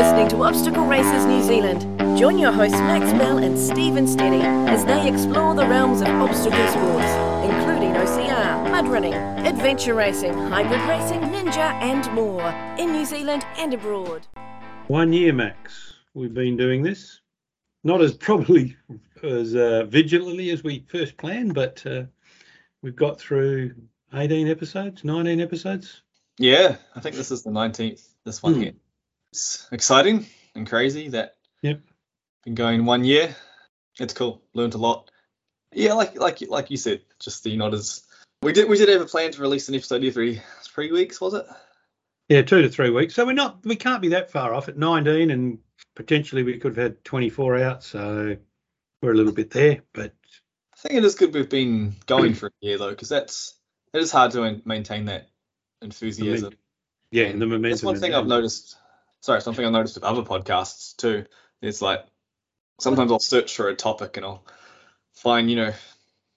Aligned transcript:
listening 0.00 0.28
to 0.30 0.42
Obstacle 0.42 0.86
Races 0.86 1.26
New 1.26 1.42
Zealand. 1.42 1.82
Join 2.18 2.38
your 2.38 2.52
hosts 2.52 2.78
Max 2.78 3.12
Bell 3.18 3.36
and 3.36 3.58
Stephen 3.58 4.06
Steady 4.06 4.40
as 4.40 4.82
they 4.86 5.06
explore 5.06 5.54
the 5.54 5.66
realms 5.66 6.00
of 6.00 6.08
obstacle 6.08 6.66
sports, 6.68 7.12
including 7.44 7.92
OCR, 7.92 8.70
mud 8.70 8.88
running, 8.88 9.12
adventure 9.12 9.92
racing, 9.94 10.32
hybrid 10.32 10.80
racing, 10.88 11.20
ninja, 11.20 11.74
and 11.82 12.10
more 12.14 12.48
in 12.78 12.92
New 12.92 13.04
Zealand 13.04 13.44
and 13.58 13.74
abroad. 13.74 14.26
One 14.86 15.12
year, 15.12 15.34
Max. 15.34 15.92
We've 16.14 16.32
been 16.32 16.56
doing 16.56 16.82
this. 16.82 17.20
Not 17.84 18.00
as 18.00 18.14
probably 18.14 18.74
as 19.22 19.54
uh, 19.54 19.84
vigilantly 19.84 20.48
as 20.48 20.64
we 20.64 20.86
first 20.88 21.18
planned, 21.18 21.52
but 21.52 21.84
uh, 21.84 22.04
we've 22.80 22.96
got 22.96 23.20
through 23.20 23.74
18 24.14 24.48
episodes, 24.48 25.04
19 25.04 25.42
episodes. 25.42 26.00
Yeah, 26.38 26.76
I 26.96 27.00
think 27.00 27.16
this 27.16 27.30
is 27.30 27.42
the 27.42 27.50
19th. 27.50 28.08
This 28.24 28.42
one 28.42 28.54
Hmm. 28.54 28.60
here. 28.62 28.72
It's 29.32 29.68
exciting 29.70 30.26
and 30.54 30.66
crazy 30.68 31.08
that 31.10 31.36
Yep. 31.62 31.80
been 32.44 32.54
going 32.54 32.84
one 32.84 33.04
year. 33.04 33.34
It's 33.98 34.14
cool. 34.14 34.42
Learned 34.54 34.74
a 34.74 34.78
lot. 34.78 35.10
Yeah, 35.72 35.92
like 35.92 36.16
like 36.16 36.40
like 36.48 36.70
you 36.70 36.76
said, 36.76 37.02
just 37.20 37.44
the 37.44 37.56
not 37.56 37.74
as 37.74 38.02
we 38.42 38.52
did 38.52 38.68
we 38.68 38.76
did 38.76 38.88
have 38.88 39.02
a 39.02 39.06
plan 39.06 39.30
to 39.32 39.42
release 39.42 39.68
an 39.68 39.74
episode 39.74 40.04
every 40.04 40.42
three 40.64 40.90
weeks, 40.90 41.20
was 41.20 41.34
it? 41.34 41.46
Yeah, 42.28 42.42
two 42.42 42.62
to 42.62 42.68
three 42.68 42.90
weeks. 42.90 43.14
So 43.14 43.26
we're 43.26 43.32
not, 43.32 43.64
we 43.64 43.74
can't 43.74 44.00
be 44.00 44.10
that 44.10 44.30
far 44.30 44.54
off 44.54 44.68
at 44.68 44.78
19, 44.78 45.32
and 45.32 45.58
potentially 45.96 46.44
we 46.44 46.58
could 46.58 46.76
have 46.76 46.82
had 46.82 47.04
24 47.04 47.58
out. 47.58 47.82
So 47.82 48.36
we're 49.02 49.12
a 49.12 49.16
little 49.16 49.32
bit 49.32 49.50
there, 49.50 49.82
but 49.92 50.14
I 50.72 50.76
think 50.76 50.94
it 50.94 51.04
is 51.04 51.16
good 51.16 51.34
we've 51.34 51.48
been 51.50 51.96
going 52.06 52.34
for 52.34 52.46
a 52.46 52.52
year 52.60 52.78
though, 52.78 52.90
because 52.90 53.08
that's 53.08 53.56
it 53.92 54.00
is 54.00 54.12
hard 54.12 54.30
to 54.32 54.62
maintain 54.64 55.06
that 55.06 55.28
enthusiasm. 55.82 56.54
yeah, 57.10 57.24
and 57.24 57.42
the 57.42 57.46
momentum. 57.46 57.70
That's 57.70 57.82
one 57.82 57.98
thing. 57.98 58.14
I've 58.14 58.26
noticed. 58.26 58.76
Sorry, 59.20 59.40
something 59.40 59.64
I've 59.64 59.72
noticed 59.72 59.96
with 59.96 60.04
other 60.04 60.22
podcasts 60.22 60.96
too. 60.96 61.26
It's 61.60 61.82
like 61.82 62.04
sometimes 62.80 63.12
I'll 63.12 63.18
search 63.18 63.54
for 63.54 63.68
a 63.68 63.76
topic 63.76 64.16
and 64.16 64.24
I'll 64.24 64.44
find, 65.12 65.50
you 65.50 65.56
know, 65.56 65.72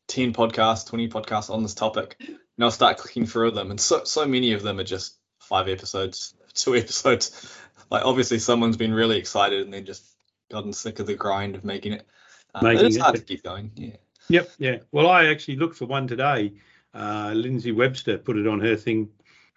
ten 0.07 0.33
podcasts, 0.33 0.87
twenty 0.87 1.07
podcasts 1.07 1.49
on 1.49 1.63
this 1.63 1.73
topic, 1.73 2.15
and 2.19 2.37
I'll 2.59 2.71
start 2.71 2.97
clicking 2.97 3.25
through 3.25 3.51
them, 3.51 3.71
and 3.71 3.79
so 3.79 4.03
so 4.03 4.25
many 4.25 4.53
of 4.53 4.63
them 4.63 4.79
are 4.79 4.85
just 4.85 5.17
five 5.39 5.69
episodes, 5.69 6.35
two 6.53 6.75
episodes. 6.75 7.57
Like 7.89 8.05
obviously 8.05 8.39
someone's 8.39 8.77
been 8.77 8.93
really 8.93 9.17
excited 9.17 9.61
and 9.61 9.73
then 9.73 9.85
just 9.85 10.03
gotten 10.51 10.73
sick 10.73 10.99
of 10.99 11.07
the 11.07 11.15
grind 11.15 11.55
of 11.55 11.63
making 11.63 11.93
it. 11.93 12.07
Uh, 12.55 12.63
Making 12.63 12.85
it's 12.85 12.97
hard 12.97 13.15
yeah. 13.15 13.19
to 13.19 13.25
keep 13.25 13.43
going. 13.43 13.71
Yeah. 13.75 13.95
Yep, 14.29 14.49
yeah. 14.59 14.77
Well, 14.91 15.09
I 15.09 15.25
actually 15.25 15.57
looked 15.57 15.77
for 15.77 15.85
one 15.85 16.07
today. 16.07 16.53
Uh, 16.93 17.33
Lindsay 17.35 17.71
Webster 17.71 18.17
put 18.17 18.37
it 18.37 18.47
on 18.47 18.59
her 18.59 18.75
thing 18.75 19.09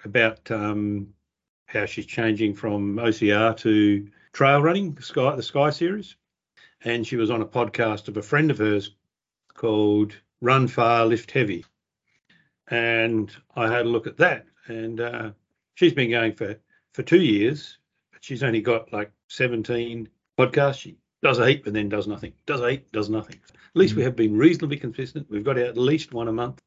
about 0.05 0.51
um, 0.51 1.09
how 1.67 1.87
she's 1.87 2.07
changing 2.07 2.55
from 2.55 2.97
OCR 2.97 3.57
to 3.59 4.09
trail 4.33 4.63
running, 4.63 4.99
Sky, 5.01 5.35
the 5.37 5.43
Sky 5.43 5.71
Series, 5.71 6.17
and 6.85 7.07
she 7.07 7.17
was 7.17 7.31
on 7.31 7.43
a 7.43 7.47
podcast 7.47 8.09
of 8.09 8.17
a 8.17 8.23
friend 8.23 8.51
of 8.51 8.59
hers 8.59 8.95
called 9.55 10.15
Run 10.41 10.69
Far, 10.69 11.07
Lift 11.07 11.31
Heavy, 11.31 11.65
and 12.69 13.35
I 13.55 13.71
had 13.71 13.87
a 13.87 13.89
look 13.89 14.07
at 14.07 14.19
that, 14.19 14.47
and 14.67 15.01
uh, 15.01 15.31
she's 15.75 15.95
been 15.95 16.11
going 16.11 16.35
for 16.35 16.57
for 16.95 17.03
two 17.03 17.21
years, 17.21 17.79
but 18.13 18.25
she's 18.25 18.43
only 18.43 18.63
got 18.63 18.93
like 18.93 19.13
17 19.29 20.09
podcasts. 20.39 20.81
She 20.81 20.97
does 21.23 21.39
a 21.39 21.47
heap 21.47 21.67
and 21.67 21.77
then 21.77 21.91
does 21.91 22.07
nothing. 22.07 22.33
Does 22.47 22.61
heap, 22.61 22.91
does 22.91 23.11
nothing. 23.11 23.39
At 23.53 23.79
least 23.79 23.95
we 23.95 24.03
have 24.03 24.17
been 24.17 24.37
reasonably 24.37 24.79
consistent. 24.79 25.27
We've 25.29 25.45
got 25.45 25.59
at 25.59 25.77
least 25.77 26.15
one 26.15 26.29
a 26.29 26.33
month. 26.33 26.59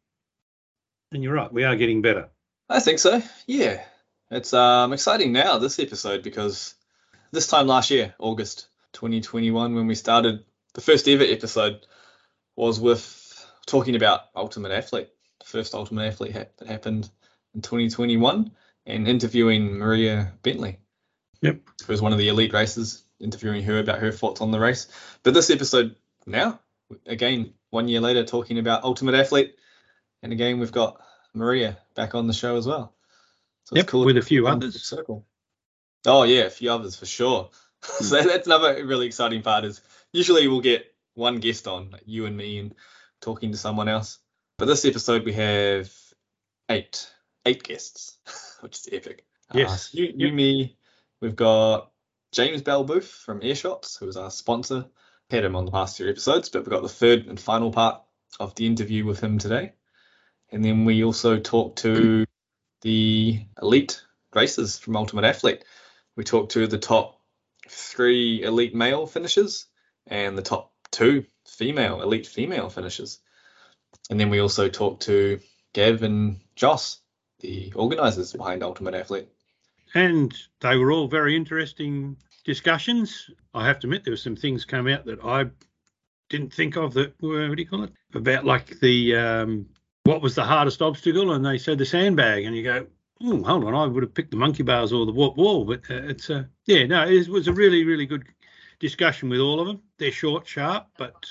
And 1.11 1.23
you're 1.23 1.33
right, 1.33 1.51
we 1.51 1.63
are 1.63 1.75
getting 1.75 2.03
better. 2.03 2.29
I 2.69 2.79
think 2.79 2.99
so. 2.99 3.23
Yeah, 3.47 3.83
it's 4.31 4.53
um 4.53 4.93
exciting 4.93 5.31
now 5.31 5.57
this 5.57 5.79
episode 5.79 6.23
because 6.23 6.75
this 7.31 7.47
time 7.47 7.67
last 7.67 7.91
year, 7.91 8.13
August 8.19 8.67
2021, 8.93 9.75
when 9.75 9.87
we 9.87 9.95
started 9.95 10.43
the 10.73 10.81
first 10.81 11.07
ever 11.07 11.23
episode, 11.23 11.85
was 12.55 12.79
with 12.79 13.15
talking 13.65 13.95
about 13.95 14.21
Ultimate 14.35 14.71
Athlete, 14.71 15.09
the 15.39 15.45
first 15.45 15.73
Ultimate 15.73 16.07
Athlete 16.07 16.33
ha- 16.33 16.45
that 16.57 16.67
happened 16.67 17.09
in 17.53 17.61
2021, 17.61 18.51
and 18.85 19.07
interviewing 19.07 19.77
Maria 19.77 20.33
Bentley. 20.41 20.79
Yep. 21.41 21.61
It 21.81 21.87
was 21.87 22.01
one 22.01 22.11
of 22.11 22.17
the 22.17 22.27
elite 22.29 22.53
races, 22.53 23.03
interviewing 23.19 23.63
her 23.63 23.79
about 23.79 23.99
her 23.99 24.11
thoughts 24.11 24.41
on 24.41 24.51
the 24.51 24.59
race. 24.59 24.87
But 25.23 25.33
this 25.33 25.49
episode 25.49 25.95
now, 26.25 26.59
again, 27.05 27.53
one 27.69 27.87
year 27.87 28.01
later, 28.01 28.23
talking 28.23 28.57
about 28.57 28.83
Ultimate 28.83 29.15
Athlete, 29.15 29.55
and 30.21 30.33
again 30.33 30.59
we've 30.59 30.71
got 30.71 31.01
Maria 31.33 31.77
back 31.95 32.15
on 32.15 32.27
the 32.27 32.33
show 32.33 32.57
as 32.57 32.67
well. 32.67 32.93
So 33.69 33.75
Yep, 33.75 33.93
with 33.93 34.17
a 34.17 34.23
few 34.23 34.47
others. 34.47 34.81
Circle. 34.83 35.27
Oh 36.07 36.23
yeah, 36.23 36.41
a 36.41 36.49
few 36.49 36.71
others 36.71 36.95
for 36.95 37.05
sure. 37.05 37.51
so 37.83 38.19
that's 38.23 38.47
another 38.47 38.83
really 38.83 39.05
exciting 39.05 39.43
part. 39.43 39.63
Is 39.63 39.81
usually 40.11 40.47
we'll 40.47 40.61
get 40.61 40.91
one 41.13 41.37
guest 41.37 41.67
on, 41.67 41.91
like 41.91 42.01
you 42.05 42.25
and 42.25 42.35
me, 42.35 42.57
and 42.57 42.73
talking 43.21 43.51
to 43.51 43.59
someone 43.59 43.87
else. 43.87 44.17
But 44.57 44.65
this 44.65 44.85
episode 44.85 45.23
we 45.23 45.33
have 45.33 45.93
eight, 46.67 47.11
eight 47.45 47.61
guests, 47.61 48.17
which 48.61 48.79
is 48.79 48.89
epic. 48.91 49.23
Yes. 49.53 49.93
Uh, 49.93 49.99
you, 49.99 50.13
you, 50.15 50.33
me. 50.33 50.75
We've 51.21 51.35
got 51.35 51.91
James 52.31 52.63
Bell 52.63 52.83
Booth 52.83 53.09
from 53.09 53.41
Airshots, 53.41 53.99
who 53.99 54.07
is 54.07 54.17
our 54.17 54.31
sponsor. 54.31 54.85
Had 55.29 55.43
him 55.43 55.55
on 55.55 55.65
the 55.65 55.71
past 55.71 55.97
two 55.97 56.09
episodes, 56.09 56.49
but 56.49 56.63
we've 56.63 56.71
got 56.71 56.81
the 56.81 56.89
third 56.89 57.27
and 57.27 57.39
final 57.39 57.71
part 57.71 58.01
of 58.39 58.55
the 58.55 58.65
interview 58.65 59.05
with 59.05 59.19
him 59.19 59.37
today. 59.37 59.73
And 60.51 60.65
then 60.65 60.85
we 60.85 61.03
also 61.03 61.37
talked 61.37 61.79
to 61.79 62.25
the 62.81 63.45
elite 63.61 64.01
races 64.33 64.77
from 64.77 64.95
Ultimate 64.95 65.25
Athlete. 65.25 65.63
We 66.15 66.23
talked 66.23 66.51
to 66.53 66.67
the 66.67 66.77
top 66.77 67.19
three 67.67 68.43
elite 68.43 68.75
male 68.75 69.05
finishers 69.05 69.65
and 70.07 70.37
the 70.37 70.41
top 70.41 70.73
two 70.91 71.25
female 71.47 72.01
elite 72.01 72.27
female 72.27 72.69
finishers. 72.69 73.19
And 74.09 74.19
then 74.19 74.29
we 74.29 74.39
also 74.39 74.69
talked 74.69 75.03
to 75.03 75.39
Gav 75.73 76.03
and 76.03 76.39
Joss, 76.55 76.99
the 77.39 77.71
organisers 77.75 78.33
behind 78.33 78.63
Ultimate 78.63 78.95
Athlete. 78.95 79.27
And 79.93 80.33
they 80.61 80.77
were 80.77 80.91
all 80.91 81.07
very 81.07 81.35
interesting 81.35 82.17
discussions. 82.43 83.29
I 83.53 83.65
have 83.65 83.79
to 83.79 83.87
admit, 83.87 84.03
there 84.03 84.13
were 84.13 84.17
some 84.17 84.35
things 84.35 84.65
come 84.65 84.87
out 84.87 85.05
that 85.05 85.23
I 85.23 85.45
didn't 86.29 86.53
think 86.53 86.75
of 86.75 86.93
that 86.93 87.19
were, 87.21 87.49
what 87.49 87.57
do 87.57 87.63
you 87.63 87.69
call 87.69 87.83
it? 87.83 87.93
About 88.13 88.45
like 88.45 88.79
the, 88.79 89.15
um, 89.15 89.67
what 90.09 90.23
was 90.23 90.33
the 90.33 90.43
hardest 90.43 90.81
obstacle? 90.81 91.33
And 91.33 91.45
they 91.45 91.59
said 91.59 91.77
the 91.77 91.85
sandbag. 91.85 92.45
And 92.45 92.55
you 92.55 92.63
go, 92.63 92.87
oh, 93.23 93.43
hold 93.43 93.63
on, 93.63 93.75
I 93.75 93.85
would 93.85 94.01
have 94.01 94.13
picked 94.13 94.31
the 94.31 94.37
monkey 94.37 94.63
bars 94.63 94.91
or 94.91 95.05
the 95.05 95.11
warp 95.11 95.37
wall. 95.37 95.65
But 95.65 95.81
uh, 95.89 96.01
it's, 96.09 96.31
uh, 96.31 96.45
yeah, 96.65 96.87
no, 96.87 97.07
it 97.07 97.27
was 97.27 97.47
a 97.47 97.53
really, 97.53 97.83
really 97.83 98.07
good 98.07 98.25
discussion 98.79 99.29
with 99.29 99.39
all 99.39 99.59
of 99.59 99.67
them. 99.67 99.81
They're 99.99 100.11
short, 100.11 100.47
sharp, 100.47 100.87
but 100.97 101.27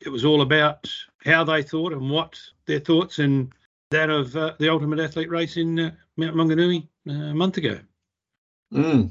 it 0.00 0.10
was 0.10 0.24
all 0.24 0.42
about 0.42 0.88
how 1.24 1.42
they 1.42 1.64
thought 1.64 1.92
and 1.92 2.08
what 2.08 2.40
their 2.66 2.78
thoughts 2.78 3.18
and 3.18 3.52
that 3.90 4.10
of 4.10 4.36
uh, 4.36 4.54
the 4.60 4.68
ultimate 4.68 5.00
athlete 5.00 5.28
race 5.28 5.56
in 5.56 5.80
uh, 5.80 5.90
Mount 6.16 6.36
Maunganui 6.36 6.86
uh, 7.08 7.12
a 7.12 7.34
month 7.34 7.56
ago. 7.56 7.80
Mm. 8.72 9.10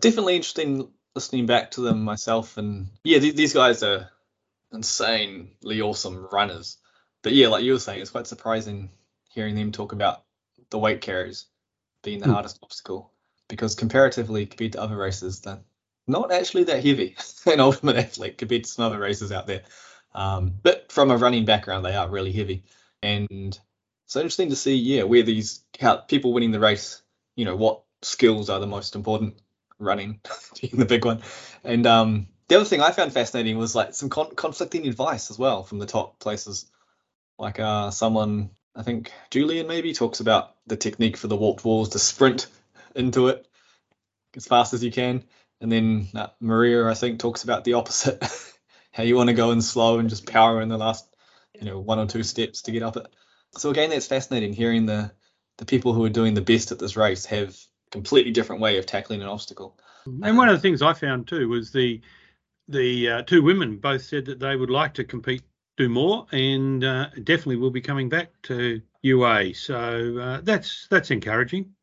Definitely 0.00 0.36
interesting 0.36 0.88
listening 1.14 1.44
back 1.44 1.70
to 1.72 1.82
them 1.82 2.02
myself. 2.02 2.56
And 2.56 2.88
yeah, 3.04 3.18
th- 3.18 3.36
these 3.36 3.52
guys 3.52 3.82
are 3.82 4.08
insanely 4.72 5.82
awesome 5.82 6.26
runners. 6.32 6.78
But 7.24 7.32
yeah, 7.34 7.48
like 7.48 7.64
you 7.64 7.72
were 7.72 7.80
saying, 7.80 8.02
it's 8.02 8.12
quite 8.12 8.28
surprising 8.28 8.90
hearing 9.30 9.56
them 9.56 9.72
talk 9.72 9.92
about 9.92 10.22
the 10.70 10.78
weight 10.78 11.00
carriers 11.00 11.46
being 12.02 12.20
the 12.20 12.26
Hmm. 12.26 12.32
hardest 12.34 12.58
obstacle 12.62 13.12
because 13.48 13.74
comparatively 13.74 14.46
compared 14.46 14.72
to 14.74 14.82
other 14.82 14.96
races, 14.96 15.40
they're 15.40 15.60
not 16.06 16.32
actually 16.32 16.64
that 16.64 16.84
heavy 16.84 17.16
an 17.46 17.60
ultimate 17.60 17.96
athlete 17.96 18.38
compared 18.38 18.64
to 18.64 18.70
some 18.70 18.84
other 18.84 19.00
races 19.00 19.32
out 19.32 19.46
there. 19.46 19.62
Um, 20.14 20.54
but 20.62 20.92
from 20.92 21.10
a 21.10 21.16
running 21.16 21.46
background, 21.46 21.84
they 21.84 21.94
are 21.96 22.08
really 22.10 22.32
heavy. 22.32 22.64
And 23.02 23.58
so 24.06 24.20
interesting 24.20 24.50
to 24.50 24.56
see, 24.56 24.76
yeah, 24.76 25.04
where 25.04 25.22
these 25.22 25.64
how 25.80 25.96
people 25.96 26.32
winning 26.34 26.52
the 26.52 26.60
race, 26.60 27.02
you 27.36 27.46
know, 27.46 27.56
what 27.56 27.82
skills 28.02 28.50
are 28.50 28.60
the 28.60 28.66
most 28.66 28.96
important 28.96 29.40
running 29.78 30.20
being 30.60 30.76
the 30.76 30.84
big 30.84 31.04
one. 31.06 31.22
And 31.64 31.86
um, 31.86 32.28
the 32.48 32.56
other 32.56 32.66
thing 32.66 32.82
I 32.82 32.92
found 32.92 33.12
fascinating 33.12 33.58
was 33.58 33.74
like 33.74 33.94
some 33.94 34.10
con- 34.10 34.36
conflicting 34.36 34.86
advice 34.86 35.30
as 35.30 35.38
well 35.38 35.62
from 35.64 35.78
the 35.78 35.86
top 35.86 36.18
places. 36.20 36.66
Like 37.38 37.58
uh, 37.60 37.90
someone, 37.90 38.50
I 38.74 38.82
think 38.82 39.12
Julian 39.30 39.66
maybe 39.66 39.92
talks 39.92 40.20
about 40.20 40.54
the 40.66 40.76
technique 40.76 41.16
for 41.16 41.28
the 41.28 41.36
warp 41.36 41.64
walls 41.64 41.90
to 41.90 41.98
sprint 41.98 42.46
into 42.94 43.28
it 43.28 43.46
as 44.36 44.46
fast 44.46 44.74
as 44.74 44.82
you 44.82 44.92
can. 44.92 45.24
And 45.60 45.70
then 45.70 46.08
uh, 46.14 46.28
Maria, 46.40 46.86
I 46.86 46.94
think, 46.94 47.18
talks 47.18 47.44
about 47.44 47.64
the 47.64 47.74
opposite, 47.74 48.22
how 48.92 49.02
you 49.02 49.16
want 49.16 49.28
to 49.28 49.34
go 49.34 49.50
in 49.50 49.62
slow 49.62 49.98
and 49.98 50.10
just 50.10 50.26
power 50.26 50.60
in 50.60 50.68
the 50.68 50.78
last, 50.78 51.06
you 51.54 51.64
know, 51.64 51.78
one 51.78 51.98
or 51.98 52.06
two 52.06 52.22
steps 52.22 52.62
to 52.62 52.72
get 52.72 52.82
up 52.82 52.96
it. 52.96 53.06
So 53.56 53.70
again, 53.70 53.90
that's 53.90 54.06
fascinating 54.06 54.52
hearing 54.52 54.86
the 54.86 55.12
the 55.58 55.64
people 55.64 55.92
who 55.92 56.04
are 56.04 56.10
doing 56.10 56.34
the 56.34 56.40
best 56.40 56.72
at 56.72 56.80
this 56.80 56.96
race 56.96 57.26
have 57.26 57.56
completely 57.92 58.32
different 58.32 58.60
way 58.60 58.78
of 58.78 58.86
tackling 58.86 59.22
an 59.22 59.28
obstacle. 59.28 59.78
And 60.06 60.36
one 60.36 60.48
of 60.48 60.56
the 60.56 60.60
things 60.60 60.82
I 60.82 60.92
found 60.92 61.28
too 61.28 61.48
was 61.48 61.70
the 61.70 62.00
the 62.68 63.08
uh, 63.08 63.22
two 63.22 63.42
women 63.42 63.78
both 63.78 64.02
said 64.02 64.26
that 64.26 64.40
they 64.40 64.56
would 64.56 64.70
like 64.70 64.94
to 64.94 65.04
compete, 65.04 65.42
do 65.76 65.88
more, 65.88 66.26
and 66.32 66.82
uh, 66.84 67.08
definitely 67.10 67.56
will 67.56 67.70
be 67.70 67.80
coming 67.80 68.08
back 68.08 68.30
to 68.44 68.80
UA. 69.02 69.54
So 69.54 70.18
uh, 70.18 70.40
that's 70.42 70.86
that's 70.90 71.10
encouraging. 71.10 71.74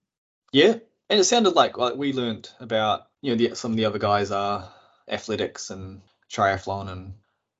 Yeah, 0.51 0.75
and 1.09 1.19
it 1.19 1.23
sounded 1.25 1.51
like 1.55 1.77
like 1.77 1.95
we 1.95 2.13
learned 2.13 2.49
about 2.59 3.07
you 3.21 3.31
know 3.31 3.37
the, 3.37 3.55
some 3.55 3.71
of 3.71 3.77
the 3.77 3.85
other 3.85 3.99
guys 3.99 4.31
are 4.31 4.71
athletics 5.07 5.69
and 5.69 6.01
triathlon 6.31 6.89
and 6.89 7.13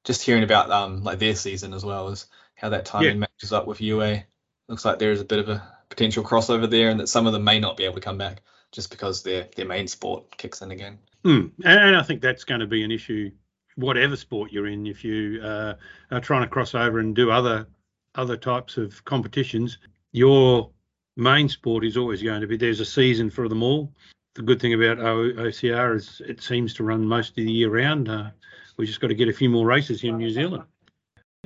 just 0.03 0.23
hearing 0.23 0.43
about 0.43 0.71
um 0.71 1.03
like 1.03 1.19
their 1.19 1.35
season 1.35 1.73
as 1.73 1.83
well 1.83 2.07
as 2.09 2.25
how 2.55 2.69
that 2.69 2.85
timing 2.85 3.13
Yeah. 3.13 3.19
matches 3.19 3.51
up 3.53 3.67
with 3.67 3.81
UA. 3.81 4.23
Looks 4.67 4.85
like 4.85 4.99
there 4.99 5.11
is 5.11 5.21
a 5.21 5.25
bit 5.25 5.39
of 5.39 5.49
a 5.49 5.61
potential 5.89 6.23
crossover 6.23 6.69
there, 6.69 6.89
and 6.89 6.99
that 6.99 7.07
some 7.07 7.27
of 7.27 7.33
them 7.33 7.43
may 7.43 7.59
not 7.59 7.75
be 7.77 7.83
able 7.83 7.95
to 7.95 8.01
come 8.01 8.17
back 8.17 8.41
just 8.71 8.89
because 8.89 9.23
their 9.23 9.47
their 9.55 9.65
main 9.65 9.87
sport 9.87 10.37
kicks 10.37 10.61
in 10.61 10.71
again. 10.71 10.99
Mm. 11.25 11.51
And 11.63 11.95
I 11.95 12.03
think 12.03 12.21
that's 12.21 12.45
going 12.45 12.61
to 12.61 12.67
be 12.67 12.83
an 12.83 12.91
issue, 12.91 13.31
whatever 13.75 14.15
sport 14.15 14.51
you're 14.51 14.67
in. 14.67 14.87
If 14.87 15.03
you 15.03 15.41
uh, 15.41 15.75
are 16.11 16.21
trying 16.21 16.43
to 16.43 16.47
cross 16.47 16.75
over 16.75 16.99
and 16.99 17.15
do 17.15 17.31
other 17.31 17.67
other 18.15 18.37
types 18.37 18.77
of 18.77 19.03
competitions, 19.05 19.77
your 20.11 20.69
main 21.15 21.47
sport 21.47 21.85
is 21.85 21.97
always 21.97 22.21
going 22.21 22.41
to 22.41 22.47
be 22.47 22.57
there's 22.57 22.79
a 22.79 22.85
season 22.85 23.29
for 23.29 23.47
them 23.47 23.63
all. 23.63 23.91
The 24.35 24.41
good 24.41 24.61
thing 24.61 24.73
about 24.73 24.97
OCR 24.97 25.95
is 25.95 26.21
it 26.25 26.41
seems 26.41 26.73
to 26.75 26.83
run 26.83 27.05
most 27.05 27.29
of 27.29 27.35
the 27.35 27.51
year 27.51 27.69
round. 27.69 28.09
Uh, 28.09 28.31
we 28.77 28.85
just 28.85 29.01
got 29.01 29.07
to 29.07 29.15
get 29.15 29.27
a 29.27 29.33
few 29.33 29.49
more 29.49 29.65
races 29.65 30.01
here 30.01 30.13
in 30.13 30.17
New 30.17 30.29
Zealand. 30.29 30.63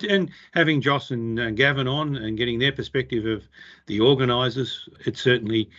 And 0.07 0.29
having 0.53 0.81
Joss 0.81 1.11
and 1.11 1.39
uh, 1.39 1.51
Gavin 1.51 1.87
on 1.87 2.17
and 2.17 2.37
getting 2.37 2.59
their 2.59 2.71
perspective 2.71 3.25
of 3.25 3.47
the 3.87 4.01
organisers, 4.01 4.87
it 5.05 5.17
certainly 5.17 5.69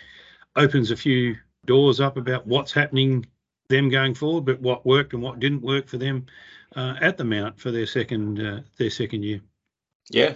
opens 0.57 0.91
a 0.91 0.97
few 0.97 1.37
doors 1.67 2.01
up 2.01 2.17
about 2.17 2.47
what's 2.47 2.73
happening 2.73 3.27
them 3.69 3.89
going 3.89 4.15
forward, 4.15 4.45
but 4.45 4.61
what 4.61 4.87
worked 4.87 5.13
and 5.13 5.23
what 5.23 5.41
didn't 5.41 5.63
work 5.63 5.89
for 5.89 5.99
them 5.99 6.27
uh, 6.75 6.95
at 7.01 7.17
the 7.17 7.25
Mount 7.25 7.59
for 7.59 7.71
their 7.71 7.87
second 7.87 8.41
uh, 8.41 8.61
their 8.77 8.91
second 8.91 9.23
year. 9.23 9.41
Yeah, 10.11 10.35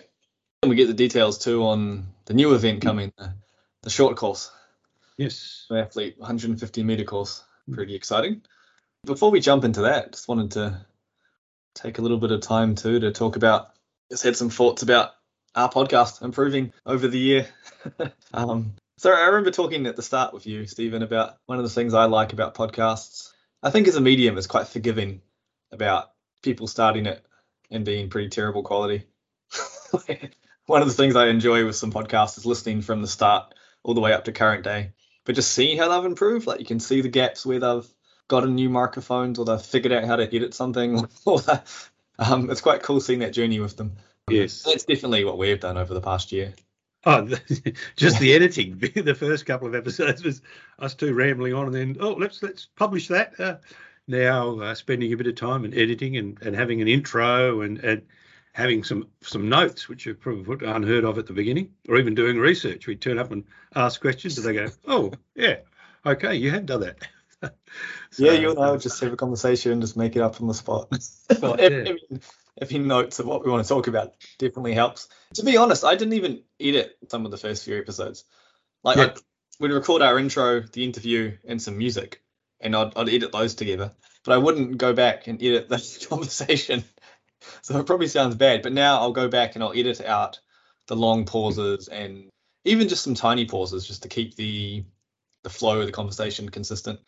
and 0.62 0.70
we 0.70 0.76
get 0.76 0.88
the 0.88 0.94
details 0.94 1.38
too 1.38 1.64
on 1.64 2.08
the 2.26 2.34
new 2.34 2.54
event 2.54 2.82
coming, 2.82 3.12
the, 3.16 3.34
the 3.82 3.90
short 3.90 4.16
course, 4.16 4.50
Yes. 5.16 5.66
the 5.68 5.80
athlete 5.80 6.16
150 6.18 6.82
meter 6.82 7.04
course. 7.04 7.44
Pretty 7.70 7.94
exciting. 7.94 8.42
Before 9.04 9.30
we 9.30 9.40
jump 9.40 9.64
into 9.64 9.82
that, 9.82 10.12
just 10.12 10.28
wanted 10.28 10.52
to 10.52 10.80
take 11.74 11.98
a 11.98 12.02
little 12.02 12.18
bit 12.18 12.32
of 12.32 12.40
time 12.40 12.74
too 12.74 13.00
to 13.00 13.12
talk 13.12 13.36
about. 13.36 13.70
Just 14.10 14.24
had 14.24 14.36
some 14.36 14.50
thoughts 14.50 14.82
about 14.82 15.12
our 15.54 15.70
podcast 15.70 16.22
improving 16.22 16.72
over 16.84 17.06
the 17.06 17.18
year. 17.18 17.46
um, 18.34 18.74
so 19.00 19.10
I 19.10 19.28
remember 19.28 19.50
talking 19.50 19.86
at 19.86 19.96
the 19.96 20.02
start 20.02 20.34
with 20.34 20.46
you, 20.46 20.66
Stephen, 20.66 21.02
about 21.02 21.38
one 21.46 21.56
of 21.56 21.64
the 21.64 21.70
things 21.70 21.94
I 21.94 22.04
like 22.04 22.34
about 22.34 22.54
podcasts. 22.54 23.32
I 23.62 23.70
think 23.70 23.88
as 23.88 23.96
a 23.96 24.00
medium, 24.02 24.36
it's 24.36 24.46
quite 24.46 24.68
forgiving 24.68 25.22
about 25.72 26.10
people 26.42 26.66
starting 26.66 27.06
it 27.06 27.24
and 27.70 27.82
being 27.82 28.10
pretty 28.10 28.28
terrible 28.28 28.62
quality. 28.62 29.06
one 30.66 30.82
of 30.82 30.88
the 30.88 30.92
things 30.92 31.16
I 31.16 31.28
enjoy 31.28 31.64
with 31.64 31.76
some 31.76 31.90
podcasts 31.90 32.36
is 32.36 32.44
listening 32.44 32.82
from 32.82 33.00
the 33.00 33.08
start 33.08 33.54
all 33.84 33.94
the 33.94 34.02
way 34.02 34.12
up 34.12 34.24
to 34.24 34.32
current 34.32 34.64
day, 34.64 34.92
but 35.24 35.34
just 35.34 35.52
seeing 35.52 35.78
how 35.78 35.88
they've 35.88 36.04
improved. 36.04 36.46
Like 36.46 36.60
you 36.60 36.66
can 36.66 36.78
see 36.78 37.00
the 37.00 37.08
gaps 37.08 37.46
where 37.46 37.58
they've 37.58 37.88
gotten 38.28 38.54
new 38.54 38.68
microphones 38.68 39.38
or 39.38 39.46
they've 39.46 39.62
figured 39.62 39.94
out 39.94 40.04
how 40.04 40.16
to 40.16 40.24
edit 40.36 40.52
something. 40.52 41.08
or 41.24 41.40
that- 41.40 41.66
um, 42.18 42.50
it's 42.50 42.60
quite 42.60 42.82
cool 42.82 43.00
seeing 43.00 43.20
that 43.20 43.32
journey 43.32 43.60
with 43.60 43.78
them. 43.78 43.96
Yes. 44.28 44.62
That's 44.62 44.84
definitely 44.84 45.24
what 45.24 45.38
we've 45.38 45.58
done 45.58 45.78
over 45.78 45.94
the 45.94 46.02
past 46.02 46.32
year. 46.32 46.52
Oh, 47.04 47.22
the, 47.22 47.74
just 47.96 48.18
the 48.18 48.34
editing. 48.34 48.78
The 48.94 49.14
first 49.14 49.46
couple 49.46 49.66
of 49.66 49.74
episodes 49.74 50.22
was 50.22 50.42
us 50.78 50.94
two 50.94 51.14
rambling 51.14 51.54
on, 51.54 51.66
and 51.66 51.74
then 51.74 51.96
oh, 52.00 52.12
let's 52.12 52.42
let's 52.42 52.66
publish 52.76 53.08
that. 53.08 53.38
Uh, 53.38 53.56
now 54.06 54.58
uh, 54.60 54.74
spending 54.74 55.12
a 55.12 55.16
bit 55.16 55.26
of 55.26 55.36
time 55.36 55.64
and 55.64 55.74
editing 55.74 56.16
and, 56.16 56.40
and 56.42 56.54
having 56.54 56.80
an 56.82 56.88
intro 56.88 57.60
and, 57.62 57.78
and 57.78 58.02
having 58.52 58.84
some 58.84 59.08
some 59.22 59.48
notes, 59.48 59.88
which 59.88 60.06
are 60.06 60.14
probably 60.14 60.66
unheard 60.66 61.04
of 61.04 61.18
at 61.18 61.26
the 61.26 61.32
beginning, 61.32 61.70
or 61.88 61.96
even 61.96 62.14
doing 62.14 62.38
research. 62.38 62.86
We 62.86 62.96
turn 62.96 63.18
up 63.18 63.32
and 63.32 63.44
ask 63.74 64.00
questions, 64.00 64.38
and 64.38 64.46
they 64.46 64.52
go, 64.54 64.68
"Oh, 64.86 65.12
yeah, 65.34 65.58
okay, 66.04 66.34
you 66.34 66.50
had 66.50 66.66
done 66.66 66.80
that." 66.80 67.08
So, 68.10 68.24
yeah, 68.24 68.32
you 68.32 68.50
and 68.50 68.58
I 68.58 68.70
would 68.70 68.82
just 68.82 69.00
have 69.00 69.14
a 69.14 69.16
conversation 69.16 69.72
and 69.72 69.80
just 69.80 69.96
make 69.96 70.14
it 70.14 70.20
up 70.20 70.40
on 70.42 70.48
the 70.48 70.52
spot. 70.52 70.88
Oh, 71.42 71.56
having, 71.56 71.96
yeah. 72.56 72.64
having 72.64 72.86
notes 72.86 73.18
of 73.18 73.26
what 73.26 73.44
we 73.44 73.50
want 73.50 73.64
to 73.64 73.68
talk 73.68 73.86
about 73.86 74.14
definitely 74.38 74.74
helps. 74.74 75.08
To 75.34 75.44
be 75.44 75.56
honest, 75.56 75.84
I 75.84 75.94
didn't 75.94 76.14
even 76.14 76.42
edit 76.58 76.96
some 77.08 77.24
of 77.24 77.30
the 77.30 77.36
first 77.36 77.64
few 77.64 77.78
episodes. 77.78 78.24
Like 78.82 78.96
Yeah. 78.96 79.14
We'd 79.60 79.72
record 79.72 80.00
our 80.00 80.18
intro, 80.18 80.60
the 80.60 80.84
interview, 80.84 81.36
and 81.46 81.60
some 81.60 81.76
music, 81.76 82.22
and 82.60 82.74
I'd, 82.74 82.96
I'd 82.96 83.10
edit 83.10 83.30
those 83.30 83.54
together. 83.54 83.92
But 84.24 84.32
I 84.32 84.38
wouldn't 84.38 84.78
go 84.78 84.94
back 84.94 85.26
and 85.26 85.40
edit 85.42 85.68
the 85.68 86.06
conversation. 86.08 86.82
So 87.60 87.78
it 87.78 87.86
probably 87.86 88.06
sounds 88.06 88.36
bad, 88.36 88.62
but 88.62 88.72
now 88.72 89.00
I'll 89.00 89.12
go 89.12 89.28
back 89.28 89.54
and 89.54 89.62
I'll 89.62 89.78
edit 89.78 90.00
out 90.00 90.40
the 90.86 90.96
long 90.96 91.26
pauses 91.26 91.88
and 91.88 92.30
even 92.64 92.88
just 92.88 93.04
some 93.04 93.14
tiny 93.14 93.44
pauses 93.44 93.86
just 93.86 94.02
to 94.02 94.08
keep 94.08 94.34
the 94.34 94.84
the 95.42 95.50
flow 95.50 95.80
of 95.80 95.86
the 95.86 95.92
conversation 95.92 96.48
consistent. 96.48 97.00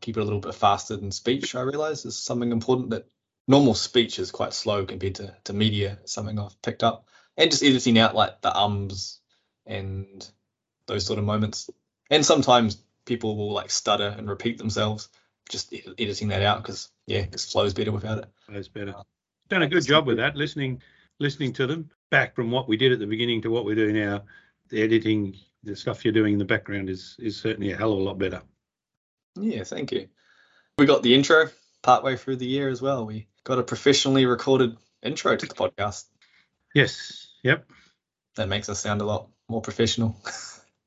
Keep 0.00 0.16
it 0.16 0.20
a 0.20 0.24
little 0.24 0.40
bit 0.40 0.54
faster 0.54 0.96
than 0.96 1.10
speech. 1.10 1.54
I 1.54 1.62
realize 1.62 2.04
is 2.04 2.18
something 2.18 2.52
important 2.52 2.90
that 2.90 3.06
normal 3.50 3.74
speech 3.74 4.20
is 4.20 4.30
quite 4.30 4.54
slow 4.54 4.86
compared 4.86 5.16
to, 5.16 5.34
to 5.44 5.52
media. 5.52 5.98
Something 6.04 6.38
I've 6.38 6.62
picked 6.62 6.84
up, 6.84 7.06
and 7.36 7.50
just 7.50 7.64
editing 7.64 7.98
out 7.98 8.14
like 8.14 8.40
the 8.40 8.56
ums 8.56 9.20
and 9.66 10.26
those 10.86 11.04
sort 11.04 11.18
of 11.18 11.24
moments. 11.24 11.68
And 12.10 12.24
sometimes 12.24 12.82
people 13.04 13.36
will 13.36 13.52
like 13.52 13.70
stutter 13.70 14.14
and 14.16 14.28
repeat 14.28 14.56
themselves. 14.56 15.08
Just 15.48 15.74
ed- 15.74 15.94
editing 15.98 16.28
that 16.28 16.42
out 16.42 16.62
because 16.62 16.90
yeah, 17.06 17.26
it 17.32 17.40
flows 17.40 17.74
better 17.74 17.90
without 17.90 18.18
it. 18.18 18.26
That's 18.48 18.68
better. 18.68 18.96
Uh, 18.96 19.02
Done 19.48 19.62
a 19.62 19.68
good 19.68 19.84
job 19.84 20.06
with 20.06 20.18
that. 20.18 20.36
Listening, 20.36 20.80
listening 21.18 21.52
to 21.54 21.66
them 21.66 21.90
back 22.10 22.36
from 22.36 22.52
what 22.52 22.68
we 22.68 22.76
did 22.76 22.92
at 22.92 23.00
the 23.00 23.06
beginning 23.06 23.42
to 23.42 23.50
what 23.50 23.64
we 23.64 23.74
do 23.74 23.92
now. 23.92 24.22
The 24.68 24.80
editing, 24.80 25.36
the 25.64 25.74
stuff 25.74 26.04
you're 26.04 26.14
doing 26.14 26.34
in 26.34 26.38
the 26.38 26.44
background 26.44 26.88
is 26.88 27.16
is 27.18 27.36
certainly 27.36 27.72
a 27.72 27.76
hell 27.76 27.92
of 27.92 27.98
a 27.98 28.02
lot 28.02 28.18
better. 28.18 28.42
Yeah, 29.34 29.64
thank 29.64 29.90
you. 29.90 30.08
We 30.78 30.86
got 30.86 31.02
the 31.02 31.14
intro 31.14 31.48
partway 31.82 32.16
through 32.16 32.36
the 32.36 32.46
year 32.46 32.68
as 32.68 32.80
well. 32.80 33.04
We 33.06 33.26
got 33.44 33.58
a 33.58 33.62
professionally 33.62 34.26
recorded 34.26 34.76
intro 35.02 35.36
to 35.36 35.46
the 35.46 35.54
podcast. 35.54 36.04
Yes. 36.74 37.28
Yep. 37.42 37.66
That 38.36 38.48
makes 38.48 38.68
us 38.68 38.80
sound 38.80 39.00
a 39.00 39.04
lot 39.04 39.28
more 39.48 39.60
professional. 39.60 40.16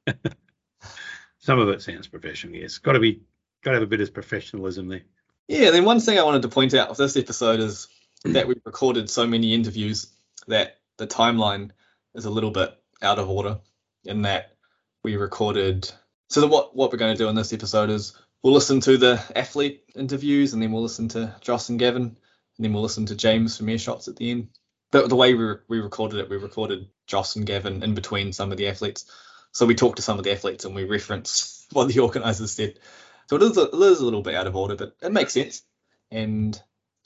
Some 1.39 1.59
of 1.59 1.69
it 1.69 1.81
sounds 1.81 2.07
professional. 2.07 2.55
Yes. 2.55 2.77
Got 2.77 2.93
to 2.93 2.99
be. 2.99 3.23
Got 3.63 3.71
to 3.71 3.75
have 3.77 3.83
a 3.83 3.87
bit 3.87 4.01
of 4.01 4.13
professionalism 4.13 4.89
there. 4.89 5.03
Yeah, 5.47 5.71
then 5.71 5.85
one 5.85 5.99
thing 5.99 6.17
I 6.17 6.23
wanted 6.23 6.41
to 6.43 6.49
point 6.49 6.73
out 6.73 6.89
with 6.89 6.97
this 6.97 7.17
episode 7.17 7.59
is 7.59 7.87
that 8.25 8.47
we 8.47 8.55
recorded 8.65 9.09
so 9.09 9.27
many 9.27 9.53
interviews 9.53 10.07
that 10.47 10.79
the 10.97 11.07
timeline 11.07 11.71
is 12.15 12.25
a 12.25 12.29
little 12.29 12.51
bit 12.51 12.73
out 13.01 13.19
of 13.19 13.29
order 13.29 13.59
in 14.05 14.23
that 14.23 14.55
we 15.03 15.15
recorded 15.17 15.91
so 16.29 16.41
that 16.41 16.47
what 16.47 16.75
what 16.75 16.91
we're 16.91 16.97
going 16.97 17.13
to 17.13 17.17
do 17.17 17.27
in 17.27 17.35
this 17.35 17.53
episode 17.53 17.89
is 17.89 18.17
we'll 18.41 18.53
listen 18.53 18.79
to 18.81 18.97
the 18.97 19.21
athlete 19.35 19.83
interviews 19.95 20.53
and 20.53 20.61
then 20.61 20.71
we'll 20.71 20.81
listen 20.81 21.09
to 21.09 21.35
Joss 21.41 21.69
and 21.69 21.79
Gavin 21.79 22.17
and 22.57 22.65
then 22.65 22.73
we'll 22.73 22.83
listen 22.83 23.05
to 23.07 23.15
James 23.15 23.57
from 23.57 23.67
Earshots 23.67 24.07
at 24.07 24.15
the 24.15 24.31
end. 24.31 24.49
But 24.91 25.09
the 25.09 25.15
way 25.15 25.33
we, 25.33 25.43
re- 25.43 25.57
we 25.67 25.79
recorded 25.79 26.19
it, 26.19 26.29
we 26.29 26.37
recorded 26.37 26.87
Joss 27.07 27.35
and 27.35 27.45
Gavin 27.45 27.83
in 27.83 27.95
between 27.95 28.31
some 28.33 28.51
of 28.51 28.57
the 28.57 28.67
athletes. 28.67 29.05
So 29.51 29.65
we 29.65 29.75
talked 29.75 29.95
to 29.97 30.01
some 30.01 30.17
of 30.19 30.23
the 30.23 30.31
athletes 30.31 30.65
and 30.65 30.75
we 30.75 30.83
referenced 30.83 31.67
what 31.73 31.87
the 31.87 31.99
organisers 31.99 32.53
said. 32.53 32.79
So 33.27 33.37
it 33.37 33.43
is, 33.43 33.57
a, 33.57 33.63
it 33.63 33.73
is 33.73 33.99
a 33.99 34.05
little 34.05 34.21
bit 34.21 34.35
out 34.35 34.47
of 34.47 34.55
order, 34.55 34.75
but 34.75 34.95
it 35.01 35.11
makes 35.11 35.33
sense. 35.33 35.63
And 36.11 36.59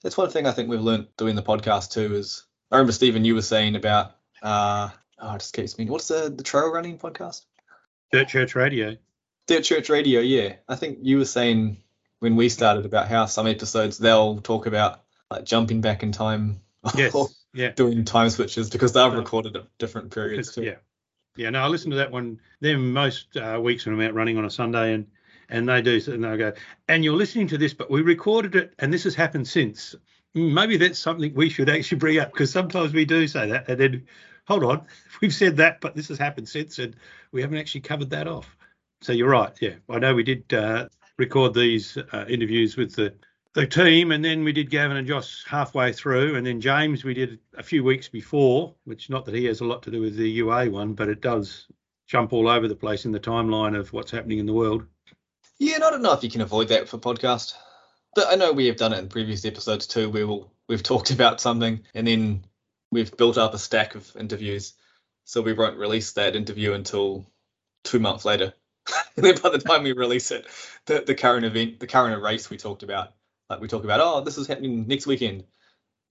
that's 0.04 0.18
one 0.18 0.30
thing 0.30 0.46
I 0.46 0.52
think 0.52 0.70
we've 0.70 0.82
learned 0.82 1.08
doing 1.18 1.36
the 1.36 1.44
podcast 1.44 1.92
too 1.92 2.16
is 2.16 2.44
I 2.72 2.76
remember 2.76 2.92
Stephen, 2.92 3.26
you 3.26 3.36
were 3.36 3.42
saying 3.42 3.76
about 3.76 4.16
uh 4.42 4.90
oh 5.20 5.34
it 5.34 5.40
just 5.40 5.54
keeps 5.54 5.80
me 5.80 5.86
what's 5.86 6.10
the 6.10 6.32
the 6.36 6.44
trail 6.44 6.72
running 6.72 7.00
podcast? 7.00 7.46
Church 8.14 8.30
Church 8.30 8.56
Radio. 8.56 8.98
Dirt 9.48 9.64
Church 9.64 9.90
Radio, 9.90 10.20
yeah. 10.20 10.56
I 10.68 10.76
think 10.76 11.00
you 11.02 11.18
were 11.18 11.26
saying 11.26 11.78
when 12.20 12.36
we 12.36 12.50
started 12.50 12.86
about 12.86 13.08
how 13.08 13.26
some 13.26 13.48
episodes 13.48 13.98
they'll 13.98 14.40
talk 14.42 14.66
about 14.66 15.04
like 15.32 15.44
jumping 15.46 15.82
back 15.82 16.04
in 16.04 16.12
time 16.12 16.62
Yes. 16.96 17.16
yeah. 17.54 17.72
doing 17.72 18.06
time 18.06 18.30
switches 18.30 18.70
because 18.70 18.94
they've 18.94 19.12
Yeah. 19.12 19.18
recorded 19.18 19.56
at 19.56 19.66
different 19.78 20.14
periods 20.14 20.54
too. 20.54 20.64
Yeah. 20.64 20.76
Yeah. 21.36 21.50
No, 21.50 21.60
I 21.62 21.68
listen 21.68 21.92
to 21.92 21.98
that 21.98 22.12
one. 22.12 22.40
Them 22.62 22.94
most 22.94 23.36
uh, 23.38 23.60
weeks 23.62 23.86
when 23.86 23.96
I'm 23.96 24.02
out 24.02 24.14
running 24.14 24.38
on 24.38 24.46
a 24.46 24.50
Sunday, 24.50 24.94
and 24.94 25.08
and 25.50 25.68
they 25.68 25.82
do, 25.82 26.00
and 26.08 26.24
they 26.24 26.38
go, 26.38 26.52
and 26.90 27.04
you're 27.06 27.16
listening 27.16 27.48
to 27.48 27.58
this, 27.58 27.74
but 27.74 27.90
we 27.90 28.02
recorded 28.02 28.56
it, 28.56 28.74
and 28.80 28.94
this 28.94 29.04
has 29.06 29.16
happened 29.16 29.48
since. 29.48 29.96
Mm, 30.36 30.52
Maybe 30.54 30.76
that's 30.78 31.00
something 31.00 31.34
we 31.34 31.50
should 31.50 31.70
actually 31.70 32.00
bring 32.00 32.20
up 32.20 32.32
because 32.34 32.52
sometimes 32.52 32.94
we 32.94 33.06
do 33.06 33.28
say 33.28 33.48
that, 33.50 33.70
and 33.70 33.80
then 33.80 34.08
hold 34.46 34.64
on, 34.64 34.86
we've 35.22 35.34
said 35.34 35.58
that, 35.58 35.80
but 35.82 35.96
this 35.96 36.08
has 36.10 36.18
happened 36.18 36.50
since, 36.50 36.80
and 36.80 36.96
we 37.32 37.42
haven't 37.42 37.58
actually 37.58 37.82
covered 37.82 38.10
that 38.10 38.28
off. 38.28 38.56
So 39.02 39.14
you're 39.14 39.30
right. 39.30 39.54
Yeah, 39.62 39.76
I 39.90 40.00
know 40.00 40.14
we 40.16 40.24
did 40.24 40.54
uh, 40.54 40.90
record 41.18 41.54
these 41.54 41.98
uh, 41.98 42.26
interviews 42.28 42.76
with 42.78 42.96
the 42.96 43.14
the 43.58 43.66
team, 43.66 44.12
and 44.12 44.24
then 44.24 44.44
we 44.44 44.54
did 44.54 44.70
Gavin 44.70 44.98
and 44.98 45.08
Joss 45.08 45.44
halfway 45.48 45.92
through, 45.92 46.36
and 46.36 46.46
then 46.46 46.62
James 46.62 47.04
we 47.04 47.16
did 47.16 47.40
a 47.58 47.64
few 47.64 47.84
weeks 47.84 48.08
before, 48.08 48.76
which 48.86 49.10
not 49.10 49.26
that 49.26 49.34
he 49.34 49.46
has 49.46 49.62
a 49.62 49.66
lot 49.66 49.82
to 49.84 49.92
do 49.92 50.00
with 50.00 50.16
the 50.16 50.30
UA 50.30 50.70
one, 50.70 50.94
but 50.94 51.10
it 51.10 51.22
does 51.22 51.66
jump 52.06 52.34
all 52.34 52.48
over 52.48 52.68
the 52.68 52.76
place 52.76 53.06
in 53.06 53.12
the 53.12 53.20
timeline 53.20 53.76
of 53.76 53.92
what's 53.92 54.12
happening 54.12 54.38
in 54.38 54.46
the 54.46 54.54
world. 54.54 54.86
Yeah, 55.58 55.76
and 55.76 55.84
I 55.84 55.90
don't 55.90 56.04
know 56.04 56.14
if 56.14 56.24
you 56.24 56.30
can 56.30 56.42
avoid 56.42 56.68
that 56.68 56.88
for 56.88 57.00
podcast. 57.00 57.56
But 58.14 58.28
I 58.28 58.36
know 58.36 58.52
we 58.52 58.68
have 58.68 58.78
done 58.78 58.94
it 58.94 59.00
in 59.00 59.10
previous 59.10 59.44
episodes 59.44 59.88
too, 59.88 60.12
where 60.12 60.28
we'll, 60.28 60.52
we've 60.70 60.84
talked 60.84 61.10
about 61.18 61.42
something 61.42 61.82
and 61.96 62.06
then 62.06 62.44
we've 62.92 63.18
built 63.18 63.40
up 63.40 63.56
a 63.56 63.58
stack 63.58 63.96
of 63.96 64.16
interviews. 64.20 64.74
So 65.26 65.42
we 65.42 65.54
won't 65.54 65.80
release 65.80 66.14
that 66.14 66.36
interview 66.36 66.74
until 66.74 67.26
two 67.84 68.00
months 68.00 68.24
later. 68.24 68.54
then 69.16 69.36
by 69.44 69.50
the 69.50 69.58
time 69.58 69.82
we 69.82 69.94
release 69.94 70.30
it, 70.30 70.46
the, 70.86 71.04
the 71.06 71.16
current 71.16 71.44
event, 71.44 71.80
the 71.80 71.88
current 71.88 72.22
race 72.22 72.52
we 72.52 72.58
talked 72.58 72.84
about, 72.84 73.14
like 73.50 73.62
we 73.62 73.68
talk 73.68 73.84
about, 73.84 74.00
oh, 74.02 74.22
this 74.22 74.38
is 74.38 74.48
happening 74.48 74.88
next 74.88 75.08
weekend, 75.08 75.44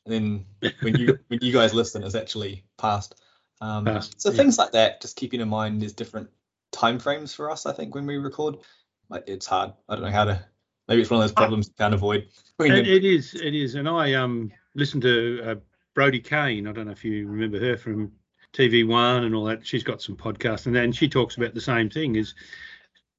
and 0.05 0.15
then 0.63 0.73
when 0.81 0.97
you 0.97 1.19
when 1.29 1.41
you 1.43 1.53
guys 1.53 1.75
listen, 1.75 2.03
it's 2.03 2.15
actually 2.15 2.65
past. 2.79 3.21
Um, 3.61 3.87
Past, 3.87 4.21
so 4.21 4.31
yeah. 4.31 4.37
things 4.37 4.59
like 4.59 4.73
that, 4.73 5.01
just 5.01 5.17
keeping 5.17 5.41
in 5.41 5.49
mind, 5.49 5.81
there's 5.81 5.95
different 5.95 6.29
time 6.73 6.99
frames 6.99 7.33
for 7.33 7.51
us. 7.51 7.65
I 7.65 7.73
think 7.73 7.95
when 7.95 8.07
we 8.07 8.19
record, 8.19 8.57
like 9.09 9.25
it's 9.27 9.47
hard. 9.47 9.73
I 9.89 9.95
don't 9.95 10.05
know 10.05 10.11
how 10.11 10.25
to. 10.25 10.45
Maybe 10.89 11.01
it's 11.01 11.11
one 11.11 11.21
of 11.21 11.23
those 11.23 11.33
problems 11.33 11.69
you 11.69 11.75
can't 11.79 11.95
avoid. 11.95 12.29
It, 12.59 12.89
it 12.89 13.05
is, 13.05 13.35
it 13.35 13.55
is, 13.55 13.75
and 13.75 13.87
I 13.87 14.15
um 14.15 14.51
listened 14.75 15.03
to 15.03 15.43
uh, 15.45 15.55
Brodie 15.95 16.21
Kane. 16.21 16.67
I 16.67 16.73
don't 16.73 16.87
know 16.87 16.93
if 16.93 17.05
you 17.05 17.29
remember 17.29 17.61
her 17.61 17.77
from 17.77 18.13
TV 18.55 18.87
One 18.87 19.25
and 19.25 19.35
all 19.35 19.45
that. 19.45 19.67
She's 19.67 19.83
got 19.83 20.01
some 20.01 20.17
podcasts, 20.17 20.65
and 20.65 20.75
then 20.75 20.91
she 20.91 21.07
talks 21.07 21.37
about 21.37 21.53
the 21.53 21.61
same 21.61 21.91
thing. 21.91 22.17
Is 22.17 22.35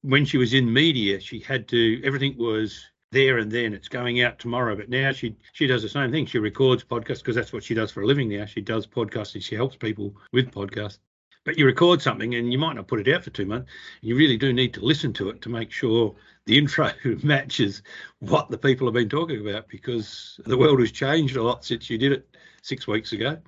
when 0.02 0.24
she 0.24 0.38
was 0.38 0.54
in 0.54 0.72
media, 0.72 1.20
she 1.20 1.38
had 1.38 1.68
to 1.68 2.00
everything 2.04 2.36
was 2.36 2.84
there 3.10 3.38
and 3.38 3.50
then. 3.50 3.74
It's 3.74 3.88
going 3.88 4.22
out 4.22 4.38
tomorrow, 4.38 4.76
but 4.76 4.88
now 4.88 5.12
she 5.12 5.36
she 5.52 5.66
does 5.66 5.82
the 5.82 5.88
same 5.88 6.10
thing. 6.10 6.26
She 6.26 6.38
records 6.38 6.84
podcasts 6.84 7.18
because 7.18 7.36
that's 7.36 7.52
what 7.52 7.64
she 7.64 7.74
does 7.74 7.90
for 7.90 8.02
a 8.02 8.06
living 8.06 8.28
now. 8.28 8.44
She 8.44 8.60
does 8.60 8.86
podcasting. 8.86 9.42
She 9.42 9.54
helps 9.54 9.76
people 9.76 10.14
with 10.32 10.50
podcasts. 10.50 10.98
But 11.44 11.56
you 11.56 11.64
record 11.64 12.02
something 12.02 12.34
and 12.34 12.52
you 12.52 12.58
might 12.58 12.74
not 12.74 12.88
put 12.88 13.00
it 13.00 13.14
out 13.14 13.24
for 13.24 13.30
two 13.30 13.46
months. 13.46 13.70
You 14.02 14.16
really 14.16 14.36
do 14.36 14.52
need 14.52 14.74
to 14.74 14.84
listen 14.84 15.14
to 15.14 15.30
it 15.30 15.40
to 15.42 15.48
make 15.48 15.72
sure 15.72 16.14
the 16.44 16.58
intro 16.58 16.90
matches 17.22 17.82
what 18.18 18.50
the 18.50 18.58
people 18.58 18.86
have 18.86 18.94
been 18.94 19.08
talking 19.08 19.40
about 19.40 19.68
because 19.68 20.38
the 20.44 20.58
world 20.58 20.80
has 20.80 20.92
changed 20.92 21.36
a 21.36 21.42
lot 21.42 21.64
since 21.64 21.88
you 21.88 21.96
did 21.96 22.12
it 22.12 22.36
six 22.62 22.86
weeks 22.86 23.12
ago. 23.12 23.38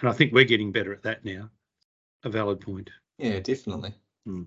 And 0.00 0.08
I 0.08 0.12
think 0.12 0.32
we're 0.32 0.44
getting 0.44 0.72
better 0.72 0.92
at 0.92 1.02
that 1.04 1.24
now. 1.24 1.50
A 2.24 2.28
valid 2.28 2.60
point. 2.60 2.90
yeah, 3.18 3.38
definitely. 3.38 3.94
Hmm. 4.24 4.42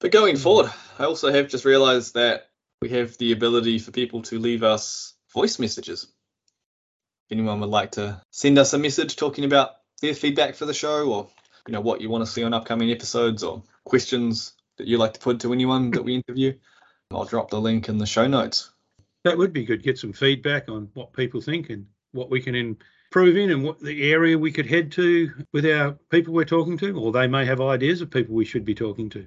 But 0.00 0.12
going 0.12 0.36
forward, 0.36 0.70
I 0.98 1.04
also 1.04 1.32
have 1.32 1.48
just 1.48 1.64
realised 1.64 2.12
that 2.12 2.50
we 2.84 2.90
have 2.90 3.16
the 3.16 3.32
ability 3.32 3.78
for 3.78 3.92
people 3.92 4.20
to 4.20 4.38
leave 4.38 4.62
us 4.62 5.14
voice 5.32 5.58
messages. 5.58 6.02
If 6.04 7.32
anyone 7.32 7.60
would 7.60 7.70
like 7.70 7.92
to 7.92 8.20
send 8.30 8.58
us 8.58 8.74
a 8.74 8.78
message 8.78 9.16
talking 9.16 9.46
about 9.46 9.70
their 10.02 10.12
feedback 10.12 10.54
for 10.54 10.66
the 10.66 10.74
show, 10.74 11.10
or 11.10 11.30
you 11.66 11.72
know 11.72 11.80
what 11.80 12.02
you 12.02 12.10
want 12.10 12.26
to 12.26 12.30
see 12.30 12.42
on 12.42 12.52
upcoming 12.52 12.90
episodes, 12.90 13.42
or 13.42 13.62
questions 13.86 14.52
that 14.76 14.86
you'd 14.86 14.98
like 14.98 15.14
to 15.14 15.20
put 15.20 15.40
to 15.40 15.54
anyone 15.54 15.92
that 15.92 16.04
we 16.04 16.16
interview, 16.16 16.52
I'll 17.10 17.24
drop 17.24 17.48
the 17.48 17.58
link 17.58 17.88
in 17.88 17.96
the 17.96 18.04
show 18.04 18.26
notes. 18.26 18.70
That 19.24 19.38
would 19.38 19.54
be 19.54 19.64
good. 19.64 19.82
Get 19.82 19.96
some 19.96 20.12
feedback 20.12 20.68
on 20.68 20.90
what 20.92 21.14
people 21.14 21.40
think 21.40 21.70
and 21.70 21.86
what 22.12 22.28
we 22.28 22.42
can 22.42 22.54
improve 22.54 23.38
in 23.38 23.50
and 23.50 23.64
what 23.64 23.80
the 23.80 24.12
area 24.12 24.36
we 24.36 24.52
could 24.52 24.66
head 24.66 24.92
to 24.92 25.30
with 25.54 25.64
our 25.64 25.92
people 26.10 26.34
we're 26.34 26.44
talking 26.44 26.76
to, 26.76 27.00
or 27.00 27.12
they 27.12 27.28
may 27.28 27.46
have 27.46 27.62
ideas 27.62 28.02
of 28.02 28.10
people 28.10 28.34
we 28.34 28.44
should 28.44 28.66
be 28.66 28.74
talking 28.74 29.08
to. 29.08 29.26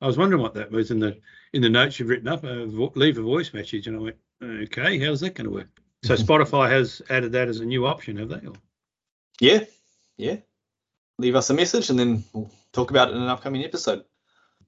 I 0.00 0.06
was 0.06 0.16
wondering 0.16 0.42
what 0.42 0.54
that 0.54 0.70
was 0.70 0.90
in 0.90 1.00
the 1.00 1.18
in 1.56 1.62
the 1.62 1.68
notes 1.68 1.98
you've 1.98 2.08
written 2.08 2.28
up. 2.28 2.44
Uh, 2.44 2.66
vo- 2.66 2.92
leave 2.94 3.18
a 3.18 3.22
voice 3.22 3.52
message, 3.52 3.86
and 3.86 3.96
I 3.96 4.00
went, 4.00 4.16
okay, 4.42 4.98
how's 4.98 5.20
that 5.20 5.34
going 5.34 5.48
to 5.48 5.54
work? 5.54 5.68
So 6.04 6.14
Spotify 6.14 6.70
has 6.70 7.02
added 7.10 7.32
that 7.32 7.48
as 7.48 7.60
a 7.60 7.64
new 7.64 7.86
option, 7.86 8.16
have 8.18 8.28
they? 8.28 8.46
Or- 8.46 8.52
Yeah, 9.40 9.64
yeah. 10.16 10.36
Leave 11.18 11.34
us 11.34 11.48
a 11.50 11.54
message 11.54 11.88
and 11.88 11.98
then 11.98 12.22
we'll 12.34 12.50
talk 12.72 12.90
about 12.90 13.08
it 13.08 13.16
in 13.16 13.22
an 13.22 13.28
upcoming 13.28 13.64
episode. 13.64 14.04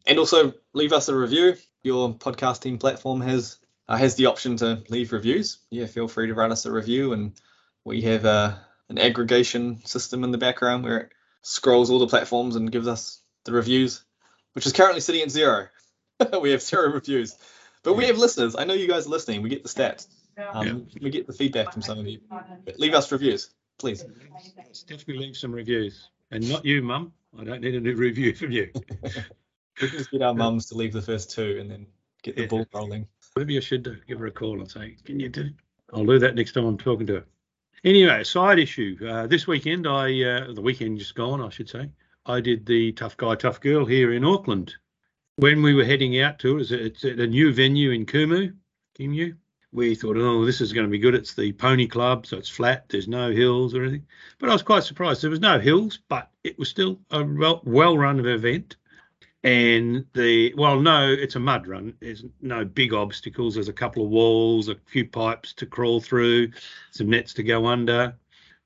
And 0.06 0.18
also 0.18 0.54
leave 0.72 0.92
us 0.94 1.08
a 1.10 1.14
review. 1.14 1.54
Your 1.82 2.14
podcasting 2.14 2.80
platform 2.80 3.20
has 3.20 3.58
uh, 3.86 3.96
has 3.96 4.14
the 4.16 4.26
option 4.26 4.56
to 4.56 4.82
leave 4.88 5.12
reviews. 5.12 5.58
Yeah, 5.70 5.86
feel 5.86 6.08
free 6.08 6.26
to 6.28 6.34
write 6.34 6.50
us 6.50 6.64
a 6.66 6.72
review, 6.72 7.12
and 7.12 7.32
we 7.84 8.00
have 8.02 8.24
uh, 8.24 8.54
an 8.88 8.98
aggregation 8.98 9.84
system 9.84 10.24
in 10.24 10.30
the 10.30 10.38
background 10.38 10.84
where 10.84 10.98
it 10.98 11.12
scrolls 11.42 11.90
all 11.90 11.98
the 11.98 12.06
platforms 12.06 12.56
and 12.56 12.72
gives 12.72 12.88
us 12.88 13.22
the 13.44 13.52
reviews, 13.52 14.02
which 14.54 14.66
is 14.66 14.72
currently 14.72 15.00
sitting 15.00 15.22
at 15.22 15.30
zero. 15.30 15.68
we 16.40 16.50
have 16.50 16.62
zero 16.62 16.90
reviews, 16.92 17.36
but 17.82 17.94
we 17.94 18.06
have 18.06 18.18
listeners. 18.18 18.56
I 18.56 18.64
know 18.64 18.74
you 18.74 18.88
guys 18.88 19.06
are 19.06 19.10
listening. 19.10 19.42
We 19.42 19.48
get 19.48 19.62
the 19.62 19.68
stats. 19.68 20.06
Um, 20.52 20.86
We 21.00 21.10
get 21.10 21.26
the 21.26 21.32
feedback 21.32 21.72
from 21.72 21.82
some 21.82 21.98
of 21.98 22.06
you. 22.06 22.20
But 22.64 22.78
leave 22.78 22.94
us 22.94 23.10
reviews, 23.10 23.50
please. 23.78 24.04
Let's 24.56 24.82
definitely 24.82 25.18
leave 25.18 25.36
some 25.36 25.52
reviews. 25.52 26.10
And 26.30 26.48
not 26.48 26.64
you, 26.64 26.82
Mum. 26.82 27.12
I 27.38 27.44
don't 27.44 27.60
need 27.60 27.74
a 27.74 27.80
new 27.80 27.94
review 27.94 28.34
from 28.34 28.52
you. 28.52 28.70
We 29.80 29.88
can 29.88 29.98
just 29.98 30.10
get 30.10 30.22
our 30.22 30.34
mums 30.34 30.66
to 30.66 30.74
leave 30.74 30.92
the 30.92 31.00
first 31.02 31.30
two 31.30 31.58
and 31.60 31.70
then 31.70 31.86
get 32.24 32.34
the 32.34 32.42
Yeah. 32.42 32.48
ball 32.48 32.66
rolling. 32.74 33.06
Maybe 33.36 33.56
I 33.56 33.60
should 33.60 34.02
give 34.08 34.18
her 34.18 34.26
a 34.26 34.30
call 34.32 34.58
and 34.58 34.68
say, 34.68 34.96
can 35.04 35.20
you 35.20 35.28
do? 35.28 35.50
I'll 35.92 36.04
do 36.04 36.18
that 36.18 36.34
next 36.34 36.50
time 36.52 36.64
I'm 36.64 36.76
talking 36.76 37.06
to 37.06 37.14
her. 37.14 37.24
Anyway, 37.84 38.24
side 38.24 38.58
issue. 38.58 38.98
Uh, 39.08 39.28
this 39.28 39.46
weekend, 39.46 39.86
I 39.86 40.20
uh, 40.24 40.52
the 40.52 40.60
weekend 40.62 40.98
just 40.98 41.14
gone, 41.14 41.40
I 41.40 41.48
should 41.50 41.68
say. 41.68 41.90
I 42.26 42.40
did 42.40 42.66
the 42.66 42.90
tough 42.90 43.16
guy, 43.16 43.36
tough 43.36 43.60
girl 43.60 43.84
here 43.86 44.12
in 44.12 44.24
Auckland. 44.24 44.74
When 45.38 45.62
we 45.62 45.72
were 45.72 45.84
heading 45.84 46.20
out 46.20 46.40
to 46.40 46.58
it, 46.58 46.72
it's, 46.72 47.04
at 47.04 47.20
a 47.20 47.26
new 47.28 47.52
venue 47.52 47.92
in 47.92 48.06
Kumu, 48.06 48.52
Kimu. 48.98 49.36
We 49.70 49.94
thought, 49.94 50.16
oh, 50.16 50.44
this 50.44 50.60
is 50.60 50.72
going 50.72 50.86
to 50.86 50.90
be 50.90 50.98
good. 50.98 51.14
It's 51.14 51.34
the 51.34 51.52
Pony 51.52 51.86
Club, 51.86 52.26
so 52.26 52.38
it's 52.38 52.48
flat. 52.48 52.86
There's 52.88 53.06
no 53.06 53.30
hills 53.30 53.72
or 53.72 53.82
anything. 53.82 54.04
But 54.40 54.50
I 54.50 54.52
was 54.52 54.64
quite 54.64 54.82
surprised. 54.82 55.22
There 55.22 55.30
was 55.30 55.38
no 55.38 55.60
hills, 55.60 56.00
but 56.08 56.28
it 56.42 56.58
was 56.58 56.68
still 56.68 56.98
a 57.12 57.22
well, 57.22 57.62
well-run 57.64 58.26
event 58.26 58.74
and 59.44 60.04
the 60.14 60.52
well 60.56 60.80
no 60.80 61.06
it's 61.08 61.36
a 61.36 61.40
mud 61.40 61.68
run 61.68 61.94
there's 62.00 62.24
no 62.40 62.64
big 62.64 62.92
obstacles 62.92 63.54
there's 63.54 63.68
a 63.68 63.72
couple 63.72 64.04
of 64.04 64.10
walls 64.10 64.68
a 64.68 64.74
few 64.86 65.04
pipes 65.04 65.52
to 65.52 65.64
crawl 65.64 66.00
through 66.00 66.50
some 66.90 67.08
nets 67.08 67.32
to 67.32 67.44
go 67.44 67.64
under 67.64 68.12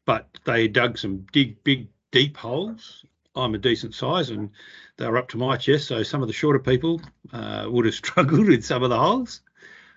but 0.07 0.27
they 0.45 0.67
dug 0.67 0.97
some 0.97 1.27
big 1.31 1.63
big 1.63 1.89
deep 2.11 2.39
holes 2.39 3.05
i'm 3.37 3.55
a 3.55 3.59
decent 3.59 3.95
size 3.95 4.31
and 4.31 4.51
they 4.97 5.07
were 5.09 5.17
up 5.19 5.29
to 5.29 5.37
my 5.37 5.57
chest 5.57 5.89
so 5.89 6.03
some 6.03 6.23
of 6.23 6.29
the 6.29 6.35
shorter 6.35 6.59
people 6.59 7.01
uh, 7.33 7.67
would 7.69 7.85
have 7.85 7.95
struggled 8.05 8.47
with 8.49 8.65
some 8.65 8.83
of 8.83 8.91
the 8.91 8.99
holes 8.99 9.41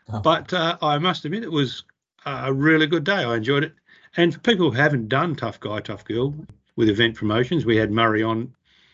Oh. 0.08 0.20
but 0.20 0.54
uh, 0.54 0.78
i 0.84 1.00
must 1.00 1.26
admit 1.26 1.44
it 1.44 1.52
was 1.52 1.84
a 2.28 2.54
really 2.54 2.86
good 2.86 3.04
day 3.04 3.24
i 3.24 3.36
enjoyed 3.36 3.64
it 3.64 3.74
and 4.18 4.32
for 4.34 4.40
people 4.40 4.70
who 4.70 4.78
haven't 4.78 5.10
done 5.10 5.36
tough 5.36 5.60
guy 5.60 5.80
tough 5.80 6.06
girl 6.06 6.36
with 6.76 6.90
event 6.90 7.16
promotions 7.16 7.66
we 7.66 7.76
had 7.76 7.92
murray 7.92 8.22
on 8.22 8.54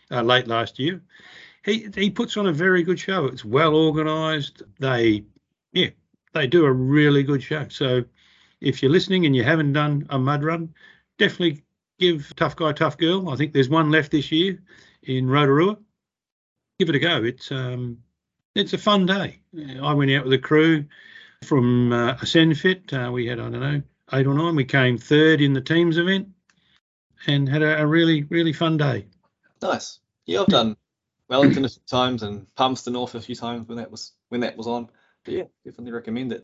uh, 0.10 0.22
late 0.22 0.48
last 0.48 0.80
year 0.80 1.02
he 1.64 1.90
he 1.96 2.10
puts 2.10 2.38
on 2.38 2.48
a 2.48 2.54
very 2.54 2.82
good 2.82 3.00
show. 3.00 3.26
It's 3.26 3.46
well 3.46 3.76
organised. 3.76 4.64
They 4.80 5.24
yeah, 5.74 5.90
they 6.34 6.48
do 6.48 6.66
a 6.66 6.72
really 6.72 7.22
good 7.24 7.44
show. 7.44 7.68
So 7.70 8.04
if 8.62 8.82
you're 8.82 8.92
listening 8.92 9.26
and 9.28 9.36
you 9.36 9.44
haven't 9.44 9.74
done 9.74 10.08
a 10.10 10.18
mud 10.18 10.44
run, 10.44 10.74
definitely 11.20 11.62
give 12.02 12.36
Tough 12.36 12.58
Guy 12.58 12.74
Tough 12.74 12.98
Girl. 12.98 13.30
I 13.30 13.38
think 13.38 13.54
there's 13.54 13.70
one 13.70 13.92
left 13.92 14.12
this 14.12 14.32
year 14.32 14.60
in 15.04 15.30
Rotorua. 15.30 15.78
Give 16.80 16.90
it 16.90 16.96
a 16.96 17.00
go. 17.00 17.24
It's 17.24 17.52
um 17.52 18.00
it's 18.56 18.74
a 18.74 18.78
fun 18.78 19.06
day. 19.06 19.40
I 19.82 19.94
went 19.94 20.12
out 20.12 20.26
with 20.26 20.34
a 20.34 20.40
crew 20.40 20.86
from 21.44 21.94
uh, 21.94 22.16
Ascenfit. 22.16 22.92
Uh, 22.92 23.12
we 23.12 23.28
had 23.28 23.40
I 23.40 23.44
don't 23.44 23.60
know 23.60 23.82
eight 24.14 24.28
or 24.28 24.34
nine. 24.34 24.56
We 24.56 24.66
came 24.66 24.98
third 24.98 25.40
in 25.40 25.54
the 25.54 25.62
teams 25.62 25.98
event 25.98 26.30
and 27.28 27.48
had 27.48 27.62
a, 27.62 27.82
a 27.82 27.88
really 27.88 28.24
really 28.24 28.54
fun 28.54 28.78
day. 28.78 29.06
Nice. 29.62 30.00
Yeah, 30.26 30.42
I've 30.42 30.48
done 30.48 30.76
Wellington 31.30 31.66
a 31.66 31.70
few 31.70 31.82
times 31.88 32.24
and 32.24 32.54
Palmerston 32.56 32.94
North 32.94 33.16
a 33.16 33.22
few 33.22 33.36
times 33.36 33.68
when 33.68 33.78
that 33.78 33.92
was 33.92 34.14
when 34.30 34.42
that 34.42 34.58
was 34.58 34.68
on. 34.68 34.90
But 35.24 35.36
yeah, 35.36 35.44
definitely 35.64 35.92
recommend 35.92 36.34
it. 36.34 36.44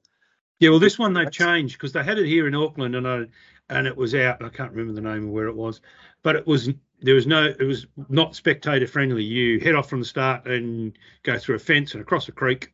Yeah, 0.60 0.70
well, 0.70 0.80
this 0.80 0.98
one 0.98 1.14
they've 1.14 1.32
changed 1.32 1.76
because 1.76 1.94
they 1.94 2.04
had 2.04 2.18
it 2.18 2.26
here 2.26 2.48
in 2.48 2.56
Auckland, 2.56 2.96
and 2.96 3.08
I 3.08 3.26
and 3.70 3.88
it 3.88 3.98
was 3.98 4.16
out. 4.16 4.44
I 4.44 4.50
can't 4.50 4.72
remember 4.72 4.94
the 4.94 5.08
name 5.08 5.26
of 5.26 5.30
where 5.30 5.48
it 5.48 5.56
was, 5.56 5.82
but 6.24 6.36
it 6.36 6.48
was 6.48 6.70
there 7.02 7.16
was 7.16 7.28
no 7.28 7.46
it 7.46 7.64
was 7.64 7.86
not 8.10 8.36
spectator 8.36 8.88
friendly. 8.88 9.24
You 9.24 9.60
head 9.60 9.76
off 9.76 9.90
from 9.90 10.00
the 10.00 10.06
start 10.06 10.48
and 10.48 10.98
go 11.24 11.38
through 11.38 11.56
a 11.56 11.60
fence 11.60 11.94
and 11.94 12.02
across 12.02 12.28
a 12.28 12.32
creek, 12.32 12.74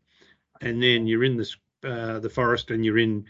and 0.61 0.81
then 0.81 1.07
you're 1.07 1.23
in 1.23 1.37
this 1.37 1.57
uh, 1.83 2.19
the 2.19 2.29
forest 2.29 2.71
and 2.71 2.85
you're 2.85 2.99
in 2.99 3.25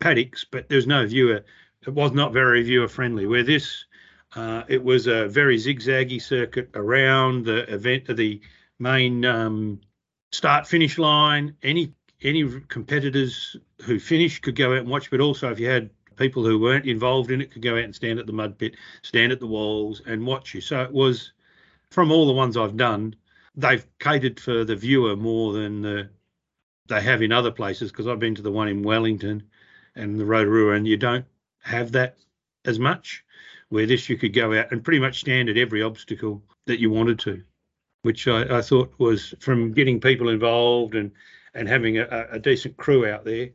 paddocks, 0.00 0.44
but 0.44 0.68
there's 0.68 0.86
no 0.86 1.06
viewer. 1.06 1.44
It 1.86 1.90
was 1.90 2.12
not 2.12 2.32
very 2.32 2.62
viewer 2.62 2.88
friendly. 2.88 3.26
Where 3.26 3.42
this, 3.42 3.84
uh, 4.34 4.64
it 4.68 4.82
was 4.82 5.06
a 5.06 5.28
very 5.28 5.56
zigzaggy 5.56 6.20
circuit 6.20 6.70
around 6.74 7.44
the 7.44 7.72
event, 7.72 8.08
of 8.08 8.16
the 8.16 8.40
main 8.78 9.24
um, 9.24 9.80
start 10.32 10.66
finish 10.66 10.98
line. 10.98 11.56
Any 11.62 11.94
any 12.20 12.60
competitors 12.68 13.56
who 13.84 13.98
finished 14.00 14.42
could 14.42 14.56
go 14.56 14.72
out 14.72 14.78
and 14.78 14.88
watch, 14.88 15.10
but 15.10 15.20
also 15.20 15.50
if 15.50 15.60
you 15.60 15.68
had 15.68 15.90
people 16.18 16.44
who 16.44 16.58
weren't 16.58 16.86
involved 16.86 17.30
in 17.30 17.40
it 17.40 17.50
could 17.50 17.62
go 17.62 17.76
out 17.76 17.84
and 17.84 17.94
stand 17.94 18.18
at 18.18 18.26
the 18.26 18.32
mud 18.32 18.58
pit, 18.58 18.76
stand 19.02 19.32
at 19.32 19.40
the 19.40 19.46
walls 19.46 20.02
and 20.06 20.26
watch 20.26 20.54
you. 20.54 20.60
So 20.60 20.82
it 20.82 20.92
was 20.92 21.32
from 21.90 22.10
all 22.10 22.26
the 22.26 22.32
ones 22.32 22.56
I've 22.56 22.76
done, 22.76 23.14
they've 23.54 23.86
catered 23.98 24.38
for 24.38 24.64
the 24.64 24.76
viewer 24.76 25.16
more 25.16 25.52
than 25.52 25.82
the, 25.82 26.10
they 26.88 27.00
have 27.00 27.22
in 27.22 27.32
other 27.32 27.50
places 27.50 27.90
because 27.90 28.06
I've 28.06 28.18
been 28.18 28.34
to 28.34 28.42
the 28.42 28.52
one 28.52 28.68
in 28.68 28.82
Wellington 28.82 29.42
and 29.94 30.18
the 30.18 30.26
Rotorua 30.26 30.74
and 30.74 30.86
you 30.86 30.96
don't 30.96 31.24
have 31.62 31.92
that 31.92 32.16
as 32.64 32.78
much. 32.78 33.24
Where 33.70 33.86
this 33.86 34.08
you 34.08 34.16
could 34.16 34.32
go 34.32 34.58
out 34.58 34.72
and 34.72 34.82
pretty 34.82 34.98
much 34.98 35.20
stand 35.20 35.50
at 35.50 35.58
every 35.58 35.82
obstacle 35.82 36.42
that 36.64 36.80
you 36.80 36.90
wanted 36.90 37.18
to, 37.20 37.42
which 38.00 38.26
I, 38.26 38.58
I 38.58 38.62
thought 38.62 38.94
was 38.96 39.34
from 39.40 39.72
getting 39.72 40.00
people 40.00 40.30
involved 40.30 40.94
and 40.94 41.12
and 41.54 41.68
having 41.68 41.98
a, 41.98 42.28
a 42.30 42.38
decent 42.38 42.76
crew 42.76 43.06
out 43.06 43.24
there. 43.24 43.50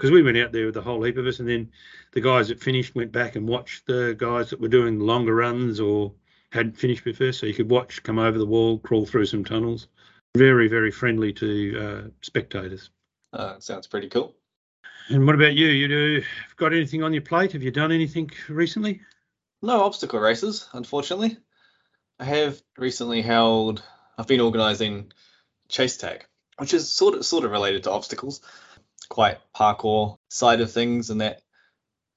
Because 0.00 0.12
we 0.12 0.22
went 0.22 0.38
out 0.38 0.50
there 0.50 0.64
with 0.64 0.72
the 0.72 0.80
whole 0.80 1.02
heap 1.02 1.18
of 1.18 1.26
us, 1.26 1.40
and 1.40 1.48
then 1.48 1.70
the 2.12 2.22
guys 2.22 2.48
that 2.48 2.58
finished 2.58 2.94
went 2.94 3.12
back 3.12 3.36
and 3.36 3.46
watched 3.46 3.86
the 3.86 4.16
guys 4.16 4.48
that 4.48 4.58
were 4.58 4.66
doing 4.66 4.98
longer 4.98 5.34
runs 5.34 5.78
or 5.78 6.14
hadn't 6.52 6.78
finished 6.78 7.02
first, 7.02 7.38
so 7.38 7.44
you 7.44 7.52
could 7.52 7.68
watch, 7.68 8.02
come 8.02 8.18
over 8.18 8.38
the 8.38 8.46
wall, 8.46 8.78
crawl 8.78 9.04
through 9.04 9.26
some 9.26 9.44
tunnels. 9.44 9.88
Very, 10.34 10.68
very 10.68 10.90
friendly 10.90 11.34
to 11.34 11.78
uh, 11.78 12.08
spectators. 12.22 12.88
Uh, 13.34 13.58
sounds 13.58 13.88
pretty 13.88 14.08
cool. 14.08 14.34
And 15.10 15.26
what 15.26 15.34
about 15.34 15.52
you? 15.52 15.66
You 15.66 15.86
do 15.86 16.22
got 16.56 16.72
anything 16.72 17.02
on 17.02 17.12
your 17.12 17.20
plate? 17.20 17.52
Have 17.52 17.62
you 17.62 17.70
done 17.70 17.92
anything 17.92 18.30
recently? 18.48 19.02
No 19.60 19.82
obstacle 19.82 20.18
races, 20.18 20.66
unfortunately. 20.72 21.36
I 22.18 22.24
have 22.24 22.62
recently 22.78 23.20
held. 23.20 23.82
I've 24.16 24.26
been 24.26 24.40
organising 24.40 25.12
chase 25.68 25.98
tag, 25.98 26.24
which 26.56 26.72
is 26.72 26.90
sort 26.90 27.16
of 27.16 27.26
sort 27.26 27.44
of 27.44 27.50
related 27.50 27.82
to 27.82 27.90
obstacles, 27.90 28.40
quite 29.10 29.38
parkour 29.54 30.16
side 30.30 30.62
of 30.62 30.72
things, 30.72 31.10
and 31.10 31.20
that 31.20 31.42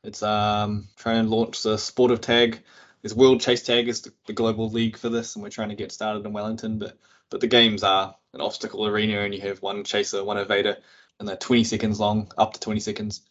it's 0.06 0.24
um 0.24 0.88
trying 0.96 1.26
to 1.26 1.30
launch 1.30 1.62
the 1.64 1.78
sport 1.78 2.12
of 2.12 2.22
tag. 2.22 2.62
This 3.02 3.14
World 3.14 3.42
Chase 3.42 3.64
Tag 3.64 3.90
is 3.90 4.02
the, 4.02 4.14
the 4.28 4.34
global 4.34 4.70
league 4.70 4.96
for 4.98 5.10
this, 5.10 5.36
and 5.36 5.44
we're 5.44 5.50
trying 5.50 5.70
to 5.70 5.76
get 5.76 5.92
started 5.92 6.26
in 6.26 6.32
Wellington. 6.32 6.80
But 6.80 6.98
but 7.30 7.42
the 7.42 7.48
games 7.48 7.84
are 7.84 8.16
an 8.34 8.40
obstacle 8.40 8.88
arena, 8.88 9.20
and 9.20 9.34
you 9.34 9.42
have 9.42 9.62
one 9.62 9.84
chaser, 9.84 10.24
one 10.24 10.38
evader, 10.38 10.78
and 11.20 11.28
they're 11.28 11.36
20 11.36 11.66
seconds 11.66 12.00
long, 12.00 12.32
up 12.38 12.54
to 12.54 12.60
20 12.60 12.80
seconds. 12.80 13.22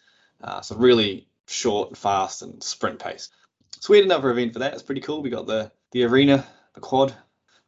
Uh, 0.42 0.60
so 0.60 0.76
really 0.76 1.28
short, 1.46 1.96
fast, 1.96 2.42
and 2.42 2.62
sprint 2.62 2.98
pace. 2.98 3.30
So 3.80 3.92
we 3.92 3.98
had 3.98 4.06
another 4.06 4.30
event 4.30 4.52
for 4.52 4.58
that. 4.58 4.74
It's 4.74 4.82
pretty 4.82 5.00
cool. 5.00 5.22
We 5.22 5.30
got 5.30 5.46
the 5.46 5.72
the 5.92 6.04
arena, 6.04 6.46
the 6.74 6.80
quad, 6.80 7.14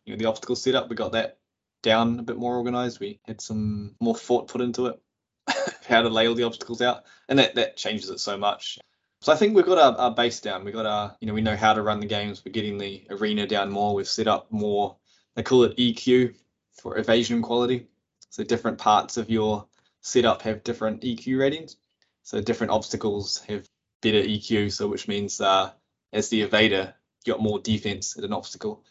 you 0.05 0.13
know, 0.13 0.19
the 0.19 0.27
obstacle 0.27 0.57
setup. 0.57 0.89
We 0.89 0.97
got 0.97 1.13
that 1.13 1.39
down 1.83 2.19
a 2.19 2.23
bit 2.23 2.37
more 2.37 2.57
organized. 2.57 3.01
We 3.01 3.21
had 3.27 3.41
some 3.41 3.95
more 4.01 4.15
thought 4.15 4.49
put 4.49 4.61
into 4.61 4.87
it, 4.87 5.01
how 5.87 6.03
to 6.03 6.09
lay 6.09 6.29
all 6.29 6.35
the 6.35 6.45
obstacles 6.45 6.83
out, 6.83 7.05
and 7.29 7.39
that 7.39 7.55
that 7.57 7.77
changes 7.77 8.11
it 8.11 8.21
so 8.21 8.37
much. 8.37 8.79
So 9.21 9.33
I 9.33 9.37
think 9.37 9.57
we've 9.57 9.65
got 9.65 9.79
our, 9.79 9.99
our 9.99 10.15
base 10.15 10.41
down. 10.41 10.65
We've 10.65 10.75
got 10.75 10.85
our, 10.85 11.17
you 11.19 11.27
know, 11.27 11.33
we 11.33 11.41
know 11.41 11.57
how 11.57 11.73
to 11.73 11.81
run 11.81 12.01
the 12.01 12.07
games. 12.07 12.43
We're 12.45 12.53
getting 12.53 12.77
the 12.77 13.07
arena 13.09 13.47
down 13.47 13.71
more. 13.71 13.95
We've 13.95 14.07
set 14.07 14.29
up 14.29 14.53
more. 14.53 14.97
They 15.35 15.43
call 15.43 15.63
it 15.65 15.79
EQ 15.79 16.35
for 16.75 16.99
evasion 16.99 17.41
quality. 17.41 17.87
So 18.29 18.45
different 18.45 18.77
parts 18.77 19.17
of 19.17 19.31
your 19.31 19.67
setup 20.03 20.43
have 20.43 20.63
different 20.63 21.01
EQ 21.01 21.39
ratings. 21.39 21.77
So 22.23 22.43
different 22.43 22.73
obstacles 22.73 23.39
have 23.49 23.67
better 24.03 24.21
EQ. 24.21 24.71
So 24.73 24.89
which 24.89 25.09
means 25.09 25.41
uh, 25.41 25.71
as 26.13 26.29
the 26.29 26.47
evader, 26.47 26.93
you 27.25 27.33
got 27.33 27.41
more 27.41 27.59
defense 27.59 28.19
at 28.19 28.25
an 28.25 28.35
obstacle. 28.35 28.85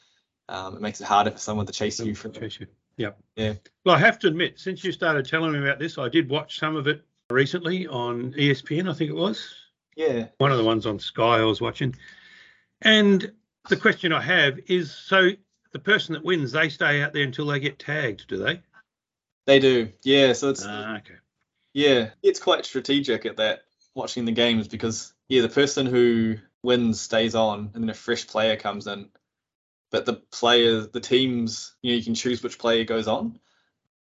Um, 0.50 0.75
it 0.75 0.81
makes 0.81 1.00
it 1.00 1.05
harder 1.05 1.29
for 1.29 1.38
someone 1.38 1.67
to 1.67 1.74
chase 1.74 2.00
you. 2.00 2.15
For 2.15 2.29
Chase 2.29 2.60
you. 2.60 2.67
Yep. 2.98 3.18
Yeah. 3.36 3.54
Well, 3.86 3.96
I 3.96 4.00
have 4.00 4.20
to 4.20 4.28
admit, 4.28 4.60
since 4.60 4.84
you 4.84 4.92
started 4.92 5.26
telling 5.26 5.52
me 5.52 5.60
about 5.60 5.80
this, 5.80 5.98
I 5.98 6.10
did 6.10 6.30
watch 6.30 6.60
some 6.60 6.76
of 6.76 6.88
it 6.88 7.04
recently 7.30 7.88
on 7.88 8.34
ESPN, 8.34 8.90
I 8.90 8.94
think 8.94 9.10
it 9.10 9.16
was. 9.16 9.56
Yeah. 9.96 10.28
One 10.38 10.52
of 10.52 10.58
the 10.58 10.64
ones 10.64 10.86
on 10.86 11.00
Sky 11.00 11.40
I 11.40 11.44
was 11.44 11.62
watching. 11.62 11.96
And 12.82 13.32
the 13.70 13.78
question 13.78 14.12
I 14.12 14.22
have 14.22 14.60
is 14.68 14.92
so 14.92 15.30
the 15.72 15.80
person 15.80 16.14
that 16.14 16.24
wins, 16.24 16.52
they 16.52 16.70
stay 16.70 17.02
out 17.02 17.14
there 17.14 17.24
until 17.24 17.48
they 17.48 17.60
get 17.60 17.80
tagged, 17.80 18.28
do 18.28 18.38
they? 18.38 18.62
They 19.46 19.60
do. 19.60 19.90
Yeah. 20.04 20.34
So 20.34 20.50
it's 20.50 20.66
Ah, 20.66 20.98
okay. 20.98 21.16
Yeah, 21.74 22.12
it's 22.22 22.40
quite 22.40 22.66
strategic 22.66 23.26
at 23.26 23.38
that 23.38 23.64
watching 23.96 24.26
the 24.26 24.32
games 24.32 24.68
because 24.68 25.14
yeah, 25.28 25.42
the 25.42 25.50
person 25.50 25.86
who 25.86 26.36
wins 26.62 27.02
stays 27.02 27.36
on, 27.36 27.72
and 27.74 27.84
then 27.84 27.90
a 27.90 27.96
fresh 27.96 28.28
player 28.28 28.56
comes 28.56 28.88
in. 28.88 29.10
But 29.94 30.08
the 30.08 30.16
players, 30.16 30.88
the 30.90 31.00
teams, 31.00 31.76
you 31.84 31.92
know, 31.92 31.98
you 31.98 32.04
can 32.04 32.16
choose 32.16 32.42
which 32.42 32.58
player 32.58 32.84
goes 32.84 33.08
on. 33.08 33.40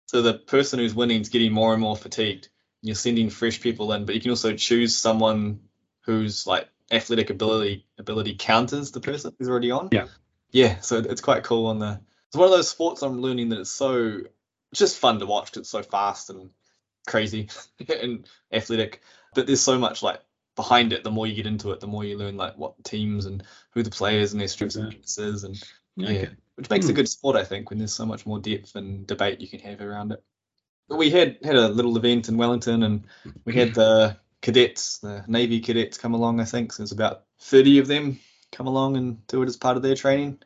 So 0.06 0.22
the 0.22 0.34
person 0.34 0.78
who's 0.78 0.94
winning 0.94 1.20
is 1.20 1.30
getting 1.30 1.52
more 1.52 1.72
and 1.72 1.82
more 1.82 1.96
fatigued. 1.96 2.48
You're 2.80 2.94
sending 2.94 3.28
fresh 3.28 3.60
people 3.60 3.92
in, 3.92 4.04
but 4.06 4.14
you 4.14 4.20
can 4.20 4.30
also 4.30 4.54
choose 4.54 4.96
someone 4.96 5.62
whose 6.02 6.46
like 6.46 6.68
athletic 6.92 7.30
ability 7.30 7.86
ability 7.98 8.36
counters 8.38 8.92
the 8.92 9.00
person 9.00 9.34
who's 9.36 9.48
already 9.48 9.72
on. 9.72 9.88
Yeah. 9.90 10.06
Yeah, 10.52 10.80
so 10.80 10.98
it's 10.98 11.20
quite 11.20 11.42
cool 11.42 11.66
on 11.66 11.80
the. 11.80 12.00
It's 12.28 12.36
one 12.36 12.46
of 12.46 12.52
those 12.52 12.68
sports 12.68 13.02
I'm 13.02 13.20
learning 13.20 13.48
that 13.48 13.58
it's 13.58 13.70
so 13.70 14.20
it's 14.70 14.78
just 14.78 14.98
fun 14.98 15.18
to 15.18 15.26
watch 15.26 15.50
'cause 15.50 15.62
it's 15.62 15.70
so 15.70 15.82
fast 15.82 16.30
and 16.30 16.50
crazy 17.08 17.48
and 18.00 18.28
athletic. 18.52 19.02
But 19.34 19.48
there's 19.48 19.60
so 19.60 19.76
much 19.78 20.04
like 20.04 20.20
behind 20.54 20.92
it. 20.92 21.02
The 21.02 21.10
more 21.10 21.26
you 21.26 21.34
get 21.34 21.46
into 21.46 21.72
it, 21.72 21.80
the 21.80 21.86
more 21.88 22.04
you 22.04 22.16
learn 22.16 22.36
like 22.36 22.56
what 22.56 22.82
teams 22.84 23.26
and 23.26 23.42
who 23.72 23.82
the 23.82 23.90
players 23.90 24.30
and 24.32 24.40
their 24.40 24.48
strengths 24.48 24.76
and 24.76 24.86
Okay. 24.86 24.94
weaknesses, 24.96 25.42
and 25.44 25.60
Okay. 25.98 26.20
yeah, 26.20 26.26
which 26.56 26.70
makes 26.70 26.88
a 26.88 26.92
Hmm. 26.92 26.94
good 26.94 27.08
sport, 27.08 27.36
I 27.36 27.44
think, 27.44 27.70
when 27.70 27.78
there's 27.78 27.94
so 27.94 28.06
much 28.06 28.26
more 28.26 28.38
depth 28.40 28.76
and 28.76 29.06
debate 29.06 29.40
you 29.40 29.48
can 29.48 29.60
have 29.60 29.80
around 29.80 30.12
it. 30.12 30.22
But 30.88 30.98
we 30.98 31.10
had 31.10 31.38
had 31.44 31.56
a 31.56 31.68
little 31.68 31.96
event 31.96 32.28
in 32.28 32.36
Wellington, 32.36 32.82
and 32.82 33.06
we 33.44 33.54
had 33.54 33.74
the 33.74 34.18
cadets, 34.42 34.98
the 34.98 35.24
Navy 35.28 35.60
cadets, 35.60 35.98
come 35.98 36.14
along. 36.14 36.40
I 36.40 36.44
think 36.44 36.72
so 36.72 36.82
there's 36.82 36.92
about 36.92 37.24
30 37.40 37.78
of 37.78 37.86
them 37.88 38.20
come 38.52 38.66
along 38.66 38.96
and 38.96 39.26
do 39.28 39.42
it 39.42 39.48
as 39.48 39.56
part 39.56 39.76
of 39.76 39.82
their 39.82 39.94
training. 39.96 40.40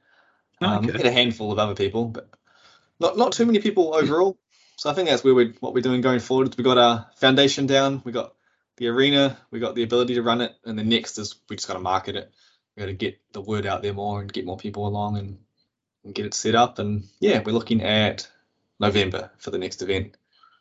Um, 0.62 0.86
we 0.86 0.92
Okay. 0.92 0.98
had 0.98 1.06
a 1.06 1.12
handful 1.12 1.52
of 1.52 1.58
other 1.58 1.74
people, 1.74 2.06
but 2.06 2.30
not 3.00 3.16
not 3.18 3.32
too 3.32 3.46
many 3.46 3.60
people 3.60 3.94
overall. 3.94 4.38
So 4.76 4.90
I 4.90 4.94
think 4.94 5.08
that's 5.08 5.24
where 5.24 5.34
we're 5.34 5.54
what 5.60 5.74
we're 5.74 5.82
doing 5.82 6.00
going 6.00 6.20
forward. 6.20 6.54
We 6.56 6.64
got 6.64 6.78
our 6.78 7.06
foundation 7.16 7.66
down, 7.66 8.02
we 8.04 8.12
got 8.12 8.34
the 8.76 8.88
arena, 8.88 9.38
we 9.50 9.60
got 9.60 9.74
the 9.74 9.82
ability 9.84 10.14
to 10.14 10.22
run 10.22 10.40
it, 10.40 10.54
and 10.64 10.78
the 10.78 10.84
next 10.84 11.18
is 11.18 11.36
we 11.48 11.56
just 11.56 11.68
got 11.68 11.74
to 11.74 11.80
market 11.80 12.16
it. 12.16 12.32
We 12.76 12.80
got 12.80 12.86
to 12.86 12.92
get 12.92 13.20
the 13.32 13.40
word 13.40 13.66
out 13.66 13.82
there 13.82 13.92
more 13.94 14.20
and 14.20 14.32
get 14.32 14.46
more 14.46 14.56
people 14.56 14.86
along 14.86 15.18
and, 15.18 15.38
and 16.04 16.14
get 16.14 16.26
it 16.26 16.34
set 16.34 16.54
up. 16.54 16.78
And 16.78 17.04
yeah, 17.20 17.42
we're 17.44 17.52
looking 17.52 17.82
at 17.82 18.28
November 18.80 19.30
for 19.38 19.50
the 19.50 19.58
next 19.58 19.82
event. 19.82 20.16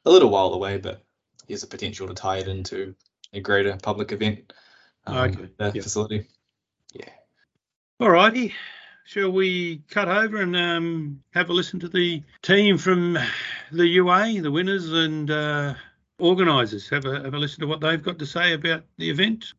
A 0.06 0.12
little 0.12 0.30
while 0.30 0.54
away, 0.54 0.78
but 0.78 1.02
there's 1.48 1.64
a 1.64 1.68
potential 1.68 2.08
to 2.08 2.14
tie 2.14 2.38
it 2.38 2.48
into 2.48 2.94
a 3.34 3.40
greater 3.40 3.78
public 3.82 4.12
event. 4.12 4.54
um, 5.08 5.18
Okay, 5.18 5.50
The 5.58 5.72
yeah. 5.76 5.82
facility. 5.82 6.28
Yeah. 6.94 7.10
All 8.00 8.10
righty. 8.12 8.54
Shall 9.06 9.32
we 9.32 9.82
cut 9.90 10.08
over 10.08 10.42
and 10.42 10.56
um, 10.56 11.24
have 11.34 11.50
a 11.50 11.54
listen 11.54 11.80
to 11.82 11.90
the 11.90 12.24
team 12.42 12.78
from 12.78 13.18
the 13.72 13.88
UA, 13.88 14.42
the 14.42 14.52
winners 14.52 14.92
and 14.94 15.30
uh, 15.30 15.74
organisers? 16.20 16.88
Have 16.90 17.06
a 17.06 17.22
have 17.24 17.34
a 17.34 17.38
listen 17.38 17.60
to 17.62 17.68
what 17.68 17.82
they've 17.82 18.02
got 18.02 18.18
to 18.20 18.26
say 18.26 18.54
about 18.54 18.86
the 18.98 19.10
event. 19.10 19.54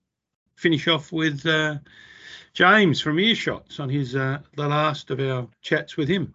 Finish 0.57 0.89
off 0.89 1.13
with 1.13 1.45
uh, 1.45 1.77
James 2.55 3.01
from 3.01 3.17
Earshots 3.17 3.81
on 3.81 3.89
his 3.89 4.15
uh, 4.15 4.39
the 4.55 4.69
last 4.69 5.11
of 5.11 5.19
our 5.19 5.49
chats 5.61 5.97
with 5.97 6.09
him. 6.09 6.33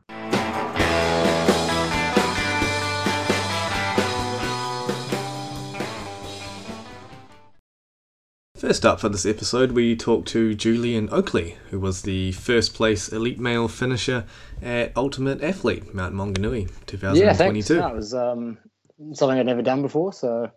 First 8.57 8.85
up 8.85 8.99
for 8.99 9.07
this 9.07 9.25
episode, 9.25 9.71
we 9.71 9.95
talked 9.95 10.27
to 10.29 10.53
Julian 10.53 11.07
Oakley, 11.09 11.55
who 11.69 11.79
was 11.79 12.01
the 12.01 12.33
first 12.33 12.73
place 12.73 13.07
elite 13.07 13.39
male 13.39 13.69
finisher 13.69 14.25
at 14.61 14.91
Ultimate 14.97 15.41
Athlete 15.41 15.93
Mount 15.95 16.13
Maunganui 16.13 16.69
Yeah, 17.15 17.31
thanks. 17.31 17.69
2022. 17.69 17.75
No, 17.75 17.87
it 17.87 17.95
was 17.95 18.13
um, 18.13 18.57
something 19.13 19.39
I'd 19.39 19.45
never 19.45 19.61
done 19.61 19.81
before, 19.81 20.11
so 20.11 20.43
it 20.43 20.51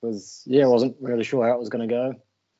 was 0.00 0.44
yeah, 0.46 0.62
I 0.62 0.68
wasn't 0.68 0.96
really 1.00 1.24
sure 1.24 1.44
how 1.44 1.54
it 1.54 1.58
was 1.58 1.70
going 1.70 1.88
to 1.88 1.92
go 1.92 2.14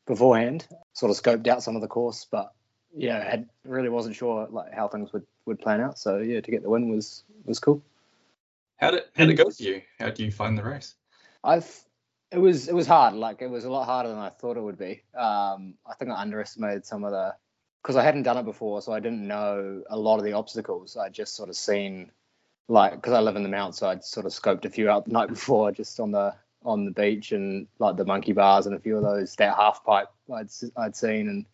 beforehand. 0.09 0.67
Sort 0.95 1.11
of 1.11 1.23
scoped 1.23 1.47
out 1.47 1.63
some 1.63 1.77
of 1.77 1.83
the 1.83 1.89
course, 1.89 2.27
but 2.29 2.53
yeah, 2.93 3.23
had 3.23 3.49
really 3.65 3.89
wasn't 3.89 4.17
sure 4.17 4.49
like 4.51 4.73
how 4.73 4.89
things 4.89 5.13
would, 5.13 5.27
would 5.47 5.61
plan 5.61 5.81
out. 5.81 5.99
So 5.99 6.19
yeah, 6.19 6.41
to 6.41 6.51
get 6.51 6.63
the 6.63 6.71
win 6.71 6.89
was 6.89 7.23
was 7.45 7.61
cool. 7.61 7.81
How 8.79 8.91
did 8.91 9.05
how 9.15 9.27
did 9.27 9.39
it 9.39 9.43
go 9.43 9.51
for 9.51 9.63
you? 9.63 9.83
How 10.01 10.11
do 10.11 10.25
you 10.25 10.33
find 10.33 10.59
the 10.59 10.65
race? 10.65 10.95
I've 11.45 11.85
it 12.31 12.39
was 12.39 12.69
it 12.69 12.75
was 12.75 12.87
hard. 12.87 13.15
Like 13.15 13.43
it 13.43 13.51
was 13.51 13.65
a 13.65 13.71
lot 13.71 13.85
harder 13.85 14.09
than 14.09 14.19
I 14.19 14.31
thought 14.31 14.57
it 14.57 14.63
would 14.63 14.79
be. 14.79 15.03
Um, 15.17 15.75
I 15.87 15.95
think 15.99 16.11
I 16.11 16.21
underestimated 16.21 16.85
some 16.85 17.05
of 17.05 17.13
the 17.13 17.35
because 17.83 17.97
I 17.97 18.03
hadn't 18.03 18.25
done 18.25 18.39
it 18.39 18.45
before, 18.45 18.83
so 18.83 18.93
I 18.93 19.01
didn't 19.01 19.27
know 19.27 19.83
a 19.89 19.97
lot 19.97 20.19
of 20.19 20.25
the 20.25 20.33
obstacles. 20.33 20.97
I'd 20.97 21.13
just 21.13 21.37
sort 21.37 21.49
of 21.49 21.57
seen 21.57 22.11
like 22.69 22.95
because 22.95 23.13
I 23.13 23.21
live 23.21 23.37
in 23.37 23.43
the 23.43 23.49
mountains, 23.49 23.79
so 23.79 23.89
I'd 23.89 24.05
sort 24.05 24.27
of 24.27 24.33
scoped 24.33 24.65
a 24.65 24.71
few 24.71 24.91
out 24.91 25.05
the 25.05 25.13
night 25.13 25.29
before, 25.37 25.73
just 25.73 26.01
on 26.01 26.11
the 26.11 26.35
on 26.65 26.85
the 26.85 26.91
beach 26.91 27.33
and 27.33 27.67
like 27.79 27.97
the 27.97 28.05
monkey 28.05 28.33
bars 28.33 28.67
and 28.67 28.75
a 28.75 28.81
few 28.81 28.97
of 28.97 29.03
those 29.03 29.35
that 29.37 29.55
half 29.55 29.85
pipe 29.85 30.09
I'd 30.35 30.49
I'd 30.77 30.97
seen, 30.97 31.29
and 31.29 31.47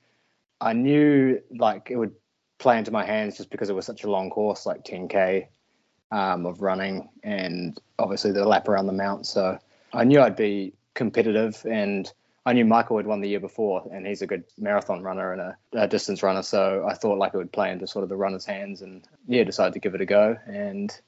I 0.61 0.73
knew 0.73 1.40
like 1.51 1.90
it 1.90 1.97
would 1.97 2.14
play 2.59 2.79
into 2.79 2.90
my 2.90 3.05
hands 3.05 3.37
just 3.37 3.51
because 3.51 3.71
it 3.71 3.75
was 3.75 3.87
such 3.87 4.05
a 4.05 4.11
long 4.11 4.31
course, 4.31 4.67
like 4.67 4.85
10k 4.85 5.47
um, 6.11 6.47
of 6.47 6.62
running, 6.62 7.09
and 7.23 7.79
obviously 7.99 8.33
the 8.33 8.45
lap 8.45 8.69
around 8.69 8.87
the 8.87 8.93
mount. 8.93 9.27
So 9.27 9.59
I 9.93 10.05
knew 10.05 10.21
I'd 10.21 10.37
be 10.37 10.73
competitive, 10.95 11.64
and 11.69 12.11
I 12.47 12.53
knew 12.53 12.64
Michael 12.64 12.97
had 12.97 13.07
won 13.07 13.21
the 13.21 13.29
year 13.29 13.40
before, 13.40 13.88
and 13.93 14.07
he's 14.07 14.23
a 14.23 14.27
good 14.27 14.45
marathon 14.59 15.03
runner 15.03 15.33
and 15.33 15.40
a, 15.40 15.57
a 15.73 15.88
distance 15.88 16.23
runner. 16.23 16.43
So 16.43 16.87
I 16.88 16.95
thought 16.95 17.19
like 17.19 17.35
it 17.35 17.38
would 17.38 17.53
play 17.53 17.71
into 17.71 17.87
sort 17.87 18.03
of 18.03 18.09
the 18.09 18.17
runner's 18.17 18.45
hands, 18.45 18.83
and 18.83 19.07
yeah, 19.27 19.45
decided 19.45 19.75
to 19.75 19.81
give 19.81 19.95
it 19.95 20.01
a 20.01 20.07
go. 20.07 20.37
And 20.47 20.99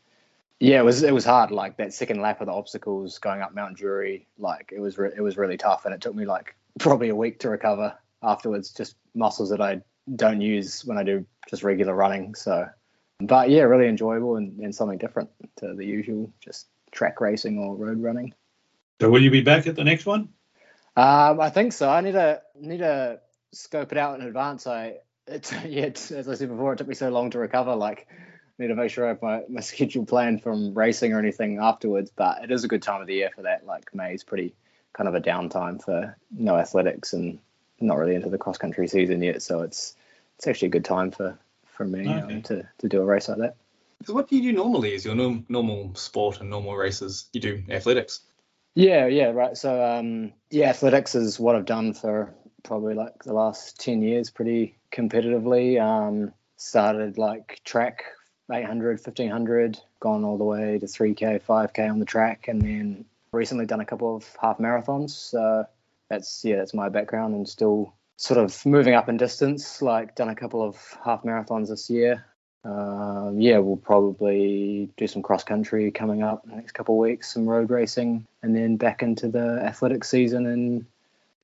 yeah, 0.59 0.79
it 0.79 0.85
was 0.85 1.03
it 1.03 1.15
was 1.15 1.25
hard. 1.25 1.51
Like 1.51 1.77
that 1.77 1.93
second 1.93 2.21
lap 2.21 2.41
of 2.41 2.47
the 2.47 2.53
obstacles 2.53 3.19
going 3.19 3.43
up 3.43 3.55
Mount 3.55 3.77
Drury, 3.77 4.27
like 4.39 4.73
it 4.75 4.81
was 4.81 4.97
re- 4.97 5.13
it 5.15 5.21
was 5.21 5.37
really 5.37 5.57
tough, 5.57 5.85
and 5.85 5.95
it 5.95 6.01
took 6.01 6.15
me 6.15 6.25
like 6.25 6.55
probably 6.79 7.09
a 7.09 7.17
week 7.17 7.41
to 7.41 7.51
recover 7.51 7.97
afterwards. 8.23 8.71
Just 8.71 8.97
muscles 9.15 9.51
that 9.51 9.61
I 9.61 9.83
don't 10.15 10.41
use 10.41 10.85
when 10.85 10.99
I 10.99 11.03
do 11.03 11.27
just 11.49 11.63
regular 11.63 11.95
running. 11.95 12.35
So, 12.35 12.69
but 13.21 13.51
yeah, 13.51 13.63
really 13.63 13.89
enjoyable 13.89 14.37
and, 14.37 14.59
and 14.61 14.75
something 14.75 14.99
different 14.99 15.31
to 15.57 15.75
the 15.75 15.85
usual 15.85 16.33
just 16.41 16.67
track 16.91 17.21
racing 17.21 17.59
or 17.59 17.77
road 17.77 18.03
running. 18.03 18.33
So 19.01 19.11
will 19.11 19.23
you 19.23 19.31
be 19.31 19.43
back 19.43 19.67
at 19.67 19.77
the 19.77 19.85
next 19.85 20.07
one? 20.07 20.31
Um, 20.97 21.41
I 21.41 21.51
think 21.51 21.75
so. 21.75 21.91
I 21.91 22.01
need 22.01 22.13
to 22.13 22.41
need 22.59 22.79
to 22.79 23.21
scope 23.53 23.93
it 23.93 23.99
out 23.99 24.19
in 24.19 24.27
advance. 24.27 24.67
I 24.67 24.97
it's 25.27 25.53
yeah, 25.53 25.87
it's, 25.87 26.11
as 26.11 26.29
I 26.29 26.35
said 26.35 26.49
before, 26.49 26.73
it 26.73 26.77
took 26.77 26.89
me 26.89 26.95
so 26.95 27.11
long 27.11 27.31
to 27.31 27.39
recover. 27.39 27.75
Like, 27.75 28.07
need 28.59 28.69
to 28.69 28.75
make 28.75 28.91
sure 28.91 29.05
I 29.05 29.09
have 29.09 29.23
my, 29.23 29.43
my 29.49 29.61
schedule 29.73 30.05
planned 30.07 30.43
from 30.43 30.75
racing 30.75 31.13
or 31.13 31.19
anything 31.19 31.59
afterwards. 31.59 32.11
But 32.15 32.45
it 32.45 32.51
is 32.51 32.65
a 32.65 32.69
good 32.69 32.83
time 32.83 33.01
of 33.01 33.07
the 33.07 33.15
year 33.15 33.31
for 33.35 33.43
that. 33.43 33.67
Like 33.67 33.95
May 33.95 34.15
is 34.15 34.25
pretty 34.25 34.55
kind 34.93 35.09
of 35.09 35.15
a 35.15 35.21
downtime 35.21 35.83
for 35.83 36.17
no 36.31 36.57
athletics 36.57 37.13
and 37.13 37.39
not 37.81 37.99
really 37.99 38.15
into 38.15 38.31
the 38.31 38.39
cross 38.39 38.59
country 38.59 38.89
season 38.89 39.23
yet. 39.23 39.43
So 39.43 39.61
it's 39.63 39.95
it's 40.37 40.47
actually 40.47 40.69
a 40.69 40.71
good 40.73 40.85
time 40.85 41.11
for 41.11 41.39
for 41.67 41.85
me 41.85 42.09
Okay. 42.09 42.35
um, 42.35 42.43
to 42.43 42.69
to 42.79 42.89
do 42.89 43.03
a 43.03 43.05
race 43.05 43.29
like 43.29 43.39
that. 43.39 43.57
So 44.05 44.15
what 44.15 44.29
do 44.29 44.37
you 44.37 44.43
do 44.43 44.53
normally? 44.53 44.95
Is 44.95 45.05
your 45.05 45.15
norm, 45.15 45.47
normal 45.49 45.95
sport 45.95 46.41
and 46.41 46.51
normal 46.51 46.77
races? 46.77 47.29
You 47.33 47.41
do 47.41 47.63
athletics. 47.71 48.21
Yeah, 48.75 49.07
yeah, 49.07 49.31
right. 49.31 49.57
So 49.57 49.83
um, 49.83 50.33
yeah, 50.51 50.69
athletics 50.69 51.15
is 51.15 51.41
what 51.41 51.57
I've 51.57 51.65
done 51.65 51.95
for 51.95 52.35
probably 52.63 52.95
like 52.95 53.23
the 53.25 53.33
last 53.33 53.81
ten 53.81 54.03
years, 54.03 54.31
pretty 54.31 54.79
competitively. 54.93 55.81
Um, 55.81 56.33
started 56.59 57.19
like 57.19 57.61
track 57.65 58.05
800, 58.53 59.01
1500, 59.01 59.79
gone 60.01 60.25
all 60.25 60.39
the 60.39 60.45
way 60.45 60.79
to 60.79 60.87
3k, 60.87 61.43
5k 61.43 61.91
on 61.91 61.99
the 61.99 62.05
track, 62.05 62.49
and 62.49 62.63
then 62.63 63.05
recently 63.33 63.67
done 63.67 63.81
a 63.81 63.85
couple 63.85 64.17
of 64.17 64.37
half 64.41 64.59
marathons. 64.59 65.11
So 65.11 65.67
that's 66.09 66.45
yeah, 66.45 66.57
that's 66.57 66.75
my 66.75 66.89
background, 66.89 67.35
and 67.35 67.49
still 67.49 67.93
sort 68.17 68.39
of 68.39 68.65
moving 68.65 68.95
up 68.95 69.09
in 69.09 69.17
distance. 69.17 69.83
Like 69.83 70.15
done 70.15 70.29
a 70.29 70.35
couple 70.35 70.63
of 70.63 70.77
half 71.05 71.23
marathons 71.23 71.69
this 71.69 71.91
year. 71.91 72.25
Um, 72.65 73.41
yeah, 73.41 73.59
we'll 73.59 73.77
probably 73.77 74.91
do 74.97 75.07
some 75.07 75.23
cross 75.23 75.45
country 75.45 75.91
coming 75.93 76.23
up 76.23 76.45
next 76.47 76.73
couple 76.73 76.97
of 76.97 77.01
weeks, 77.01 77.33
some 77.33 77.49
road 77.49 77.71
racing, 77.71 78.27
and 78.43 78.57
then 78.57 78.77
back 78.77 79.03
into 79.03 79.29
the 79.29 79.61
athletics 79.63 80.09
season 80.09 80.47
in 80.47 80.87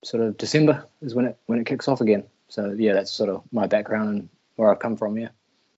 sort 0.04 0.22
of 0.22 0.36
December 0.36 0.84
is 1.00 1.14
when 1.14 1.26
it 1.26 1.38
when 1.46 1.60
it 1.60 1.66
kicks 1.66 1.86
off 1.86 2.00
again. 2.00 2.24
So 2.48 2.74
yeah, 2.76 2.94
that's 2.94 3.12
sort 3.12 3.30
of 3.30 3.42
my 3.52 3.66
background 3.66 4.08
and 4.08 4.28
where 4.56 4.70
I've 4.70 4.80
come 4.80 4.96
from. 4.96 5.16
Yeah. 5.16 5.28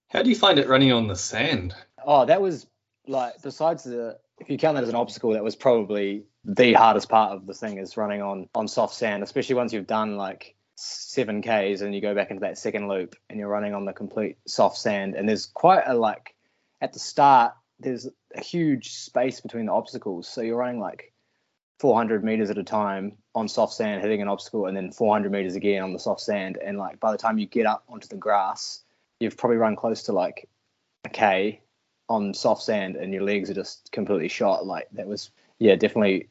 How 0.09 0.23
do 0.23 0.31
you 0.31 0.37
find 0.37 0.59
it 0.59 0.69
running 0.69 0.93
on 0.93 1.09
the 1.09 1.17
sand? 1.17 1.75
Oh, 2.05 2.25
that 2.27 2.41
was 2.41 2.67
like 3.07 3.43
besides 3.43 3.85
the 3.85 4.19
if 4.39 4.51
you 4.51 4.59
count 4.59 4.75
that 4.77 4.83
as 4.83 4.89
an 4.89 4.95
obstacle, 4.95 5.33
that 5.33 5.45
was 5.45 5.57
probably 5.57 6.25
the 6.45 6.73
hardest 6.75 7.09
part 7.09 7.33
of 7.33 7.47
the 7.47 7.55
thing 7.55 7.79
is 7.79 7.97
running 7.97 8.23
on 8.23 8.49
on 8.55 8.69
soft 8.69 8.95
sand, 8.95 9.23
especially 9.23 9.55
once 9.55 9.73
you've 9.73 9.87
done 9.87 10.17
like 10.17 10.55
seven 10.77 11.43
Ks 11.43 11.81
and 11.81 11.95
you 11.95 12.01
go 12.01 12.15
back 12.15 12.31
into 12.31 12.41
that 12.41 12.59
second 12.59 12.89
loop 12.89 13.17
and 13.31 13.39
you're 13.39 13.49
running 13.49 13.75
on 13.75 13.85
the 13.85 13.93
complete 13.93 14.37
soft 14.47 14.77
sand. 14.77 15.15
And 15.15 15.29
there's 15.29 15.47
quite 15.47 15.85
a 15.87 15.95
like 15.95 16.35
at 16.81 16.93
the 16.93 16.99
start, 16.99 17.55
there's 17.79 18.09
a 18.35 18.41
huge 18.41 18.93
space 18.93 19.41
between 19.41 19.67
the 19.67 19.73
obstacles. 19.73 20.29
So 20.29 20.41
you're 20.43 20.57
running 20.57 20.81
like 20.81 21.13
400 21.79 22.25
meters 22.25 22.51
at 22.51 22.59
a 22.59 22.65
time 22.65 23.17
on 23.35 23.49
soft 23.49 23.75
sand, 23.75 24.03
hitting 24.03 24.23
an 24.23 24.29
obstacle, 24.29 24.67
and 24.67 24.77
then 24.77 24.93
400 24.93 25.31
meters 25.31 25.55
again 25.55 25.83
on 25.83 25.93
the 25.93 25.99
soft 25.99 26.21
sand. 26.21 26.59
And 26.65 26.79
like 26.79 27.01
by 27.01 27.13
the 27.13 27.19
time 27.19 27.39
you 27.39 27.47
get 27.47 27.67
up 27.67 27.85
onto 27.89 28.09
the 28.09 28.17
grass, 28.17 28.84
you've 29.25 29.37
probably 29.37 29.57
run 29.57 29.77
close 29.77 30.05
to 30.05 30.13
like 30.13 30.49
a 31.05 31.09
K 31.09 31.61
on 32.09 32.35
soft 32.35 32.63
sand 32.63 32.97
and 32.97 33.13
your 33.13 33.23
legs 33.23 33.51
are 33.51 33.55
just 33.55 33.91
completely 33.91 34.29
shot. 34.29 34.67
Like 34.67 34.89
that 34.93 35.07
was, 35.07 35.31
yeah, 35.59 35.75
definitely 35.75 36.29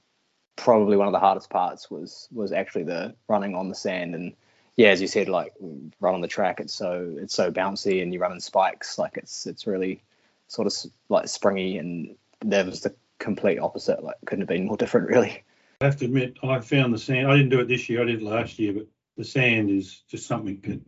probably 0.55 0.97
one 0.97 1.07
of 1.07 1.13
the 1.13 1.19
hardest 1.19 1.49
parts 1.49 1.89
was 1.89 2.27
was 2.31 2.51
actually 2.51 2.83
the 2.83 3.15
running 3.27 3.55
on 3.55 3.69
the 3.69 3.75
sand 3.75 4.13
and 4.13 4.35
yeah 4.75 4.89
as 4.89 5.01
you 5.01 5.07
said 5.07 5.27
like 5.27 5.51
run 5.99 6.13
on 6.13 6.21
the 6.21 6.27
track 6.27 6.59
it's 6.59 6.75
so 6.75 7.15
it's 7.17 7.33
so 7.33 7.51
bouncy 7.51 8.03
and 8.03 8.13
you 8.13 8.19
run 8.19 8.31
in 8.31 8.39
spikes 8.39 8.99
like 8.99 9.17
it's 9.17 9.47
it's 9.47 9.65
really 9.65 10.03
sort 10.47 10.67
of 10.67 10.91
like 11.09 11.27
springy 11.27 11.79
and 11.79 12.15
that 12.41 12.67
was 12.67 12.81
the 12.81 12.93
complete 13.17 13.57
opposite 13.57 14.03
like 14.03 14.15
couldn't 14.27 14.41
have 14.41 14.47
been 14.47 14.67
more 14.67 14.77
different 14.77 15.09
really 15.09 15.43
I 15.83 15.87
have 15.87 15.97
to 15.97 16.05
admit, 16.05 16.37
I 16.41 16.61
found 16.61 16.93
the 16.93 16.97
sand. 16.97 17.27
I 17.27 17.35
didn't 17.35 17.49
do 17.49 17.59
it 17.59 17.67
this 17.67 17.89
year. 17.89 18.01
I 18.01 18.05
did 18.05 18.21
last 18.21 18.57
year, 18.57 18.71
but 18.71 18.87
the 19.17 19.25
sand 19.25 19.69
is 19.69 20.01
just 20.07 20.27
something 20.27 20.61
that 20.61 20.81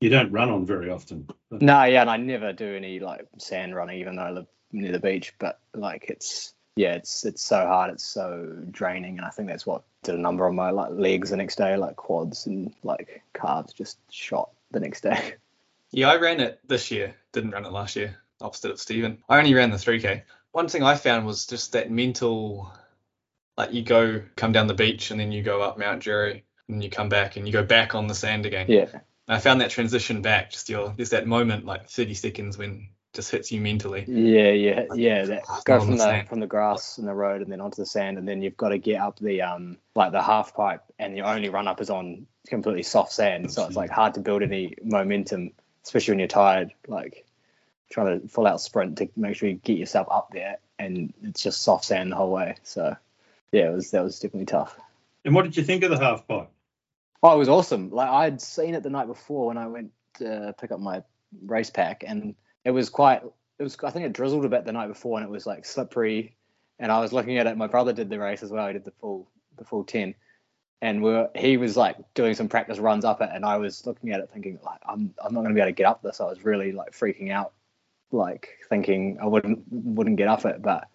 you 0.00 0.10
don't 0.10 0.32
run 0.32 0.50
on 0.50 0.66
very 0.66 0.90
often. 0.90 1.28
But 1.50 1.62
no 1.62 1.84
yeah 1.84 2.00
and 2.02 2.10
i 2.10 2.16
never 2.16 2.52
do 2.52 2.74
any 2.76 3.00
like 3.00 3.26
sand 3.38 3.74
running 3.74 4.00
even 4.00 4.16
though 4.16 4.22
i 4.22 4.30
live 4.30 4.46
near 4.72 4.92
the 4.92 4.98
beach 4.98 5.34
but 5.38 5.60
like 5.74 6.06
it's 6.08 6.52
yeah 6.76 6.94
it's 6.94 7.24
it's 7.24 7.42
so 7.42 7.64
hard 7.66 7.90
it's 7.92 8.04
so 8.04 8.52
draining 8.70 9.18
and 9.18 9.26
i 9.26 9.30
think 9.30 9.48
that's 9.48 9.64
what 9.64 9.84
did 10.02 10.16
a 10.16 10.18
number 10.18 10.48
on 10.48 10.56
my 10.56 10.70
like 10.70 10.90
legs 10.90 11.30
the 11.30 11.36
next 11.36 11.56
day 11.56 11.76
like 11.76 11.96
quads 11.96 12.46
and 12.46 12.74
like 12.82 13.22
calves 13.34 13.72
just 13.72 13.98
shot 14.10 14.50
the 14.72 14.80
next 14.80 15.02
day 15.02 15.34
Yeah, 15.94 16.10
I 16.10 16.16
ran 16.16 16.40
it 16.40 16.58
this 16.66 16.90
year. 16.90 17.14
Didn't 17.32 17.52
run 17.52 17.64
it 17.64 17.70
last 17.70 17.94
year. 17.94 18.16
Opposite 18.40 18.72
of 18.72 18.80
Stephen. 18.80 19.18
I 19.28 19.38
only 19.38 19.54
ran 19.54 19.70
the 19.70 19.76
3K. 19.76 20.22
One 20.50 20.66
thing 20.66 20.82
I 20.82 20.96
found 20.96 21.24
was 21.24 21.46
just 21.46 21.70
that 21.72 21.88
mental, 21.88 22.72
like 23.56 23.72
you 23.72 23.82
go 23.84 24.20
come 24.34 24.50
down 24.50 24.66
the 24.66 24.74
beach 24.74 25.12
and 25.12 25.20
then 25.20 25.30
you 25.30 25.44
go 25.44 25.62
up 25.62 25.78
Mount 25.78 26.02
Drury 26.02 26.44
and 26.68 26.82
you 26.82 26.90
come 26.90 27.08
back 27.08 27.36
and 27.36 27.46
you 27.46 27.52
go 27.52 27.62
back 27.62 27.94
on 27.94 28.08
the 28.08 28.14
sand 28.14 28.44
again. 28.44 28.66
yeah 28.68 28.86
I 29.28 29.38
found 29.38 29.60
that 29.60 29.70
transition 29.70 30.22
back. 30.22 30.50
Just 30.50 30.68
your 30.68 30.92
there's 30.96 31.10
that 31.10 31.26
moment 31.26 31.64
like 31.64 31.88
30 31.88 32.14
seconds 32.14 32.58
when 32.58 32.88
just 33.12 33.30
hits 33.30 33.52
you 33.52 33.60
mentally. 33.60 34.04
Yeah, 34.08 34.50
yeah, 34.50 34.84
yeah. 34.94 35.24
That 35.24 35.42
Oh, 35.48 35.62
go 35.64 35.78
from 35.80 35.90
the 35.92 35.96
the 35.96 36.02
sand. 36.02 36.28
from 36.28 36.40
the 36.40 36.46
grass 36.46 36.98
and 36.98 37.06
the 37.06 37.14
road 37.14 37.42
and 37.42 37.50
then 37.50 37.60
onto 37.60 37.76
the 37.76 37.86
sand 37.86 38.18
and 38.18 38.26
then 38.28 38.42
you've 38.42 38.56
got 38.56 38.70
to 38.70 38.78
get 38.78 39.00
up 39.00 39.18
the 39.18 39.42
um 39.42 39.78
like 39.94 40.12
the 40.12 40.20
half 40.22 40.54
pipe 40.54 40.82
and 40.98 41.16
your 41.16 41.26
only 41.26 41.48
run 41.48 41.68
up 41.68 41.80
is 41.80 41.90
on 41.90 42.26
completely 42.48 42.82
soft 42.82 43.12
sand. 43.12 43.52
So 43.52 43.64
it's 43.66 43.76
like 43.76 43.90
hard 43.90 44.14
to 44.14 44.20
build 44.20 44.42
any 44.42 44.74
momentum, 44.82 45.52
especially 45.84 46.12
when 46.12 46.18
you're 46.18 46.28
tired, 46.28 46.72
like 46.88 47.24
trying 47.90 48.20
to 48.20 48.28
full 48.28 48.46
out 48.46 48.60
sprint 48.60 48.98
to 48.98 49.08
make 49.16 49.36
sure 49.36 49.48
you 49.48 49.54
get 49.54 49.78
yourself 49.78 50.08
up 50.10 50.30
there 50.32 50.58
and 50.78 51.14
it's 51.22 51.42
just 51.42 51.62
soft 51.62 51.84
sand 51.84 52.10
the 52.12 52.16
whole 52.16 52.32
way. 52.32 52.56
So 52.64 52.96
yeah, 53.52 53.70
it 53.70 53.74
was 53.74 53.92
that 53.92 54.02
was 54.02 54.18
definitely 54.18 54.46
tough. 54.46 54.76
and 55.24 55.34
what 55.34 55.44
did 55.44 55.56
you 55.56 55.62
think 55.62 55.84
of 55.84 55.90
the 55.90 55.98
half 55.98 56.26
pipe? 56.26 56.50
Oh, 57.24 57.34
it 57.34 57.38
was 57.38 57.48
awesome. 57.48 57.88
Like 57.88 58.10
I'd 58.10 58.38
seen 58.38 58.74
it 58.74 58.82
the 58.82 58.90
night 58.90 59.06
before 59.06 59.46
when 59.46 59.56
I 59.56 59.66
went 59.66 59.90
to 60.18 60.54
pick 60.60 60.70
up 60.70 60.78
my 60.78 61.02
race 61.46 61.70
pack, 61.70 62.04
and 62.06 62.34
it 62.66 62.70
was 62.70 62.90
quite. 62.90 63.22
It 63.58 63.62
was. 63.62 63.78
I 63.82 63.90
think 63.90 64.04
it 64.04 64.12
drizzled 64.12 64.44
a 64.44 64.48
bit 64.50 64.66
the 64.66 64.72
night 64.72 64.88
before, 64.88 65.18
and 65.18 65.26
it 65.26 65.30
was 65.30 65.46
like 65.46 65.64
slippery. 65.64 66.36
And 66.78 66.92
I 66.92 67.00
was 67.00 67.14
looking 67.14 67.38
at 67.38 67.46
it. 67.46 67.56
My 67.56 67.66
brother 67.66 67.94
did 67.94 68.10
the 68.10 68.18
race 68.18 68.42
as 68.42 68.50
well. 68.50 68.66
He 68.66 68.74
did 68.74 68.84
the 68.84 68.90
full 68.90 69.26
the 69.56 69.64
full 69.64 69.84
ten, 69.84 70.14
and 70.82 71.02
we 71.02 71.24
he 71.34 71.56
was 71.56 71.78
like 71.78 71.96
doing 72.12 72.34
some 72.34 72.46
practice 72.46 72.78
runs 72.78 73.06
up 73.06 73.22
it, 73.22 73.30
and 73.32 73.42
I 73.42 73.56
was 73.56 73.86
looking 73.86 74.12
at 74.12 74.20
it 74.20 74.28
thinking 74.30 74.58
like 74.62 74.80
I'm 74.86 75.14
I'm 75.24 75.32
not 75.32 75.40
going 75.40 75.54
to 75.54 75.54
be 75.54 75.62
able 75.62 75.70
to 75.70 75.76
get 75.76 75.86
up 75.86 76.02
this. 76.02 76.20
I 76.20 76.24
was 76.24 76.44
really 76.44 76.72
like 76.72 76.92
freaking 76.92 77.30
out, 77.32 77.54
like 78.12 78.50
thinking 78.68 79.16
I 79.18 79.24
wouldn't 79.24 79.64
wouldn't 79.70 80.16
get 80.16 80.28
up 80.28 80.44
it. 80.44 80.60
But 80.60 80.88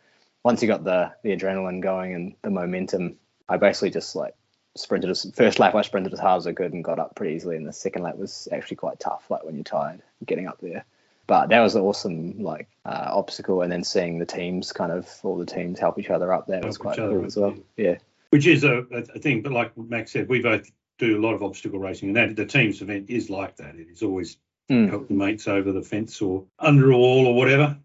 once 0.43 0.61
you 0.61 0.67
got 0.67 0.83
the 0.83 1.11
the 1.23 1.35
adrenaline 1.35 1.81
going 1.81 2.13
and 2.13 2.35
the 2.43 2.51
momentum, 2.51 3.17
I 3.47 3.57
basically 3.57 3.89
just 3.89 4.15
like 4.15 4.35
sprinted 4.75 5.09
as 5.09 5.29
first 5.35 5.59
lap 5.59 5.75
I 5.75 5.81
sprinted 5.81 6.13
as 6.13 6.19
hard 6.19 6.37
as 6.39 6.47
I 6.47 6.53
could 6.53 6.73
and 6.73 6.83
got 6.83 6.99
up 6.99 7.15
pretty 7.15 7.35
easily 7.35 7.55
and 7.57 7.67
the 7.67 7.73
second 7.73 8.03
lap 8.03 8.17
was 8.17 8.47
actually 8.51 8.77
quite 8.77 8.99
tough 8.99 9.29
like 9.29 9.43
when 9.43 9.55
you're 9.55 9.63
tired 9.63 10.01
getting 10.25 10.47
up 10.47 10.59
there 10.61 10.85
but 11.27 11.49
that 11.49 11.59
was 11.59 11.75
an 11.75 11.81
awesome 11.81 12.39
like 12.41 12.67
uh, 12.85 13.09
obstacle 13.11 13.61
and 13.61 13.71
then 13.71 13.83
seeing 13.83 14.19
the 14.19 14.25
teams 14.25 14.71
kind 14.71 14.91
of 14.91 15.09
all 15.23 15.37
the 15.37 15.45
teams 15.45 15.79
help 15.79 15.99
each 15.99 16.09
other 16.09 16.31
up 16.33 16.47
that 16.47 16.63
was 16.63 16.77
quite 16.77 16.97
cool 16.97 17.25
as 17.25 17.35
well 17.35 17.55
yeah. 17.77 17.91
yeah 17.91 17.95
Which 18.29 18.47
is 18.47 18.63
a, 18.63 18.85
a 18.91 19.03
a 19.15 19.19
thing, 19.19 19.41
but 19.41 19.51
like 19.51 19.75
Max 19.77 20.11
said, 20.11 20.29
we 20.29 20.39
both 20.39 20.71
do 20.99 21.17
a 21.17 21.21
lot 21.21 21.33
of 21.33 21.41
obstacle 21.41 21.79
racing, 21.79 22.09
and 22.09 22.15
that 22.17 22.35
the 22.35 22.45
teams 22.45 22.81
event 22.81 23.09
is 23.09 23.29
like 23.29 23.55
that. 23.57 23.75
It 23.75 23.87
is 23.89 24.03
always 24.03 24.37
Mm. 24.69 24.87
help 24.87 25.07
the 25.07 25.15
mates 25.15 25.47
over 25.47 25.71
the 25.71 25.81
fence 25.81 26.21
or 26.21 26.45
under 26.59 26.91
a 26.91 26.95
wall 26.97 27.25
or 27.25 27.33
whatever. 27.33 27.75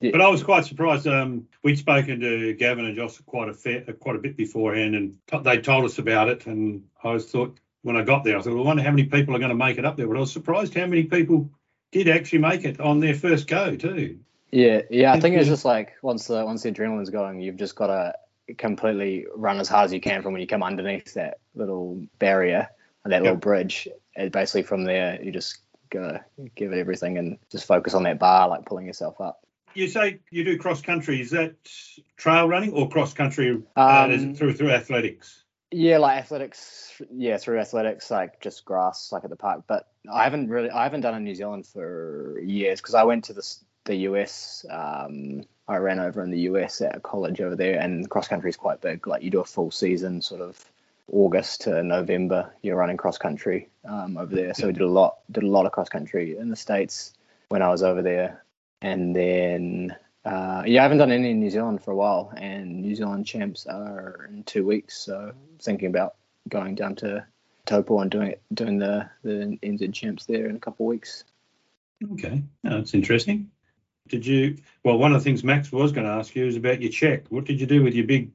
But 0.00 0.22
I 0.22 0.28
was 0.28 0.42
quite 0.42 0.64
surprised. 0.64 1.06
Um, 1.06 1.46
we'd 1.62 1.78
spoken 1.78 2.20
to 2.20 2.54
Gavin 2.54 2.86
and 2.86 2.96
Joss 2.96 3.20
quite 3.26 3.48
a 3.48 3.54
fair, 3.54 3.82
quite 4.00 4.16
a 4.16 4.20
bit 4.20 4.36
beforehand, 4.36 4.94
and 4.94 5.16
t- 5.26 5.38
they 5.42 5.58
told 5.58 5.84
us 5.84 5.98
about 5.98 6.28
it. 6.28 6.46
And 6.46 6.84
I 7.04 7.12
was 7.12 7.30
thought 7.30 7.58
when 7.82 7.96
I 7.96 8.02
got 8.02 8.24
there, 8.24 8.38
I 8.38 8.42
thought, 8.42 8.54
well, 8.54 8.62
I 8.62 8.66
wonder 8.66 8.82
how 8.82 8.90
many 8.90 9.04
people 9.04 9.36
are 9.36 9.38
going 9.38 9.50
to 9.50 9.54
make 9.54 9.78
it 9.78 9.84
up 9.84 9.96
there. 9.96 10.06
But 10.06 10.16
I 10.16 10.20
was 10.20 10.32
surprised 10.32 10.74
how 10.74 10.86
many 10.86 11.04
people 11.04 11.50
did 11.92 12.08
actually 12.08 12.38
make 12.38 12.64
it 12.64 12.80
on 12.80 13.00
their 13.00 13.14
first 13.14 13.46
go 13.46 13.76
too. 13.76 14.18
yeah 14.50 14.82
yeah 14.90 15.12
I 15.12 15.20
think 15.20 15.36
it's 15.36 15.48
just 15.48 15.64
like 15.64 15.94
once 16.02 16.26
the 16.26 16.44
once 16.44 16.62
the 16.62 16.72
adrenaline's 16.72 17.10
going 17.10 17.40
you've 17.40 17.56
just 17.56 17.76
got 17.76 17.88
to 17.88 18.14
completely 18.54 19.26
run 19.34 19.58
as 19.58 19.68
hard 19.68 19.86
as 19.86 19.92
you 19.92 20.00
can 20.00 20.22
from 20.22 20.32
when 20.32 20.40
you 20.40 20.46
come 20.46 20.62
underneath 20.62 21.14
that 21.14 21.38
little 21.54 22.02
barrier 22.18 22.68
and 23.04 23.12
that 23.12 23.22
little 23.22 23.36
bridge 23.36 23.88
and 24.16 24.32
basically 24.32 24.62
from 24.62 24.84
there 24.84 25.22
you 25.22 25.30
just 25.32 25.58
gotta 25.90 26.24
give 26.54 26.72
it 26.72 26.78
everything 26.78 27.18
and 27.18 27.38
just 27.50 27.66
focus 27.66 27.94
on 27.94 28.02
that 28.04 28.18
bar 28.18 28.48
like 28.48 28.64
pulling 28.66 28.86
yourself 28.86 29.20
up 29.20 29.44
You 29.74 29.88
say 29.88 30.20
you 30.30 30.44
do 30.44 30.58
cross 30.58 30.80
country. 30.82 31.20
Is 31.20 31.30
that 31.30 31.54
trail 32.16 32.48
running 32.48 32.72
or 32.72 32.88
cross 32.88 33.14
country 33.14 33.62
uh, 33.76 34.08
is 34.10 34.22
Um, 34.22 34.30
it 34.30 34.36
through 34.36 34.54
through 34.54 34.70
athletics? 34.70 35.44
Yeah, 35.70 35.98
like 35.98 36.18
athletics. 36.18 37.00
Yeah, 37.14 37.36
through 37.36 37.60
athletics, 37.60 38.10
like 38.10 38.40
just 38.40 38.64
grass, 38.64 39.12
like 39.12 39.24
at 39.24 39.30
the 39.30 39.36
park. 39.36 39.64
But 39.68 39.86
I 40.12 40.24
haven't 40.24 40.48
really, 40.48 40.70
I 40.70 40.82
haven't 40.82 41.02
done 41.02 41.14
in 41.14 41.24
New 41.24 41.34
Zealand 41.34 41.66
for 41.66 42.40
years 42.40 42.80
because 42.80 42.94
I 42.94 43.04
went 43.04 43.24
to 43.24 43.32
the 43.32 43.56
the 43.84 43.96
US. 44.08 44.64
Um, 44.68 45.44
I 45.68 45.76
ran 45.76 46.00
over 46.00 46.22
in 46.24 46.30
the 46.30 46.40
US 46.50 46.80
at 46.80 46.96
a 46.96 47.00
college 47.00 47.40
over 47.40 47.54
there, 47.54 47.78
and 47.78 48.10
cross 48.10 48.26
country 48.28 48.50
is 48.50 48.56
quite 48.56 48.80
big. 48.80 49.06
Like 49.06 49.22
you 49.22 49.30
do 49.30 49.40
a 49.40 49.44
full 49.44 49.70
season, 49.70 50.20
sort 50.20 50.40
of 50.40 50.58
August 51.12 51.62
to 51.62 51.82
November. 51.84 52.52
You're 52.62 52.76
running 52.76 52.96
cross 52.96 53.18
country 53.18 53.68
um, 53.84 54.16
over 54.16 54.34
there. 54.34 54.54
So 54.54 54.66
we 54.66 54.72
did 54.72 54.82
a 54.82 54.88
lot, 54.88 55.18
did 55.30 55.44
a 55.44 55.48
lot 55.48 55.66
of 55.66 55.72
cross 55.72 55.88
country 55.88 56.36
in 56.36 56.48
the 56.50 56.56
states 56.56 57.12
when 57.50 57.62
I 57.62 57.68
was 57.68 57.82
over 57.82 58.02
there, 58.02 58.42
and 58.82 59.14
then. 59.14 59.96
Uh, 60.22 60.62
yeah, 60.66 60.80
I 60.80 60.82
haven't 60.82 60.98
done 60.98 61.12
any 61.12 61.30
in 61.30 61.40
New 61.40 61.48
Zealand 61.48 61.82
for 61.82 61.92
a 61.92 61.96
while, 61.96 62.30
and 62.36 62.82
New 62.82 62.94
Zealand 62.94 63.24
champs 63.26 63.66
are 63.66 64.28
in 64.30 64.42
two 64.44 64.66
weeks. 64.66 64.98
So 64.98 65.32
thinking 65.62 65.88
about 65.88 66.16
going 66.46 66.74
down 66.74 66.96
to 66.96 67.24
Taupo 67.64 68.00
and 68.00 68.10
doing 68.10 68.28
it, 68.32 68.42
doing 68.52 68.78
the 68.78 69.08
the 69.22 69.58
NZ 69.62 69.94
champs 69.94 70.26
there 70.26 70.46
in 70.46 70.56
a 70.56 70.58
couple 70.60 70.84
of 70.86 70.90
weeks. 70.90 71.24
Okay, 72.12 72.42
oh, 72.66 72.70
that's 72.70 72.92
interesting. 72.92 73.50
Did 74.08 74.26
you? 74.26 74.58
Well, 74.84 74.98
one 74.98 75.12
of 75.14 75.20
the 75.20 75.24
things 75.24 75.42
Max 75.42 75.72
was 75.72 75.92
going 75.92 76.06
to 76.06 76.12
ask 76.12 76.34
you 76.34 76.46
is 76.46 76.56
about 76.56 76.82
your 76.82 76.90
check. 76.90 77.28
What 77.28 77.44
did 77.44 77.58
you 77.60 77.66
do 77.66 77.82
with 77.82 77.94
your 77.94 78.06
big 78.06 78.32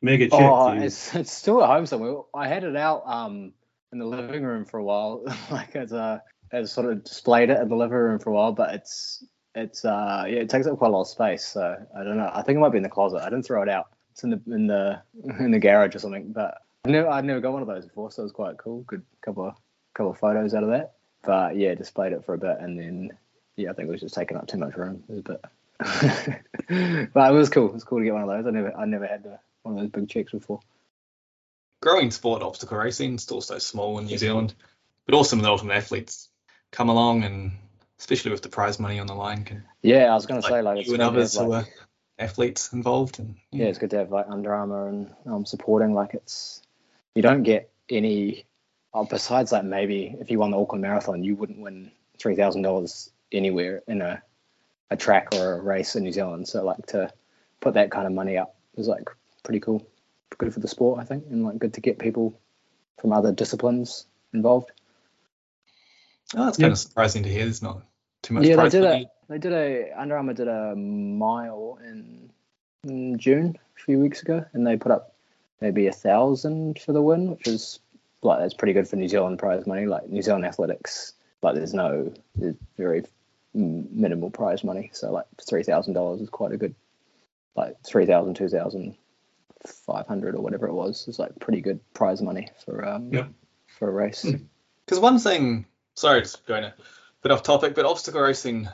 mega 0.00 0.28
check? 0.28 0.40
Oh, 0.40 0.72
You- 0.72 0.82
it's, 0.82 1.14
it's 1.14 1.32
still 1.32 1.62
at 1.62 1.68
home 1.68 1.84
somewhere. 1.86 2.22
I 2.34 2.48
had 2.48 2.64
it 2.64 2.76
out 2.76 3.02
um 3.06 3.52
in 3.92 3.98
the 3.98 4.06
living 4.06 4.44
room 4.44 4.64
for 4.64 4.78
a 4.78 4.84
while, 4.84 5.24
like 5.50 5.76
as 5.76 5.92
a 5.92 6.22
as 6.50 6.72
sort 6.72 6.90
of 6.90 7.04
displayed 7.04 7.50
it 7.50 7.60
in 7.60 7.68
the 7.68 7.76
living 7.76 7.98
room 7.98 8.18
for 8.18 8.30
a 8.30 8.32
while, 8.32 8.52
but 8.52 8.74
it's 8.74 9.22
it's 9.58 9.84
uh 9.84 10.24
yeah 10.26 10.40
it 10.40 10.48
takes 10.48 10.66
up 10.66 10.78
quite 10.78 10.88
a 10.88 10.92
lot 10.92 11.02
of 11.02 11.08
space. 11.08 11.44
So 11.44 11.76
I 11.96 12.04
don't 12.04 12.16
know. 12.16 12.30
I 12.32 12.42
think 12.42 12.56
it 12.56 12.60
might 12.60 12.70
be 12.70 12.78
in 12.78 12.82
the 12.82 12.88
closet. 12.88 13.22
I 13.22 13.30
didn't 13.30 13.44
throw 13.44 13.62
it 13.62 13.68
out. 13.68 13.88
It's 14.12 14.22
in 14.22 14.30
the 14.30 14.40
in 14.46 14.66
the 14.66 15.02
in 15.38 15.50
the 15.50 15.58
garage 15.58 15.94
or 15.94 15.98
something. 15.98 16.32
But 16.32 16.62
I 16.84 16.90
never 16.90 17.08
I'd 17.08 17.24
never 17.24 17.40
got 17.40 17.52
one 17.52 17.62
of 17.62 17.68
those 17.68 17.84
before, 17.86 18.10
so 18.10 18.22
it 18.22 18.24
was 18.24 18.32
quite 18.32 18.56
cool. 18.58 18.82
Good 18.82 19.02
couple 19.20 19.46
of 19.46 19.54
couple 19.94 20.12
of 20.12 20.18
photos 20.18 20.54
out 20.54 20.62
of 20.62 20.70
that. 20.70 20.94
But 21.24 21.56
yeah, 21.56 21.74
displayed 21.74 22.12
it 22.12 22.24
for 22.24 22.34
a 22.34 22.38
bit 22.38 22.58
and 22.60 22.78
then 22.78 23.10
yeah, 23.56 23.70
I 23.70 23.72
think 23.72 23.88
it 23.88 23.92
was 23.92 24.00
just 24.00 24.14
taking 24.14 24.36
up 24.36 24.46
too 24.46 24.58
much 24.58 24.76
room. 24.76 25.02
It 25.08 25.12
was 25.12 25.18
a 25.18 25.22
bit. 25.22 25.44
but 27.12 27.30
it 27.30 27.34
was 27.34 27.50
cool. 27.50 27.66
It 27.66 27.74
was 27.74 27.84
cool 27.84 27.98
to 27.98 28.04
get 28.04 28.14
one 28.14 28.22
of 28.22 28.28
those. 28.28 28.46
I 28.46 28.50
never 28.50 28.76
I 28.76 28.84
never 28.84 29.06
had 29.06 29.24
the, 29.24 29.38
one 29.62 29.74
of 29.74 29.80
those 29.80 29.90
big 29.90 30.08
checks 30.08 30.32
before. 30.32 30.60
growing 31.82 32.10
sport, 32.10 32.42
obstacle 32.42 32.78
racing, 32.78 33.18
still 33.18 33.40
so 33.40 33.58
small 33.58 33.98
in 33.98 34.06
New 34.06 34.18
Zealand, 34.18 34.54
but 35.06 35.14
awesome 35.14 35.40
that 35.40 35.48
ultimate 35.48 35.74
athletes 35.74 36.28
come 36.70 36.88
along 36.88 37.24
and 37.24 37.52
especially 37.98 38.30
with 38.30 38.42
the 38.42 38.48
prize 38.48 38.78
money 38.78 38.98
on 38.98 39.06
the 39.06 39.14
line 39.14 39.44
can 39.44 39.64
Yeah, 39.82 40.04
I 40.06 40.14
was 40.14 40.26
gonna 40.26 40.40
like 40.40 40.50
say 40.50 40.62
like 40.62 40.86
you 40.86 40.94
and 40.94 41.02
have, 41.02 41.12
others 41.12 41.36
who 41.36 41.52
are 41.52 41.66
athletes 42.18 42.72
involved 42.72 43.18
and 43.18 43.36
yeah, 43.52 43.66
it's 43.66 43.78
good 43.78 43.90
to 43.90 43.98
have 43.98 44.10
like 44.10 44.26
Under 44.28 44.54
Armour 44.54 44.88
and 44.88 45.10
um, 45.26 45.46
supporting. 45.46 45.94
Like 45.94 46.14
it's 46.14 46.62
you 47.14 47.22
don't 47.22 47.42
get 47.42 47.70
any. 47.88 48.44
Oh, 48.94 49.04
besides 49.04 49.52
like 49.52 49.64
maybe 49.64 50.16
if 50.18 50.30
you 50.30 50.38
won 50.38 50.50
the 50.50 50.58
Auckland 50.58 50.82
Marathon, 50.82 51.22
you 51.22 51.36
wouldn't 51.36 51.60
win 51.60 51.90
three 52.18 52.36
thousand 52.36 52.62
dollars 52.62 53.10
anywhere 53.30 53.82
in 53.86 54.00
a 54.02 54.22
a 54.90 54.96
track 54.96 55.28
or 55.34 55.54
a 55.54 55.60
race 55.60 55.96
in 55.96 56.04
New 56.04 56.12
Zealand. 56.12 56.48
So 56.48 56.64
like 56.64 56.86
to 56.86 57.12
put 57.60 57.74
that 57.74 57.90
kind 57.90 58.06
of 58.06 58.12
money 58.12 58.38
up 58.38 58.56
is 58.76 58.88
like 58.88 59.10
pretty 59.42 59.60
cool, 59.60 59.86
good 60.38 60.54
for 60.54 60.60
the 60.60 60.68
sport, 60.68 61.00
I 61.00 61.04
think, 61.04 61.24
and 61.30 61.44
like 61.44 61.58
good 61.58 61.74
to 61.74 61.80
get 61.80 61.98
people 61.98 62.40
from 62.98 63.12
other 63.12 63.32
disciplines 63.32 64.06
involved. 64.32 64.70
Oh, 66.36 66.44
that's 66.46 66.58
Yeah. 66.58 66.64
kind 66.64 66.72
of 66.72 66.78
surprising 66.78 67.22
to 67.24 67.28
hear. 67.28 67.44
There's 67.44 67.62
not 67.62 67.82
too 68.22 68.34
much 68.34 68.44
Yeah, 68.46 68.56
they 68.56 68.68
did 68.68 68.82
money. 68.84 69.04
a 69.28 69.32
they 69.32 69.38
did 69.38 69.52
a 69.52 70.00
Under 70.00 70.16
Armour 70.16 70.34
did 70.34 70.48
a 70.48 70.74
mile 70.74 71.78
in, 71.84 72.30
in 72.84 73.18
June 73.18 73.58
a 73.76 73.80
few 73.84 73.98
weeks 74.00 74.22
ago, 74.22 74.44
and 74.52 74.66
they 74.66 74.76
put 74.76 74.92
up 74.92 75.14
maybe 75.60 75.86
a 75.86 75.92
thousand 75.92 76.78
for 76.80 76.92
the 76.92 77.02
win, 77.02 77.30
which 77.30 77.46
is 77.46 77.80
like 78.22 78.38
that's 78.40 78.54
pretty 78.54 78.72
good 78.72 78.88
for 78.88 78.96
New 78.96 79.08
Zealand 79.08 79.38
prize 79.38 79.66
money. 79.66 79.86
Like 79.86 80.08
New 80.08 80.22
Zealand 80.22 80.44
athletics, 80.44 81.12
like 81.42 81.54
there's 81.54 81.74
no 81.74 82.12
there's 82.36 82.56
very 82.76 83.02
mm, 83.54 83.90
minimal 83.90 84.30
prize 84.30 84.64
money, 84.64 84.90
so 84.92 85.12
like 85.12 85.26
three 85.46 85.62
thousand 85.62 85.94
dollars 85.94 86.20
is 86.20 86.28
quite 86.30 86.52
a 86.52 86.56
good 86.56 86.74
like 87.54 87.76
three 87.84 88.06
thousand, 88.06 88.34
two 88.34 88.48
thousand, 88.48 88.96
five 89.66 90.06
hundred 90.06 90.34
or 90.34 90.40
whatever 90.42 90.66
it 90.68 90.72
was 90.74 91.06
is 91.08 91.18
like 91.18 91.38
pretty 91.40 91.60
good 91.60 91.80
prize 91.92 92.22
money 92.22 92.48
for 92.64 92.86
um 92.86 93.12
Yep. 93.12 93.28
for 93.66 93.88
a 93.88 93.92
race. 93.92 94.24
Mm. 94.24 94.46
Because 94.86 95.00
one 95.00 95.18
thing, 95.18 95.66
sorry, 95.98 96.20
it's 96.20 96.36
going 96.36 96.64
a 96.64 96.74
bit 97.22 97.32
off 97.32 97.42
topic, 97.42 97.74
but 97.74 97.84
obstacle 97.84 98.20
racing, 98.20 98.68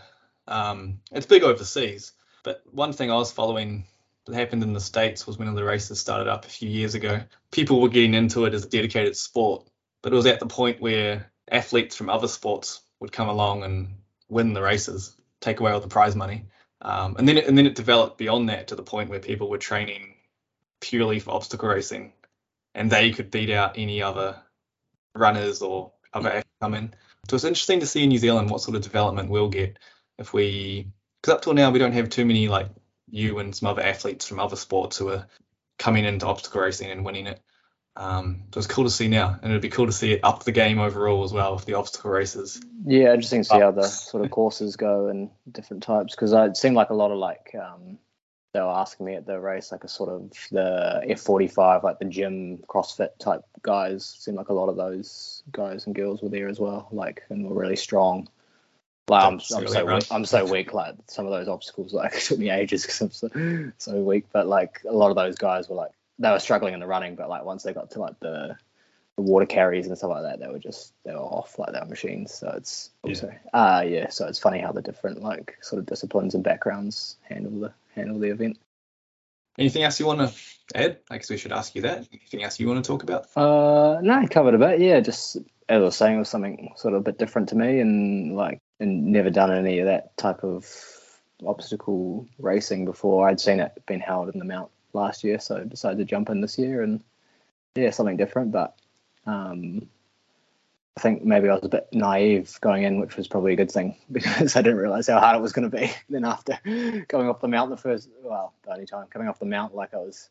um, 0.46 1.00
it's 1.10 1.26
big 1.26 1.42
overseas. 1.42 2.12
But 2.42 2.62
one 2.70 2.92
thing 2.92 3.10
I 3.10 3.16
was 3.16 3.32
following 3.32 3.87
that 4.26 4.34
happened 4.34 4.62
in 4.62 4.72
the 4.72 4.80
States 4.80 5.26
was 5.26 5.38
when 5.38 5.54
the 5.54 5.64
races 5.64 5.98
started 5.98 6.28
up 6.28 6.44
a 6.44 6.48
few 6.48 6.68
years 6.68 6.94
ago. 6.94 7.22
People 7.50 7.80
were 7.80 7.88
getting 7.88 8.14
into 8.14 8.44
it 8.44 8.54
as 8.54 8.64
a 8.64 8.68
dedicated 8.68 9.16
sport, 9.16 9.66
but 10.02 10.12
it 10.12 10.16
was 10.16 10.26
at 10.26 10.40
the 10.40 10.46
point 10.46 10.80
where 10.80 11.30
athletes 11.50 11.96
from 11.96 12.10
other 12.10 12.28
sports 12.28 12.82
would 13.00 13.12
come 13.12 13.28
along 13.28 13.62
and 13.62 13.88
win 14.28 14.52
the 14.52 14.62
races, 14.62 15.16
take 15.40 15.60
away 15.60 15.72
all 15.72 15.80
the 15.80 15.88
prize 15.88 16.14
money. 16.14 16.44
Um, 16.82 17.16
and 17.18 17.26
then 17.26 17.38
it, 17.38 17.46
and 17.46 17.56
then 17.56 17.66
it 17.66 17.74
developed 17.74 18.18
beyond 18.18 18.50
that 18.50 18.68
to 18.68 18.76
the 18.76 18.82
point 18.82 19.08
where 19.08 19.20
people 19.20 19.48
were 19.48 19.58
training 19.58 20.14
purely 20.80 21.18
for 21.18 21.30
obstacle 21.30 21.68
racing, 21.68 22.12
and 22.74 22.90
they 22.90 23.10
could 23.10 23.30
beat 23.30 23.50
out 23.50 23.78
any 23.78 24.02
other 24.02 24.37
runners 25.14 25.62
or 25.62 25.92
other 26.12 26.28
athletes 26.28 26.48
come 26.60 26.74
in. 26.74 26.94
So 27.28 27.37
it's 27.37 27.44
interesting 27.44 27.80
to 27.80 27.87
see 27.87 28.02
in 28.02 28.08
New 28.08 28.18
Zealand 28.18 28.50
what 28.50 28.60
sort 28.60 28.76
of 28.76 28.82
development 28.82 29.30
we'll 29.30 29.48
get 29.48 29.78
if 30.18 30.32
we, 30.32 30.88
because 31.20 31.34
up 31.34 31.42
till 31.42 31.54
now 31.54 31.70
we 31.70 31.78
don't 31.78 31.92
have 31.92 32.08
too 32.08 32.24
many 32.24 32.48
like 32.48 32.68
you 33.10 33.38
and 33.38 33.54
some 33.54 33.68
other 33.68 33.82
athletes 33.82 34.26
from 34.26 34.40
other 34.40 34.56
sports 34.56 34.98
who 34.98 35.10
are 35.10 35.26
coming 35.78 36.04
into 36.04 36.26
obstacle 36.26 36.60
racing 36.60 36.90
and 36.90 37.04
winning 37.04 37.26
it. 37.26 37.40
Um, 37.96 38.44
so 38.52 38.58
it's 38.58 38.66
cool 38.66 38.84
to 38.84 38.90
see 38.90 39.06
now, 39.06 39.38
and 39.40 39.52
it'd 39.52 39.62
be 39.62 39.68
cool 39.68 39.87
to 39.87 39.92
see 39.92 40.12
it 40.12 40.20
up 40.24 40.42
the 40.42 40.50
game 40.50 40.80
overall 40.80 41.22
as 41.22 41.32
well 41.32 41.54
with 41.54 41.64
the 41.64 41.74
obstacle 41.74 42.10
races. 42.10 42.60
Yeah, 42.84 43.14
interesting 43.14 43.42
to 43.42 43.48
see 43.48 43.60
how 43.60 43.70
the 43.70 43.84
sort 43.84 44.24
of 44.24 44.32
courses 44.32 44.74
go 44.74 45.06
and 45.06 45.30
different 45.50 45.84
types 45.84 46.14
because 46.14 46.32
it 46.32 46.56
seemed 46.56 46.74
like 46.74 46.90
a 46.90 46.94
lot 46.94 47.12
of 47.12 47.18
like 47.18 47.54
um, 47.54 47.98
they 48.54 48.60
were 48.60 48.66
asking 48.66 49.04
me 49.04 49.16
at 49.16 49.26
the 49.26 49.38
race 49.38 49.72
like 49.72 49.82
a 49.82 49.88
sort 49.88 50.08
of 50.08 50.30
the 50.52 51.02
F45 51.08 51.82
like 51.82 51.98
the 51.98 52.04
gym 52.04 52.58
CrossFit 52.68 53.10
type 53.18 53.42
guys 53.62 54.16
seemed 54.18 54.36
like 54.36 54.48
a 54.48 54.54
lot 54.54 54.68
of 54.68 54.76
those 54.76 55.42
guys 55.50 55.86
and 55.86 55.94
girls 55.94 56.22
were 56.22 56.28
there 56.28 56.48
as 56.48 56.60
well 56.60 56.88
like 56.92 57.24
and 57.28 57.46
were 57.46 57.60
really 57.60 57.76
strong. 57.76 58.28
Like 59.08 59.24
I'm, 59.24 59.34
I'm 59.34 59.40
so 59.40 59.84
weak, 59.84 60.06
I'm 60.10 60.24
so 60.24 60.46
weak 60.46 60.72
like 60.72 60.94
some 61.08 61.26
of 61.26 61.32
those 61.32 61.48
obstacles 61.48 61.92
like 61.92 62.12
took 62.20 62.38
me 62.38 62.48
ages 62.48 62.82
because 62.82 63.00
I'm 63.00 63.10
so, 63.10 63.72
so 63.76 63.96
weak 63.96 64.26
but 64.32 64.46
like 64.46 64.80
a 64.88 64.92
lot 64.92 65.10
of 65.10 65.16
those 65.16 65.34
guys 65.34 65.68
were 65.68 65.76
like 65.76 65.90
they 66.20 66.30
were 66.30 66.38
struggling 66.38 66.74
in 66.74 66.80
the 66.80 66.86
running 66.86 67.16
but 67.16 67.28
like 67.28 67.44
once 67.44 67.64
they 67.64 67.74
got 67.74 67.90
to 67.90 68.00
like 68.00 68.18
the 68.20 68.56
the 69.16 69.22
water 69.22 69.46
carries 69.46 69.86
and 69.86 69.96
stuff 69.96 70.10
like 70.10 70.22
that, 70.22 70.40
they 70.40 70.48
were 70.48 70.58
just 70.58 70.92
they 71.04 71.12
were 71.12 71.18
off 71.18 71.58
like 71.58 71.72
they 71.72 71.78
were 71.78 71.86
machines. 71.86 72.34
So 72.34 72.52
it's 72.56 72.90
Yeah. 73.04 73.10
also 73.10 73.34
uh 73.52 73.84
yeah, 73.86 74.08
so 74.10 74.26
it's 74.26 74.38
funny 74.38 74.60
how 74.60 74.72
the 74.72 74.82
different 74.82 75.22
like 75.22 75.56
sort 75.60 75.80
of 75.80 75.86
disciplines 75.86 76.34
and 76.34 76.42
backgrounds 76.42 77.16
handle 77.28 77.60
the 77.60 77.72
handle 77.94 78.18
the 78.18 78.30
event. 78.30 78.59
Anything 79.59 79.85
else 79.85 80.00
you 80.00 80.07
want 80.07 80.20
to 80.20 80.35
add? 80.74 80.98
I 81.11 81.18
guess 81.18 81.30
we 81.30 81.37
should 81.37 81.52
ask 81.52 81.74
you 81.74 81.83
that. 81.83 82.09
Anything 82.12 82.42
else 82.42 82.59
you 82.59 82.66
want 82.68 82.85
to 82.85 82.88
talk 82.88 83.02
about? 83.02 83.26
Uh 83.37 84.00
no, 84.02 84.14
I 84.14 84.26
covered 84.26 84.54
a 84.54 84.59
bit, 84.59 84.80
yeah, 84.80 85.00
just 85.00 85.37
as 85.37 85.44
I 85.68 85.78
was 85.78 85.96
saying, 85.96 86.16
it 86.16 86.18
was 86.18 86.28
something 86.28 86.72
sort 86.76 86.94
of 86.94 87.00
a 87.00 87.04
bit 87.04 87.18
different 87.18 87.50
to 87.50 87.57
me 87.57 87.80
and 87.80 88.37
like 88.37 88.59
and 88.80 89.07
never 89.07 89.30
done 89.30 89.52
any 89.52 89.78
of 89.78 89.87
that 89.87 90.16
type 90.16 90.42
of 90.42 90.66
obstacle 91.46 92.26
racing 92.38 92.85
before. 92.85 93.28
I'd 93.28 93.40
seen 93.40 93.61
it 93.61 93.72
been 93.87 94.00
held 94.00 94.30
in 94.30 94.38
the 94.38 94.44
mount 94.44 94.70
last 94.92 95.24
year, 95.24 95.38
so 95.38 95.59
I 95.59 95.64
decided 95.64 95.98
to 95.98 96.04
jump 96.04 96.30
in 96.30 96.40
this 96.40 96.59
year 96.59 96.83
and 96.83 97.02
yeah, 97.76 97.90
something 97.90 98.16
different, 98.16 98.52
but 98.52 98.76
um 99.26 99.88
I 100.96 101.00
think 101.00 101.24
maybe 101.24 101.48
I 101.48 101.54
was 101.54 101.64
a 101.64 101.68
bit 101.68 101.88
naive 101.92 102.57
going 102.61 102.85
in, 102.85 103.00
which 103.00 103.16
was 103.16 103.26
probably 103.26 103.52
a 103.52 103.57
good 103.57 103.72
thing 103.72 103.96
because 104.12 104.54
I 104.57 104.62
didn't 104.62 104.78
realize 104.78 105.09
how 105.09 105.18
hard 105.18 105.37
it 105.37 105.42
was 105.42 105.52
going 105.52 105.70
to 105.70 105.76
be. 105.76 105.90
Then 106.09 106.24
after 106.24 106.59
going 107.09 107.28
off 107.28 107.40
the 107.40 107.48
mount 107.48 107.70
the 107.70 107.76
first, 107.76 108.09
well, 108.22 108.54
the 108.64 108.72
only 108.72 108.87
time 108.87 109.07
coming 109.09 109.28
off 109.28 109.38
the 109.38 109.46
mount, 109.46 109.74
like 109.74 109.94
I 109.94 109.98
was, 109.98 110.30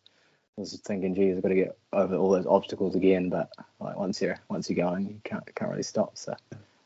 I 0.58 0.62
was 0.62 0.80
thinking, 0.86 1.16
geez, 1.16 1.36
I've 1.36 1.44
got 1.44 1.50
to 1.50 1.56
get 1.56 1.78
over 1.92 2.16
all 2.16 2.32
those 2.32 2.46
obstacles 2.46 2.96
again. 2.96 3.30
But 3.30 3.52
like 3.80 3.98
once 3.98 4.22
you're 4.22 4.40
once 4.50 4.70
you're 4.70 4.86
going, 4.86 5.08
you 5.08 5.22
can't 5.24 5.44
can't 5.56 5.72
really 5.72 5.84
stop. 5.84 6.18
So 6.18 6.36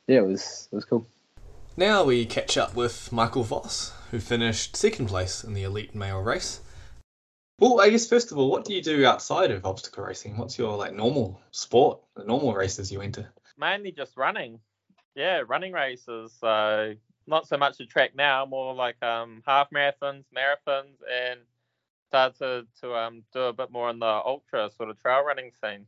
yeah, 0.07 0.19
it 0.19 0.25
was 0.25 0.69
it 0.71 0.75
was 0.75 0.85
cool. 0.85 1.05
Now 1.75 2.03
we 2.03 2.25
catch 2.25 2.57
up 2.57 2.75
with 2.75 3.11
Michael 3.11 3.43
Voss, 3.43 3.93
who 4.09 4.19
finished 4.19 4.75
second 4.75 5.05
place 5.07 5.43
in 5.43 5.53
the 5.53 5.61
elite 5.61 5.93
male 5.93 6.21
race. 6.21 6.61
Well, 7.59 7.81
I 7.81 7.89
guess 7.89 8.07
first 8.07 8.31
of 8.31 8.37
all, 8.37 8.49
what 8.49 8.65
do 8.65 8.73
you 8.73 8.81
do 8.81 9.05
outside 9.05 9.51
of 9.51 9.65
obstacle 9.65 10.03
racing? 10.03 10.37
What's 10.37 10.57
your 10.57 10.75
like 10.75 10.93
normal 10.93 11.39
sport, 11.51 11.99
the 12.15 12.23
normal 12.23 12.55
races 12.55 12.91
you 12.91 13.01
enter? 13.01 13.29
Mainly 13.57 13.91
just 13.91 14.17
running. 14.17 14.59
Yeah, 15.15 15.41
running 15.47 15.73
races. 15.73 16.35
So 16.39 16.93
not 17.25 17.47
so 17.47 17.57
much 17.57 17.77
the 17.77 17.85
track 17.85 18.15
now, 18.15 18.45
more 18.45 18.73
like 18.73 19.01
um, 19.03 19.43
half 19.45 19.69
marathons, 19.71 20.25
marathons, 20.35 20.95
and 21.11 21.41
start 22.07 22.37
to 22.37 22.65
to 22.81 22.95
um 22.95 23.23
do 23.33 23.41
a 23.41 23.53
bit 23.53 23.71
more 23.71 23.89
in 23.89 23.99
the 23.99 24.05
ultra 24.05 24.69
sort 24.75 24.89
of 24.89 24.99
trail 25.01 25.23
running 25.23 25.51
scene. 25.61 25.85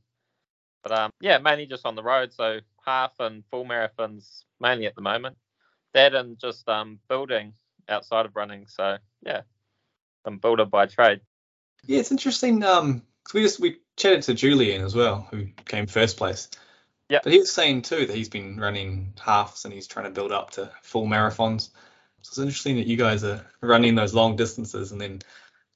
But 0.84 0.92
um 0.92 1.12
yeah, 1.22 1.38
mainly 1.38 1.66
just 1.66 1.86
on 1.86 1.96
the 1.96 2.04
road. 2.04 2.34
So 2.34 2.60
half 2.86 3.14
and 3.20 3.44
full 3.50 3.66
marathons 3.66 4.44
mainly 4.60 4.86
at 4.86 4.96
the 4.96 5.02
moment. 5.02 5.38
That 5.94 6.14
and 6.14 6.38
just 6.38 6.68
um 6.68 7.00
building 7.08 7.54
outside 7.88 8.26
of 8.26 8.36
running. 8.36 8.68
So 8.68 8.98
yeah, 9.26 9.42
I'm 10.26 10.38
builder 10.38 10.66
by 10.66 10.86
trade. 10.86 11.22
Yeah, 11.86 12.00
it's 12.00 12.12
interesting. 12.12 12.64
Um, 12.64 13.04
we 13.34 13.42
just 13.42 13.60
we 13.60 13.78
chatted 13.96 14.24
to 14.24 14.34
Julian 14.34 14.84
as 14.84 14.96
well, 14.96 15.28
who 15.32 15.48
came 15.66 15.88
first 15.88 16.18
place. 16.18 16.50
Yeah. 17.10 17.20
But 17.24 17.34
he 17.34 17.40
was 17.40 17.52
saying 17.52 17.82
too 17.82 18.06
that 18.06 18.16
he's 18.16 18.30
been 18.30 18.60
running 18.60 19.14
halves 19.20 19.66
and 19.66 19.74
he's 19.74 19.88
trying 19.88 20.06
to 20.06 20.12
build 20.12 20.32
up 20.32 20.52
to 20.52 20.72
full 20.84 21.08
marathons. 21.08 21.70
So 22.22 22.30
it's 22.30 22.38
interesting 22.38 22.76
that 22.76 22.88
you 22.88 22.98
guys 22.98 23.24
are 23.24 23.46
running 23.62 23.96
those 23.96 24.14
long 24.14 24.36
distances 24.36 24.92
and 24.92 25.02
then 25.02 25.22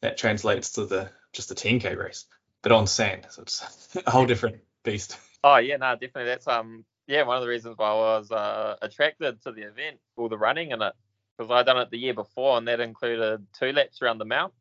that 0.01 0.17
translates 0.17 0.73
to 0.73 0.85
the 0.85 1.09
just 1.31 1.49
the 1.49 1.55
10k 1.55 1.97
race, 1.97 2.25
but 2.61 2.71
on 2.71 2.85
sand. 2.85 3.25
So 3.29 3.41
it's 3.41 3.97
a 4.05 4.11
whole 4.11 4.25
different 4.25 4.57
beast. 4.83 5.17
Oh 5.43 5.57
yeah, 5.57 5.77
no, 5.77 5.93
definitely. 5.93 6.25
That's 6.25 6.47
um 6.47 6.85
yeah 7.07 7.23
one 7.23 7.37
of 7.37 7.43
the 7.43 7.49
reasons 7.49 7.77
why 7.77 7.89
I 7.89 7.93
was 7.93 8.31
uh, 8.31 8.75
attracted 8.81 9.41
to 9.43 9.51
the 9.51 9.63
event, 9.63 9.99
all 10.15 10.29
the 10.29 10.37
running 10.37 10.71
in 10.71 10.81
it, 10.81 10.93
because 11.37 11.51
I'd 11.51 11.65
done 11.65 11.79
it 11.79 11.89
the 11.89 11.97
year 11.97 12.13
before, 12.13 12.57
and 12.57 12.67
that 12.67 12.79
included 12.79 13.45
two 13.57 13.71
laps 13.71 14.01
around 14.01 14.19
the 14.19 14.25
mount. 14.25 14.53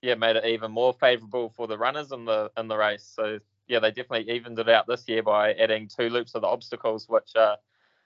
Yeah, 0.00 0.16
made 0.16 0.34
it 0.34 0.44
even 0.46 0.72
more 0.72 0.92
favourable 0.92 1.50
for 1.50 1.68
the 1.68 1.78
runners 1.78 2.10
in 2.10 2.24
the 2.24 2.50
in 2.56 2.66
the 2.66 2.76
race. 2.76 3.08
So 3.14 3.38
yeah, 3.72 3.78
they 3.78 3.90
definitely 3.90 4.30
evened 4.30 4.58
it 4.58 4.68
out 4.68 4.86
this 4.86 5.08
year 5.08 5.22
by 5.22 5.54
adding 5.54 5.88
two 5.88 6.10
loops 6.10 6.34
of 6.34 6.42
the 6.42 6.46
obstacles, 6.46 7.08
which 7.08 7.34
uh, 7.34 7.56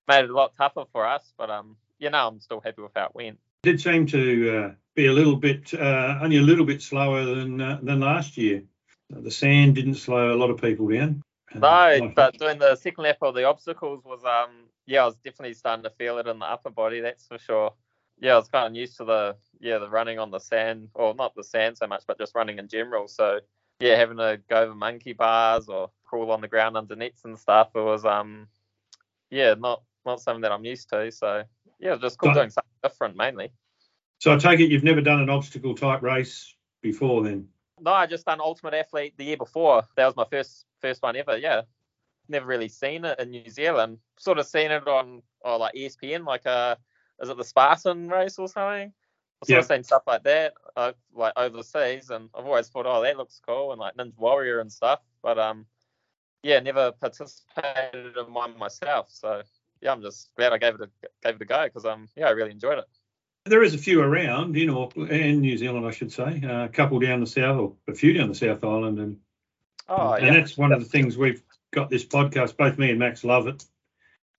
made 0.06 0.22
it 0.22 0.30
a 0.30 0.34
lot 0.34 0.52
tougher 0.56 0.84
for 0.92 1.04
us. 1.04 1.32
But 1.36 1.50
um, 1.50 1.76
you 1.98 2.08
know, 2.08 2.28
I'm 2.28 2.38
still 2.38 2.60
happy 2.60 2.82
with 2.82 2.92
how 2.94 3.06
it 3.06 3.14
went. 3.14 3.38
It 3.64 3.72
did 3.72 3.80
seem 3.80 4.06
to 4.06 4.58
uh, 4.58 4.72
be 4.94 5.06
a 5.06 5.12
little 5.12 5.34
bit, 5.34 5.74
uh, 5.74 6.20
only 6.22 6.36
a 6.36 6.42
little 6.42 6.64
bit 6.64 6.82
slower 6.82 7.24
than 7.24 7.60
uh, 7.60 7.80
than 7.82 7.98
last 7.98 8.36
year. 8.36 8.62
The 9.10 9.30
sand 9.30 9.74
didn't 9.74 9.96
slow 9.96 10.32
a 10.32 10.38
lot 10.38 10.50
of 10.50 10.60
people 10.60 10.86
down. 10.88 11.22
No, 11.52 12.12
but 12.14 12.38
doing 12.38 12.60
the 12.60 12.76
second 12.76 13.02
lap 13.02 13.18
of 13.22 13.34
the 13.34 13.44
obstacles 13.44 14.04
was 14.04 14.24
um 14.24 14.68
yeah, 14.86 15.02
I 15.02 15.06
was 15.06 15.16
definitely 15.16 15.54
starting 15.54 15.82
to 15.82 15.90
feel 15.90 16.18
it 16.18 16.28
in 16.28 16.38
the 16.38 16.46
upper 16.46 16.70
body, 16.70 17.00
that's 17.00 17.26
for 17.26 17.38
sure. 17.38 17.72
Yeah, 18.20 18.34
I 18.34 18.36
was 18.36 18.48
kind 18.48 18.68
of 18.68 18.74
used 18.76 18.98
to 18.98 19.04
the 19.04 19.36
yeah, 19.58 19.78
the 19.78 19.90
running 19.90 20.20
on 20.20 20.30
the 20.30 20.38
sand 20.38 20.90
or 20.94 21.12
not 21.16 21.34
the 21.34 21.42
sand 21.42 21.76
so 21.76 21.88
much, 21.88 22.04
but 22.06 22.18
just 22.18 22.36
running 22.36 22.60
in 22.60 22.68
general. 22.68 23.08
So 23.08 23.40
yeah, 23.80 23.96
having 23.96 24.16
to 24.18 24.40
go 24.48 24.62
over 24.62 24.74
monkey 24.74 25.12
bars 25.12 25.68
or 25.68 25.90
crawl 26.04 26.30
on 26.30 26.40
the 26.40 26.48
ground 26.48 26.76
underneath 26.76 27.20
and 27.24 27.38
stuff, 27.38 27.70
it 27.74 27.80
was 27.80 28.04
um 28.04 28.48
yeah, 29.30 29.54
not 29.54 29.82
not 30.04 30.20
something 30.20 30.42
that 30.42 30.52
I'm 30.52 30.64
used 30.64 30.88
to. 30.90 31.10
So 31.10 31.42
yeah, 31.78 31.88
it 31.88 31.92
was 31.92 32.00
just 32.00 32.18
cool 32.18 32.32
doing 32.32 32.50
something 32.50 32.70
different 32.82 33.16
mainly. 33.16 33.52
so 34.18 34.32
I 34.32 34.36
take 34.38 34.60
it 34.60 34.70
you've 34.70 34.84
never 34.84 35.00
done 35.00 35.20
an 35.20 35.30
obstacle 35.30 35.74
type 35.74 36.02
race 36.02 36.54
before 36.82 37.22
then. 37.22 37.48
No, 37.80 37.92
I 37.92 38.06
just 38.06 38.24
done 38.24 38.40
Ultimate 38.40 38.74
Athlete 38.74 39.14
the 39.18 39.24
year 39.24 39.36
before. 39.36 39.82
That 39.96 40.06
was 40.06 40.16
my 40.16 40.24
first 40.24 40.64
first 40.80 41.02
one 41.02 41.16
ever. 41.16 41.36
Yeah, 41.36 41.62
never 42.28 42.46
really 42.46 42.68
seen 42.68 43.04
it 43.04 43.18
in 43.18 43.30
New 43.30 43.50
Zealand. 43.50 43.98
Sort 44.18 44.38
of 44.38 44.46
seen 44.46 44.70
it 44.70 44.88
on 44.88 45.22
oh, 45.44 45.58
like 45.58 45.74
ESPN, 45.74 46.24
like 46.24 46.46
uh, 46.46 46.76
is 47.20 47.28
it 47.28 47.36
the 47.36 47.44
Spartan 47.44 48.08
race 48.08 48.38
or 48.38 48.48
something? 48.48 48.92
I've 49.46 49.54
Yeah. 49.54 49.58
of 49.60 49.66
seen 49.66 49.82
stuff 49.84 50.02
like 50.06 50.22
that, 50.24 50.54
uh, 50.76 50.92
like 51.14 51.32
overseas, 51.36 52.10
and 52.10 52.28
I've 52.34 52.46
always 52.46 52.68
thought, 52.68 52.86
oh, 52.86 53.02
that 53.02 53.16
looks 53.16 53.40
cool, 53.46 53.72
and 53.72 53.80
like 53.80 53.94
Ninja 53.96 54.16
Warrior 54.18 54.60
and 54.60 54.70
stuff. 54.72 55.00
But 55.22 55.38
um, 55.38 55.66
yeah, 56.42 56.60
never 56.60 56.92
participated 56.92 58.16
in 58.16 58.32
one 58.32 58.58
myself. 58.58 59.08
So 59.10 59.42
yeah, 59.80 59.92
I'm 59.92 60.02
just 60.02 60.30
glad 60.36 60.52
I 60.52 60.58
gave 60.58 60.74
it 60.74 60.80
a 60.82 60.90
gave 61.22 61.36
it 61.36 61.42
a 61.42 61.44
go 61.44 61.64
because 61.64 61.84
um, 61.84 62.08
yeah, 62.16 62.26
I 62.26 62.30
really 62.30 62.50
enjoyed 62.50 62.78
it. 62.78 62.84
There 63.44 63.62
is 63.62 63.74
a 63.74 63.78
few 63.78 64.02
around 64.02 64.56
in 64.56 64.70
Auckland 64.70 65.10
and 65.12 65.40
New 65.40 65.56
Zealand, 65.56 65.86
I 65.86 65.92
should 65.92 66.12
say. 66.12 66.42
Uh, 66.44 66.64
a 66.64 66.68
couple 66.68 66.98
down 66.98 67.20
the 67.20 67.26
south, 67.26 67.58
or 67.58 67.72
a 67.86 67.94
few 67.94 68.12
down 68.12 68.28
the 68.28 68.34
South 68.34 68.64
Island, 68.64 68.98
and 68.98 69.18
Oh 69.88 70.12
and 70.14 70.26
yeah, 70.26 70.32
that's 70.34 70.58
one 70.58 70.72
of 70.72 70.80
the 70.80 70.88
things 70.88 71.16
we've 71.16 71.42
got 71.72 71.90
this 71.90 72.04
podcast. 72.04 72.56
Both 72.56 72.76
me 72.78 72.90
and 72.90 72.98
Max 72.98 73.22
love 73.22 73.46
it, 73.46 73.64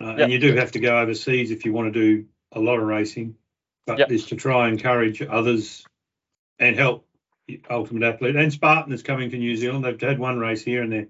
uh, 0.01 0.07
Yep. 0.07 0.19
and 0.19 0.31
you 0.31 0.39
do 0.39 0.55
have 0.55 0.73
to 0.73 0.79
go 0.79 0.99
overseas 0.99 1.51
if 1.51 1.63
you 1.65 1.71
want 1.71 1.93
to 1.93 1.99
do 1.99 2.25
a 2.51 2.59
lot 2.59 2.79
of 2.79 2.83
racing. 2.85 3.35
But 3.87 3.99
Yep. 3.99 4.11
is 4.11 4.25
to 4.27 4.35
try 4.35 4.67
and 4.67 4.77
encourage 4.77 5.21
others 5.23 5.83
and 6.59 6.75
help 6.75 7.07
Ultimate 7.69 8.03
Athlete 8.03 8.35
and 8.35 8.51
Spartan 8.51 8.91
is 8.93 9.01
coming 9.01 9.31
to 9.31 9.37
New 9.37 9.55
Zealand. 9.55 9.85
They've 9.85 9.99
had 9.99 10.19
one 10.19 10.37
race 10.37 10.61
here 10.61 10.83
and 10.83 10.91
they're 10.91 11.07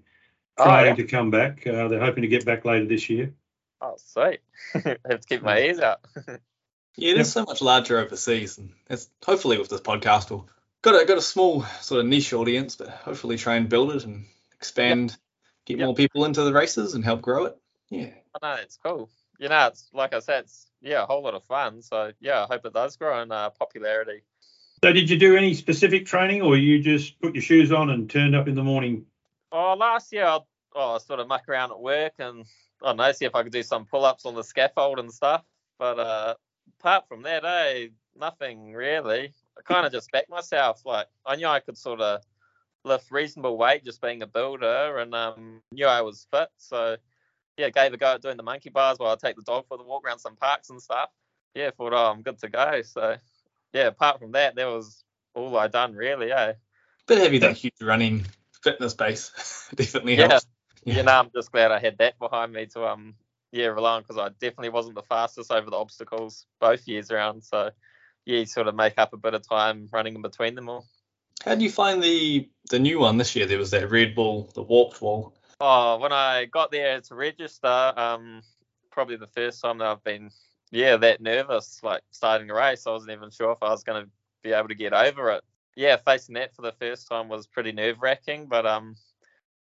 Oh, 0.60 0.64
trying 0.64 0.86
yeah. 0.88 0.96
to 0.96 1.04
come 1.04 1.30
back. 1.32 1.66
Uh, 1.68 1.88
they're 1.88 2.00
hoping 2.00 2.22
to 2.22 2.28
get 2.28 2.46
back 2.46 2.64
later 2.66 2.86
this 2.86 3.10
year. 3.10 3.34
oh 3.82 3.96
sweet. 3.98 4.40
have 4.74 5.02
to 5.22 5.28
keep 5.28 5.42
my 5.44 5.60
ears 5.60 5.80
out. 5.80 6.00
Yeah, 7.00 7.12
it 7.12 7.20
is 7.20 7.32
so 7.32 7.44
much 7.46 7.62
larger 7.62 8.00
overseas, 8.00 8.58
and 8.58 8.72
it's 8.90 9.08
hopefully 9.24 9.60
with 9.60 9.70
this 9.70 9.82
podcast 9.82 10.32
we'll 10.32 10.48
got 10.82 11.00
a 11.00 11.06
got 11.06 11.20
a 11.20 11.22
small 11.22 11.62
sort 11.80 12.00
of 12.00 12.08
niche 12.08 12.34
audience, 12.34 12.76
but 12.76 12.88
hopefully 12.90 13.38
try 13.38 13.56
and 13.56 13.70
build 13.70 13.92
it 13.96 14.04
and 14.04 14.26
expand, 14.56 15.16
get 15.68 15.78
Yep. 15.78 15.86
more 15.86 15.94
people 15.94 16.26
into 16.26 16.42
the 16.44 16.52
races 16.52 16.96
and 16.96 17.06
help 17.06 17.22
grow 17.22 17.46
it. 17.46 17.58
Yeah. 17.92 18.10
I 18.42 18.56
know 18.56 18.62
it's 18.64 18.80
cool. 18.84 19.12
You 19.38 19.48
know, 19.50 19.68
it's 19.68 19.88
like 19.94 20.16
I 20.16 20.20
said, 20.20 20.46
it's 20.46 20.66
yeah, 20.82 21.04
a 21.04 21.06
whole 21.06 21.24
lot 21.24 21.34
of 21.34 21.44
fun. 21.44 21.82
So 21.82 22.12
yeah, 22.20 22.44
I 22.44 22.48
hope 22.48 22.66
it 22.66 22.74
does 22.74 22.96
grow 22.98 23.22
in 23.22 23.32
uh, 23.32 23.50
popularity. 23.52 24.24
So, 24.84 24.94
did 24.94 25.10
you 25.10 25.18
do 25.18 25.36
any 25.36 25.56
specific 25.56 26.06
training, 26.06 26.44
or 26.44 26.56
you 26.56 26.84
just 26.84 27.20
put 27.20 27.34
your 27.34 27.42
shoes 27.42 27.72
on 27.72 27.90
and 27.90 28.08
turned 28.08 28.36
up 28.36 28.48
in 28.48 28.54
the 28.54 28.64
morning? 28.64 29.06
Oh, 29.52 29.74
last 29.74 30.14
year 30.14 30.26
I, 30.26 30.40
oh, 30.76 30.96
I 30.96 30.98
sort 31.00 31.20
of 31.20 31.28
muck 31.28 31.50
around 31.50 31.72
at 31.72 31.80
work 31.80 32.14
and 32.20 32.46
I 32.84 32.88
don't 32.88 32.98
know, 32.98 33.12
see 33.12 33.26
if 33.26 33.34
I 33.34 33.44
could 33.44 33.52
do 33.52 33.64
some 33.64 33.86
pull-ups 33.86 34.26
on 34.26 34.36
the 34.36 34.44
scaffold 34.44 35.00
and 35.00 35.12
stuff. 35.12 35.44
But 35.80 36.00
uh, 36.00 36.36
apart 36.80 37.08
from 37.08 37.24
that, 37.24 37.44
eh, 37.44 37.88
nothing 38.16 38.74
really. 38.74 39.34
I 39.58 39.62
kind 39.62 39.86
of 39.86 39.92
just 39.92 40.12
backed 40.12 40.30
myself. 40.30 40.82
Like 40.86 41.08
I 41.26 41.36
knew 41.38 41.48
I 41.48 41.60
could 41.60 41.78
sort 41.78 42.02
of 42.02 42.22
lift 42.84 43.10
reasonable 43.10 43.58
weight 43.58 43.84
just 43.84 44.02
being 44.02 44.22
a 44.22 44.28
builder, 44.28 44.98
and 44.98 45.14
um, 45.16 45.62
knew 45.72 45.88
I 45.88 46.02
was 46.02 46.28
fit. 46.32 46.50
So 46.58 46.98
yeah, 47.58 47.70
gave 47.70 47.94
a 47.94 47.98
go 47.98 48.14
at 48.14 48.22
doing 48.22 48.38
the 48.38 48.44
monkey 48.44 48.70
bars 48.70 49.00
while 49.00 49.12
I 49.12 49.16
take 49.16 49.36
the 49.36 49.42
dog 49.42 49.66
for 49.68 49.78
the 49.78 49.84
walk 49.84 50.06
around 50.06 50.20
some 50.20 50.36
parks 50.36 50.70
and 50.70 50.82
stuff. 50.82 51.10
Yeah, 51.56 51.72
thought 51.72 51.94
oh 51.94 52.12
I'm 52.12 52.22
good 52.22 52.40
to 52.40 52.50
go. 52.50 52.82
So 52.84 53.18
yeah, 53.74 53.88
apart 53.88 54.20
from 54.20 54.34
that, 54.34 54.56
that 54.56 54.68
was 54.68 55.04
all 55.34 55.58
I 55.58 55.68
done 55.68 55.94
really. 55.94 56.32
Eh. 56.32 56.54
But 57.08 57.18
having 57.18 57.42
that 57.42 57.58
huge 57.58 57.74
running 57.82 58.26
fitness 58.64 58.94
base 58.94 59.32
definitely 59.76 60.16
Yeah. 60.16 60.28
helps. 60.28 60.48
you 60.86 61.04
know, 61.04 61.12
I'm 61.12 61.32
just 61.36 61.52
glad 61.52 61.72
I 61.72 61.80
had 61.80 61.98
that 61.98 62.20
behind 62.20 62.54
me 62.54 62.68
to 62.68 62.86
um 62.88 63.16
yeah 63.52 63.68
rely 63.68 63.96
on 63.96 64.02
because 64.04 64.18
I 64.18 64.30
definitely 64.30 64.70
wasn't 64.70 64.96
the 64.96 65.04
fastest 65.04 65.52
over 65.52 65.70
the 65.70 65.78
obstacles 65.78 66.46
both 66.60 66.88
years 66.88 67.12
around. 67.12 67.44
So 67.44 67.72
yeah, 68.26 68.40
you 68.40 68.46
sort 68.46 68.68
of 68.68 68.76
make 68.76 68.96
up 68.98 69.14
a 69.14 69.18
bit 69.18 69.34
of 69.34 69.48
time 69.48 69.90
running 69.92 70.16
in 70.16 70.22
between 70.22 70.56
them 70.56 70.70
all. 70.70 70.86
How 71.46 71.56
do 71.56 71.64
you 71.64 71.72
find 71.72 72.04
the 72.04 72.50
the 72.70 72.80
new 72.80 73.00
one 73.00 73.18
this 73.18 73.36
year? 73.36 73.46
There 73.46 73.58
was 73.58 73.72
that 73.72 73.90
red 73.90 74.16
wall, 74.16 74.50
the 74.54 74.64
warped 74.64 75.02
wall. 75.02 75.34
Oh, 75.60 75.98
when 75.98 76.12
I 76.12 76.46
got 76.46 76.72
there 76.72 77.02
to 77.02 77.16
register, 77.16 77.94
um, 77.98 78.42
probably 78.92 79.16
the 79.16 79.28
first 79.28 79.62
time 79.62 79.80
that 79.80 79.88
I've 79.88 80.04
been 80.04 80.30
yeah 80.70 80.98
that 80.98 81.22
nervous 81.22 81.80
like 81.84 82.02
starting 82.12 82.50
a 82.50 82.54
race. 82.54 82.86
I 82.86 82.92
wasn't 82.92 83.12
even 83.12 83.32
sure 83.32 83.52
if 83.52 83.60
I 83.62 83.70
was 83.70 83.84
going 83.84 84.04
to 84.04 84.10
be 84.44 84.54
able 84.54 84.68
to 84.68 84.76
get 84.76 84.94
over 84.94 85.32
it. 85.32 85.44
Yeah, 85.76 85.98
facing 85.98 86.36
that 86.36 86.56
for 86.56 86.62
the 86.62 86.74
first 86.74 87.08
time 87.08 87.30
was 87.30 87.48
pretty 87.48 87.72
nerve 87.72 88.02
wracking, 88.02 88.48
but 88.48 88.66
um, 88.66 88.96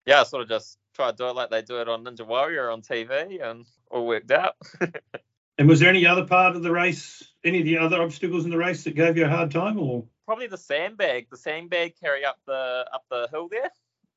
yeah, 0.06 0.22
I 0.22 0.24
sort 0.24 0.44
of 0.44 0.50
just 0.50 0.78
tried 0.94 1.12
to 1.12 1.18
do 1.18 1.30
it 1.30 1.36
like 1.36 1.50
they 1.50 1.62
do 1.62 1.82
it 1.82 1.90
on 1.90 2.04
Ninja 2.04 2.28
Warrior 2.28 2.70
on 2.70 2.82
TV, 2.82 3.42
and 3.42 3.66
all 3.90 4.08
worked 4.08 4.32
out. 4.32 4.56
And 5.60 5.70
was 5.70 5.80
there 5.80 5.90
any 5.90 6.06
other 6.06 6.26
part 6.26 6.56
of 6.56 6.64
the 6.64 6.72
race, 6.72 7.24
any 7.44 7.60
of 7.60 7.66
the 7.66 7.78
other 7.78 8.02
obstacles 8.02 8.46
in 8.46 8.52
the 8.52 8.58
race 8.58 8.84
that 8.86 8.96
gave 8.96 9.18
you 9.18 9.26
a 9.26 9.30
hard 9.30 9.52
time, 9.52 9.80
or 9.80 10.04
probably 10.26 10.48
the 10.48 10.58
sandbag. 10.58 11.28
The 11.30 11.38
sandbag 11.38 11.94
carry 12.00 12.26
up 12.26 12.40
the 12.48 12.86
up 12.92 13.06
the 13.12 13.28
hill 13.32 13.50
there, 13.50 13.70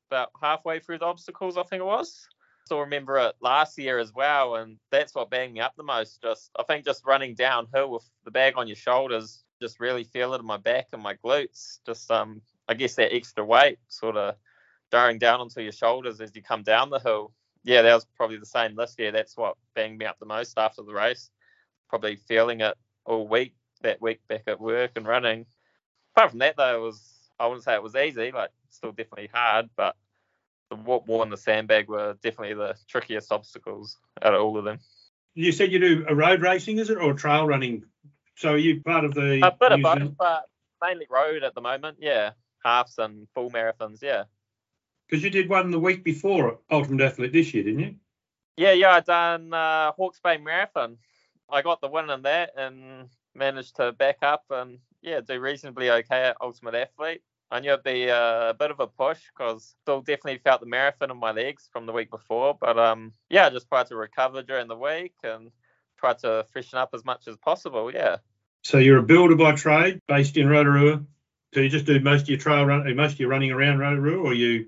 about 0.09 0.31
halfway 0.41 0.79
through 0.79 0.99
the 0.99 1.05
obstacles, 1.05 1.57
I 1.57 1.63
think 1.63 1.81
it 1.81 1.85
was. 1.85 2.27
Still 2.65 2.79
remember 2.79 3.17
it 3.17 3.35
last 3.41 3.77
year 3.77 3.97
as 3.99 4.13
well, 4.13 4.55
and 4.55 4.77
that's 4.91 5.15
what 5.15 5.29
banged 5.29 5.53
me 5.53 5.61
up 5.61 5.73
the 5.77 5.83
most. 5.83 6.21
Just 6.21 6.51
I 6.59 6.63
think 6.63 6.85
just 6.85 7.05
running 7.05 7.35
downhill 7.35 7.91
with 7.91 8.09
the 8.25 8.31
bag 8.31 8.53
on 8.57 8.67
your 8.67 8.75
shoulders, 8.75 9.43
just 9.61 9.79
really 9.79 10.03
feel 10.03 10.33
it 10.33 10.39
in 10.39 10.45
my 10.45 10.57
back 10.57 10.87
and 10.91 11.01
my 11.01 11.15
glutes. 11.15 11.79
Just 11.85 12.11
um, 12.11 12.41
I 12.67 12.73
guess 12.73 12.95
that 12.95 13.13
extra 13.13 13.45
weight 13.45 13.79
sort 13.87 14.17
of 14.17 14.35
bearing 14.91 15.17
down 15.17 15.39
onto 15.39 15.61
your 15.61 15.71
shoulders 15.71 16.19
as 16.19 16.35
you 16.35 16.43
come 16.43 16.63
down 16.63 16.89
the 16.89 16.99
hill. 16.99 17.33
Yeah, 17.63 17.81
that 17.81 17.93
was 17.93 18.05
probably 18.15 18.37
the 18.37 18.45
same 18.45 18.75
this 18.75 18.95
year. 18.97 19.11
That's 19.11 19.37
what 19.37 19.55
banged 19.75 19.97
me 19.97 20.05
up 20.05 20.19
the 20.19 20.25
most 20.25 20.57
after 20.57 20.83
the 20.83 20.93
race. 20.93 21.29
Probably 21.89 22.17
feeling 22.17 22.61
it 22.61 22.75
all 23.05 23.27
week, 23.27 23.55
that 23.81 24.01
week 24.01 24.19
back 24.27 24.43
at 24.47 24.59
work 24.59 24.91
and 24.95 25.07
running 25.07 25.45
apart 26.17 26.31
from 26.31 26.39
that 26.39 26.57
though, 26.57 26.75
it 26.75 26.81
was 26.81 27.16
I 27.39 27.47
wouldn't 27.47 27.63
say 27.63 27.75
it 27.75 27.83
was 27.83 27.95
easy, 27.95 28.31
like 28.31 28.49
still 28.69 28.91
definitely 28.91 29.29
hard, 29.33 29.69
but 29.75 29.95
the 30.69 30.75
warp 30.75 31.07
wall 31.07 31.23
and 31.23 31.31
the 31.31 31.37
sandbag 31.37 31.87
were 31.87 32.17
definitely 32.21 32.55
the 32.55 32.75
trickiest 32.87 33.31
obstacles 33.31 33.97
out 34.21 34.33
of 34.33 34.41
all 34.41 34.57
of 34.57 34.65
them. 34.65 34.79
you 35.33 35.51
said 35.51 35.71
you 35.71 35.79
do 35.79 36.05
a 36.07 36.15
road 36.15 36.41
racing, 36.41 36.77
is 36.79 36.89
it, 36.89 36.97
or 36.97 37.13
trail 37.13 37.45
running? 37.45 37.85
So 38.35 38.53
are 38.53 38.57
you 38.57 38.81
part 38.81 39.05
of 39.05 39.13
the 39.13 39.45
A 39.45 39.51
bit 39.51 39.71
of 39.71 39.81
both, 39.81 40.17
but 40.17 40.45
mainly 40.81 41.07
road 41.09 41.43
at 41.43 41.55
the 41.55 41.61
moment, 41.61 41.97
yeah. 41.99 42.31
Halves 42.65 42.97
and 42.97 43.27
full 43.33 43.49
marathons, 43.49 44.01
yeah. 44.01 44.23
Because 45.07 45.23
you 45.23 45.29
did 45.29 45.49
one 45.49 45.71
the 45.71 45.79
week 45.79 46.03
before 46.03 46.59
Ultimate 46.69 47.03
Athlete 47.03 47.31
this 47.31 47.53
year, 47.53 47.63
didn't 47.63 47.79
you? 47.79 47.95
Yeah, 48.57 48.73
yeah, 48.73 48.91
I 48.95 48.99
done 48.99 49.53
uh, 49.53 49.91
Hawke's 49.93 50.19
Bay 50.19 50.37
Marathon. 50.37 50.97
I 51.49 51.61
got 51.61 51.79
the 51.79 51.87
win 51.87 52.09
in 52.09 52.23
that 52.23 52.51
and 52.57 53.07
managed 53.33 53.77
to 53.77 53.91
back 53.93 54.17
up 54.21 54.43
and 54.49 54.79
yeah, 55.07 55.21
do 55.21 55.39
reasonably 55.39 55.89
okay 55.89 56.23
at 56.23 56.37
Ultimate 56.41 56.75
Athlete. 56.75 57.21
I 57.49 57.61
knew 57.61 57.71
it'd 57.71 57.83
be 57.83 58.09
uh, 58.09 58.49
a 58.49 58.53
bit 58.53 58.71
of 58.71 58.79
a 58.81 58.87
push 58.87 59.19
because 59.35 59.73
still 59.83 60.01
definitely 60.01 60.39
felt 60.39 60.59
the 60.59 60.67
marathon 60.67 61.11
in 61.11 61.17
my 61.17 61.31
legs 61.31 61.69
from 61.71 61.85
the 61.85 61.93
week 61.93 62.11
before. 62.11 62.57
But 62.59 62.77
um, 62.77 63.13
yeah, 63.29 63.45
I 63.45 63.49
just 63.49 63.69
tried 63.69 63.87
to 63.87 63.95
recover 63.95 64.43
during 64.43 64.67
the 64.67 64.75
week 64.75 65.13
and 65.23 65.51
tried 65.97 66.19
to 66.19 66.45
freshen 66.51 66.77
up 66.77 66.89
as 66.93 67.05
much 67.05 67.27
as 67.27 67.37
possible. 67.37 67.91
Yeah. 67.93 68.17
So 68.63 68.79
you're 68.79 68.97
a 68.97 69.03
builder 69.03 69.35
by 69.35 69.53
trade, 69.53 70.01
based 70.07 70.35
in 70.35 70.49
Rotorua. 70.49 71.01
So 71.53 71.61
you 71.61 71.69
just 71.69 71.85
do 71.85 71.97
most 72.01 72.23
of 72.23 72.29
your 72.29 72.37
trail 72.37 72.65
run, 72.65 72.93
most 72.97 73.13
of 73.13 73.19
your 73.19 73.29
running 73.29 73.51
around 73.51 73.79
Rotorua, 73.79 74.21
or 74.21 74.33
you 74.33 74.67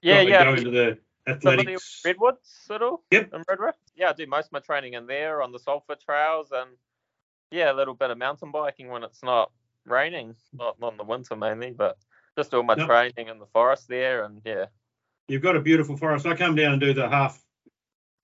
Yeah, 0.00 0.20
yeah. 0.20 0.44
go 0.44 0.54
into 0.54 0.70
the 0.70 0.98
athletics? 1.26 2.02
Redwoods 2.04 2.68
at 2.70 2.82
all? 2.82 3.02
Yep. 3.10 3.34
In 3.34 3.42
Redwood? 3.48 3.74
Yeah, 3.96 4.10
I 4.10 4.12
do 4.12 4.26
most 4.28 4.46
of 4.46 4.52
my 4.52 4.60
training 4.60 4.94
in 4.94 5.06
there 5.08 5.42
on 5.42 5.50
the 5.50 5.58
Sulphur 5.58 5.96
trails 5.96 6.52
and 6.52 6.70
yeah, 7.50 7.72
a 7.72 7.74
little 7.74 7.94
bit 7.94 8.10
of 8.10 8.18
mountain 8.18 8.50
biking 8.50 8.88
when 8.88 9.02
it's 9.02 9.22
not 9.22 9.50
raining. 9.86 10.34
Not, 10.52 10.80
not 10.80 10.92
in 10.92 10.98
the 10.98 11.04
winter 11.04 11.36
mainly, 11.36 11.70
but 11.70 11.98
just 12.36 12.52
all 12.54 12.62
my 12.62 12.76
Yep. 12.76 12.86
training 12.86 13.28
in 13.28 13.38
the 13.38 13.46
forest 13.46 13.88
there 13.88 14.24
and 14.24 14.42
yeah. 14.44 14.66
You've 15.28 15.42
got 15.42 15.56
a 15.56 15.60
beautiful 15.60 15.96
forest. 15.96 16.26
I 16.26 16.36
come 16.36 16.54
down 16.54 16.72
and 16.72 16.80
do 16.80 16.94
the 16.94 17.08
half 17.08 17.42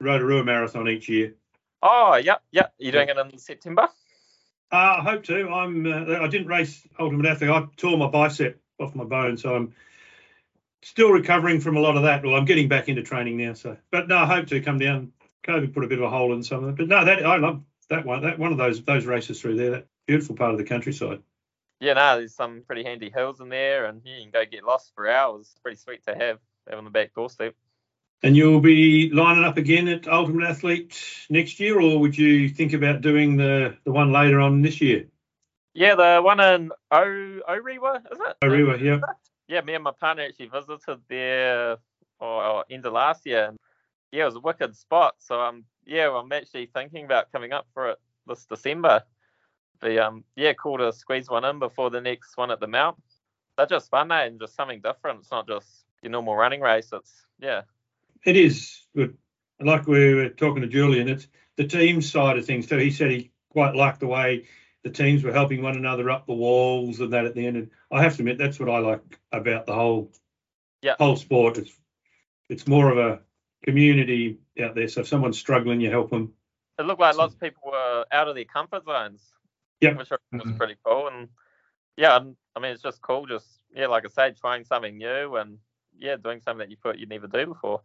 Rotorua 0.01 0.45
marathon 0.45 0.89
each 0.89 1.09
year. 1.09 1.35
Oh, 1.83 2.15
yep, 2.15 2.43
yep. 2.53 2.73
You're 2.79 2.93
doing 2.93 3.09
it 3.09 3.17
in 3.19 3.39
September? 3.39 3.89
Uh, 4.71 4.97
I 4.99 5.03
hope 5.03 5.25
to. 5.25 5.49
I'm. 5.49 5.87
Uh, 5.87 6.21
I 6.21 6.29
didn't 6.29 6.47
race 6.47 6.87
Ultimate 6.99 7.27
Athlete. 7.27 7.51
I 7.51 7.67
tore 7.77 7.99
my 7.99 8.09
bicep 8.09 8.61
off 8.81 8.95
my 8.95 9.05
bone, 9.05 9.37
so 9.37 9.55
I'm 9.55 9.75
still 10.83 11.11
recovering 11.11 11.61
from 11.61 11.77
a 11.77 11.81
lot 11.81 11.97
of 11.97 12.05
that. 12.05 12.25
Well, 12.25 12.35
I'm 12.35 12.47
getting 12.47 12.69
back 12.69 12.89
into 12.89 13.03
training 13.03 13.37
now, 13.37 13.53
so 13.53 13.77
but 13.91 14.09
no, 14.09 14.17
I 14.17 14.27
hope 14.27 14.47
to 14.49 14.61
come 14.61 14.79
down. 14.79 15.13
COVID 15.45 15.75
put 15.75 15.85
a 15.85 15.89
bit 15.89 15.99
of 15.99 16.05
a 16.05 16.11
hole 16.11 16.33
in 16.33 16.43
some 16.43 16.65
of 16.65 16.71
it, 16.71 16.77
but 16.77 16.89
no, 16.89 17.05
that 17.05 17.27
I 17.27 17.37
love 17.37 17.63
that 17.91 18.07
one. 18.07 18.23
That 18.23 18.39
one 18.39 18.53
of 18.53 18.59
those 18.59 18.83
those 18.83 19.05
races 19.05 19.41
through 19.41 19.57
there. 19.57 19.71
That 19.73 19.87
beautiful 20.07 20.37
part 20.37 20.53
of 20.53 20.59
the 20.59 20.65
countryside. 20.65 21.21
Yeah, 21.83 21.95
no, 21.95 22.19
there's 22.19 22.37
some 22.37 22.63
pretty 22.65 22.85
handy 22.85 23.11
hills 23.11 23.41
in 23.41 23.49
there, 23.49 23.87
and 23.87 24.03
you 24.05 24.23
can 24.23 24.31
go 24.31 24.45
get 24.45 24.63
lost 24.63 24.93
for 24.95 25.11
hours. 25.11 25.41
It's 25.41 25.59
pretty 25.59 25.79
sweet 25.79 26.07
to 26.07 26.15
have 26.15 26.39
have 26.69 26.79
on 26.79 26.85
the 26.85 26.91
back 26.91 27.13
doorstep. 27.13 27.57
And 28.23 28.37
you'll 28.37 28.61
be 28.61 29.11
lining 29.11 29.43
up 29.43 29.57
again 29.57 29.89
at 29.89 30.07
Ultimate 30.07 30.49
Athlete 30.49 30.97
next 31.29 31.59
year, 31.59 31.81
or 31.81 31.99
would 31.99 32.17
you 32.17 32.49
think 32.49 32.73
about 32.73 33.01
doing 33.01 33.37
the 33.37 33.77
the 33.83 33.91
one 33.91 34.13
later 34.13 34.39
on 34.39 34.63
this 34.63 34.81
year? 34.81 35.07
Yeah, 35.75 35.97
the 35.97 36.21
one 36.23 36.39
in 36.39 36.71
o- 36.93 37.41
Orewa, 37.49 37.97
is 38.13 38.21
it? 38.21 38.37
Orewa, 38.45 38.81
yeah. 38.81 39.01
Yeah, 39.49 39.63
me 39.63 39.75
and 39.75 39.83
my 39.83 39.91
partner 39.91 40.23
actually 40.23 40.51
visited 40.51 41.01
there 41.09 41.79
or, 42.21 42.45
or 42.45 42.65
end 42.71 42.87
of 42.87 42.93
last 42.93 43.27
year. 43.27 43.47
And 43.47 43.59
yeah, 44.13 44.23
it 44.23 44.27
was 44.27 44.37
a 44.37 44.41
wicked 44.41 44.77
spot. 44.77 45.17
So 45.19 45.41
um, 45.41 45.65
yeah, 45.85 46.17
I'm 46.17 46.31
actually 46.31 46.67
thinking 46.67 47.07
about 47.07 47.33
coming 47.33 47.53
up 47.53 47.67
for 47.75 47.91
it 47.91 47.99
this 48.29 48.45
December. 48.45 49.03
Be 49.83 49.99
um, 49.99 50.25
yeah, 50.37 50.53
cool 50.55 50.79
to 50.79 50.93
squeeze 50.93 51.29
one 51.29 51.45
in 51.45 51.59
before 51.59 51.91
the 51.91 52.01
next 52.01 52.37
one 52.37 52.51
at 52.51 52.61
the 52.61 52.67
Mount. 52.67 52.97
They're 53.57 53.67
just 53.67 53.91
fun, 53.91 54.13
eh? 54.13 54.25
And 54.27 54.41
just 54.41 54.55
something 54.55 54.81
different. 54.81 55.21
It's 55.21 55.31
not 55.31 55.47
just 55.49 55.69
your 56.03 56.11
normal 56.13 56.37
running 56.37 56.61
race. 56.61 56.91
It's 56.93 57.27
yeah, 57.41 57.63
It 58.25 58.37
is 58.37 58.83
good. 58.95 59.17
Like 59.61 59.87
we 59.87 60.15
were 60.15 60.29
talking 60.31 60.63
to 60.63 60.69
Julian, 60.69 61.09
it's 61.09 61.27
the 61.57 61.67
team 61.67 62.01
side 62.01 62.39
of 62.39 62.47
things. 62.47 62.69
So 62.69 62.79
he 62.79 62.91
said 62.91 63.11
he 63.11 63.31
quite 63.51 63.75
liked 63.75 64.01
the 64.01 64.07
way 64.07 64.47
the 64.83 64.91
teams 64.91 65.23
were 65.23 65.33
helping 65.33 65.63
one 65.63 65.77
another 65.77 66.11
up 66.11 66.27
the 66.27 66.33
walls 66.33 66.99
and 67.01 67.13
that 67.13 67.25
at 67.27 67.35
the 67.35 67.47
end. 67.47 67.57
And 67.57 67.71
I 67.91 68.03
have 68.03 68.17
to 68.17 68.23
admit, 68.23 68.39
that's 68.39 68.59
what 68.59 68.69
I 68.71 68.79
like 68.79 69.21
about 69.33 69.67
the 69.67 69.75
whole 69.75 70.13
Yeah. 70.81 70.95
whole 70.99 71.17
sport. 71.17 71.59
It's 71.59 71.73
it's 72.49 72.67
more 72.67 72.91
of 72.91 72.99
a 72.99 73.21
community 73.65 74.39
out 74.61 74.75
there. 74.75 74.89
So 74.89 75.01
if 75.03 75.09
someone's 75.09 75.39
struggling, 75.39 75.81
you 75.81 75.91
help 75.91 76.11
them. 76.11 76.33
it 76.79 76.83
looked 76.87 77.01
like 77.01 77.17
lots 77.17 77.35
of 77.35 77.41
people 77.41 77.63
were 77.71 78.05
out 78.11 78.29
of 78.29 78.35
their 78.35 78.45
comfort 78.45 78.85
zones. 78.85 79.23
Yep. 79.83 79.99
which 79.99 80.13
I 80.13 80.17
think 80.31 80.45
was 80.45 80.53
Mhm. 80.55 80.59
pretty 80.59 80.77
cool. 80.85 81.09
And 81.09 81.29
yeah, 81.97 82.13
I'm- 82.13 82.37
mean, 82.61 82.73
it's 82.73 82.83
just 82.83 83.03
cool. 83.03 83.27
Just 83.27 83.61
yeah, 83.75 83.87
like 83.89 84.05
I 84.05 84.09
said, 84.09 84.37
trying 84.37 84.65
something 84.65 84.97
new 84.97 85.37
and 85.37 85.59
yeah, 85.99 86.17
doing 86.17 86.41
something 86.41 86.59
that 86.59 86.71
you 86.71 86.77
thought 86.77 86.99
you'd 86.99 87.09
never 87.09 87.27
do 87.27 87.47
before. 87.47 87.83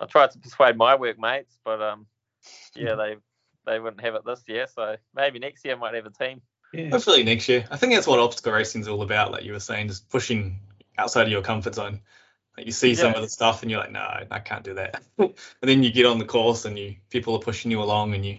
I 0.00 0.06
tried 0.06 0.30
to 0.32 0.38
persuade 0.38 0.76
my 0.76 0.94
workmates, 0.94 1.58
but 1.64 1.80
um, 1.80 2.06
yeah, 2.74 2.94
they 2.94 3.16
they 3.64 3.78
wouldn't 3.80 4.02
have 4.02 4.14
it 4.14 4.24
this 4.24 4.42
year. 4.46 4.66
So 4.66 4.96
maybe 5.14 5.38
next 5.38 5.64
year 5.64 5.74
I 5.74 5.78
might 5.78 5.94
have 5.94 6.06
a 6.06 6.10
team. 6.10 6.42
Yeah. 6.72 6.90
Hopefully 6.90 7.22
next 7.24 7.48
year. 7.48 7.66
I 7.70 7.76
think 7.76 7.94
that's 7.94 8.06
what 8.06 8.18
obstacle 8.18 8.52
racing 8.52 8.82
is 8.82 8.88
all 8.88 9.02
about. 9.02 9.32
Like 9.32 9.44
you 9.44 9.52
were 9.52 9.60
saying, 9.60 9.88
just 9.88 10.08
pushing 10.08 10.60
outside 10.98 11.22
of 11.22 11.30
your 11.30 11.42
comfort 11.42 11.74
zone. 11.74 12.00
Like 12.56 12.66
you 12.66 12.72
see 12.72 12.94
some 12.94 13.14
of 13.14 13.20
the 13.20 13.28
stuff 13.28 13.62
and 13.62 13.70
you're 13.70 13.80
like, 13.80 13.92
no, 13.92 14.26
I 14.30 14.38
can't 14.38 14.64
do 14.64 14.74
that. 14.74 15.02
and 15.18 15.34
then 15.60 15.82
you 15.82 15.92
get 15.92 16.06
on 16.06 16.18
the 16.18 16.24
course 16.24 16.64
and 16.64 16.78
you 16.78 16.96
people 17.10 17.34
are 17.34 17.40
pushing 17.40 17.70
you 17.70 17.82
along 17.82 18.14
and 18.14 18.24
you 18.24 18.38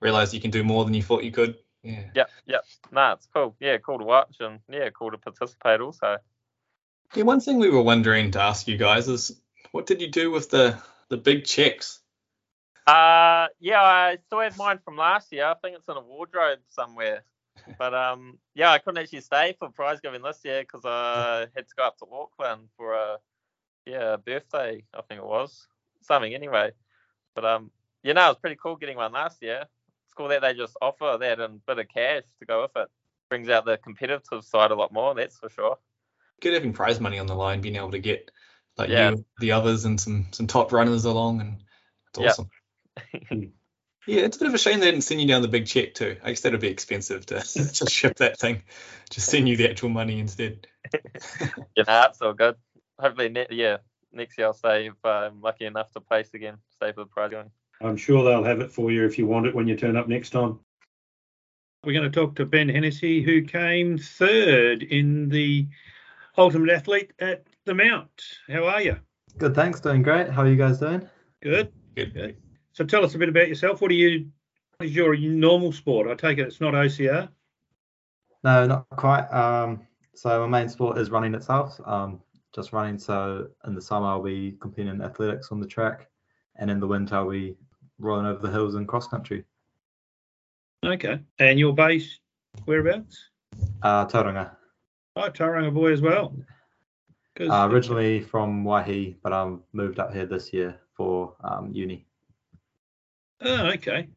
realize 0.00 0.32
you 0.32 0.40
can 0.40 0.52
do 0.52 0.62
more 0.62 0.84
than 0.84 0.94
you 0.94 1.02
thought 1.02 1.24
you 1.24 1.32
could. 1.32 1.56
Yeah. 1.86 2.02
Yep, 2.14 2.30
yep. 2.46 2.64
Nah, 2.90 3.12
it's 3.12 3.28
cool. 3.32 3.54
Yeah, 3.60 3.78
cool 3.78 3.98
to 3.98 4.04
watch 4.04 4.36
and 4.40 4.58
yeah, 4.68 4.90
cool 4.90 5.12
to 5.12 5.18
participate 5.18 5.80
also. 5.80 6.18
Yeah, 7.14 7.22
one 7.22 7.40
thing 7.40 7.58
we 7.58 7.70
were 7.70 7.82
wondering 7.82 8.32
to 8.32 8.42
ask 8.42 8.66
you 8.66 8.76
guys 8.76 9.08
is 9.08 9.40
what 9.70 9.86
did 9.86 10.00
you 10.00 10.10
do 10.10 10.30
with 10.32 10.50
the 10.50 10.76
the 11.08 11.16
big 11.16 11.44
checks? 11.44 12.00
Uh, 12.86 13.46
yeah, 13.60 13.82
I 13.82 14.18
still 14.26 14.40
have 14.40 14.58
mine 14.58 14.80
from 14.84 14.96
last 14.96 15.32
year. 15.32 15.46
I 15.46 15.54
think 15.54 15.76
it's 15.76 15.88
in 15.88 15.96
a 15.96 16.00
wardrobe 16.00 16.58
somewhere. 16.68 17.24
But 17.78 17.94
um, 17.94 18.38
yeah, 18.54 18.70
I 18.70 18.78
couldn't 18.78 19.02
actually 19.02 19.22
stay 19.22 19.56
for 19.58 19.70
prize 19.70 19.98
giving 20.00 20.22
this 20.22 20.40
year 20.44 20.60
because 20.60 20.82
I 20.84 21.46
had 21.54 21.66
to 21.66 21.74
go 21.76 21.84
up 21.84 21.98
to 21.98 22.06
Auckland 22.12 22.68
for 22.76 22.94
a 22.94 23.16
yeah 23.86 24.16
birthday. 24.16 24.84
I 24.94 25.00
think 25.02 25.20
it 25.20 25.26
was 25.26 25.66
something 26.02 26.32
anyway. 26.32 26.70
But 27.34 27.44
um, 27.44 27.70
you 28.04 28.14
know, 28.14 28.26
it 28.26 28.28
was 28.28 28.38
pretty 28.38 28.56
cool 28.62 28.76
getting 28.76 28.96
one 28.96 29.12
last 29.12 29.42
year. 29.42 29.64
Cool 30.16 30.28
that 30.28 30.40
they 30.40 30.54
just 30.54 30.76
offer 30.80 31.16
that 31.20 31.40
and 31.40 31.56
a 31.56 31.74
bit 31.74 31.78
of 31.78 31.88
cash 31.88 32.22
to 32.38 32.46
go 32.46 32.62
with 32.62 32.76
it. 32.76 32.88
Brings 33.28 33.48
out 33.48 33.64
the 33.64 33.76
competitive 33.76 34.44
side 34.44 34.70
a 34.70 34.74
lot 34.74 34.92
more. 34.92 35.14
That's 35.14 35.38
for 35.38 35.50
sure. 35.50 35.78
Good 36.40 36.54
having 36.54 36.72
prize 36.72 37.00
money 37.00 37.18
on 37.18 37.26
the 37.26 37.34
line, 37.34 37.60
being 37.60 37.76
able 37.76 37.90
to 37.90 37.98
get 37.98 38.30
like 38.76 38.88
Yeah. 38.88 39.10
you, 39.10 39.24
the 39.40 39.52
others, 39.52 39.84
and 39.84 40.00
some 40.00 40.26
some 40.32 40.46
top 40.46 40.72
runners 40.72 41.04
along, 41.04 41.40
and 41.40 41.64
it's 42.08 42.18
Yeah. 42.18 42.28
awesome. 42.28 42.50
yeah, 44.06 44.20
it's 44.22 44.36
a 44.36 44.40
bit 44.40 44.48
of 44.48 44.54
a 44.54 44.58
shame 44.58 44.80
they 44.80 44.90
didn't 44.90 45.04
send 45.04 45.20
you 45.20 45.26
down 45.26 45.42
the 45.42 45.48
big 45.48 45.66
check 45.66 45.94
too. 45.94 46.16
I 46.22 46.30
guess 46.30 46.40
that'd 46.40 46.60
be 46.60 46.68
expensive 46.68 47.26
to 47.26 47.34
just 47.40 47.90
ship 47.90 48.16
that 48.16 48.38
thing. 48.38 48.62
Just 49.10 49.28
send 49.28 49.48
you 49.48 49.56
the 49.56 49.68
actual 49.68 49.88
money 49.88 50.20
instead. 50.20 50.66
Yeah, 51.74 51.84
nah, 51.86 52.06
it's 52.06 52.22
all 52.22 52.32
good. 52.32 52.56
Hopefully, 52.98 53.28
ne- 53.28 53.48
yeah, 53.50 53.78
next 54.12 54.38
year 54.38 54.46
I'll 54.46 54.54
stay 54.54 54.86
if 54.86 55.04
I'm 55.04 55.40
lucky 55.40 55.66
enough 55.66 55.90
to 55.92 56.00
place 56.00 56.32
again. 56.32 56.58
Stay 56.70 56.92
for 56.92 57.00
the 57.00 57.06
prize 57.06 57.30
going. 57.30 57.50
I'm 57.80 57.96
sure 57.96 58.24
they'll 58.24 58.44
have 58.44 58.60
it 58.60 58.72
for 58.72 58.90
you 58.90 59.04
if 59.04 59.18
you 59.18 59.26
want 59.26 59.46
it 59.46 59.54
when 59.54 59.68
you 59.68 59.76
turn 59.76 59.96
up 59.96 60.08
next 60.08 60.30
time. 60.30 60.58
We're 61.84 61.92
going 61.92 62.10
to 62.10 62.20
talk 62.20 62.34
to 62.36 62.46
Ben 62.46 62.68
Hennessy, 62.68 63.22
who 63.22 63.42
came 63.42 63.98
third 63.98 64.82
in 64.82 65.28
the 65.28 65.68
Ultimate 66.36 66.70
Athlete 66.70 67.12
at 67.20 67.44
the 67.64 67.74
Mount. 67.74 68.10
How 68.48 68.66
are 68.66 68.82
you? 68.82 68.96
Good, 69.38 69.54
thanks. 69.54 69.80
Doing 69.80 70.02
great. 70.02 70.30
How 70.30 70.42
are 70.42 70.48
you 70.48 70.56
guys 70.56 70.78
doing? 70.78 71.08
Good. 71.42 71.72
Good. 71.94 72.14
Good. 72.14 72.36
So 72.72 72.84
tell 72.84 73.04
us 73.04 73.14
a 73.14 73.18
bit 73.18 73.28
about 73.28 73.48
yourself. 73.48 73.80
What 73.80 73.88
do 73.88 73.94
you? 73.94 74.30
What 74.78 74.86
is 74.86 74.94
your 74.94 75.16
normal 75.16 75.72
sport? 75.72 76.08
I 76.08 76.14
take 76.14 76.38
it 76.38 76.46
it's 76.46 76.60
not 76.60 76.74
OCR. 76.74 77.28
No, 78.44 78.66
not 78.66 78.86
quite. 78.90 79.26
Um, 79.28 79.86
so 80.14 80.46
my 80.46 80.60
main 80.60 80.68
sport 80.68 80.98
is 80.98 81.10
running 81.10 81.34
itself. 81.34 81.80
Um, 81.84 82.20
just 82.54 82.72
running. 82.72 82.98
So 82.98 83.48
in 83.66 83.74
the 83.74 83.80
summer 83.80 84.06
I'll 84.08 84.22
be 84.22 84.56
competing 84.60 84.90
in 84.90 85.02
athletics 85.02 85.48
on 85.52 85.60
the 85.60 85.66
track, 85.66 86.08
and 86.56 86.70
in 86.70 86.80
the 86.80 86.86
winter 86.86 87.14
I'll 87.14 87.30
be 87.30 87.56
rolling 87.98 88.26
over 88.26 88.40
the 88.40 88.50
hills 88.50 88.74
and 88.74 88.86
cross 88.86 89.08
country. 89.08 89.44
Okay. 90.84 91.20
And 91.38 91.58
your 91.58 91.74
base 91.74 92.18
whereabouts? 92.64 93.30
Uh, 93.82 94.06
Tauranga. 94.06 94.52
Oh, 95.16 95.30
Tauranga 95.30 95.72
boy 95.72 95.92
as 95.92 96.02
well. 96.02 96.34
Uh, 97.38 97.68
originally 97.70 98.20
from 98.20 98.64
Waihi, 98.64 99.16
but 99.22 99.32
I 99.32 99.54
moved 99.72 99.98
up 99.98 100.12
here 100.12 100.26
this 100.26 100.52
year 100.52 100.78
for 100.94 101.34
um, 101.44 101.70
uni. 101.72 102.06
Oh, 103.42 103.66
okay. 103.72 104.08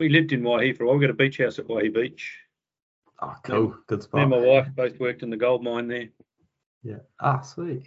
We 0.00 0.08
lived 0.08 0.32
in 0.32 0.42
Waihi 0.42 0.76
for 0.76 0.84
a 0.84 0.86
while. 0.86 0.96
We 0.96 1.02
got 1.02 1.10
a 1.10 1.14
beach 1.14 1.38
house 1.38 1.58
at 1.58 1.68
Waihi 1.68 1.92
Beach. 1.92 2.38
Oh, 3.20 3.34
cool. 3.44 3.76
Good 3.86 4.02
spot. 4.02 4.18
Me 4.18 4.22
and 4.22 4.30
my 4.30 4.38
wife 4.38 4.68
both 4.74 4.98
worked 4.98 5.22
in 5.22 5.30
the 5.30 5.36
gold 5.36 5.62
mine 5.62 5.86
there. 5.86 6.08
Yeah. 6.82 6.98
Ah, 7.20 7.40
sweet. 7.40 7.84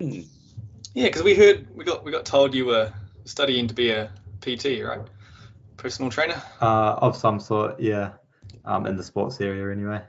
Hmm. 0.00 0.20
Yeah, 0.94 1.06
because 1.06 1.22
we 1.22 1.34
heard 1.34 1.66
we 1.74 1.84
got 1.84 2.04
we 2.04 2.12
got 2.12 2.24
told 2.24 2.54
you 2.54 2.66
were 2.66 2.92
studying 3.24 3.66
to 3.66 3.74
be 3.74 3.90
a 3.90 4.10
PT, 4.44 4.82
right? 4.82 5.00
Personal 5.76 6.10
trainer. 6.10 6.40
Uh, 6.60 6.96
of 6.98 7.16
some 7.16 7.40
sort. 7.40 7.80
Yeah. 7.80 8.12
Um, 8.64 8.86
in 8.86 8.96
the 8.96 9.02
sports 9.02 9.40
area 9.40 9.70
anyway. 9.70 10.02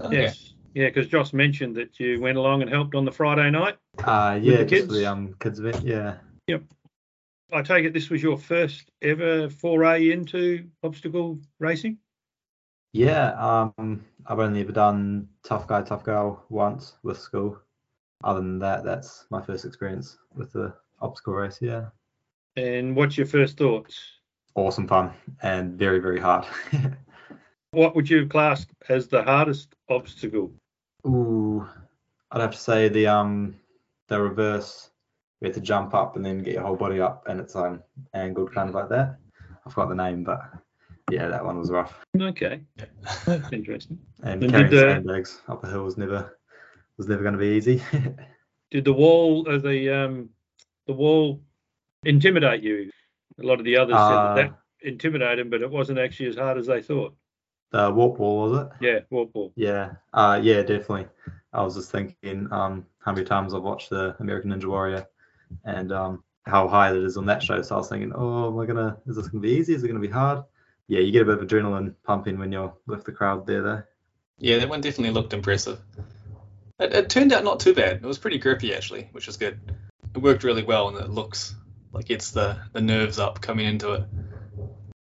Okay. 0.00 0.22
Yes. 0.22 0.54
Yeah, 0.74 0.86
because 0.88 1.08
Joss 1.08 1.32
mentioned 1.32 1.76
that 1.76 1.98
you 1.98 2.20
went 2.20 2.36
along 2.36 2.62
and 2.62 2.70
helped 2.70 2.94
on 2.94 3.04
the 3.04 3.12
Friday 3.12 3.50
night. 3.50 3.76
Uh, 4.04 4.34
With 4.34 4.44
yeah, 4.44 4.56
the 4.58 4.64
just 4.64 4.70
kids? 4.70 4.86
for 4.86 4.92
the 4.92 5.06
um 5.06 5.34
kids 5.40 5.58
event. 5.58 5.82
Yeah. 5.84 6.16
Yep. 6.48 6.62
I 7.52 7.62
take 7.62 7.84
it 7.84 7.92
this 7.92 8.10
was 8.10 8.22
your 8.22 8.36
first 8.36 8.90
ever 9.02 9.48
foray 9.48 10.10
into 10.10 10.68
obstacle 10.82 11.38
racing. 11.58 11.98
Yeah, 12.92 13.32
um, 13.78 14.04
I've 14.26 14.38
only 14.38 14.60
ever 14.60 14.72
done 14.72 15.28
tough 15.44 15.66
guy, 15.66 15.82
tough 15.82 16.02
girl 16.02 16.44
once 16.48 16.94
with 17.02 17.18
school. 17.18 17.58
Other 18.24 18.40
than 18.40 18.58
that, 18.60 18.84
that's 18.84 19.26
my 19.30 19.42
first 19.42 19.64
experience 19.64 20.18
with 20.34 20.52
the 20.52 20.74
obstacle 21.00 21.34
race. 21.34 21.58
Yeah, 21.60 21.86
And 22.56 22.96
what's 22.96 23.16
your 23.16 23.26
first 23.26 23.58
thoughts? 23.58 24.00
awesome 24.54 24.88
fun 24.88 25.12
and 25.42 25.74
very, 25.78 25.98
very 25.98 26.20
hard. 26.20 26.46
What 27.72 27.94
would 27.94 28.08
you 28.08 28.26
class 28.26 28.64
as 28.88 29.06
the 29.08 29.22
hardest 29.22 29.74
obstacle? 29.90 30.50
Ooh, 31.06 31.68
I'd 32.30 32.40
have 32.40 32.52
to 32.52 32.58
say 32.58 32.88
the 32.88 33.06
um 33.06 33.56
the 34.08 34.18
reverse. 34.18 34.88
We 35.40 35.48
have 35.48 35.54
to 35.56 35.60
jump 35.60 35.92
up 35.92 36.16
and 36.16 36.24
then 36.24 36.38
get 36.42 36.54
your 36.54 36.62
whole 36.62 36.76
body 36.76 37.00
up, 37.02 37.24
and 37.28 37.38
it's 37.38 37.54
um 37.54 37.82
angled 38.14 38.54
kind 38.54 38.70
of 38.70 38.74
like 38.74 38.88
that. 38.90 39.18
I 39.66 39.70
forgot 39.70 39.90
the 39.90 39.94
name, 39.94 40.24
but 40.24 40.40
yeah, 41.10 41.28
that 41.28 41.44
one 41.44 41.58
was 41.58 41.70
rough. 41.70 41.92
Okay, 42.18 42.62
that's 43.26 43.52
interesting. 43.52 43.98
And 44.22 44.42
And 44.44 44.50
carrying 44.52 44.70
the- 44.70 44.80
sandbags 44.80 45.42
up 45.48 45.62
a 45.64 45.68
hill 45.68 45.84
was 45.84 45.98
never 45.98 46.38
was 46.96 47.08
never 47.08 47.22
going 47.22 47.34
to 47.34 47.38
be 47.38 47.56
easy. 47.58 47.82
Did 48.70 48.86
the 48.86 48.94
wall, 48.94 49.46
uh, 49.50 49.58
the 49.58 49.90
um, 49.90 50.30
the 50.86 50.94
wall, 50.94 51.42
intimidate 52.08 52.62
you? 52.62 52.90
A 53.40 53.46
lot 53.46 53.58
of 53.58 53.64
the 53.64 53.76
others 53.76 53.96
said 53.96 54.00
that, 54.00 54.30
Uh, 54.30 54.34
that 54.34 54.58
intimidated 54.82 55.38
them, 55.40 55.50
but 55.50 55.62
it 55.62 55.70
wasn't 55.70 55.98
actually 55.98 56.28
as 56.28 56.36
hard 56.36 56.58
as 56.58 56.66
they 56.66 56.82
thought. 56.82 57.14
the 57.72 57.90
warp 57.90 58.18
wall 58.18 58.48
was 58.50 58.60
it? 58.62 58.68
Yeah, 58.80 58.98
wall 59.10 59.30
wall. 59.34 59.52
Yeah, 59.56 59.92
uh, 60.14 60.40
yeah, 60.42 60.62
definitely. 60.62 61.08
I 61.52 61.62
was 61.62 61.74
just 61.74 61.90
thinking 61.90 62.48
um, 62.52 62.86
how 63.04 63.12
many 63.12 63.24
times 63.24 63.52
I've 63.54 63.62
watched 63.62 63.90
the 63.90 64.14
American 64.20 64.50
Ninja 64.50 64.66
Warrior 64.66 65.06
and 65.64 65.92
um, 65.92 66.22
how 66.46 66.68
high 66.68 66.90
it 66.90 66.96
is 66.96 67.16
on 67.16 67.26
that 67.26 67.42
show. 67.42 67.60
So 67.62 67.74
I 67.74 67.78
was 67.78 67.88
thinking, 67.88 68.12
oh, 68.14 68.48
am 68.48 68.58
I 68.58 68.66
gonna? 68.66 68.96
Is 69.06 69.16
this 69.16 69.28
gonna 69.28 69.42
be 69.42 69.50
easy? 69.50 69.74
Is 69.74 69.82
it 69.82 69.88
gonna 69.88 70.00
be 70.00 70.08
hard? 70.08 70.44
Yeah, 70.88 71.00
you 71.00 71.10
get 71.12 71.22
a 71.22 71.24
bit 71.24 71.38
of 71.38 71.46
adrenaline 71.48 71.94
pumping 72.04 72.38
when 72.38 72.52
you're 72.52 72.72
with 72.86 73.04
the 73.04 73.12
crowd 73.12 73.46
there, 73.46 73.62
though. 73.62 73.82
Yeah, 74.38 74.58
that 74.58 74.68
one 74.68 74.80
definitely 74.80 75.12
looked 75.14 75.32
impressive. 75.32 75.80
It, 76.78 76.92
it 76.94 77.10
turned 77.10 77.32
out 77.32 77.42
not 77.42 77.58
too 77.58 77.74
bad. 77.74 77.96
It 77.96 78.02
was 78.02 78.18
pretty 78.18 78.38
grippy 78.38 78.74
actually, 78.74 79.08
which 79.12 79.26
is 79.28 79.36
good. 79.36 79.58
It 80.14 80.22
worked 80.22 80.44
really 80.44 80.62
well, 80.62 80.88
and 80.88 80.96
it 80.98 81.10
looks 81.10 81.54
like 81.96 82.10
it's 82.10 82.32
the 82.32 82.58
the 82.72 82.80
nerves 82.80 83.18
up 83.18 83.40
coming 83.40 83.66
into 83.66 83.92
it. 83.92 84.04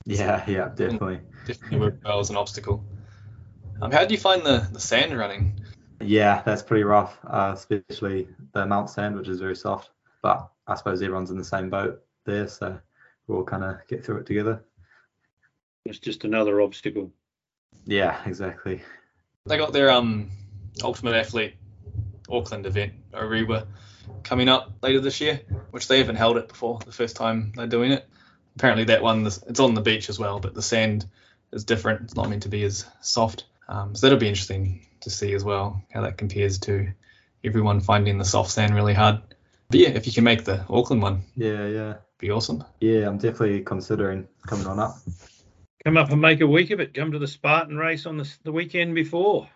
Yeah, 0.05 0.43
yeah, 0.47 0.69
definitely. 0.73 1.19
Definitely 1.45 1.79
worked 1.79 2.03
well 2.03 2.19
as 2.19 2.29
an 2.29 2.37
obstacle. 2.37 2.83
Um, 3.81 3.91
how 3.91 4.05
do 4.05 4.13
you 4.13 4.19
find 4.19 4.43
the 4.43 4.67
the 4.71 4.79
sand 4.79 5.17
running? 5.17 5.59
Yeah, 5.99 6.41
that's 6.45 6.63
pretty 6.63 6.83
rough, 6.83 7.17
uh, 7.25 7.51
especially 7.55 8.29
the 8.53 8.65
Mount 8.65 8.89
Sand, 8.89 9.15
which 9.15 9.27
is 9.27 9.39
very 9.39 9.55
soft. 9.55 9.89
But 10.21 10.49
I 10.65 10.75
suppose 10.75 11.01
everyone's 11.01 11.31
in 11.31 11.37
the 11.37 11.43
same 11.43 11.69
boat 11.69 12.01
there, 12.25 12.47
so 12.47 12.79
we'll 13.27 13.43
kind 13.43 13.63
of 13.63 13.85
get 13.87 14.05
through 14.05 14.17
it 14.17 14.25
together. 14.25 14.63
It's 15.85 15.99
just 15.99 16.23
another 16.23 16.61
obstacle. 16.61 17.11
Yeah, 17.85 18.17
exactly. 18.25 18.81
They 19.45 19.57
got 19.57 19.73
their 19.73 19.89
um 19.89 20.29
Ultimate 20.83 21.15
Athlete 21.15 21.55
Auckland 22.29 22.65
event, 22.65 22.93
Orewa, 23.11 23.67
coming 24.23 24.49
up 24.49 24.73
later 24.81 24.99
this 24.99 25.21
year, 25.21 25.41
which 25.71 25.87
they 25.87 25.99
haven't 25.99 26.15
held 26.17 26.37
it 26.37 26.47
before. 26.47 26.79
The 26.85 26.91
first 26.91 27.15
time 27.15 27.53
they're 27.55 27.67
doing 27.67 27.91
it. 27.91 28.07
Apparently 28.55 28.85
that 28.85 29.01
one, 29.03 29.25
it's 29.25 29.59
on 29.59 29.73
the 29.75 29.81
beach 29.81 30.09
as 30.09 30.17
well, 30.19 30.39
but 30.39 30.53
the 30.53 30.61
sand 30.61 31.05
is 31.51 31.63
different. 31.63 32.01
It's 32.01 32.15
not 32.15 32.29
meant 32.29 32.43
to 32.43 32.49
be 32.49 32.63
as 32.63 32.85
soft. 33.01 33.45
Um, 33.69 33.95
so 33.95 34.07
that'll 34.07 34.19
be 34.19 34.27
interesting 34.27 34.85
to 35.01 35.09
see 35.09 35.33
as 35.33 35.43
well 35.43 35.81
how 35.93 36.01
that 36.01 36.17
compares 36.17 36.57
to 36.59 36.87
everyone 37.43 37.81
finding 37.81 38.17
the 38.17 38.25
soft 38.25 38.49
sand 38.51 38.73
really 38.73 38.93
hard. 38.93 39.21
But 39.69 39.79
yeah, 39.79 39.89
if 39.89 40.07
you 40.07 40.13
can 40.13 40.23
make 40.23 40.43
the 40.45 40.65
Auckland 40.69 41.01
one, 41.01 41.21
Yeah, 41.35 41.67
yeah. 41.67 41.93
be 42.17 42.31
awesome. 42.31 42.63
Yeah, 42.79 43.07
I'm 43.07 43.17
definitely 43.17 43.61
considering 43.61 44.27
coming 44.47 44.65
on 44.65 44.79
up. 44.79 44.97
Come 45.83 45.97
up 45.97 46.09
and 46.09 46.19
make 46.21 46.41
a 46.41 46.47
week 46.47 46.71
of 46.71 46.79
it. 46.79 46.93
Come 46.93 47.11
to 47.11 47.19
the 47.19 47.27
Spartan 47.27 47.77
race 47.77 48.05
on 48.05 48.17
the, 48.17 48.29
the 48.43 48.51
weekend 48.51 48.95
before. 48.95 49.47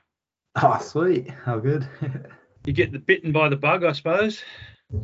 Oh, 0.62 0.80
sweet. 0.82 1.30
How 1.30 1.60
good. 1.60 1.88
You 2.66 2.74
get 2.74 2.91
the 2.91 2.99
bitten 2.99 3.32
by 3.32 3.49
the 3.49 3.55
bug, 3.55 3.84
I 3.84 3.91
suppose. 3.91 4.43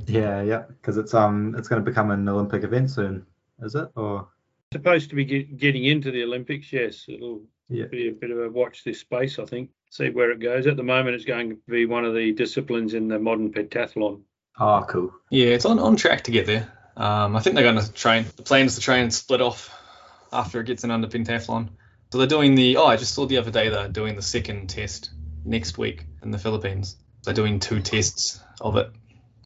yeah, 0.05 0.41
yeah. 0.41 0.63
Because 0.67 0.97
it's 0.97 1.13
um 1.13 1.55
it's 1.57 1.67
going 1.67 1.83
to 1.83 1.89
become 1.89 2.11
an 2.11 2.27
Olympic 2.29 2.63
event 2.63 2.91
soon, 2.91 3.25
is 3.61 3.75
it? 3.75 3.89
Or 3.95 4.27
Supposed 4.73 5.09
to 5.09 5.15
be 5.15 5.23
get, 5.25 5.57
getting 5.57 5.85
into 5.85 6.11
the 6.11 6.23
Olympics. 6.23 6.71
Yes, 6.73 7.05
it'll 7.07 7.41
Yeah. 7.69 7.85
be 7.85 8.09
a 8.09 8.11
bit 8.11 8.31
of 8.31 8.39
a 8.39 8.49
watch 8.49 8.83
this 8.83 8.99
space. 8.99 9.39
I 9.39 9.45
think. 9.45 9.69
See 9.89 10.09
where 10.09 10.31
it 10.31 10.39
goes. 10.39 10.67
At 10.67 10.75
the 10.77 10.83
moment, 10.83 11.15
it's 11.15 11.25
going 11.25 11.49
to 11.51 11.57
be 11.69 11.85
one 11.85 12.03
of 12.05 12.13
the 12.13 12.33
disciplines 12.33 12.93
in 12.93 13.07
the 13.07 13.17
modern 13.17 13.51
pentathlon. 13.53 14.21
oh, 14.59 14.85
cool. 14.89 15.11
Yeah, 15.31 15.47
it's 15.47 15.65
on, 15.65 15.79
on 15.79 15.95
track 15.95 16.23
to 16.25 16.31
get 16.31 16.45
there. 16.45 16.69
Um, 16.97 17.35
I 17.35 17.39
think 17.39 17.55
they're 17.55 17.63
going 17.63 17.79
to 17.83 17.93
train. 17.93 18.25
The 18.35 18.43
plan 18.43 18.65
is 18.65 18.75
to 18.75 18.81
try 18.81 18.97
and 18.97 19.13
split 19.13 19.39
off 19.41 19.73
after 20.33 20.59
it 20.59 20.65
gets 20.67 20.83
in 20.83 20.91
under 20.91 21.07
pentathlon. 21.07 21.69
So 22.11 22.17
they're 22.17 22.27
doing 22.27 22.55
the. 22.55 22.75
Oh, 22.77 22.85
I 22.87 22.97
just 22.97 23.13
saw 23.13 23.25
the 23.25 23.37
other 23.37 23.51
day 23.51 23.69
they're 23.69 23.87
doing 23.87 24.15
the 24.15 24.21
second 24.21 24.67
test 24.69 25.11
next 25.45 25.77
week 25.77 26.05
in 26.21 26.31
the 26.31 26.37
Philippines. 26.37 26.97
They're 27.27 27.33
doing 27.35 27.59
two 27.59 27.81
tests 27.81 28.39
of 28.61 28.77
it 28.77 28.89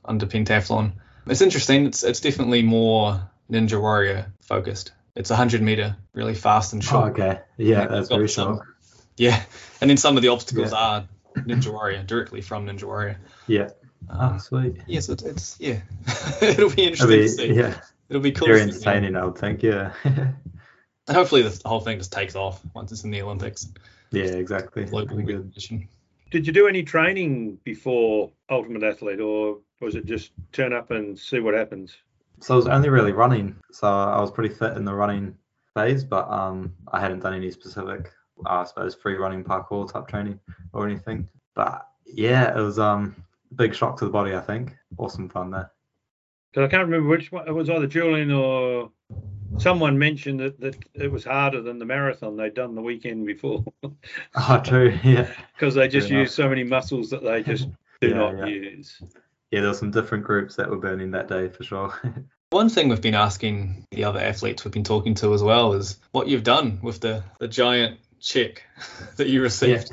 under 0.05 0.27
pentathlon. 0.27 0.91
It's 1.25 1.41
interesting. 1.41 1.87
It's 1.87 2.03
it's 2.03 2.19
definitely 2.19 2.61
more 2.61 3.27
Ninja 3.51 3.81
Warrior 3.81 4.31
focused. 4.43 4.91
It's 5.15 5.31
a 5.31 5.35
hundred 5.35 5.63
meter, 5.63 5.97
really 6.13 6.35
fast 6.35 6.73
and 6.73 6.83
Oh, 6.83 6.85
short. 6.85 7.11
okay. 7.19 7.39
Yeah, 7.57 7.87
that's 7.87 8.07
very 8.09 8.29
some- 8.29 8.57
short. 8.57 8.67
Yeah, 9.17 9.41
and 9.81 9.89
then 9.89 9.97
some 9.97 10.15
of 10.15 10.21
the 10.21 10.29
obstacles 10.29 10.71
Yeah. 10.71 10.77
are 10.77 11.07
Ninja 11.35 11.71
Warrior 11.71 12.03
directly 12.03 12.41
from 12.41 12.67
Ninja 12.67 12.83
Warrior. 12.83 13.17
Yeah. 13.47 13.69
Oh, 14.09 14.19
Um, 14.19 14.39
sweet. 14.39 14.77
yes, 14.87 15.09
it, 15.09 15.23
it's 15.23 15.57
yeah. 15.59 15.79
It'll 16.41 16.69
be 16.69 16.83
It'll 16.83 17.07
interesting 17.07 17.07
be, 17.09 17.23
to 17.23 17.29
see. 17.29 17.53
yeah, 17.53 17.81
It'll 18.09 18.21
be 18.21 18.31
cool. 18.31 18.47
very 18.47 18.59
to 18.61 18.71
see. 18.71 18.75
entertaining, 18.77 19.15
I 19.15 19.25
would 19.25 19.37
think. 19.39 19.63
Yeah. 19.63 19.93
And 21.07 21.17
hopefully 21.17 21.41
the 21.41 21.61
whole 21.67 21.79
thing 21.81 21.97
just 21.97 22.13
takes 22.13 22.35
off 22.35 22.61
once 22.75 22.91
it's 22.91 23.03
in 23.03 23.09
the 23.11 23.23
Olympics. 23.23 23.67
yeah, 24.11 24.25
exactly. 24.25 24.83
Very 24.85 25.05
good. 25.07 25.17
recognition. 25.17 25.87
Did 26.31 26.47
you 26.47 26.53
do 26.53 26.67
any 26.67 26.81
training 26.81 27.57
before 27.65 28.31
Ultimate 28.49 28.83
Athlete, 28.83 29.19
or 29.19 29.59
was 29.81 29.95
it 29.95 30.05
just 30.05 30.31
turn 30.53 30.71
up 30.71 30.89
and 30.89 31.19
see 31.19 31.41
what 31.41 31.53
happens? 31.53 31.97
So 32.39 32.53
I 32.53 32.57
was 32.57 32.67
only 32.67 32.87
really 32.87 33.11
running. 33.11 33.53
So 33.71 33.87
I 33.87 34.19
was 34.21 34.31
pretty 34.31 34.55
fit 34.55 34.77
in 34.77 34.85
the 34.85 34.93
running 34.93 35.35
phase, 35.73 36.05
but 36.05 36.29
um, 36.31 36.73
I 36.93 37.01
hadn't 37.01 37.19
done 37.19 37.33
any 37.33 37.51
specific, 37.51 38.13
I 38.45 38.63
suppose, 38.63 38.95
free 38.95 39.15
running 39.15 39.43
parkour 39.43 39.91
type 39.91 40.07
training 40.07 40.39
or 40.71 40.87
anything. 40.87 41.27
But 41.53 41.85
yeah, 42.05 42.57
it 42.57 42.61
was 42.61 42.79
um 42.79 43.13
big 43.55 43.75
shock 43.75 43.97
to 43.99 44.05
the 44.05 44.11
body. 44.11 44.33
I 44.33 44.39
think 44.39 44.73
awesome 44.97 45.27
fun 45.27 45.51
there. 45.51 45.69
'Cause 46.53 46.63
I 46.63 46.67
can't 46.67 46.83
remember 46.85 47.09
which 47.09 47.31
one. 47.31 47.47
It 47.47 47.51
was 47.51 47.69
either 47.69 47.87
Julian 47.87 48.31
or 48.31 48.91
someone 49.57 49.97
mentioned 49.97 50.39
that, 50.39 50.59
that 50.59 50.75
it 50.93 51.11
was 51.11 51.23
harder 51.23 51.61
than 51.61 51.79
the 51.79 51.85
marathon 51.85 52.35
they'd 52.37 52.53
done 52.53 52.75
the 52.75 52.81
weekend 52.81 53.25
before 53.25 53.63
Oh, 54.35 54.61
true. 54.63 54.97
Yeah. 55.03 55.29
because 55.53 55.75
they 55.75 55.87
just 55.87 56.09
use 56.09 56.33
so 56.33 56.49
many 56.49 56.63
muscles 56.63 57.09
that 57.11 57.23
they 57.23 57.43
just 57.43 57.67
do 58.01 58.09
Yeah, 58.09 58.15
not 58.15 58.37
yeah. 58.37 58.45
use. 58.45 59.01
Yeah, 59.51 59.61
there 59.61 59.69
were 59.69 59.75
some 59.75 59.91
different 59.91 60.23
groups 60.23 60.55
that 60.55 60.69
were 60.69 60.77
burning 60.77 61.11
that 61.11 61.27
day 61.27 61.49
for 61.49 61.63
sure. 61.63 61.93
One 62.51 62.69
thing 62.69 62.89
we've 62.89 63.01
been 63.01 63.15
asking 63.15 63.85
the 63.91 64.03
other 64.05 64.19
athletes 64.19 64.65
we've 64.65 64.73
been 64.73 64.83
talking 64.83 65.15
to 65.15 65.33
as 65.33 65.41
well 65.43 65.73
is 65.73 65.97
what 66.11 66.27
you've 66.27 66.43
done 66.43 66.79
with 66.81 66.99
the, 66.99 67.23
the 67.39 67.47
giant 67.47 67.99
check 68.19 68.63
that 69.17 69.27
you 69.27 69.39
yeah. 69.39 69.43
received. 69.43 69.91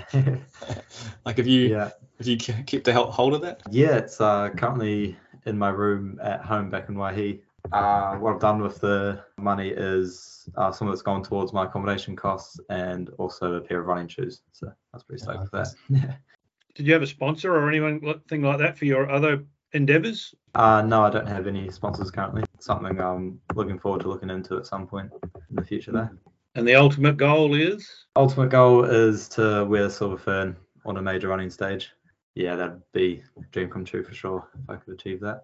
Like, 1.25 1.37
have 1.37 1.47
you 1.47 1.69
yeah. 1.69 1.91
have 2.19 2.27
you 2.27 2.37
kept 2.37 2.89
a 2.89 2.93
hold 2.93 3.35
of 3.35 3.43
that? 3.43 3.63
Yeah, 3.71 3.97
it's 3.99 4.21
uh, 4.21 4.51
currently 4.57 5.17
in 5.47 5.59
my 5.59 5.71
room 5.71 6.19
at 6.23 6.41
home 6.41 6.71
back 6.71 6.89
in 6.89 6.95
Waihi. 6.95 7.41
Uh, 7.73 8.17
what 8.17 8.35
I've 8.35 8.41
done 8.41 8.63
with 8.63 8.81
the 8.81 9.23
money 9.37 9.69
is 9.69 10.49
uh, 10.57 10.73
some 10.73 10.89
of 10.89 10.93
it's 10.93 11.03
gone 11.03 11.23
towards 11.23 11.53
my 11.53 11.65
accommodation 11.65 12.17
costs 12.17 12.59
and 12.71 13.11
also 13.19 13.55
a 13.55 13.61
pair 13.61 13.81
of 13.81 13.87
running 13.87 14.09
shoes. 14.09 14.43
So 14.53 14.69
I 14.69 14.97
was 14.97 15.03
pretty 15.03 15.23
stoked 15.23 15.41
with 15.41 15.51
that. 15.53 15.69
Yeah. 15.89 16.15
Did 16.75 16.87
you 16.87 16.93
have 16.93 17.03
a 17.03 17.07
sponsor 17.07 17.55
or 17.57 17.69
anything 17.69 18.01
like 18.43 18.59
that 18.59 18.79
for 18.79 18.85
your 18.85 19.11
other 19.11 19.45
endeavors? 19.73 20.35
Uh, 20.55 20.83
no, 20.83 21.03
I 21.03 21.11
don't 21.11 21.27
have 21.27 21.47
any 21.47 21.71
sponsors 21.71 22.11
currently. 22.11 22.45
Something 22.61 23.01
I'm 23.01 23.41
looking 23.55 23.79
forward 23.79 24.03
to 24.03 24.09
looking 24.09 24.31
into 24.31 24.57
at 24.57 24.67
some 24.67 24.87
point 24.87 25.11
in 25.51 25.57
the 25.57 25.65
future 25.65 25.93
there. 25.93 26.13
And 26.55 26.67
the 26.67 26.77
ultimate 26.77 27.17
goal 27.17 27.55
is 27.55 27.89
Ultimate 28.17 28.51
goal 28.51 28.85
is 28.85 29.29
to 29.31 29.65
wear 29.65 29.89
silver 29.91 30.19
fern 30.19 30.57
on 30.85 30.97
a 30.97 31.03
major 31.03 31.29
running 31.29 31.51
stage. 31.51 31.93
Yeah, 32.39 32.55
that'd 32.55 32.83
be 32.93 33.25
a 33.37 33.41
dream 33.51 33.69
come 33.69 33.85
true 33.85 34.05
for 34.05 34.15
sure 34.15 34.49
if 34.63 34.71
I 34.71 34.77
could 34.77 34.95
achieve 34.95 35.19
that. 35.23 35.43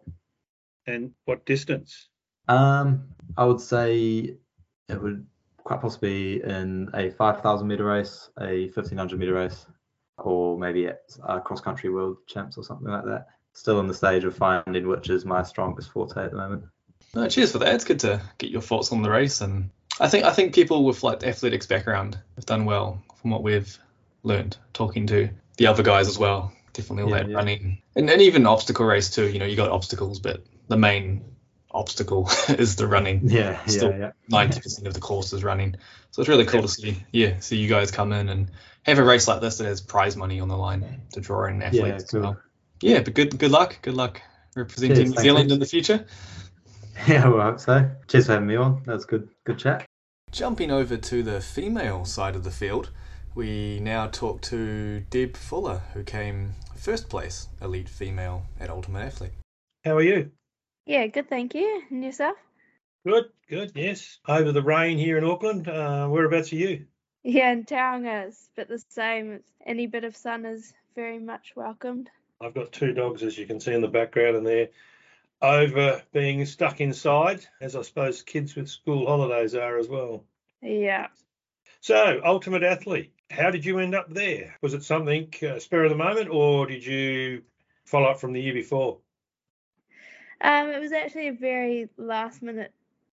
and 0.86 1.10
what 1.24 1.44
distance? 1.44 2.08
Um, 2.46 3.08
I 3.36 3.44
would 3.44 3.60
say 3.60 4.36
it 4.88 5.02
would 5.02 5.26
quite 5.56 5.80
possibly 5.80 6.38
be 6.38 6.44
in 6.44 6.90
a 6.94 7.10
5,000 7.10 7.66
meter 7.66 7.84
race, 7.84 8.30
a 8.38 8.66
1500 8.66 9.18
meter 9.18 9.34
race, 9.34 9.66
or 10.18 10.56
maybe 10.56 10.86
at 10.86 11.00
uh, 11.26 11.40
cross 11.40 11.60
country 11.60 11.90
world 11.90 12.18
champs 12.28 12.56
or 12.56 12.62
something 12.62 12.86
like 12.86 13.04
that. 13.06 13.26
Still 13.54 13.80
in 13.80 13.88
the 13.88 13.94
stage 13.94 14.22
of 14.22 14.36
finding 14.36 14.86
which 14.86 15.10
is 15.10 15.24
my 15.24 15.42
strongest 15.42 15.90
forte 15.90 16.22
at 16.22 16.30
the 16.30 16.36
moment. 16.36 16.62
No, 17.12 17.26
cheers 17.28 17.50
for 17.50 17.58
that. 17.58 17.74
It's 17.74 17.84
good 17.84 18.00
to 18.00 18.22
get 18.38 18.50
your 18.50 18.62
thoughts 18.62 18.92
on 18.92 19.02
the 19.02 19.10
race, 19.10 19.40
and 19.40 19.70
I 19.98 20.08
think 20.08 20.24
I 20.24 20.30
think 20.32 20.54
people 20.54 20.84
with 20.84 21.02
like 21.02 21.24
athletics 21.24 21.66
background 21.66 22.20
have 22.36 22.46
done 22.46 22.66
well 22.66 23.02
from 23.20 23.30
what 23.32 23.42
we've 23.42 23.76
learned 24.22 24.56
talking 24.72 25.08
to 25.08 25.30
the 25.56 25.66
other 25.66 25.82
guys 25.82 26.06
as 26.06 26.18
well. 26.18 26.52
Definitely 26.74 27.04
all 27.04 27.10
Yeah, 27.10 27.22
that 27.24 27.30
yeah. 27.30 27.36
running, 27.36 27.82
and, 27.96 28.10
and 28.10 28.20
even 28.20 28.46
obstacle 28.46 28.84
race 28.84 29.08
too. 29.10 29.26
You 29.28 29.38
know, 29.38 29.46
you 29.46 29.56
got 29.56 29.70
obstacles, 29.70 30.20
but 30.20 30.44
the 30.68 30.76
main 30.76 31.24
obstacle 31.70 32.28
is 32.50 32.76
the 32.76 32.86
running. 32.86 33.22
Yeah, 33.24 33.64
Still- 33.66 33.90
yeah, 33.92 33.98
yeah. 33.98 34.10
Ninety 34.28 34.60
percent 34.60 34.86
of 34.86 34.94
the 34.94 35.00
course 35.00 35.32
is 35.32 35.42
running, 35.42 35.76
so 36.10 36.20
it's 36.20 36.28
really 36.28 36.44
cool 36.44 36.62
to 36.62 36.68
see. 36.68 37.02
Yeah, 37.12 37.38
see 37.40 37.56
you 37.56 37.68
guys 37.68 37.90
come 37.90 38.12
in 38.12 38.28
and 38.28 38.50
have 38.82 38.98
a 38.98 39.04
race 39.04 39.26
like 39.26 39.40
this 39.40 39.58
that 39.58 39.64
has 39.64 39.80
prize 39.80 40.16
money 40.16 40.40
on 40.40 40.48
the 40.48 40.56
line 40.56 41.00
to 41.14 41.20
draw 41.20 41.46
in 41.46 41.62
athletes. 41.62 41.86
Yeah, 41.86 41.94
as 41.94 42.04
cool. 42.10 42.20
well. 42.20 42.36
Yeah, 42.80 43.00
but 43.00 43.14
good 43.14 43.38
good 43.38 43.50
luck. 43.50 43.78
Good 43.82 43.94
luck 43.94 44.20
representing 44.54 44.96
Cheers, 44.96 45.10
New 45.14 45.22
Zealand 45.22 45.48
mate. 45.48 45.54
in 45.54 45.60
the 45.60 45.66
future. 45.66 46.04
Yeah, 47.08 47.26
well, 47.28 47.40
I 47.40 47.44
hope 47.46 47.58
so. 47.60 47.90
Cheers 48.06 48.26
for 48.26 48.32
having 48.34 48.46
me 48.46 48.54
on. 48.54 48.82
That 48.86 48.94
was 48.94 49.04
good, 49.04 49.28
good 49.42 49.58
chat. 49.58 49.84
Jumping 50.30 50.70
over 50.70 50.96
to 50.96 51.22
the 51.24 51.40
female 51.40 52.04
side 52.04 52.36
of 52.36 52.44
the 52.44 52.52
field, 52.52 52.90
we 53.34 53.80
now 53.80 54.06
talk 54.06 54.40
to 54.42 55.00
Deb 55.10 55.36
Fuller, 55.36 55.82
who 55.92 56.02
came 56.04 56.52
first 56.76 57.08
place 57.08 57.48
elite 57.60 57.88
female 57.88 58.44
at 58.60 58.70
Ultimate 58.70 59.06
Athlete. 59.06 59.32
How 59.84 59.96
are 59.96 60.02
you? 60.02 60.30
Yeah, 60.86 61.06
good, 61.06 61.28
thank 61.28 61.54
you. 61.54 61.82
And 61.90 62.04
yourself? 62.04 62.36
Good, 63.06 63.24
good. 63.48 63.72
Yes. 63.74 64.18
Over 64.28 64.52
the 64.52 64.62
rain 64.62 64.98
here 64.98 65.18
in 65.18 65.24
Auckland. 65.24 65.68
Uh, 65.68 66.06
whereabouts 66.08 66.52
are 66.52 66.56
you? 66.56 66.86
Yeah, 67.22 67.52
in 67.52 67.64
Tauranga 67.64 68.28
it's 68.28 68.48
a 68.52 68.60
bit 68.60 68.68
the 68.68 68.82
same. 68.88 69.40
Any 69.66 69.86
bit 69.86 70.04
of 70.04 70.16
sun 70.16 70.44
is 70.44 70.72
very 70.94 71.18
much 71.18 71.52
welcomed. 71.56 72.10
I've 72.40 72.54
got 72.54 72.72
two 72.72 72.92
dogs, 72.92 73.22
as 73.22 73.38
you 73.38 73.46
can 73.46 73.60
see 73.60 73.72
in 73.72 73.80
the 73.80 73.88
background, 73.88 74.36
and 74.36 74.46
they're 74.46 74.68
over 75.40 76.02
being 76.12 76.44
stuck 76.44 76.80
inside, 76.80 77.46
as 77.60 77.76
I 77.76 77.82
suppose 77.82 78.22
kids 78.22 78.54
with 78.54 78.68
school 78.68 79.06
holidays 79.06 79.54
are 79.54 79.78
as 79.78 79.88
well. 79.88 80.24
Yeah. 80.60 81.08
So, 81.80 82.20
Ultimate 82.24 82.62
Athlete, 82.62 83.13
how 83.30 83.50
did 83.50 83.64
you 83.64 83.78
end 83.78 83.94
up 83.94 84.12
there? 84.12 84.56
Was 84.60 84.74
it 84.74 84.82
something 84.82 85.32
uh, 85.42 85.58
spur 85.58 85.84
of 85.84 85.90
the 85.90 85.96
moment, 85.96 86.28
or 86.30 86.66
did 86.66 86.84
you 86.84 87.42
follow 87.84 88.06
up 88.06 88.20
from 88.20 88.32
the 88.32 88.40
year 88.40 88.54
before? 88.54 88.98
Um, 90.40 90.68
it 90.68 90.80
was 90.80 90.92
actually 90.92 91.28
a 91.28 91.32
very 91.32 91.88
last 91.96 92.42
minute 92.42 92.72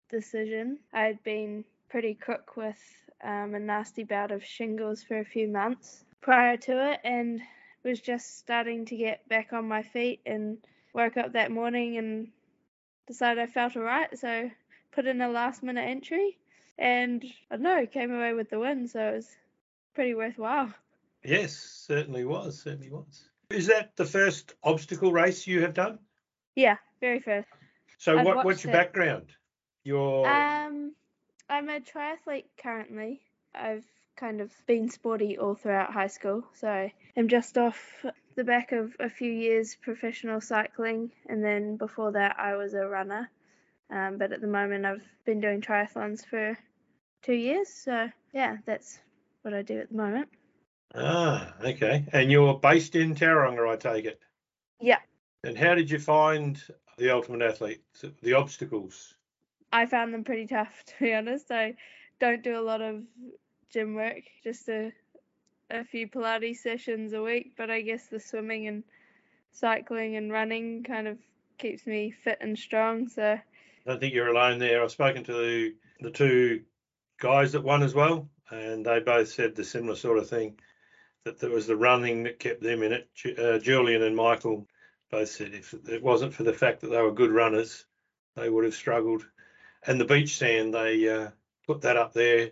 decision. 0.10 0.80
I'd 0.94 1.22
been 1.24 1.66
pretty 1.90 2.14
crook 2.14 2.56
with 2.56 2.80
um, 3.24 3.56
a 3.56 3.60
nasty 3.60 4.04
bout 4.04 4.32
of 4.32 4.44
shingles 4.44 5.04
for 5.04 5.20
a 5.20 5.26
few 5.26 5.48
months 5.48 6.04
prior 6.22 6.58
to 6.58 6.92
it, 6.92 7.00
and 7.04 7.42
was 7.88 8.00
just 8.02 8.38
starting 8.38 8.86
to 8.86 8.98
get 8.98 9.28
back 9.30 9.54
on 9.54 9.68
my 9.68 9.82
feet 9.82 10.20
and 10.26 10.58
woke 10.94 11.18
up 11.18 11.34
that 11.34 11.52
morning 11.52 11.98
and 11.98 12.28
decided 13.08 13.42
I 13.42 13.48
felt 13.48 13.78
alright. 13.78 14.18
So 14.20 14.52
put 14.92 15.08
in 15.08 15.22
a 15.22 15.30
last 15.30 15.64
minute 15.64 15.88
entry 15.88 16.38
and 16.78 17.24
I 17.50 17.56
don't 17.56 17.64
know, 17.64 17.86
came 17.86 18.14
away 18.14 18.34
with 18.34 18.50
the 18.50 18.60
win. 18.60 18.88
So 18.88 19.00
it 19.00 19.16
was 19.16 19.30
pretty 19.98 20.14
worthwhile. 20.14 20.72
Yes, 21.26 21.56
certainly 21.88 22.24
was. 22.24 22.62
Certainly 22.62 22.92
was. 22.92 23.32
Is 23.50 23.66
that 23.66 23.96
the 23.96 24.06
first 24.06 24.54
obstacle 24.64 25.12
race 25.12 25.48
you 25.48 25.64
have 25.64 25.74
done? 25.74 25.98
Yeah, 26.56 26.78
very 27.02 27.20
first. 27.20 27.48
So 27.98 28.16
I've 28.16 28.24
what, 28.24 28.46
what's 28.46 28.64
your 28.64 28.74
it. 28.74 28.78
background? 28.78 29.26
Your 29.84 30.28
Um, 30.28 30.94
I'm 31.50 31.68
a 31.70 31.80
triathlete 31.80 32.46
currently. 32.62 33.22
I've 33.56 33.86
kind 34.16 34.40
of 34.40 34.52
been 34.68 34.88
sporty 34.92 35.40
all 35.40 35.56
throughout 35.56 35.92
high 35.92 36.14
school, 36.18 36.44
so 36.54 36.92
I'm 37.18 37.28
just 37.28 37.58
off 37.58 38.06
the 38.36 38.44
back 38.44 38.74
of 38.74 38.96
a 39.00 39.10
few 39.10 39.32
years 39.32 39.76
professional 39.82 40.42
cycling, 40.42 41.12
and 41.28 41.44
then 41.44 41.76
before 41.76 42.12
that 42.12 42.36
I 42.38 42.56
was 42.56 42.76
a 42.76 42.86
runner. 42.86 43.32
Um, 43.90 44.20
but 44.20 44.32
at 44.32 44.42
the 44.42 44.48
moment 44.48 44.86
I've 44.86 45.08
been 45.26 45.42
doing 45.42 45.60
triathlons 45.60 46.24
for 46.24 46.56
two 47.24 47.34
years, 47.34 47.70
so 47.70 48.12
yeah, 48.32 48.58
that's 48.68 49.00
what 49.48 49.56
I 49.56 49.62
do 49.62 49.80
at 49.80 49.90
the 49.90 49.96
moment. 49.96 50.28
ah, 50.94 51.54
okay. 51.64 52.06
And 52.12 52.30
you're 52.30 52.60
based 52.60 52.96
in 52.96 53.16
Tauranga, 53.16 53.72
I 53.72 53.78
take 53.78 54.04
it. 54.04 54.20
Yeah, 54.82 55.00
And 55.44 55.58
how 55.58 55.74
did 55.74 55.90
you 55.90 56.00
find 56.00 56.62
the 56.98 57.12
Ultimate 57.12 57.42
Athlete? 57.42 57.82
The 58.22 58.34
obstacles? 58.34 59.16
I 59.72 59.86
found 59.86 60.14
them 60.14 60.26
pretty 60.26 60.48
tough 60.48 60.84
to 60.86 60.94
be 61.00 61.14
honest. 61.14 61.50
I 61.50 61.76
don't 62.20 62.44
do 62.44 62.60
a 62.60 62.62
lot 62.62 62.82
of 62.82 63.04
gym 63.72 63.96
work, 63.96 64.22
just 64.44 64.68
a 64.68 64.92
a 65.70 65.84
few 65.84 66.08
Pilates 66.08 66.58
sessions 66.58 67.14
a 67.14 67.22
week, 67.22 67.54
but 67.58 67.70
I 67.70 67.82
guess 67.82 68.08
the 68.08 68.20
swimming 68.20 68.68
and 68.68 68.84
cycling 69.52 70.16
and 70.16 70.32
running 70.32 70.84
kind 70.84 71.08
of 71.08 71.18
keeps 71.58 71.86
me 71.86 72.12
fit 72.12 72.38
and 72.42 72.58
strong. 72.58 73.08
So 73.10 73.24
I 73.24 73.42
don't 73.86 74.00
think 74.00 74.14
you're 74.14 74.30
alone 74.30 74.60
there. 74.60 74.84
I've 74.84 74.92
spoken 74.92 75.24
to 75.26 75.74
the 76.02 76.12
two 76.12 76.62
guys 77.20 77.52
that 77.54 77.64
won 77.64 77.84
as 77.84 77.94
well, 77.94 78.30
and 78.50 78.86
they 78.86 79.00
both 79.00 79.30
said 79.30 79.56
the 79.56 79.64
similar 79.64 79.96
sort 79.96 80.18
of 80.18 80.30
thing 80.30 80.58
that 81.24 81.40
there 81.40 81.50
was 81.50 81.68
the 81.68 81.76
running 81.76 82.24
that 82.24 82.40
kept 82.40 82.62
them 82.62 82.84
in 82.84 82.94
it. 82.94 83.10
Uh, 83.38 83.60
Julian 83.60 84.04
and 84.04 84.16
Michael 84.16 84.68
both 85.12 85.30
said 85.30 85.54
if 85.54 85.74
it 85.90 86.02
wasn't 86.02 86.34
for 86.34 86.44
the 86.44 86.54
fact 86.54 86.82
that 86.82 86.88
they 86.88 87.02
were 87.02 87.12
good 87.12 87.32
runners, 87.32 87.86
they 88.36 88.50
would 88.50 88.64
have 88.64 88.74
struggled. 88.74 89.26
And 89.86 90.00
the 90.00 90.06
beach 90.06 90.38
sand, 90.38 90.74
they 90.74 91.08
uh, 91.08 91.30
put 91.66 91.82
that 91.82 91.98
up 91.98 92.14
there 92.14 92.52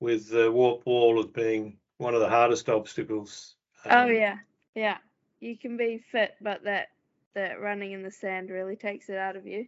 with 0.00 0.30
the 0.30 0.50
warp 0.50 0.86
wall 0.86 1.18
as 1.18 1.26
being 1.26 1.78
one 1.98 2.14
of 2.14 2.20
the 2.20 2.28
hardest 2.28 2.68
obstacles. 2.68 3.56
oh 3.86 4.02
Um, 4.02 4.12
yeah, 4.12 4.36
yeah, 4.74 4.98
you 5.40 5.56
can 5.56 5.76
be 5.76 6.04
fit, 6.12 6.34
but 6.40 6.64
that 6.64 6.88
that 7.34 7.60
running 7.60 7.92
in 7.92 8.02
the 8.02 8.10
sand 8.10 8.50
really 8.50 8.76
takes 8.76 9.08
it 9.08 9.18
out 9.18 9.36
of 9.36 9.46
you. 9.46 9.66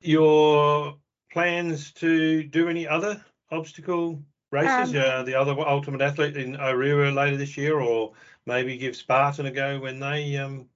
Your 0.00 0.96
plans 1.32 1.92
to 1.94 2.44
do 2.44 2.68
any 2.68 2.86
other 2.86 3.24
obstacle 3.50 4.22
races? 4.50 4.94
Um, 4.94 5.00
uh, 5.00 5.22
the 5.22 5.34
other 5.34 5.58
ultimate 5.58 6.00
athlete 6.00 6.36
in 6.36 6.56
Orewa 6.56 7.14
later 7.14 7.36
this 7.36 7.56
year, 7.56 7.80
or 7.80 8.12
maybe 8.46 8.76
give 8.76 8.96
Spartan 8.96 9.46
a 9.46 9.50
go 9.50 9.80
when 9.80 10.00
they 10.00 10.36
um 10.36 10.68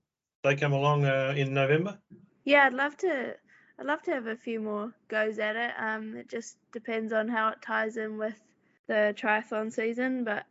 they 0.42 0.56
come 0.56 0.72
along 0.72 1.04
uh, 1.04 1.34
in 1.36 1.54
November. 1.54 1.98
Yeah, 2.44 2.66
I'd 2.66 2.74
love 2.74 2.96
to. 2.98 3.36
I'd 3.78 3.86
love 3.86 4.02
to 4.02 4.12
have 4.12 4.26
a 4.26 4.36
few 4.36 4.60
more 4.60 4.92
goes 5.08 5.38
at 5.38 5.56
it. 5.56 5.72
Um, 5.78 6.16
it 6.16 6.28
just 6.28 6.56
depends 6.72 7.12
on 7.12 7.28
how 7.28 7.48
it 7.48 7.62
ties 7.62 7.96
in 7.96 8.18
with 8.18 8.38
the 8.86 9.14
triathlon 9.16 9.72
season, 9.72 10.24
but 10.24 10.44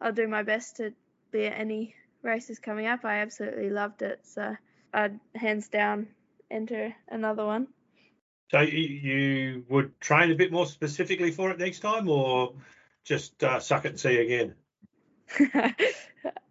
I'll 0.00 0.12
do 0.12 0.26
my 0.26 0.42
best 0.42 0.76
to 0.76 0.92
be 1.30 1.46
at 1.46 1.58
any 1.58 1.94
races 2.22 2.58
coming 2.58 2.86
up. 2.86 3.04
I 3.04 3.18
absolutely 3.18 3.70
loved 3.70 4.02
it, 4.02 4.20
so 4.24 4.56
I'd 4.92 5.18
hands 5.34 5.68
down 5.68 6.08
enter 6.50 6.94
another 7.08 7.44
one. 7.44 7.68
So 8.50 8.60
you, 8.60 9.64
would 9.68 10.00
train 10.00 10.30
a 10.30 10.34
bit 10.34 10.52
more 10.52 10.66
specifically 10.66 11.32
for 11.32 11.50
it 11.50 11.58
next 11.58 11.80
time, 11.80 12.08
or 12.08 12.54
just 13.04 13.42
uh, 13.42 13.58
suck 13.58 13.84
it 13.84 13.90
and 13.90 14.00
see 14.00 14.18
again. 14.18 14.54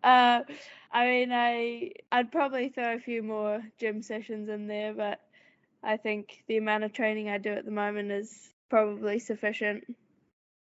uh, 0.03 0.41
I 0.91 1.05
mean, 1.05 1.31
I 1.31 1.91
I'd 2.11 2.31
probably 2.31 2.69
throw 2.69 2.95
a 2.95 2.99
few 2.99 3.23
more 3.23 3.61
gym 3.79 4.01
sessions 4.01 4.49
in 4.49 4.67
there, 4.67 4.93
but 4.93 5.21
I 5.83 5.97
think 5.97 6.43
the 6.47 6.57
amount 6.57 6.83
of 6.83 6.91
training 6.91 7.29
I 7.29 7.37
do 7.37 7.51
at 7.51 7.63
the 7.63 7.71
moment 7.71 8.11
is 8.11 8.49
probably 8.69 9.19
sufficient. 9.19 9.85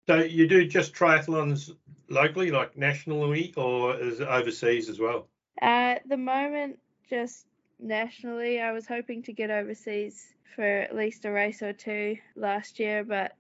So 0.08 0.18
you 0.18 0.48
do 0.48 0.66
just 0.66 0.94
triathlons 0.94 1.72
locally, 2.10 2.52
like 2.52 2.76
nationally, 2.76 3.54
or 3.56 3.96
is 3.96 4.20
it 4.20 4.28
overseas 4.28 4.90
as 4.90 5.00
well? 5.00 5.30
Uh, 5.62 5.66
At 5.96 6.10
the 6.10 6.18
moment, 6.18 6.80
just 7.10 7.46
nationally, 7.82 8.62
I 8.62 8.72
was 8.72 8.88
hoping 8.88 9.24
to 9.24 9.34
get 9.34 9.52
overseas 9.52 10.26
for 10.56 10.64
at 10.64 10.96
least 10.96 11.26
a 11.26 11.32
race 11.32 11.62
or 11.62 11.74
two 11.74 12.18
last 12.36 12.80
year, 12.80 13.04
but 13.04 13.34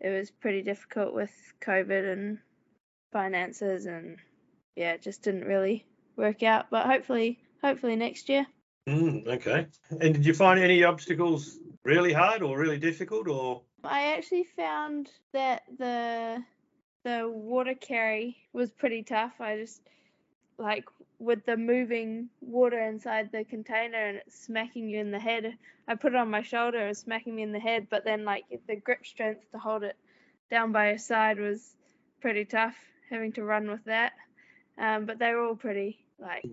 it 0.00 0.10
was 0.10 0.30
pretty 0.30 0.62
difficult 0.62 1.14
with 1.14 1.32
COVID 1.60 2.12
and 2.12 2.38
finances, 3.12 3.86
and 3.86 4.18
yeah, 4.76 4.92
it 4.92 5.02
just 5.02 5.22
didn't 5.22 5.44
really 5.44 5.86
work 6.16 6.42
out. 6.42 6.66
But 6.70 6.86
hopefully, 6.86 7.38
hopefully 7.62 7.96
next 7.96 8.28
year. 8.28 8.46
Mm, 8.88 9.26
okay. 9.28 9.66
And 9.90 10.14
did 10.14 10.26
you 10.26 10.34
find 10.34 10.58
any 10.58 10.82
obstacles 10.82 11.58
really 11.84 12.12
hard 12.12 12.42
or 12.42 12.58
really 12.58 12.78
difficult, 12.78 13.28
or 13.28 13.62
I 13.84 14.14
actually 14.14 14.46
found 14.56 15.10
that 15.32 15.62
the 15.78 16.42
the 17.04 17.28
water 17.28 17.74
carry 17.74 18.36
was 18.52 18.70
pretty 18.70 19.02
tough. 19.02 19.32
I 19.40 19.56
just 19.56 19.82
like 20.58 20.84
with 21.22 21.46
the 21.46 21.56
moving 21.56 22.28
water 22.40 22.80
inside 22.80 23.30
the 23.30 23.44
container 23.44 24.08
and 24.08 24.16
it's 24.18 24.44
smacking 24.44 24.88
you 24.88 24.98
in 24.98 25.12
the 25.12 25.20
head. 25.20 25.56
I 25.86 25.94
put 25.94 26.14
it 26.14 26.18
on 26.18 26.28
my 26.28 26.42
shoulder 26.42 26.78
and 26.78 26.96
smacking 26.96 27.36
me 27.36 27.42
in 27.42 27.52
the 27.52 27.60
head, 27.60 27.86
but 27.88 28.04
then 28.04 28.24
like 28.24 28.44
the 28.66 28.76
grip 28.76 29.06
strength 29.06 29.48
to 29.52 29.58
hold 29.58 29.84
it 29.84 29.96
down 30.50 30.72
by 30.72 30.88
your 30.88 30.98
side 30.98 31.38
was 31.38 31.76
pretty 32.20 32.44
tough. 32.44 32.74
Having 33.08 33.32
to 33.34 33.44
run 33.44 33.70
with 33.70 33.84
that, 33.84 34.12
um, 34.78 35.04
but 35.04 35.18
they 35.18 35.32
were 35.32 35.46
all 35.46 35.54
pretty 35.54 35.98
like 36.18 36.48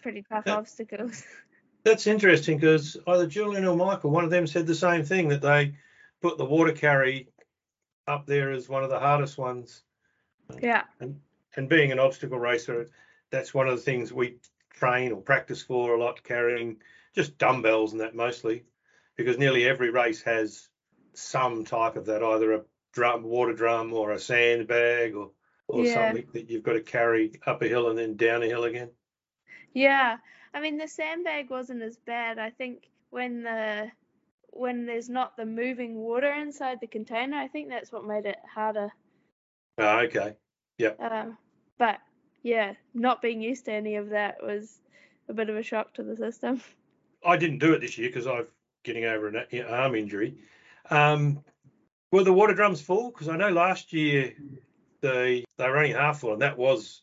pretty 0.00 0.24
tough 0.30 0.44
Yeah. 0.46 0.56
obstacles. 0.56 1.22
That's 1.84 2.06
interesting 2.06 2.56
because 2.56 2.96
either 3.06 3.26
Julian 3.26 3.66
or 3.66 3.76
Michael, 3.76 4.10
one 4.10 4.24
of 4.24 4.30
them 4.30 4.46
said 4.46 4.66
the 4.66 4.74
same 4.74 5.04
thing 5.04 5.28
that 5.28 5.42
they 5.42 5.74
put 6.22 6.38
the 6.38 6.44
water 6.44 6.72
carry 6.72 7.28
up 8.06 8.26
there 8.26 8.52
as 8.52 8.68
one 8.68 8.84
of 8.84 8.90
the 8.90 8.98
hardest 8.98 9.36
ones. 9.36 9.82
yeah, 10.62 10.84
And 11.00 11.68
being 11.68 11.92
an 11.92 11.98
obstacle 11.98 12.38
racer, 12.38 12.88
that's 13.34 13.52
one 13.52 13.68
of 13.68 13.76
the 13.76 13.82
things 13.82 14.12
we 14.12 14.38
train 14.70 15.12
or 15.12 15.20
practice 15.20 15.62
for 15.62 15.94
a 15.94 15.98
lot, 15.98 16.22
carrying 16.22 16.76
just 17.14 17.36
dumbbells 17.36 17.92
and 17.92 18.00
that 18.00 18.14
mostly, 18.14 18.64
because 19.16 19.38
nearly 19.38 19.66
every 19.66 19.90
race 19.90 20.22
has 20.22 20.68
some 21.14 21.64
type 21.64 21.96
of 21.96 22.06
that, 22.06 22.22
either 22.22 22.52
a 22.52 22.62
drum, 22.92 23.24
water 23.24 23.52
drum, 23.52 23.92
or 23.92 24.12
a 24.12 24.18
sandbag, 24.18 25.14
or 25.14 25.30
or 25.66 25.84
Yeah. 25.84 25.94
something 25.94 26.28
that 26.34 26.50
you've 26.50 26.62
got 26.62 26.74
to 26.74 26.82
carry 26.82 27.32
up 27.46 27.62
a 27.62 27.66
hill 27.66 27.88
and 27.88 27.98
then 27.98 28.16
down 28.16 28.42
a 28.42 28.46
hill 28.46 28.64
again. 28.64 28.90
Yeah, 29.72 30.18
I 30.52 30.60
mean 30.60 30.76
the 30.76 30.86
sandbag 30.86 31.50
wasn't 31.50 31.82
as 31.82 31.96
bad. 31.96 32.38
I 32.38 32.50
think 32.50 32.88
when 33.10 33.42
the 33.42 33.90
when 34.50 34.86
there's 34.86 35.08
not 35.08 35.36
the 35.36 35.46
moving 35.46 35.96
water 35.96 36.32
inside 36.32 36.78
the 36.80 36.86
container, 36.86 37.36
I 37.36 37.48
think 37.48 37.68
that's 37.68 37.90
what 37.90 38.04
made 38.04 38.26
it 38.26 38.38
harder. 38.54 38.90
Ah, 39.78 40.02
okay. 40.02 40.36
Um, 41.00 41.36
but 41.78 41.98
yeah, 42.44 42.74
not 42.92 43.22
being 43.22 43.40
used 43.40 43.64
to 43.64 43.72
any 43.72 43.96
of 43.96 44.10
that 44.10 44.36
was 44.40 44.78
a 45.28 45.32
bit 45.32 45.48
of 45.48 45.56
a 45.56 45.62
shock 45.62 45.94
to 45.94 46.04
the 46.04 46.14
system. 46.14 46.62
I 47.26 47.36
didn't 47.38 47.58
do 47.58 47.72
it 47.72 47.80
this 47.80 47.96
year 47.98 48.10
because 48.10 48.26
I'm 48.26 48.46
getting 48.84 49.06
over 49.06 49.28
an 49.28 49.62
arm 49.66 49.94
injury. 49.94 50.36
Um, 50.90 51.42
were 52.12 52.22
the 52.22 52.34
water 52.34 52.54
drums 52.54 52.82
full? 52.82 53.10
Because 53.10 53.28
I 53.28 53.36
know 53.36 53.48
last 53.48 53.94
year 53.94 54.34
they 55.00 55.44
they 55.56 55.68
were 55.68 55.78
only 55.78 55.92
half 55.92 56.20
full, 56.20 56.34
and 56.34 56.42
that 56.42 56.58
was 56.58 57.02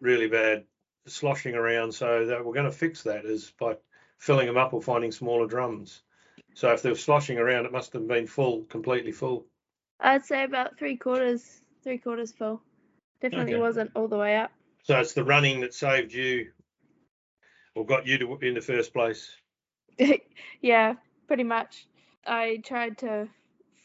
really 0.00 0.26
bad 0.26 0.64
sloshing 1.06 1.54
around. 1.54 1.92
So 1.92 2.26
that 2.26 2.44
we're 2.44 2.52
going 2.52 2.66
to 2.66 2.72
fix 2.72 3.04
that 3.04 3.24
is 3.24 3.52
by 3.60 3.76
filling 4.18 4.48
them 4.48 4.56
up 4.56 4.74
or 4.74 4.82
finding 4.82 5.12
smaller 5.12 5.46
drums. 5.46 6.02
So 6.54 6.72
if 6.72 6.82
they 6.82 6.90
were 6.90 6.96
sloshing 6.96 7.38
around, 7.38 7.64
it 7.64 7.72
must 7.72 7.92
have 7.92 8.08
been 8.08 8.26
full, 8.26 8.64
completely 8.64 9.12
full. 9.12 9.46
I'd 10.00 10.24
say 10.24 10.42
about 10.42 10.76
three 10.78 10.96
quarters, 10.96 11.60
three 11.84 11.98
quarters 11.98 12.32
full. 12.32 12.60
Definitely 13.20 13.54
Okay. 13.54 13.62
wasn't 13.62 13.92
all 13.94 14.08
the 14.08 14.18
way 14.18 14.36
up. 14.36 14.50
So 14.84 15.00
it's 15.00 15.14
the 15.14 15.24
running 15.24 15.60
that 15.60 15.72
saved 15.72 16.12
you 16.12 16.52
or 17.74 17.86
got 17.86 18.06
you 18.06 18.18
to 18.18 18.38
in 18.42 18.52
the 18.52 18.60
first 18.60 18.92
place. 18.92 19.34
yeah, 20.60 20.94
pretty 21.26 21.42
much. 21.42 21.86
I 22.26 22.60
tried 22.62 22.98
to 22.98 23.26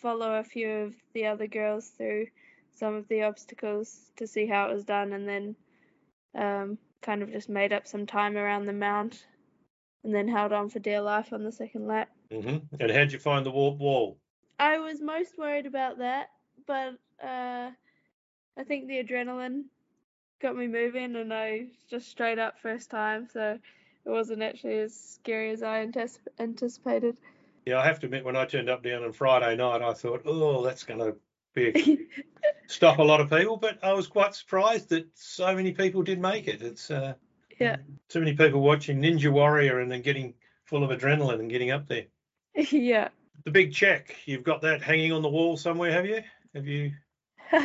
follow 0.01 0.39
a 0.39 0.43
few 0.43 0.69
of 0.69 0.93
the 1.13 1.25
other 1.25 1.47
girls 1.47 1.87
through 1.87 2.27
some 2.73 2.95
of 2.95 3.07
the 3.07 3.23
obstacles 3.23 4.11
to 4.17 4.27
see 4.27 4.45
how 4.45 4.69
it 4.69 4.73
was 4.73 4.83
done, 4.83 5.13
and 5.13 5.27
then 5.27 5.55
um, 6.35 6.77
kind 7.01 7.23
of 7.23 7.31
just 7.31 7.47
made 7.47 7.71
up 7.71 7.87
some 7.87 8.05
time 8.05 8.35
around 8.35 8.65
the 8.65 8.73
mount, 8.73 9.25
and 10.03 10.13
then 10.13 10.27
held 10.27 10.51
on 10.51 10.69
for 10.69 10.79
dear 10.79 11.01
life 11.01 11.31
on 11.31 11.45
the 11.45 11.51
second 11.51 11.87
lap. 11.87 12.09
hmm 12.29 12.57
And 12.77 12.91
how'd 12.91 13.13
you 13.13 13.19
find 13.19 13.45
the 13.45 13.51
warp 13.51 13.77
wall? 13.77 14.17
I 14.59 14.79
was 14.79 14.99
most 14.99 15.37
worried 15.37 15.65
about 15.65 15.99
that, 15.99 16.31
but 16.67 16.95
uh, 17.23 17.71
I 18.57 18.63
think 18.67 18.87
the 18.87 19.01
adrenaline 19.01 19.63
got 20.39 20.55
me 20.55 20.67
moving, 20.67 21.15
and 21.15 21.33
I 21.33 21.67
just 21.89 22.09
straight 22.09 22.39
up 22.39 22.59
first 22.59 22.89
time, 22.89 23.27
so 23.31 23.57
it 24.05 24.09
wasn't 24.09 24.41
actually 24.41 24.79
as 24.79 24.95
scary 24.95 25.51
as 25.51 25.63
I 25.63 25.85
anticip- 25.85 26.27
anticipated. 26.39 27.17
Yeah, 27.65 27.79
I 27.79 27.85
have 27.85 27.99
to 27.99 28.05
admit, 28.05 28.25
when 28.25 28.35
I 28.35 28.45
turned 28.45 28.69
up 28.69 28.83
down 28.83 29.03
on 29.03 29.11
Friday 29.11 29.55
night, 29.55 29.81
I 29.81 29.93
thought, 29.93 30.21
oh, 30.25 30.63
that's 30.63 30.83
going 30.83 30.99
to 30.99 31.15
be 31.53 31.67
a 31.67 31.97
stop 32.67 32.99
a 32.99 33.03
lot 33.03 33.21
of 33.21 33.29
people. 33.29 33.57
But 33.57 33.83
I 33.83 33.93
was 33.93 34.07
quite 34.07 34.33
surprised 34.33 34.89
that 34.89 35.07
so 35.13 35.53
many 35.55 35.73
people 35.73 36.01
did 36.01 36.19
make 36.19 36.47
it. 36.47 36.61
It's 36.61 36.89
uh, 36.89 37.13
Yeah. 37.59 37.77
so 38.07 38.19
many 38.19 38.33
people 38.33 38.61
watching 38.61 39.01
Ninja 39.01 39.31
Warrior 39.31 39.79
and 39.79 39.91
then 39.91 40.01
getting 40.01 40.33
full 40.65 40.83
of 40.83 40.97
adrenaline 40.97 41.39
and 41.39 41.49
getting 41.49 41.71
up 41.71 41.87
there. 41.87 42.05
yeah. 42.71 43.09
The 43.45 43.51
big 43.51 43.73
check, 43.73 44.15
you've 44.25 44.43
got 44.43 44.61
that 44.61 44.81
hanging 44.81 45.11
on 45.11 45.21
the 45.21 45.29
wall 45.29 45.57
somewhere, 45.57 45.91
have 45.91 46.05
you? 46.05 46.23
Have 46.55 46.67
you? 46.67 46.91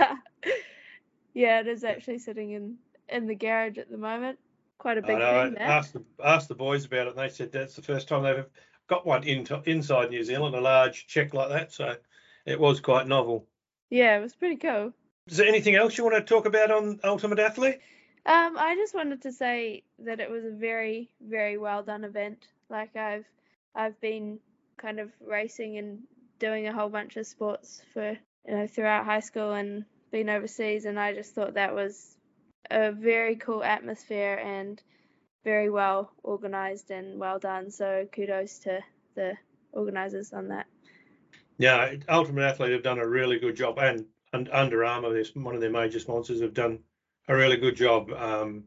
yeah, 1.34 1.60
it 1.60 1.66
is 1.66 1.84
actually 1.84 2.18
sitting 2.18 2.52
in 2.52 2.76
in 3.08 3.26
the 3.26 3.34
garage 3.34 3.78
at 3.78 3.90
the 3.90 3.98
moment. 3.98 4.38
Quite 4.78 4.98
a 4.98 5.02
big 5.02 5.16
I 5.16 5.18
know, 5.18 5.50
thing. 5.50 5.58
I 5.58 5.64
asked 5.64 5.92
the 5.92 6.02
asked 6.22 6.48
the 6.48 6.54
boys 6.54 6.84
about 6.84 7.06
it, 7.06 7.10
and 7.10 7.18
they 7.18 7.28
said 7.28 7.52
that's 7.52 7.76
the 7.76 7.82
first 7.82 8.08
time 8.08 8.22
they've 8.22 8.44
got 8.86 9.06
one 9.06 9.24
in, 9.24 9.46
inside 9.66 10.10
New 10.10 10.24
Zealand, 10.24 10.54
a 10.54 10.60
large 10.60 11.06
check 11.06 11.34
like 11.34 11.48
that. 11.50 11.72
So 11.72 11.96
it 12.46 12.58
was 12.58 12.80
quite 12.80 13.06
novel. 13.06 13.46
Yeah, 13.90 14.18
it 14.18 14.22
was 14.22 14.34
pretty 14.34 14.56
cool. 14.56 14.92
Is 15.26 15.38
there 15.38 15.46
anything 15.46 15.74
else 15.74 15.96
you 15.96 16.04
want 16.04 16.16
to 16.16 16.22
talk 16.22 16.46
about 16.46 16.70
on 16.70 17.00
Ultimate 17.02 17.38
Athlete? 17.38 17.80
Um, 18.26 18.56
I 18.58 18.74
just 18.74 18.94
wanted 18.94 19.22
to 19.22 19.32
say 19.32 19.82
that 20.00 20.20
it 20.20 20.30
was 20.30 20.44
a 20.44 20.50
very, 20.50 21.10
very 21.20 21.58
well 21.58 21.82
done 21.82 22.04
event. 22.04 22.46
Like 22.70 22.96
I've 22.96 23.26
I've 23.74 24.00
been 24.00 24.38
kind 24.76 24.98
of 24.98 25.10
racing 25.26 25.78
and 25.78 26.00
doing 26.38 26.66
a 26.66 26.72
whole 26.72 26.88
bunch 26.88 27.16
of 27.16 27.26
sports 27.26 27.82
for 27.92 28.10
you 28.46 28.54
know 28.54 28.66
throughout 28.66 29.04
high 29.04 29.20
school 29.20 29.52
and 29.52 29.84
been 30.14 30.30
overseas, 30.30 30.84
and 30.84 30.96
I 30.96 31.12
just 31.12 31.34
thought 31.34 31.54
that 31.54 31.74
was 31.74 32.16
a 32.70 32.92
very 32.92 33.34
cool 33.34 33.64
atmosphere 33.64 34.40
and 34.40 34.80
very 35.42 35.68
well 35.68 36.12
organized 36.22 36.92
and 36.92 37.18
well 37.18 37.40
done. 37.40 37.72
So 37.72 38.06
kudos 38.14 38.60
to 38.60 38.78
the 39.16 39.32
organizers 39.72 40.32
on 40.32 40.48
that. 40.48 40.66
Yeah, 41.58 41.94
Ultimate 42.08 42.44
Athlete 42.44 42.70
have 42.70 42.84
done 42.84 43.00
a 43.00 43.08
really 43.08 43.40
good 43.40 43.56
job, 43.56 43.80
and, 43.80 44.06
and 44.32 44.48
Under 44.50 44.84
Armour, 44.84 45.20
one 45.34 45.56
of 45.56 45.60
their 45.60 45.70
major 45.70 45.98
sponsors, 45.98 46.40
have 46.40 46.54
done 46.54 46.78
a 47.26 47.34
really 47.34 47.56
good 47.56 47.74
job. 47.74 48.12
Um, 48.12 48.66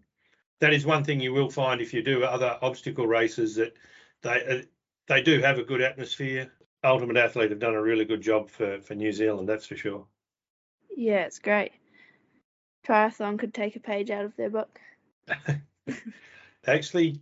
that 0.59 0.73
is 0.73 0.85
one 0.85 1.05
thing 1.05 1.21
you 1.21 1.31
will 1.31 1.49
find 1.49 1.79
if 1.79 1.93
you 1.93 2.01
do 2.01 2.25
other 2.25 2.57
obstacle 2.61 3.07
races 3.07 3.55
that 3.55 3.73
they 4.21 4.45
uh, 4.49 4.61
they 5.07 5.21
do 5.21 5.39
have 5.39 5.59
a 5.59 5.63
good 5.63 5.81
atmosphere. 5.81 6.51
Ultimate 6.83 7.15
Athlete 7.15 7.51
have 7.51 7.59
done 7.59 7.75
a 7.75 7.81
really 7.81 8.03
good 8.03 8.21
job 8.21 8.49
for 8.49 8.81
for 8.81 8.95
New 8.95 9.13
Zealand, 9.13 9.47
that's 9.47 9.65
for 9.65 9.77
sure. 9.77 10.07
Yeah, 10.97 11.25
it's 11.25 11.37
great. 11.37 11.73
Triathlon 12.87 13.37
could 13.37 13.53
take 13.53 13.75
a 13.75 13.79
page 13.79 14.09
out 14.09 14.25
of 14.25 14.35
their 14.35 14.49
book. 14.49 14.79
Actually, 16.67 17.21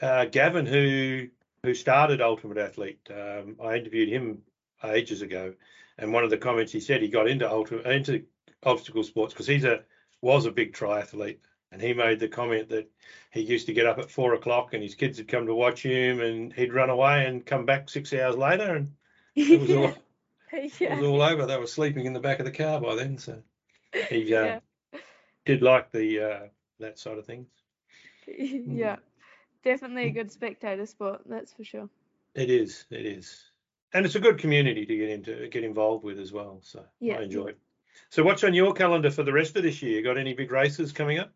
uh, 0.00 0.24
Gavin, 0.24 0.66
who 0.66 1.28
who 1.62 1.72
started 1.72 2.20
Ultimate 2.20 2.58
Athlete, 2.58 2.98
um, 3.10 3.54
I 3.62 3.76
interviewed 3.76 4.08
him 4.08 4.42
ages 4.82 5.22
ago, 5.22 5.54
and 5.98 6.12
one 6.12 6.24
of 6.24 6.30
the 6.30 6.36
comments 6.36 6.72
he 6.72 6.80
said 6.80 7.00
he 7.00 7.06
got 7.06 7.28
into 7.28 7.48
ultimate 7.48 7.86
into 7.86 8.24
obstacle 8.64 9.04
sports 9.04 9.32
because 9.32 9.46
he's 9.46 9.64
a 9.64 9.84
was 10.20 10.46
a 10.46 10.50
big 10.50 10.72
triathlete, 10.72 11.38
and 11.70 11.80
he 11.80 11.92
made 11.92 12.18
the 12.18 12.26
comment 12.26 12.70
that 12.70 12.90
he 13.30 13.42
used 13.42 13.66
to 13.66 13.72
get 13.72 13.86
up 13.86 14.00
at 14.00 14.10
four 14.10 14.34
o'clock 14.34 14.74
and 14.74 14.82
his 14.82 14.96
kids 14.96 15.18
would 15.18 15.28
come 15.28 15.46
to 15.46 15.54
watch 15.54 15.84
him, 15.84 16.20
and 16.20 16.52
he'd 16.54 16.74
run 16.74 16.90
away 16.90 17.24
and 17.24 17.46
come 17.46 17.66
back 17.66 17.88
six 17.88 18.12
hours 18.12 18.36
later, 18.36 18.74
and 18.74 18.90
it 19.36 19.60
was 19.60 19.70
all 19.70 19.94
it 20.80 20.90
was 20.90 21.06
all 21.06 21.22
over. 21.22 21.46
They 21.46 21.56
were 21.58 21.66
sleeping 21.66 22.06
in 22.06 22.12
the 22.12 22.20
back 22.20 22.38
of 22.38 22.44
the 22.44 22.52
car 22.52 22.80
by 22.80 22.94
then, 22.94 23.18
so 23.18 23.42
he 24.08 24.34
uh, 24.34 24.44
yeah. 24.44 25.00
did 25.44 25.62
like 25.62 25.90
the 25.92 26.20
uh, 26.20 26.40
that 26.80 26.98
side 26.98 27.18
of 27.18 27.26
things. 27.26 27.48
yeah. 28.26 28.96
Definitely 29.64 30.06
a 30.06 30.10
good 30.10 30.32
spectator 30.32 30.86
sport, 30.86 31.22
that's 31.26 31.52
for 31.52 31.64
sure. 31.64 31.88
It 32.34 32.50
is. 32.50 32.84
It 32.90 33.06
is. 33.06 33.44
And 33.94 34.04
it's 34.06 34.14
a 34.14 34.20
good 34.20 34.38
community 34.38 34.86
to 34.86 34.96
get 34.96 35.08
into, 35.10 35.48
get 35.48 35.64
involved 35.64 36.04
with 36.04 36.18
as 36.18 36.32
well. 36.32 36.60
So 36.62 36.84
Yeah. 37.00 37.18
I 37.18 37.22
enjoy 37.22 37.46
it. 37.46 37.58
So 38.08 38.22
what's 38.22 38.42
on 38.42 38.54
your 38.54 38.72
calendar 38.72 39.10
for 39.10 39.22
the 39.22 39.32
rest 39.32 39.56
of 39.56 39.62
this 39.62 39.82
year? 39.82 40.02
Got 40.02 40.18
any 40.18 40.34
big 40.34 40.50
races 40.50 40.92
coming 40.92 41.18
up? 41.18 41.32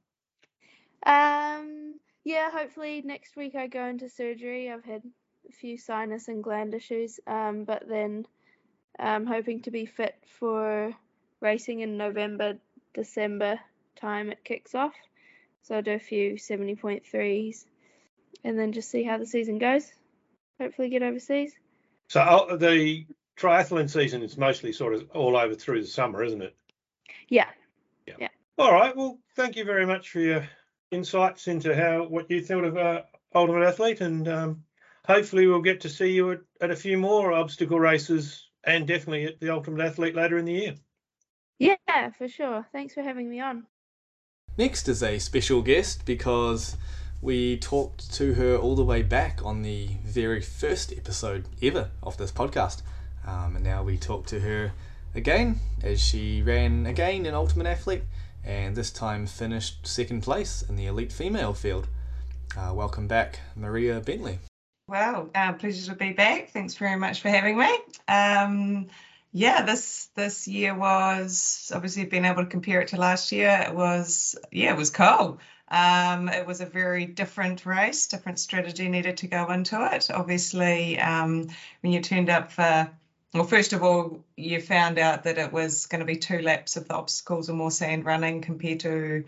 Um 1.04 2.00
yeah, 2.24 2.50
hopefully 2.50 3.02
next 3.04 3.36
week 3.36 3.54
I 3.54 3.68
go 3.68 3.84
into 3.84 4.08
surgery. 4.08 4.70
I've 4.70 4.84
had 4.84 5.02
a 5.48 5.52
few 5.52 5.78
sinus 5.78 6.28
and 6.28 6.42
gland 6.42 6.74
issues. 6.74 7.20
Um 7.26 7.64
but 7.64 7.86
then 7.88 8.26
I'm 8.98 9.26
hoping 9.26 9.62
to 9.62 9.70
be 9.70 9.86
fit 9.86 10.14
for 10.38 10.94
racing 11.40 11.80
in 11.80 11.96
November, 11.96 12.58
December 12.94 13.60
time 13.96 14.30
it 14.30 14.44
kicks 14.44 14.74
off. 14.74 14.94
So 15.62 15.76
I'll 15.76 15.82
do 15.82 15.92
a 15.92 15.98
few 15.98 16.34
70.3s 16.34 17.64
and 18.44 18.58
then 18.58 18.72
just 18.72 18.90
see 18.90 19.02
how 19.02 19.18
the 19.18 19.26
season 19.26 19.58
goes. 19.58 19.90
Hopefully 20.60 20.88
get 20.88 21.02
overseas. 21.02 21.52
So 22.08 22.20
uh, 22.20 22.56
the 22.56 23.06
triathlon 23.36 23.90
season 23.90 24.22
is 24.22 24.36
mostly 24.36 24.72
sort 24.72 24.94
of 24.94 25.10
all 25.10 25.36
over 25.36 25.54
through 25.54 25.82
the 25.82 25.88
summer, 25.88 26.22
isn't 26.22 26.42
it? 26.42 26.56
Yeah. 27.28 27.48
Yeah. 28.06 28.28
All 28.58 28.72
right. 28.72 28.96
Well, 28.96 29.18
thank 29.34 29.56
you 29.56 29.64
very 29.64 29.86
much 29.86 30.10
for 30.10 30.20
your 30.20 30.48
insights 30.90 31.48
into 31.48 31.74
how 31.74 32.04
what 32.04 32.30
you 32.30 32.42
thought 32.42 32.64
of 32.64 32.76
uh, 32.76 33.02
Ultimate 33.34 33.66
Athlete, 33.66 34.00
and 34.00 34.28
um, 34.28 34.64
hopefully 35.04 35.46
we'll 35.46 35.60
get 35.60 35.82
to 35.82 35.88
see 35.88 36.12
you 36.12 36.32
at, 36.32 36.40
at 36.60 36.70
a 36.70 36.76
few 36.76 36.96
more 36.96 37.32
obstacle 37.32 37.78
races 37.78 38.48
and 38.66 38.86
definitely 38.86 39.24
at 39.24 39.40
the 39.40 39.50
Ultimate 39.50 39.84
Athlete 39.84 40.14
later 40.14 40.36
in 40.36 40.44
the 40.44 40.52
year. 40.52 40.74
Yeah, 41.58 42.10
for 42.10 42.28
sure. 42.28 42.66
Thanks 42.72 42.92
for 42.92 43.02
having 43.02 43.30
me 43.30 43.40
on. 43.40 43.66
Next 44.58 44.88
is 44.88 45.02
a 45.02 45.18
special 45.18 45.62
guest 45.62 46.04
because 46.04 46.76
we 47.22 47.56
talked 47.58 48.12
to 48.14 48.34
her 48.34 48.56
all 48.56 48.74
the 48.74 48.84
way 48.84 49.02
back 49.02 49.40
on 49.44 49.62
the 49.62 49.88
very 50.04 50.40
first 50.42 50.92
episode 50.92 51.46
ever 51.62 51.90
of 52.02 52.16
this 52.16 52.32
podcast. 52.32 52.82
Um, 53.26 53.56
and 53.56 53.64
now 53.64 53.82
we 53.82 53.96
talk 53.96 54.26
to 54.26 54.40
her 54.40 54.72
again 55.14 55.60
as 55.82 56.00
she 56.02 56.42
ran 56.42 56.86
again 56.86 57.24
in 57.26 57.34
Ultimate 57.34 57.66
Athlete 57.66 58.02
and 58.44 58.76
this 58.76 58.90
time 58.90 59.26
finished 59.26 59.86
second 59.86 60.22
place 60.22 60.62
in 60.62 60.76
the 60.76 60.86
elite 60.86 61.12
female 61.12 61.54
field. 61.54 61.88
Uh, 62.56 62.72
welcome 62.72 63.08
back, 63.08 63.40
Maria 63.56 64.00
Bentley. 64.00 64.38
Wow, 64.88 65.30
uh, 65.34 65.52
pleasure 65.54 65.90
to 65.90 65.96
be 65.96 66.12
back. 66.12 66.50
Thanks 66.50 66.74
very 66.74 66.94
much 66.94 67.20
for 67.20 67.28
having 67.28 67.58
me. 67.58 67.76
Um, 68.06 68.86
yeah, 69.32 69.62
this 69.62 70.08
this 70.14 70.46
year 70.46 70.76
was 70.76 71.72
obviously 71.74 72.04
being 72.04 72.24
able 72.24 72.44
to 72.44 72.48
compare 72.48 72.82
it 72.82 72.88
to 72.88 72.96
last 72.96 73.32
year. 73.32 73.64
It 73.66 73.74
was 73.74 74.36
yeah, 74.52 74.72
it 74.72 74.76
was 74.76 74.90
cool. 74.90 75.40
Um, 75.68 76.28
it 76.28 76.46
was 76.46 76.60
a 76.60 76.66
very 76.66 77.04
different 77.04 77.66
race, 77.66 78.06
different 78.06 78.38
strategy 78.38 78.88
needed 78.88 79.16
to 79.18 79.26
go 79.26 79.50
into 79.50 79.92
it. 79.92 80.08
Obviously, 80.08 81.00
um, 81.00 81.48
when 81.80 81.92
you 81.92 82.00
turned 82.00 82.30
up 82.30 82.52
for 82.52 82.88
well, 83.34 83.42
first 83.42 83.72
of 83.72 83.82
all, 83.82 84.24
you 84.36 84.60
found 84.60 85.00
out 85.00 85.24
that 85.24 85.36
it 85.36 85.52
was 85.52 85.86
going 85.86 85.98
to 85.98 86.06
be 86.06 86.16
two 86.16 86.38
laps 86.42 86.76
of 86.76 86.86
the 86.86 86.94
obstacles 86.94 87.50
or 87.50 87.54
more 87.54 87.72
sand 87.72 88.04
running 88.04 88.40
compared 88.40 88.80
to 88.80 89.24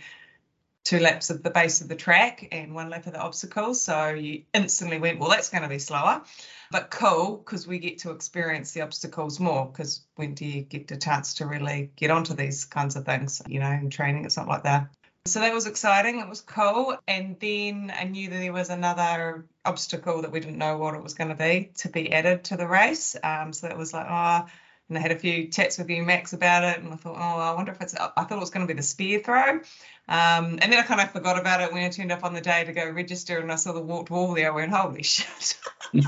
two 0.88 0.98
laps 1.00 1.28
of 1.28 1.42
the 1.42 1.50
base 1.50 1.82
of 1.82 1.88
the 1.88 1.94
track 1.94 2.48
and 2.50 2.74
one 2.74 2.88
lap 2.88 3.06
of 3.06 3.12
the 3.12 3.20
obstacles. 3.20 3.78
So 3.78 4.08
you 4.08 4.44
instantly 4.54 4.98
went, 4.98 5.18
well, 5.18 5.28
that's 5.28 5.50
going 5.50 5.62
to 5.62 5.68
be 5.68 5.78
slower, 5.78 6.22
but 6.70 6.90
cool 6.90 7.36
because 7.36 7.66
we 7.66 7.78
get 7.78 7.98
to 7.98 8.10
experience 8.10 8.72
the 8.72 8.80
obstacles 8.80 9.38
more. 9.38 9.66
Because 9.66 10.00
when 10.16 10.32
do 10.32 10.46
you 10.46 10.62
get 10.62 10.88
the 10.88 10.96
chance 10.96 11.34
to 11.34 11.46
really 11.46 11.90
get 11.94 12.10
onto 12.10 12.32
these 12.32 12.64
kinds 12.64 12.96
of 12.96 13.04
things? 13.04 13.42
You 13.46 13.60
know, 13.60 13.70
in 13.70 13.90
training, 13.90 14.24
it's 14.24 14.38
not 14.38 14.48
like 14.48 14.62
that. 14.62 14.88
So 15.26 15.40
that 15.40 15.52
was 15.52 15.66
exciting. 15.66 16.20
It 16.20 16.28
was 16.28 16.40
cool. 16.40 16.96
And 17.06 17.38
then 17.38 17.92
I 17.94 18.04
knew 18.04 18.30
that 18.30 18.38
there 18.38 18.52
was 18.54 18.70
another 18.70 19.44
obstacle 19.66 20.22
that 20.22 20.32
we 20.32 20.40
didn't 20.40 20.56
know 20.56 20.78
what 20.78 20.94
it 20.94 21.02
was 21.02 21.12
going 21.12 21.28
to 21.28 21.36
be 21.36 21.72
to 21.78 21.90
be 21.90 22.10
added 22.10 22.44
to 22.44 22.56
the 22.56 22.66
race. 22.66 23.14
Um, 23.22 23.52
so 23.52 23.68
that 23.68 23.76
was 23.76 23.92
like, 23.92 24.06
oh, 24.08 24.46
and 24.88 24.96
I 24.96 25.00
had 25.00 25.12
a 25.12 25.18
few 25.18 25.48
chats 25.48 25.78
with 25.78 25.90
you, 25.90 26.02
Max, 26.02 26.32
about 26.32 26.64
it. 26.64 26.82
And 26.82 26.92
I 26.92 26.96
thought, 26.96 27.16
oh, 27.16 27.40
I 27.40 27.52
wonder 27.52 27.72
if 27.72 27.80
it's, 27.80 27.94
I 27.94 28.08
thought 28.24 28.32
it 28.32 28.40
was 28.40 28.50
going 28.50 28.66
to 28.66 28.72
be 28.72 28.76
the 28.76 28.82
spear 28.82 29.20
throw. 29.20 29.60
Um, 30.08 30.58
and 30.62 30.72
then 30.72 30.78
I 30.78 30.82
kind 30.82 31.00
of 31.00 31.10
forgot 31.10 31.38
about 31.38 31.60
it 31.60 31.72
when 31.72 31.84
I 31.84 31.90
turned 31.90 32.10
up 32.10 32.24
on 32.24 32.32
the 32.32 32.40
day 32.40 32.64
to 32.64 32.72
go 32.72 32.88
register 32.88 33.38
and 33.38 33.52
I 33.52 33.56
saw 33.56 33.72
the 33.72 33.80
warped 33.80 34.10
wall 34.10 34.32
there. 34.32 34.50
I 34.50 34.54
went, 34.54 34.72
holy 34.72 35.02
shit. 35.04 35.58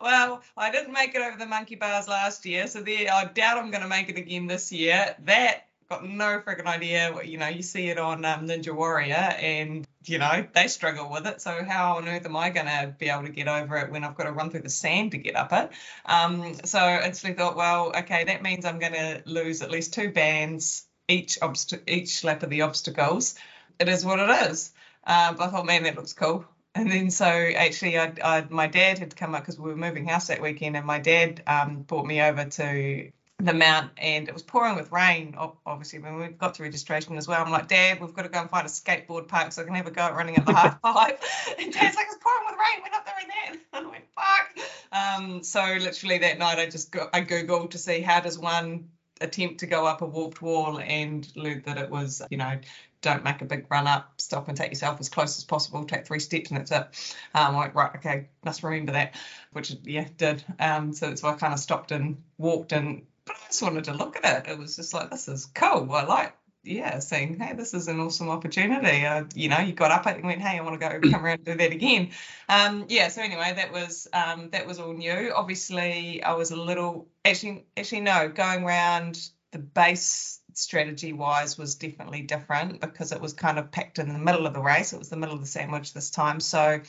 well, 0.00 0.42
I 0.56 0.70
didn't 0.70 0.92
make 0.92 1.14
it 1.14 1.22
over 1.22 1.38
the 1.38 1.46
monkey 1.46 1.76
bars 1.76 2.08
last 2.08 2.44
year, 2.44 2.66
so 2.66 2.82
there, 2.82 3.10
I 3.10 3.24
doubt 3.24 3.58
I'm 3.58 3.70
going 3.70 3.82
to 3.82 3.88
make 3.88 4.10
it 4.10 4.18
again 4.18 4.46
this 4.46 4.70
year. 4.70 5.16
That 5.24 5.66
got 5.88 6.06
no 6.06 6.40
freaking 6.40 6.66
idea. 6.66 7.14
You 7.24 7.38
know, 7.38 7.48
you 7.48 7.62
see 7.62 7.88
it 7.88 7.98
on 7.98 8.24
um, 8.24 8.46
Ninja 8.46 8.74
Warrior, 8.74 9.14
and 9.14 9.86
you 10.08 10.18
know 10.18 10.46
they 10.54 10.68
struggle 10.68 11.10
with 11.10 11.26
it. 11.26 11.40
So 11.40 11.64
how 11.64 11.96
on 11.96 12.08
earth 12.08 12.26
am 12.26 12.36
I 12.36 12.50
going 12.50 12.66
to 12.66 12.94
be 12.98 13.08
able 13.08 13.24
to 13.24 13.30
get 13.30 13.48
over 13.48 13.76
it 13.78 13.90
when 13.90 14.04
I've 14.04 14.16
got 14.16 14.24
to 14.24 14.32
run 14.32 14.50
through 14.50 14.62
the 14.62 14.70
sand 14.70 15.12
to 15.12 15.18
get 15.18 15.36
up 15.36 15.52
it? 15.52 15.70
Um, 16.04 16.54
so 16.64 16.78
I 16.78 17.06
instantly 17.06 17.36
thought, 17.36 17.56
well, 17.56 17.92
okay, 17.96 18.24
that 18.24 18.42
means 18.42 18.64
I'm 18.64 18.78
going 18.78 18.92
to 18.92 19.22
lose 19.26 19.62
at 19.62 19.70
least 19.70 19.94
two 19.94 20.10
bands 20.10 20.86
each 21.08 21.38
obst- 21.40 21.88
each 21.88 22.24
lap 22.24 22.42
of 22.42 22.50
the 22.50 22.62
obstacles. 22.62 23.34
It 23.78 23.88
is 23.88 24.04
what 24.04 24.18
it 24.18 24.50
is. 24.50 24.72
Um, 25.06 25.36
but 25.36 25.48
I 25.48 25.50
thought, 25.50 25.66
man, 25.66 25.84
that 25.84 25.96
looks 25.96 26.12
cool. 26.12 26.44
And 26.74 26.90
then 26.90 27.10
so 27.10 27.24
actually, 27.24 27.98
I, 27.98 28.12
I 28.22 28.46
my 28.50 28.66
dad 28.66 28.98
had 28.98 29.16
come 29.16 29.34
up 29.34 29.42
because 29.42 29.58
we 29.58 29.70
were 29.70 29.76
moving 29.76 30.06
house 30.06 30.26
that 30.26 30.42
weekend, 30.42 30.76
and 30.76 30.86
my 30.86 30.98
dad 30.98 31.42
um, 31.46 31.82
brought 31.82 32.04
me 32.04 32.20
over 32.20 32.44
to 32.44 33.10
the 33.38 33.52
mount 33.52 33.90
and 33.98 34.28
it 34.28 34.34
was 34.34 34.42
pouring 34.42 34.76
with 34.76 34.90
rain 34.90 35.36
obviously 35.66 35.98
when 35.98 36.18
we 36.18 36.28
got 36.28 36.54
to 36.54 36.62
registration 36.62 37.16
as 37.18 37.28
well. 37.28 37.44
I'm 37.44 37.50
like 37.50 37.68
dad 37.68 38.00
we've 38.00 38.14
got 38.14 38.22
to 38.22 38.28
go 38.28 38.40
and 38.40 38.48
find 38.48 38.66
a 38.66 38.70
skateboard 38.70 39.28
park 39.28 39.52
so 39.52 39.62
i 39.62 39.64
can 39.64 39.74
have 39.74 39.86
a 39.86 39.90
go 39.90 40.02
at 40.02 40.14
running 40.14 40.36
at 40.36 40.46
the 40.46 40.54
half 40.54 40.80
pipe 40.80 41.22
and 41.58 41.72
dad's 41.72 41.96
like 41.96 42.06
it's 42.06 42.16
pouring 42.22 42.46
with 42.46 42.56
rain. 42.58 42.82
We're 42.82 42.90
not 42.90 43.04
doing 43.04 43.28
that. 43.28 43.56
And 43.74 43.86
i 43.86 43.90
went 43.90 44.04
fuck. 44.14 44.58
Um, 44.92 45.42
so 45.42 45.62
literally 45.62 46.18
that 46.18 46.38
night 46.38 46.58
i 46.58 46.66
just 46.66 46.94
i 47.12 47.20
googled 47.20 47.70
to 47.70 47.78
see 47.78 48.00
how 48.00 48.20
does 48.20 48.38
one 48.38 48.88
attempt 49.20 49.60
to 49.60 49.66
go 49.66 49.86
up 49.86 50.00
a 50.00 50.06
warped 50.06 50.40
wall 50.40 50.78
and 50.78 51.30
learned 51.36 51.64
that 51.64 51.76
it 51.76 51.90
was 51.90 52.22
you 52.30 52.38
know 52.38 52.58
don't 53.02 53.22
make 53.22 53.40
a 53.40 53.44
big 53.44 53.66
run 53.70 53.86
up, 53.86 54.12
stop 54.16 54.48
and 54.48 54.56
take 54.56 54.70
yourself 54.70 54.98
as 54.98 55.08
close 55.08 55.38
as 55.38 55.44
possible, 55.44 55.84
take 55.84 56.06
three 56.06 56.18
steps 56.18 56.50
and 56.50 56.58
that's 56.58 56.72
it. 56.72 57.16
Um, 57.34 57.54
like, 57.54 57.74
right, 57.74 57.94
okay, 57.96 58.28
must 58.44 58.64
remember 58.64 58.92
that, 58.92 59.14
which, 59.52 59.76
yeah, 59.84 60.08
did. 60.16 60.42
Um, 60.58 60.92
so 60.92 61.08
that's 61.08 61.22
why 61.22 61.32
I 61.32 61.36
kind 61.36 61.52
of 61.52 61.60
stopped 61.60 61.92
and 61.92 62.16
walked 62.36 62.72
and 62.72 63.02
but 63.26 63.36
I 63.36 63.46
just 63.48 63.62
wanted 63.62 63.84
to 63.84 63.92
look 63.92 64.18
at 64.22 64.46
it. 64.46 64.50
It 64.52 64.58
was 64.58 64.76
just 64.76 64.94
like, 64.94 65.10
this 65.10 65.28
is 65.28 65.46
cool. 65.46 65.92
I 65.92 66.04
like, 66.04 66.34
yeah, 66.62 66.98
saying, 66.98 67.38
hey, 67.38 67.54
this 67.54 67.74
is 67.74 67.88
an 67.88 68.00
awesome 68.00 68.28
opportunity. 68.28 69.04
Uh, 69.04 69.24
you 69.34 69.48
know, 69.48 69.58
you 69.58 69.72
got 69.72 69.90
up 69.90 70.06
and 70.06 70.24
went, 70.24 70.40
hey, 70.40 70.58
I 70.58 70.62
want 70.62 70.80
to 70.80 70.88
go 70.88 71.10
come 71.10 71.24
around 71.24 71.38
and 71.38 71.44
do 71.44 71.54
that 71.54 71.72
again. 71.72 72.10
Um, 72.48 72.86
yeah. 72.88 73.08
So 73.08 73.22
anyway, 73.22 73.52
that 73.54 73.72
was 73.72 74.08
um, 74.12 74.50
that 74.50 74.66
was 74.66 74.78
all 74.78 74.92
new. 74.92 75.32
Obviously, 75.34 76.22
I 76.22 76.34
was 76.34 76.50
a 76.50 76.56
little 76.56 77.08
actually 77.24 77.66
actually 77.76 78.00
no 78.00 78.28
going 78.28 78.64
around 78.64 79.30
the 79.52 79.58
base 79.58 80.40
strategy 80.54 81.12
wise 81.12 81.56
was 81.56 81.74
definitely 81.76 82.22
different 82.22 82.80
because 82.80 83.12
it 83.12 83.20
was 83.20 83.32
kind 83.32 83.58
of 83.58 83.70
packed 83.70 83.98
in 83.98 84.12
the 84.12 84.18
middle 84.18 84.46
of 84.46 84.54
the 84.54 84.60
race. 84.60 84.92
It 84.92 84.98
was 84.98 85.08
the 85.08 85.16
middle 85.16 85.34
of 85.34 85.40
the 85.40 85.46
sandwich 85.46 85.92
this 85.92 86.10
time. 86.10 86.40
So 86.40 86.80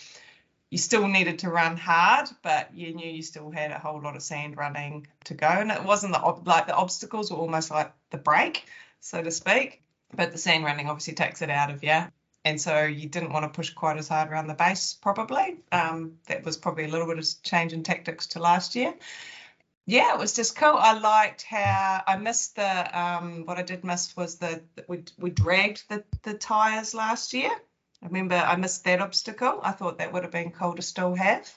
you 0.70 0.78
still 0.78 1.07
needed 1.07 1.39
to 1.39 1.49
run 1.49 1.78
hard, 1.78 2.28
but 2.43 2.74
you 2.74 2.93
knew 2.93 3.09
you 3.09 3.22
still 3.22 3.49
had 3.51 3.72
a 3.72 3.80
whole 3.80 4.01
lot 4.01 4.15
of 4.15 4.22
sand 4.22 4.57
running 4.57 5.07
to 5.26 5.34
go. 5.34 5.47
And 5.47 5.72
it 5.72 5.84
wasn't 5.84 6.13
the 6.13 6.41
like 6.45 6.68
the 6.68 6.76
obstacles 6.76 7.32
were 7.32 7.38
almost 7.38 7.72
like 7.72 7.93
the 8.09 8.18
break, 8.18 8.65
so 8.99 9.22
to 9.22 9.32
speak. 9.32 9.82
But 10.13 10.32
the 10.32 10.38
sand 10.38 10.65
running 10.65 10.89
obviously 10.89 11.13
takes 11.13 11.41
it 11.41 11.49
out 11.49 11.72
of 11.72 11.84
you. 11.84 12.03
And 12.43 12.59
so 12.59 12.84
you 12.84 13.09
didn't 13.09 13.34
want 13.34 13.43
to 13.43 13.49
push 13.49 13.72
quite 13.72 13.97
as 13.97 14.07
hard 14.07 14.30
around 14.30 14.47
the 14.47 14.53
base, 14.53 14.93
probably. 14.93 15.57
Um, 15.72 16.18
that 16.28 16.45
was 16.45 16.55
probably 16.55 16.86
a 16.86 16.88
little 16.88 17.07
bit 17.07 17.20
of 17.20 17.28
change 17.43 17.74
in 17.74 17.84
tactics 17.84 18.28
to 18.28 18.39
last 18.39 18.76
year. 18.76 18.93
Yeah, 19.86 20.13
it 20.13 20.20
was 20.20 20.34
just 20.34 20.55
cool. 20.55 20.76
I 20.78 20.99
liked 20.99 21.43
how 21.43 22.03
I 22.05 22.18
missed 22.18 22.57
the 22.57 22.99
um, 22.99 23.45
what 23.45 23.57
I 23.57 23.63
did 23.63 23.86
miss 23.86 24.15
was 24.18 24.36
the 24.36 24.61
we 24.88 25.03
we 25.18 25.30
dragged 25.30 25.84
the 25.88 26.03
the 26.24 26.34
tires 26.34 26.93
last 26.93 27.34
year 27.34 27.51
remember 28.02 28.36
I 28.36 28.56
missed 28.56 28.84
that 28.86 29.02
obstacle. 29.02 29.60
I 29.64 29.72
thought 29.72 30.00
that 30.00 30.14
would 30.14 30.24
have 30.24 30.32
been 30.32 30.52
cool 30.52 30.76
to 30.76 30.82
still 30.82 31.16
have. 31.16 31.52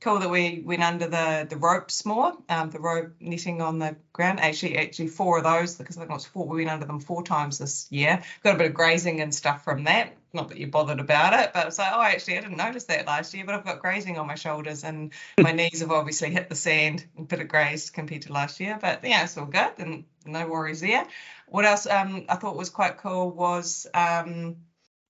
Cool 0.00 0.18
that 0.18 0.30
we 0.30 0.62
went 0.64 0.82
under 0.82 1.06
the 1.06 1.46
the 1.48 1.56
ropes 1.56 2.04
more, 2.04 2.36
um, 2.48 2.70
the 2.70 2.80
rope 2.80 3.12
netting 3.20 3.62
on 3.62 3.78
the 3.78 3.96
ground. 4.12 4.40
Actually, 4.40 4.78
actually 4.78 5.08
four 5.08 5.38
of 5.38 5.44
those 5.44 5.76
because 5.76 5.96
I 5.96 6.00
think 6.00 6.10
it 6.10 6.14
was 6.14 6.26
four. 6.26 6.46
We 6.46 6.64
went 6.64 6.70
under 6.70 6.86
them 6.86 7.00
four 7.00 7.22
times 7.22 7.58
this 7.58 7.86
year. 7.90 8.22
Got 8.42 8.56
a 8.56 8.58
bit 8.58 8.66
of 8.68 8.74
grazing 8.74 9.20
and 9.20 9.34
stuff 9.34 9.64
from 9.64 9.84
that. 9.84 10.16
Not 10.32 10.48
that 10.48 10.58
you 10.58 10.66
bothered 10.66 11.00
about 11.00 11.38
it, 11.40 11.52
but 11.54 11.66
it's 11.66 11.78
like, 11.78 11.92
oh, 11.94 12.02
actually, 12.02 12.36
I 12.36 12.40
didn't 12.42 12.58
notice 12.58 12.84
that 12.84 13.06
last 13.06 13.32
year, 13.32 13.44
but 13.46 13.54
I've 13.54 13.64
got 13.64 13.80
grazing 13.80 14.18
on 14.18 14.26
my 14.26 14.34
shoulders 14.34 14.84
and 14.84 15.12
my 15.40 15.52
knees 15.52 15.80
have 15.80 15.92
obviously 15.92 16.30
hit 16.30 16.48
the 16.48 16.56
sand, 16.56 17.06
a 17.16 17.22
bit 17.22 17.40
of 17.40 17.48
grazed 17.48 17.94
compared 17.94 18.22
to 18.22 18.32
last 18.32 18.60
year. 18.60 18.76
But 18.78 19.02
yeah, 19.04 19.24
it's 19.24 19.38
all 19.38 19.46
good 19.46 19.72
and 19.78 20.04
no 20.26 20.46
worries 20.46 20.80
there. 20.80 21.06
What 21.48 21.64
else 21.64 21.86
um, 21.86 22.26
I 22.28 22.36
thought 22.36 22.56
was 22.56 22.70
quite 22.70 22.98
cool 22.98 23.30
was 23.30 23.86
um, 23.94 24.56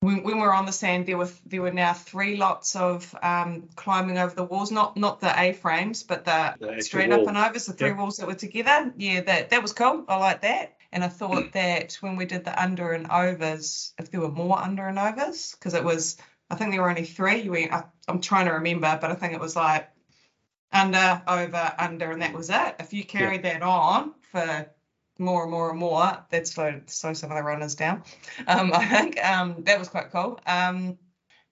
when, 0.06 0.22
when 0.22 0.36
we 0.36 0.42
were 0.42 0.54
on 0.54 0.66
the 0.66 0.72
sand, 0.72 1.04
there 1.06 1.18
were 1.18 1.28
there 1.46 1.62
were 1.62 1.72
now 1.72 1.92
three 1.92 2.36
lots 2.36 2.76
of 2.76 3.12
um, 3.22 3.68
climbing 3.74 4.18
over 4.18 4.32
the 4.34 4.44
walls, 4.44 4.70
not 4.70 4.96
not 4.96 5.20
the 5.20 5.32
A 5.36 5.52
frames, 5.52 6.04
but 6.04 6.24
the, 6.24 6.54
the 6.60 6.80
straight 6.80 7.10
wall. 7.10 7.22
up 7.22 7.26
and 7.26 7.36
overs, 7.36 7.66
the 7.66 7.72
three 7.72 7.88
yep. 7.88 7.98
walls 7.98 8.18
that 8.18 8.28
were 8.28 8.34
together. 8.34 8.92
Yeah, 8.96 9.22
that 9.22 9.50
that 9.50 9.62
was 9.62 9.72
cool. 9.72 10.04
I 10.06 10.16
like 10.18 10.42
that. 10.42 10.76
And 10.92 11.02
I 11.02 11.08
thought 11.08 11.52
that 11.54 11.94
when 12.00 12.14
we 12.14 12.24
did 12.24 12.44
the 12.44 12.62
under 12.62 12.92
and 12.92 13.10
overs, 13.10 13.94
if 13.98 14.12
there 14.12 14.20
were 14.20 14.30
more 14.30 14.56
under 14.56 14.86
and 14.86 14.96
overs, 14.98 15.56
because 15.58 15.74
it 15.74 15.82
was, 15.82 16.16
I 16.50 16.54
think 16.54 16.70
there 16.70 16.82
were 16.82 16.90
only 16.90 17.04
three. 17.04 17.48
We, 17.48 17.68
I, 17.68 17.82
I'm 18.06 18.20
trying 18.20 18.46
to 18.46 18.52
remember, 18.52 18.96
but 19.00 19.10
I 19.10 19.14
think 19.14 19.32
it 19.32 19.40
was 19.40 19.56
like 19.56 19.88
under, 20.72 21.20
over, 21.26 21.72
under, 21.78 22.12
and 22.12 22.22
that 22.22 22.32
was 22.32 22.48
it. 22.48 22.76
If 22.78 22.92
you 22.92 23.04
carried 23.04 23.42
that 23.42 23.62
on 23.62 24.14
for 24.30 24.70
more 25.18 25.42
and 25.42 25.50
more 25.50 25.70
and 25.70 25.78
more, 25.78 26.24
that 26.30 26.46
slowed 26.46 26.90
slow 26.90 27.12
some 27.12 27.30
of 27.30 27.36
the 27.36 27.42
runners 27.42 27.74
down. 27.74 28.02
Um, 28.46 28.72
I 28.74 28.86
think 28.86 29.24
um, 29.24 29.64
that 29.64 29.78
was 29.78 29.88
quite 29.88 30.10
cool. 30.10 30.40
Um, 30.46 30.98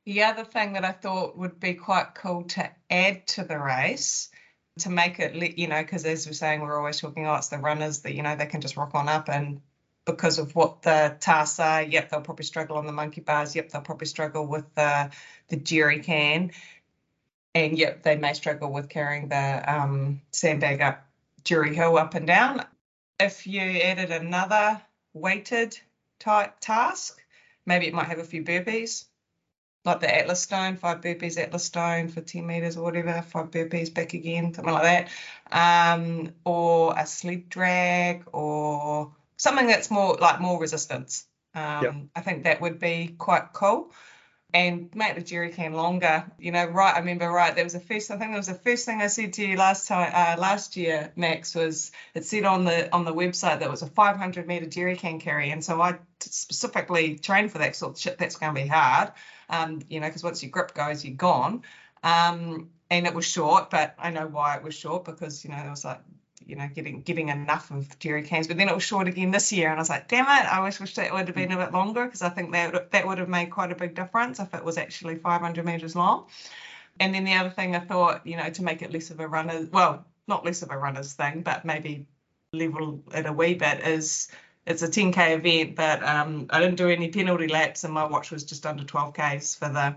the 0.05 0.25
other 0.25 0.45
thing 0.45 0.75
that 0.75 0.85
I 0.85 0.93
thought 0.93 1.37
would 1.39 1.59
be 1.59 1.75
quite 1.75 2.15
cool 2.15 2.45
to 2.45 2.71
add 2.91 3.27
to 3.29 3.45
the 3.45 3.59
race 3.59 4.29
to 4.81 4.91
make 4.91 5.21
it, 5.21 5.57
you 5.57 5.69
know, 5.69 5.81
because 5.81 6.05
as 6.05 6.27
we're 6.27 6.33
saying, 6.33 6.61
we're 6.61 6.79
always 6.79 7.01
talking, 7.01 7.27
oh, 7.27 7.35
it's 7.35 7.49
the 7.49 7.59
runners 7.59 8.01
that, 8.01 8.15
you 8.15 8.23
know, 8.23 8.37
they 8.37 8.47
can 8.47 8.61
just 8.61 8.77
rock 8.77 8.95
on 8.95 9.09
up 9.09 9.29
and 9.29 9.61
because 10.05 10.39
of 10.39 10.55
what 10.55 10.83
the 10.83 11.17
tasks 11.21 11.59
are, 11.61 11.83
yep, 11.83 12.11
they'll 12.11 12.21
probably 12.21 12.45
struggle 12.45 12.77
on 12.77 12.87
the 12.87 12.93
monkey 12.93 13.21
bars. 13.21 13.57
Yep, 13.57 13.71
they'll 13.71 13.81
probably 13.81 14.07
struggle 14.07 14.47
with 14.47 14.75
the 14.75 15.11
the 15.49 15.57
jerry 15.57 16.01
can, 16.01 16.51
and 17.55 17.79
yep, 17.79 18.03
they 18.03 18.17
may 18.17 18.35
struggle 18.35 18.71
with 18.71 18.89
carrying 18.89 19.29
the 19.29 19.75
um, 19.75 20.21
sandbag 20.31 20.83
up 20.83 21.07
Drury 21.45 21.75
Hill 21.75 21.97
up 21.97 22.15
and 22.15 22.27
down 22.27 22.65
if 23.21 23.47
you 23.47 23.61
added 23.61 24.11
another 24.11 24.81
weighted 25.13 25.79
type 26.19 26.59
task, 26.61 27.21
maybe 27.67 27.87
it 27.87 27.95
might 27.95 28.09
have 28.09 28.19
a 28.19 28.25
few 28.25 28.43
burpees, 28.43 29.05
like 29.85 30.01
the 30.01 30.15
Atlas 30.15 30.41
stone, 30.41 30.77
five 30.77 31.01
burpees 31.01 31.39
Atlas 31.39 31.65
stone 31.65 32.09
for 32.09 32.21
10 32.21 32.47
meters 32.47 32.77
or 32.77 32.85
whatever, 32.85 33.23
five 33.23 33.51
burpees 33.51 33.93
back 33.93 34.15
again, 34.15 34.55
something 34.55 34.73
like 34.73 35.09
that. 35.51 35.95
Um, 35.97 36.33
or 36.45 36.95
a 36.97 37.07
sled 37.07 37.49
drag 37.49 38.25
or 38.33 39.13
something 39.37 39.67
that's 39.67 39.91
more 39.91 40.17
like 40.21 40.41
more 40.41 40.61
resistance. 40.61 41.27
Um, 41.55 41.83
yep. 41.83 41.95
I 42.17 42.21
think 42.21 42.45
that 42.45 42.61
would 42.61 42.81
be 42.81 43.15
quite 43.19 43.53
cool 43.53 43.93
and 44.55 44.89
make 44.95 45.17
the 45.17 45.21
jerry 45.21 45.51
can 45.51 45.73
longer. 45.73 46.25
You 46.39 46.53
know, 46.53 46.67
right? 46.67 46.95
I 46.95 47.01
remember 47.01 47.29
right. 47.29 47.55
That 47.55 47.65
was 47.65 47.73
the 47.73 47.81
first. 47.81 48.11
I 48.11 48.17
think 48.17 48.31
that 48.31 48.37
was 48.37 48.47
the 48.47 48.55
first 48.55 48.87
thing 48.87 49.03
I 49.03 49.09
said 49.09 49.33
to 49.35 49.45
you 49.45 49.57
last 49.57 49.89
time, 49.89 50.13
uh, 50.15 50.41
last 50.41 50.77
year, 50.77 51.13
Max. 51.17 51.55
Was 51.57 51.91
it 52.15 52.25
said 52.25 52.45
on 52.45 52.65
the 52.65 52.91
on 52.95 53.05
the 53.05 53.13
website 53.13 53.59
that 53.59 53.71
was 53.71 53.83
a 53.83 53.89
500 53.89 54.47
meter 54.47 54.67
jerry 54.67 54.97
can 54.97 55.19
carry, 55.19 55.51
and 55.51 55.63
so 55.63 55.83
I 55.83 55.99
specifically 56.21 57.17
trained 57.17 57.51
for 57.51 57.59
that 57.59 57.75
sort 57.75 57.95
of 57.95 58.01
shit. 58.01 58.17
That's 58.17 58.37
going 58.37 58.55
to 58.55 58.63
be 58.63 58.69
hard, 58.69 59.13
um, 59.51 59.83
you 59.91 59.99
know, 59.99 60.07
because 60.07 60.23
once 60.23 60.43
your 60.43 60.51
grip 60.51 60.73
goes, 60.73 61.05
you're 61.05 61.17
gone. 61.17 61.63
Um, 62.05 62.71
and 62.91 63.07
it 63.07 63.15
was 63.15 63.25
short, 63.25 63.71
but 63.71 63.95
I 63.99 64.11
know 64.11 64.29
why 64.29 64.57
it 64.57 64.63
was 64.63 64.75
short 64.75 65.05
because 65.05 65.45
you 65.45 65.51
know 65.51 65.57
there 65.57 65.71
was 65.71 65.85
like 65.85 66.01
you 66.47 66.57
know, 66.57 66.69
getting 66.75 67.03
getting 67.03 67.29
enough 67.29 67.71
of 67.71 67.99
jerry 67.99 68.23
cans. 68.23 68.47
But 68.47 68.57
then 68.57 68.69
it 68.69 68.75
was 68.75 68.83
short 68.83 69.09
again 69.09 69.31
this 69.31 69.53
year, 69.53 69.71
and 69.71 69.79
I 69.79 69.81
was 69.81 69.89
like, 69.89 70.09
damn 70.09 70.25
it! 70.25 70.53
I 70.53 70.59
always 70.59 70.79
wish 70.79 70.95
that 70.95 71.13
would 71.13 71.27
have 71.27 71.37
been 71.37 71.53
a 71.53 71.57
bit 71.57 71.73
longer 71.73 72.05
because 72.05 72.23
I 72.23 72.29
think 72.29 72.53
that 72.53 72.91
that 72.93 73.07
would 73.07 73.19
have 73.19 73.29
made 73.29 73.51
quite 73.51 73.73
a 73.73 73.77
big 73.77 73.95
difference 73.95 74.41
if 74.41 74.53
it 74.55 74.65
was 74.65 74.79
actually 74.79 75.17
500 75.17 75.65
meters 75.65 75.97
long. 75.97 76.27
And 77.01 77.15
then 77.15 77.25
the 77.25 77.35
other 77.35 77.51
thing 77.51 77.75
I 77.75 77.81
thought, 77.81 78.27
you 78.27 78.37
know, 78.37 78.49
to 78.49 78.63
make 78.63 78.83
it 78.83 78.93
less 78.93 79.11
of 79.11 79.21
a 79.21 79.27
runner, 79.27 79.69
well, 79.73 80.05
not 80.29 80.45
less 80.45 80.63
of 80.63 80.71
a 80.71 80.79
runner's 80.79 81.13
thing, 81.15 81.43
but 81.43 81.65
maybe 81.65 82.07
level 82.53 83.03
it 83.13 83.27
a 83.27 83.33
wee 83.33 83.55
bit 83.55 83.81
is 83.81 84.29
it's 84.67 84.83
a 84.83 84.89
10k 84.89 85.37
event, 85.37 85.77
but 85.77 86.03
um, 86.03 86.47
I 86.51 86.61
didn't 86.61 86.77
do 86.77 86.89
any 86.89 87.09
penalty 87.09 87.49
laps, 87.49 87.85
and 87.85 87.93
my 87.93 88.07
watch 88.07 88.31
was 88.31 88.45
just 88.45 88.65
under 88.65 88.85
12ks 88.85 89.59
for 89.59 89.69
the 89.69 89.97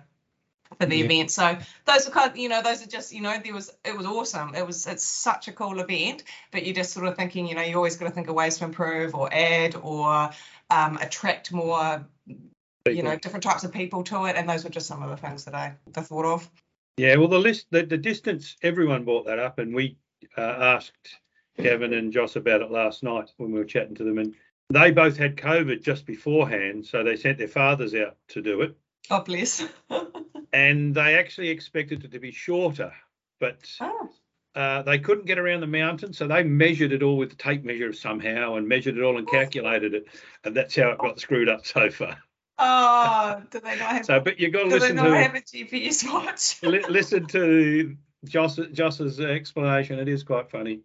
for 0.79 0.85
the 0.85 0.97
yeah. 0.97 1.05
event. 1.05 1.31
So 1.31 1.57
those 1.85 2.07
are 2.07 2.11
kind 2.11 2.31
of, 2.31 2.37
you 2.37 2.49
know, 2.49 2.61
those 2.61 2.83
are 2.83 2.89
just, 2.89 3.13
you 3.13 3.21
know, 3.21 3.37
there 3.43 3.53
was 3.53 3.71
it 3.85 3.95
was 3.95 4.05
awesome. 4.05 4.55
It 4.55 4.65
was 4.65 4.87
it's 4.87 5.03
such 5.03 5.47
a 5.47 5.51
cool 5.51 5.79
event, 5.79 6.23
but 6.51 6.65
you're 6.65 6.75
just 6.75 6.93
sort 6.93 7.07
of 7.07 7.15
thinking, 7.15 7.47
you 7.47 7.55
know, 7.55 7.61
you 7.61 7.75
always 7.75 7.97
got 7.97 8.05
to 8.05 8.11
think 8.11 8.27
of 8.27 8.35
ways 8.35 8.57
to 8.57 8.65
improve 8.65 9.15
or 9.15 9.33
add 9.33 9.75
or 9.75 10.29
um, 10.69 10.97
attract 10.97 11.51
more, 11.51 12.05
people. 12.27 12.97
you 12.97 13.03
know, 13.03 13.15
different 13.15 13.43
types 13.43 13.63
of 13.63 13.71
people 13.71 14.03
to 14.03 14.25
it. 14.25 14.35
And 14.35 14.49
those 14.49 14.63
were 14.63 14.69
just 14.69 14.87
some 14.87 15.03
of 15.03 15.09
the 15.09 15.17
things 15.17 15.45
that 15.45 15.55
I, 15.55 15.75
thought 15.93 16.25
of. 16.25 16.49
Yeah, 16.97 17.15
well, 17.17 17.27
the 17.27 17.37
list, 17.37 17.67
the, 17.69 17.83
the 17.83 17.97
distance, 17.97 18.55
everyone 18.63 19.05
brought 19.05 19.27
that 19.27 19.37
up, 19.37 19.59
and 19.59 19.73
we 19.73 19.97
uh, 20.35 20.41
asked 20.41 21.19
Gavin 21.55 21.93
and 21.93 22.11
Joss 22.11 22.35
about 22.35 22.63
it 22.63 22.71
last 22.71 23.03
night 23.03 23.31
when 23.37 23.51
we 23.51 23.59
were 23.59 23.65
chatting 23.65 23.93
to 23.95 24.03
them, 24.03 24.17
and 24.17 24.33
they 24.71 24.91
both 24.91 25.15
had 25.15 25.37
COVID 25.37 25.83
just 25.83 26.07
beforehand, 26.07 26.85
so 26.85 27.03
they 27.03 27.15
sent 27.15 27.37
their 27.37 27.47
fathers 27.47 27.93
out 27.93 28.17
to 28.29 28.41
do 28.41 28.61
it. 28.61 28.75
Oh, 29.09 29.21
please. 29.21 29.65
and 30.53 30.93
they 30.93 31.15
actually 31.15 31.49
expected 31.49 32.03
it 32.03 32.11
to 32.11 32.19
be 32.19 32.31
shorter, 32.31 32.93
but 33.39 33.59
oh. 33.79 34.09
uh, 34.55 34.81
they 34.83 34.99
couldn't 34.99 35.25
get 35.25 35.39
around 35.39 35.61
the 35.61 35.67
mountain, 35.67 36.13
so 36.13 36.27
they 36.27 36.43
measured 36.43 36.91
it 36.91 37.03
all 37.03 37.17
with 37.17 37.29
the 37.29 37.35
tape 37.35 37.63
measure 37.63 37.93
somehow 37.93 38.55
and 38.55 38.67
measured 38.67 38.97
it 38.97 39.03
all 39.03 39.17
and 39.17 39.27
calculated 39.27 39.93
it, 39.93 40.07
and 40.43 40.55
that's 40.55 40.75
how 40.75 40.89
it 40.89 40.97
got 40.97 41.19
screwed 41.19 41.49
up 41.49 41.65
so 41.65 41.89
far. 41.89 42.17
Oh, 42.59 43.41
do 43.51 43.59
they 43.59 43.77
not 43.77 43.79
have? 43.79 44.05
So, 44.05 44.19
but 44.19 44.39
you 44.39 44.49
got 44.49 44.63
to 44.63 44.69
listen 44.69 44.95
to. 44.95 45.03
Do 45.03 45.09
they 45.09 45.09
not 45.09 45.21
have 45.21 45.35
a 45.35 45.41
GPS 45.41 46.11
watch? 46.11 46.61
li- 46.63 46.85
listen 46.89 47.27
to 47.27 47.95
Joss, 48.25 48.59
Joss's 48.73 49.19
explanation. 49.19 49.99
It 49.99 50.07
is 50.07 50.23
quite 50.23 50.49
funny. 50.49 50.81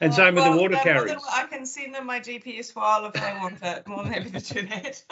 And 0.00 0.12
oh, 0.12 0.16
same 0.16 0.36
well, 0.36 0.50
with 0.50 0.56
the 0.56 0.62
water 0.62 0.76
carriers. 0.76 1.22
I 1.28 1.46
can 1.46 1.66
send 1.66 1.94
them 1.94 2.06
my 2.06 2.20
GPS 2.20 2.72
file 2.72 3.06
if 3.06 3.14
they 3.14 3.36
want 3.40 3.58
it. 3.62 3.86
More 3.88 4.04
than 4.04 4.12
happy 4.12 4.30
to 4.30 4.54
do 4.54 4.66
that. 4.68 5.02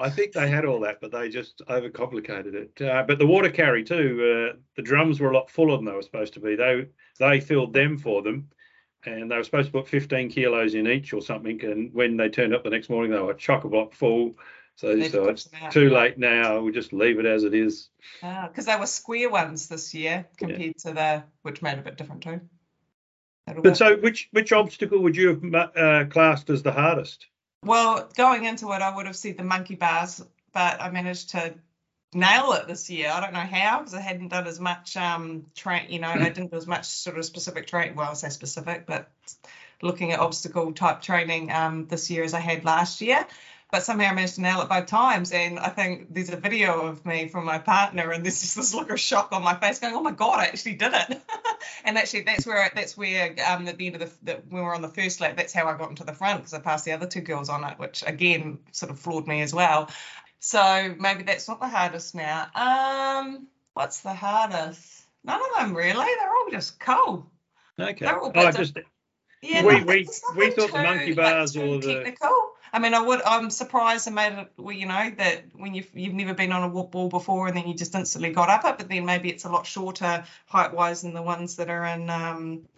I 0.00 0.10
think 0.10 0.32
they 0.32 0.48
had 0.48 0.64
all 0.64 0.80
that, 0.80 1.00
but 1.00 1.10
they 1.12 1.28
just 1.28 1.62
overcomplicated 1.68 2.54
it. 2.54 2.82
Uh, 2.82 3.04
but 3.06 3.18
the 3.18 3.26
water 3.26 3.50
carry 3.50 3.84
too, 3.84 4.52
uh, 4.52 4.56
the 4.76 4.82
drums 4.82 5.20
were 5.20 5.30
a 5.30 5.34
lot 5.34 5.50
fuller 5.50 5.76
than 5.76 5.84
they 5.84 5.92
were 5.92 6.02
supposed 6.02 6.34
to 6.34 6.40
be. 6.40 6.56
They 6.56 6.86
they 7.18 7.40
filled 7.40 7.72
them 7.72 7.98
for 7.98 8.22
them, 8.22 8.48
and 9.04 9.30
they 9.30 9.36
were 9.36 9.44
supposed 9.44 9.66
to 9.66 9.72
put 9.72 9.88
15 9.88 10.30
kilos 10.30 10.74
in 10.74 10.86
each 10.86 11.12
or 11.12 11.20
something. 11.22 11.62
And 11.64 11.92
when 11.94 12.16
they 12.16 12.28
turned 12.28 12.54
up 12.54 12.64
the 12.64 12.70
next 12.70 12.90
morning, 12.90 13.10
they 13.12 13.18
were 13.18 13.34
chock 13.34 13.64
a 13.64 13.68
block 13.68 13.92
full. 13.92 14.36
So 14.76 14.88
They 14.94 15.00
they 15.00 15.08
thought 15.08 15.30
pushed 15.30 15.48
it's 15.52 15.74
too 15.74 15.90
late 15.90 16.18
now. 16.18 16.60
We'll 16.60 16.72
just 16.72 16.92
leave 16.92 17.18
it 17.18 17.26
as 17.26 17.42
it 17.42 17.52
is. 17.52 17.88
because 18.20 18.66
they 18.66 18.76
were 18.76 18.86
square 18.86 19.28
ones 19.28 19.68
this 19.68 19.92
year 19.92 20.26
compared 20.36 20.78
to 20.78 20.92
the 20.92 21.24
which 21.42 21.62
made 21.62 21.78
a 21.78 21.82
bit 21.82 21.96
different 21.96 22.22
too. 22.22 22.40
Little 23.48 23.62
But 23.62 23.70
bit. 23.70 23.76
so, 23.76 23.96
which 23.96 24.28
which 24.30 24.52
obstacle 24.52 25.00
would 25.02 25.16
you 25.16 25.28
have 25.28 25.54
uh, 25.76 26.04
classed 26.10 26.48
as 26.50 26.62
the 26.62 26.70
hardest? 26.72 27.26
Well, 27.64 28.08
going 28.16 28.44
into 28.44 28.72
it, 28.72 28.82
I 28.82 28.94
would 28.94 29.06
have 29.06 29.16
said 29.16 29.36
the 29.36 29.44
monkey 29.44 29.74
bars, 29.74 30.22
but 30.52 30.80
I 30.80 30.90
managed 30.90 31.30
to 31.30 31.54
nail 32.14 32.52
it 32.52 32.66
this 32.66 32.88
year. 32.88 33.10
I 33.10 33.20
don't 33.20 33.32
know 33.34 33.40
how 33.40 33.80
because 33.80 33.94
I 33.94 34.00
hadn't 34.00 34.28
done 34.28 34.46
as 34.46 34.58
much 34.60 34.96
um 34.96 35.46
train, 35.54 35.90
you 35.90 35.98
know, 35.98 36.08
I 36.08 36.28
didn't 36.30 36.50
do 36.50 36.56
as 36.56 36.66
much 36.66 36.86
sort 36.86 37.18
of 37.18 37.24
specific 37.24 37.66
training. 37.66 37.96
Well, 37.96 38.10
I 38.10 38.14
say 38.14 38.30
specific, 38.30 38.86
but 38.86 39.10
looking 39.82 40.12
at 40.12 40.20
obstacle 40.20 40.72
type 40.72 41.02
training 41.02 41.50
um 41.52 41.86
this 41.86 42.10
year 42.10 42.24
as 42.24 42.34
I 42.34 42.40
had 42.40 42.64
last 42.64 43.00
year. 43.00 43.26
But 43.70 43.82
somehow 43.82 44.06
I 44.10 44.14
managed 44.14 44.36
to 44.36 44.40
nail 44.40 44.62
it 44.62 44.68
both 44.68 44.86
times. 44.86 45.30
And 45.30 45.58
I 45.58 45.68
think 45.68 46.12
there's 46.14 46.30
a 46.30 46.36
video 46.36 46.86
of 46.86 47.04
me 47.04 47.28
from 47.28 47.44
my 47.44 47.58
partner, 47.58 48.10
and 48.12 48.24
there's 48.24 48.40
just 48.40 48.56
this 48.56 48.74
look 48.74 48.90
of 48.90 48.98
shock 48.98 49.30
on 49.32 49.42
my 49.42 49.54
face, 49.54 49.78
going, 49.78 49.94
"Oh 49.94 50.00
my 50.02 50.12
god, 50.12 50.38
I 50.40 50.44
actually 50.46 50.76
did 50.76 50.92
it!" 50.94 51.20
and 51.84 51.98
actually, 51.98 52.22
that's 52.22 52.46
where 52.46 52.70
that's 52.74 52.96
where 52.96 53.34
um 53.46 53.68
at 53.68 53.76
the 53.76 53.86
end 53.86 53.96
of 53.96 54.00
the, 54.00 54.32
the 54.32 54.40
when 54.48 54.62
we 54.62 54.66
were 54.66 54.74
on 54.74 54.80
the 54.80 54.88
first 54.88 55.20
lap, 55.20 55.36
that's 55.36 55.52
how 55.52 55.66
I 55.66 55.76
got 55.76 55.90
into 55.90 56.04
the 56.04 56.14
front 56.14 56.40
because 56.40 56.54
I 56.54 56.60
passed 56.60 56.86
the 56.86 56.92
other 56.92 57.06
two 57.06 57.20
girls 57.20 57.50
on 57.50 57.62
it, 57.64 57.78
which 57.78 58.02
again 58.06 58.58
sort 58.72 58.90
of 58.90 58.98
floored 58.98 59.26
me 59.26 59.42
as 59.42 59.52
well. 59.52 59.90
So 60.40 60.94
maybe 60.98 61.24
that's 61.24 61.46
not 61.48 61.60
the 61.60 61.68
hardest 61.68 62.14
now. 62.14 62.46
Um, 62.54 63.48
what's 63.74 64.00
the 64.00 64.14
hardest? 64.14 65.02
None 65.24 65.40
of 65.40 65.56
them 65.58 65.76
really. 65.76 66.06
They're 66.18 66.30
all 66.30 66.50
just 66.50 66.80
cool. 66.80 67.30
Okay. 67.78 68.06
They're 68.06 68.18
all 68.18 68.32
Oh, 68.34 68.50
just 68.50 68.78
Yeah, 69.42 69.64
We- 69.64 69.84
we- 69.84 70.08
we 70.36 70.50
thought 70.50 70.72
the 70.72 70.82
monkey 70.82 71.12
bars 71.12 71.54
like, 71.56 71.64
or 71.68 71.80
the- 71.80 71.94
technical. 72.02 72.50
I 72.72 72.78
mean, 72.78 72.94
I 72.94 73.00
would. 73.00 73.22
I'm 73.22 73.50
surprised 73.50 74.08
I 74.08 74.10
made 74.10 74.32
it. 74.38 74.52
Well, 74.56 74.74
you 74.74 74.86
know 74.86 75.10
that 75.18 75.44
when 75.54 75.74
you've 75.74 75.90
you've 75.94 76.14
never 76.14 76.34
been 76.34 76.52
on 76.52 76.62
a 76.62 76.68
warp 76.68 76.94
wall 76.94 77.08
before 77.08 77.48
and 77.48 77.56
then 77.56 77.66
you 77.66 77.74
just 77.74 77.94
instantly 77.94 78.30
got 78.30 78.48
up 78.48 78.64
it, 78.64 78.78
but 78.78 78.88
then 78.88 79.04
maybe 79.04 79.30
it's 79.30 79.44
a 79.44 79.50
lot 79.50 79.66
shorter 79.66 80.24
height 80.46 80.74
wise 80.74 81.02
than 81.02 81.14
the 81.14 81.22
ones 81.22 81.56
that 81.56 81.70
are 81.70 81.84
in. 81.84 82.10
Um, 82.10 82.68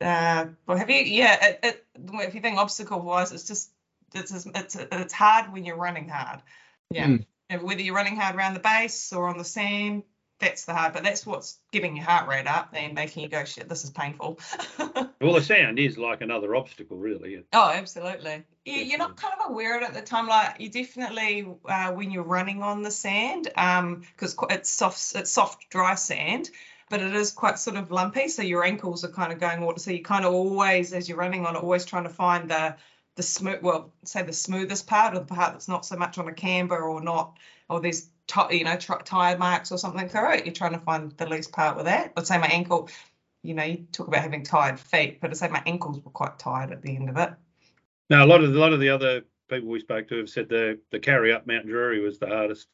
uh, 0.00 0.46
well, 0.66 0.78
have 0.78 0.90
you? 0.90 1.02
Yeah, 1.02 1.44
it, 1.44 1.60
it, 1.62 1.86
if 1.94 2.34
you 2.34 2.40
think 2.40 2.58
obstacle 2.58 3.00
wise, 3.00 3.32
it's 3.32 3.46
just 3.46 3.70
it's 4.14 4.32
it's 4.32 4.46
it's 4.54 4.76
it's 4.76 5.12
hard 5.12 5.52
when 5.52 5.64
you're 5.64 5.76
running 5.76 6.08
hard. 6.08 6.40
Yeah, 6.90 7.06
Mm. 7.50 7.62
Whether 7.62 7.82
you're 7.82 7.94
running 7.94 8.16
hard 8.16 8.36
around 8.36 8.54
the 8.54 8.60
base 8.60 9.12
or 9.12 9.28
on 9.28 9.38
the 9.38 9.44
sand, 9.44 10.02
that's 10.38 10.64
the 10.64 10.74
hard. 10.74 10.92
But 10.92 11.04
that's 11.04 11.24
what's 11.26 11.58
giving 11.72 11.96
your 11.96 12.04
heart 12.04 12.28
rate 12.28 12.46
up 12.46 12.70
and 12.72 12.94
making 12.94 13.22
you 13.22 13.28
go, 13.28 13.44
shit, 13.44 13.68
this 13.68 13.84
is 13.84 13.90
painful. 13.90 14.38
well, 14.78 15.34
the 15.34 15.42
sound 15.42 15.78
is 15.78 15.96
like 15.96 16.20
another 16.20 16.54
obstacle, 16.56 16.96
really. 16.96 17.44
Oh, 17.52 17.70
absolutely. 17.70 18.44
Yeah, 18.64 18.82
you're 18.82 18.98
not 18.98 19.16
kind 19.16 19.34
of 19.38 19.50
aware 19.50 19.76
of 19.76 19.82
it 19.82 19.88
at 19.88 19.94
the 19.94 20.02
time. 20.02 20.26
Like 20.26 20.60
you 20.60 20.70
definitely 20.70 21.46
uh, 21.66 21.92
when 21.92 22.10
you're 22.10 22.22
running 22.24 22.62
on 22.62 22.82
the 22.82 22.90
sand, 22.90 23.50
um, 23.56 24.02
because 24.12 24.36
it's 24.50 24.70
soft, 24.70 25.14
it's 25.14 25.30
soft, 25.30 25.68
dry 25.70 25.94
sand, 25.94 26.50
but 26.90 27.00
it 27.00 27.14
is 27.14 27.30
quite 27.30 27.58
sort 27.58 27.76
of 27.76 27.90
lumpy. 27.90 28.28
So 28.28 28.42
your 28.42 28.64
ankles 28.64 29.04
are 29.04 29.10
kind 29.10 29.32
of 29.32 29.38
going. 29.38 29.60
water. 29.60 29.78
So 29.78 29.90
you 29.90 30.02
kind 30.02 30.24
of 30.24 30.32
always, 30.32 30.92
as 30.92 31.08
you're 31.08 31.18
running 31.18 31.46
on 31.46 31.56
it, 31.56 31.62
always 31.62 31.84
trying 31.84 32.04
to 32.04 32.10
find 32.10 32.50
the 32.50 32.76
the 33.16 33.22
smooth, 33.22 33.62
well, 33.62 33.92
say 34.04 34.22
the 34.22 34.32
smoothest 34.32 34.86
part 34.86 35.14
or 35.14 35.20
the 35.20 35.24
part 35.24 35.52
that's 35.52 35.68
not 35.68 35.86
so 35.86 35.96
much 35.96 36.18
on 36.18 36.26
a 36.26 36.32
camber 36.32 36.80
or 36.80 37.00
not, 37.00 37.38
or 37.68 37.80
there's 37.80 38.08
ti 38.26 38.58
you 38.58 38.64
know 38.64 38.76
tr- 38.76 39.02
tire 39.04 39.38
marks 39.38 39.72
or 39.72 39.78
something 39.78 40.08
through 40.08 40.32
it. 40.32 40.46
You're 40.46 40.54
trying 40.54 40.72
to 40.72 40.78
find 40.78 41.12
the 41.12 41.26
least 41.26 41.52
part 41.52 41.76
with 41.76 41.86
that. 41.86 42.12
I'd 42.16 42.26
say 42.26 42.38
my 42.38 42.46
ankle. 42.48 42.88
You 43.42 43.54
know, 43.54 43.64
you 43.64 43.86
talk 43.92 44.08
about 44.08 44.22
having 44.22 44.42
tired 44.42 44.80
feet, 44.80 45.20
but 45.20 45.30
I'd 45.30 45.36
say 45.36 45.48
my 45.48 45.62
ankles 45.66 46.00
were 46.02 46.10
quite 46.10 46.38
tired 46.38 46.72
at 46.72 46.80
the 46.80 46.96
end 46.96 47.10
of 47.10 47.16
it. 47.18 47.30
Now, 48.08 48.24
a 48.24 48.26
lot 48.26 48.42
of 48.42 48.54
a 48.54 48.58
lot 48.58 48.72
of 48.72 48.80
the 48.80 48.88
other 48.88 49.22
people 49.48 49.68
we 49.68 49.80
spoke 49.80 50.08
to 50.08 50.16
have 50.18 50.30
said 50.30 50.48
the 50.48 50.78
the 50.90 50.98
carry 50.98 51.32
up 51.32 51.46
Mount 51.46 51.66
Drury 51.66 52.00
was 52.00 52.18
the 52.18 52.28
hardest 52.28 52.68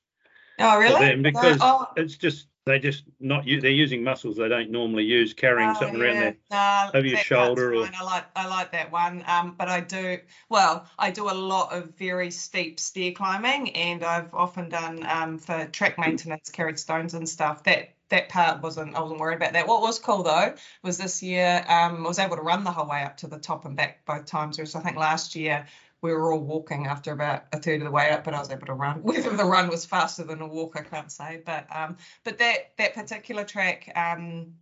Oh, 0.61 0.79
really? 0.79 0.95
for 0.95 1.01
them 1.01 1.23
because 1.23 1.59
oh, 1.61 1.89
it's 1.97 2.17
just 2.17 2.47
they 2.71 2.79
just 2.79 3.05
not 3.19 3.45
they're 3.45 3.71
using 3.71 4.03
muscles 4.03 4.37
they 4.37 4.49
don't 4.49 4.71
normally 4.71 5.05
use 5.05 5.35
carrying 5.35 5.71
oh, 5.71 5.75
something 5.75 6.01
around 6.01 6.37
yeah. 6.51 6.91
there. 6.93 7.01
Over 7.01 7.07
your 7.07 7.19
shoulder 7.19 7.75
or-. 7.75 7.89
I 7.95 8.03
like 8.03 8.25
I 8.37 8.47
like 8.49 8.73
that 8.73 8.91
one. 8.93 9.25
Um, 9.27 9.55
but 9.59 9.69
I 9.69 9.81
do 9.81 10.19
well. 10.49 10.87
I 10.99 11.11
do 11.11 11.31
a 11.31 11.33
lot 11.35 11.73
of 11.73 11.95
very 11.97 12.31
steep 12.31 12.81
stair 12.81 13.13
climbing, 13.13 13.71
and 13.71 14.05
I've 14.05 14.33
often 14.35 14.69
done 14.69 15.05
um 15.07 15.39
for 15.39 15.67
track 15.67 15.99
maintenance, 15.99 16.51
carried 16.51 16.79
stones 16.79 17.15
and 17.15 17.29
stuff. 17.29 17.65
That 17.65 17.95
that 18.09 18.29
part 18.29 18.63
wasn't 18.63 18.95
I 18.97 19.01
wasn't 19.01 19.21
worried 19.21 19.37
about 19.37 19.53
that. 19.55 19.67
What 19.67 19.83
was 19.83 19.99
cool 19.99 20.23
though 20.23 20.55
was 20.83 20.99
this 20.99 21.23
year 21.23 21.65
um 21.69 22.05
I 22.05 22.09
was 22.09 22.19
able 22.19 22.37
to 22.37 22.43
run 22.43 22.65
the 22.65 22.73
whole 22.73 22.89
way 22.89 23.03
up 23.03 23.17
to 23.19 23.27
the 23.27 23.39
top 23.39 23.65
and 23.65 23.77
back 23.77 24.05
both 24.07 24.27
times. 24.27 24.59
Whereas 24.59 24.75
I 24.75 24.81
think 24.81 24.97
last 24.97 25.35
year 25.35 25.67
we 26.03 26.13
were 26.13 26.33
all 26.33 26.41
walking 26.41 26.87
after 26.87 27.13
about 27.13 27.45
a 27.53 27.59
third 27.59 27.81
of 27.81 27.85
the 27.85 27.91
way 27.91 28.11
up, 28.11 28.25
but 28.25 28.35
I 28.35 28.39
was 28.39 28.51
able 28.51 28.67
to 28.67 28.75
run. 28.75 29.03
Whether 29.03 29.37
the 29.37 29.45
run 29.45 29.69
was 29.69 29.85
faster 29.85 30.25
than 30.25 30.41
a 30.41 30.47
walk, 30.47 30.75
I 30.79 30.83
can't 30.83 31.13
say. 31.13 31.43
But 31.45 31.67
um, 31.75 31.97
but 32.25 32.39
that 32.39 32.77
that 32.79 32.95
particular 32.95 33.45
track, 33.45 33.91
um, 33.95 34.55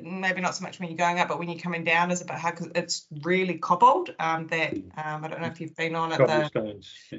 maybe 0.00 0.40
not 0.40 0.56
so 0.56 0.64
much 0.64 0.80
when 0.80 0.88
you're 0.88 0.96
going 0.96 1.20
up, 1.20 1.28
but 1.28 1.38
when 1.38 1.48
you're 1.48 1.60
coming 1.60 1.84
down, 1.84 2.10
is 2.10 2.22
a 2.22 2.24
bit 2.24 2.36
hard 2.36 2.56
because 2.56 2.72
it's 2.74 3.06
really 3.22 3.58
cobbled. 3.58 4.14
Um, 4.18 4.48
that 4.48 4.74
um, 4.96 5.24
I 5.24 5.28
don't 5.28 5.40
know 5.40 5.48
if 5.48 5.60
you've 5.60 5.76
been 5.76 5.94
on 5.94 6.12
it. 6.12 6.18
The, 6.18 6.26
Cobblestones. 6.26 6.92
Yeah. 7.12 7.18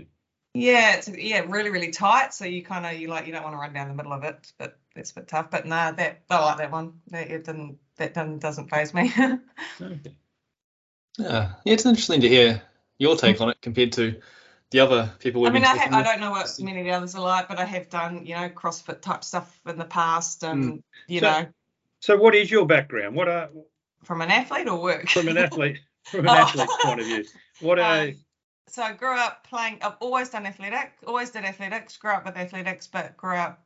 yeah, 0.53 0.95
it's 0.95 1.09
yeah 1.09 1.45
really 1.47 1.69
really 1.69 1.91
tight. 1.91 2.34
So 2.34 2.45
you 2.45 2.63
kind 2.63 2.86
of 2.86 2.99
you 2.99 3.07
like 3.07 3.26
you 3.26 3.32
don't 3.32 3.43
want 3.43 3.53
to 3.53 3.59
run 3.59 3.74
down 3.74 3.88
the 3.88 3.95
middle 3.95 4.13
of 4.13 4.24
it, 4.24 4.51
but 4.57 4.78
that's 4.95 5.11
a 5.11 5.15
bit 5.15 5.30
tough. 5.30 5.49
But 5.49 5.65
nah, 5.65 5.91
that 5.91 6.24
I 6.30 6.43
like 6.43 6.57
that 6.57 6.72
one. 6.72 6.99
That 7.07 7.32
it 7.32 7.45
didn't 7.45 7.78
that 7.95 8.13
didn't 8.13 8.39
doesn't 8.39 8.69
phase 8.69 8.93
me. 8.93 9.13
Okay. 9.82 10.15
Yeah, 11.17 11.53
it's 11.65 11.86
interesting 11.86 12.22
to 12.22 12.30
hear 12.30 12.61
your 13.02 13.16
take 13.18 13.41
on 13.41 13.49
it 13.49 13.58
compared 13.62 13.91
to 13.93 14.16
the 14.70 14.80
other 14.80 15.12
people 15.20 15.41
I 15.41 15.45
we've 15.45 15.54
mean, 15.54 15.64
been 15.64 15.72
I, 15.72 15.76
ha- 15.78 15.78
talking 15.86 15.93
I 15.95 16.04
don't 16.04 16.20
know 16.22 16.32
what 16.32 16.56
many 16.62 16.80
of 16.82 16.86
the 16.86 16.91
others 16.91 17.16
are 17.16 17.22
like, 17.22 17.49
but 17.49 17.58
I 17.60 17.66
have 17.66 17.89
done, 17.89 18.26
you 18.26 18.36
know, 18.36 18.47
CrossFit 18.49 19.02
type 19.02 19.24
stuff 19.24 19.60
in 19.66 19.78
the 19.78 19.86
past, 19.86 20.43
and 20.43 20.84
you 21.08 21.20
So- 21.20 21.32
know, 21.32 21.47
So, 21.99 22.16
what 22.18 22.36
is 22.36 22.49
your 22.52 22.66
background? 22.66 23.16
What 23.16 23.28
are 23.28 23.49
from 24.04 24.22
an 24.22 24.32
athlete 24.32 24.68
or 24.68 24.82
work. 24.82 25.10
from 25.10 25.28
an 25.28 25.38
athlete 25.38 25.80
from 26.06 26.22
an 26.22 26.30
Oh. 26.30 26.34
athlete's 26.43 26.76
point 26.84 26.99
of 27.02 27.06
view? 27.08 27.26
What 27.60 27.80
are 27.80 28.04
Um, 28.04 28.16
so 28.68 28.84
I 28.84 28.93
grew 28.93 29.18
up 29.18 29.45
playing. 29.45 29.80
I've 29.82 29.97
always 29.99 30.30
done 30.30 30.45
athletics. 30.45 30.93
Always 31.06 31.32
did 31.32 31.43
athletics. 31.43 31.97
Grew 31.97 32.12
up 32.12 32.26
with 32.26 32.38
athletics, 32.38 32.88
but 32.88 33.18
grew 33.18 33.36
up 33.36 33.66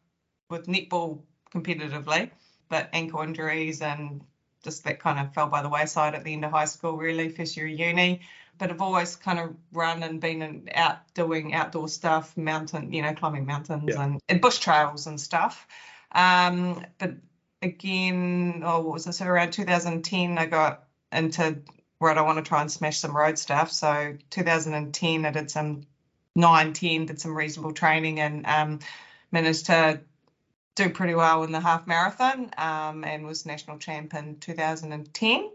with 0.50 0.66
netball 0.68 1.22
competitively. 1.54 2.32
But 2.70 2.90
ankle 2.94 3.22
injuries 3.22 3.82
and 3.82 4.22
just 4.64 4.84
that 4.86 5.00
kind 5.00 5.20
of 5.20 5.32
fell 5.36 5.48
by 5.48 5.62
the 5.62 5.70
wayside 5.70 6.16
at 6.16 6.24
the 6.24 6.34
end 6.34 6.44
of 6.44 6.52
high 6.52 6.66
school. 6.66 6.98
Really, 6.98 7.30
first 7.30 7.56
year 7.56 7.68
of 7.68 7.78
uni. 7.80 8.22
But 8.58 8.72
I've 8.72 8.82
always 8.82 9.16
kind 9.16 9.40
of 9.40 9.56
run 9.74 10.04
and 10.04 10.22
been 10.22 10.70
out 10.74 11.00
doing 11.14 11.54
outdoor 11.54 11.88
stuff, 11.90 12.36
mountain, 12.38 12.94
you 12.94 13.02
know, 13.02 13.14
climbing 13.14 13.46
mountains 13.46 13.96
Yeah. 13.96 14.04
and, 14.04 14.20
and 14.30 14.42
bush 14.42 14.60
trails 14.60 15.08
and 15.08 15.20
stuff. 15.20 15.68
Um, 16.12 16.86
but 16.98 17.16
again, 17.62 18.62
oh, 18.66 18.82
what 18.82 18.94
was 18.94 19.06
this? 19.06 19.18
So 19.18 19.26
around 19.26 19.52
2010, 19.52 20.38
I 20.38 20.46
got 20.46 20.84
into 21.12 21.58
right, 22.00 22.18
I 22.18 22.22
want 22.22 22.38
to 22.38 22.48
try 22.48 22.62
and 22.62 22.72
smash 22.72 23.00
some 23.00 23.16
road 23.16 23.38
stuff. 23.38 23.72
So 23.72 24.18
2010, 24.30 25.26
I 25.26 25.32
did 25.32 25.50
some 25.52 25.86
9, 26.36 26.74
10, 26.74 27.06
did 27.06 27.20
some 27.20 27.36
reasonable 27.36 27.74
training 27.74 28.20
and 28.20 28.46
um, 28.46 28.80
managed 29.32 29.68
to 29.68 30.02
do 30.76 30.90
pretty 30.90 31.16
well 31.16 31.44
in 31.44 31.52
the 31.52 31.60
half 31.60 31.88
marathon 31.88 32.52
um, 32.58 33.04
and 33.06 33.26
was 33.26 33.46
national 33.46 33.78
champ 33.78 34.14
in 34.14 34.38
2010. 34.40 35.50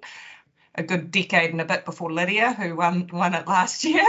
A 0.75 0.83
good 0.83 1.11
decade 1.11 1.51
and 1.51 1.61
a 1.61 1.65
bit 1.65 1.85
before 1.85 2.13
Lydia, 2.13 2.53
who 2.53 2.77
won 2.77 3.09
won 3.13 3.35
it 3.35 3.47
last 3.47 3.85
year. 3.85 4.07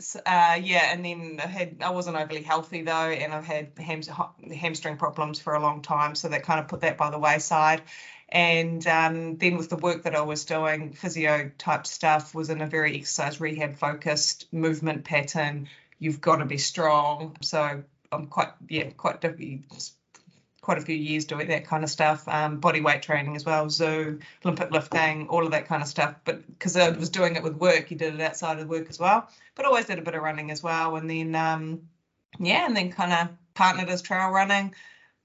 So, 0.00 0.18
uh, 0.26 0.58
yeah, 0.60 0.92
and 0.92 1.04
then 1.04 1.40
I 1.42 1.46
had 1.46 1.76
I 1.80 1.90
wasn't 1.90 2.16
overly 2.16 2.42
healthy 2.42 2.82
though, 2.82 3.10
and 3.10 3.32
I've 3.32 3.44
had 3.44 3.72
hams, 3.78 4.08
hamstring 4.52 4.96
problems 4.96 5.38
for 5.40 5.54
a 5.54 5.60
long 5.60 5.82
time, 5.82 6.14
so 6.16 6.28
that 6.28 6.42
kind 6.42 6.60
of 6.60 6.68
put 6.68 6.80
that 6.80 6.98
by 6.98 7.10
the 7.10 7.18
wayside. 7.18 7.82
And 8.28 8.84
um, 8.88 9.36
then 9.36 9.56
with 9.56 9.70
the 9.70 9.76
work 9.76 10.02
that 10.04 10.16
I 10.16 10.22
was 10.22 10.44
doing, 10.44 10.92
physio 10.92 11.52
type 11.58 11.86
stuff 11.86 12.34
was 12.34 12.50
in 12.50 12.60
a 12.60 12.66
very 12.66 12.96
exercise 12.96 13.40
rehab 13.40 13.76
focused 13.76 14.52
movement 14.52 15.04
pattern. 15.04 15.68
You've 16.00 16.20
got 16.20 16.36
to 16.36 16.44
be 16.44 16.58
strong. 16.58 17.36
So 17.42 17.84
I'm 18.10 18.26
quite 18.26 18.50
yeah 18.68 18.90
quite 18.90 19.20
quite 20.64 20.78
a 20.78 20.80
few 20.80 20.96
years 20.96 21.26
doing 21.26 21.48
that 21.48 21.66
kind 21.66 21.84
of 21.84 21.90
stuff. 21.90 22.26
Um, 22.26 22.58
body 22.58 22.80
weight 22.80 23.02
training 23.02 23.36
as 23.36 23.44
well, 23.44 23.68
zoo, 23.68 24.18
Olympic 24.44 24.70
lifting, 24.70 25.28
all 25.28 25.44
of 25.44 25.50
that 25.52 25.68
kind 25.68 25.82
of 25.82 25.88
stuff. 25.88 26.14
But 26.24 26.46
because 26.46 26.74
I 26.74 26.88
was 26.88 27.10
doing 27.10 27.36
it 27.36 27.42
with 27.42 27.54
work, 27.56 27.90
you 27.90 27.98
did 27.98 28.14
it 28.14 28.20
outside 28.22 28.58
of 28.58 28.66
work 28.68 28.88
as 28.88 28.98
well. 28.98 29.28
But 29.54 29.66
always 29.66 29.84
did 29.84 29.98
a 29.98 30.02
bit 30.02 30.14
of 30.14 30.22
running 30.22 30.50
as 30.50 30.62
well. 30.62 30.96
And 30.96 31.08
then 31.08 31.34
um, 31.34 31.82
yeah, 32.38 32.64
and 32.64 32.74
then 32.74 32.90
kind 32.90 33.12
of 33.12 33.28
partnered 33.52 33.90
as 33.90 34.00
trail 34.00 34.30
running. 34.30 34.74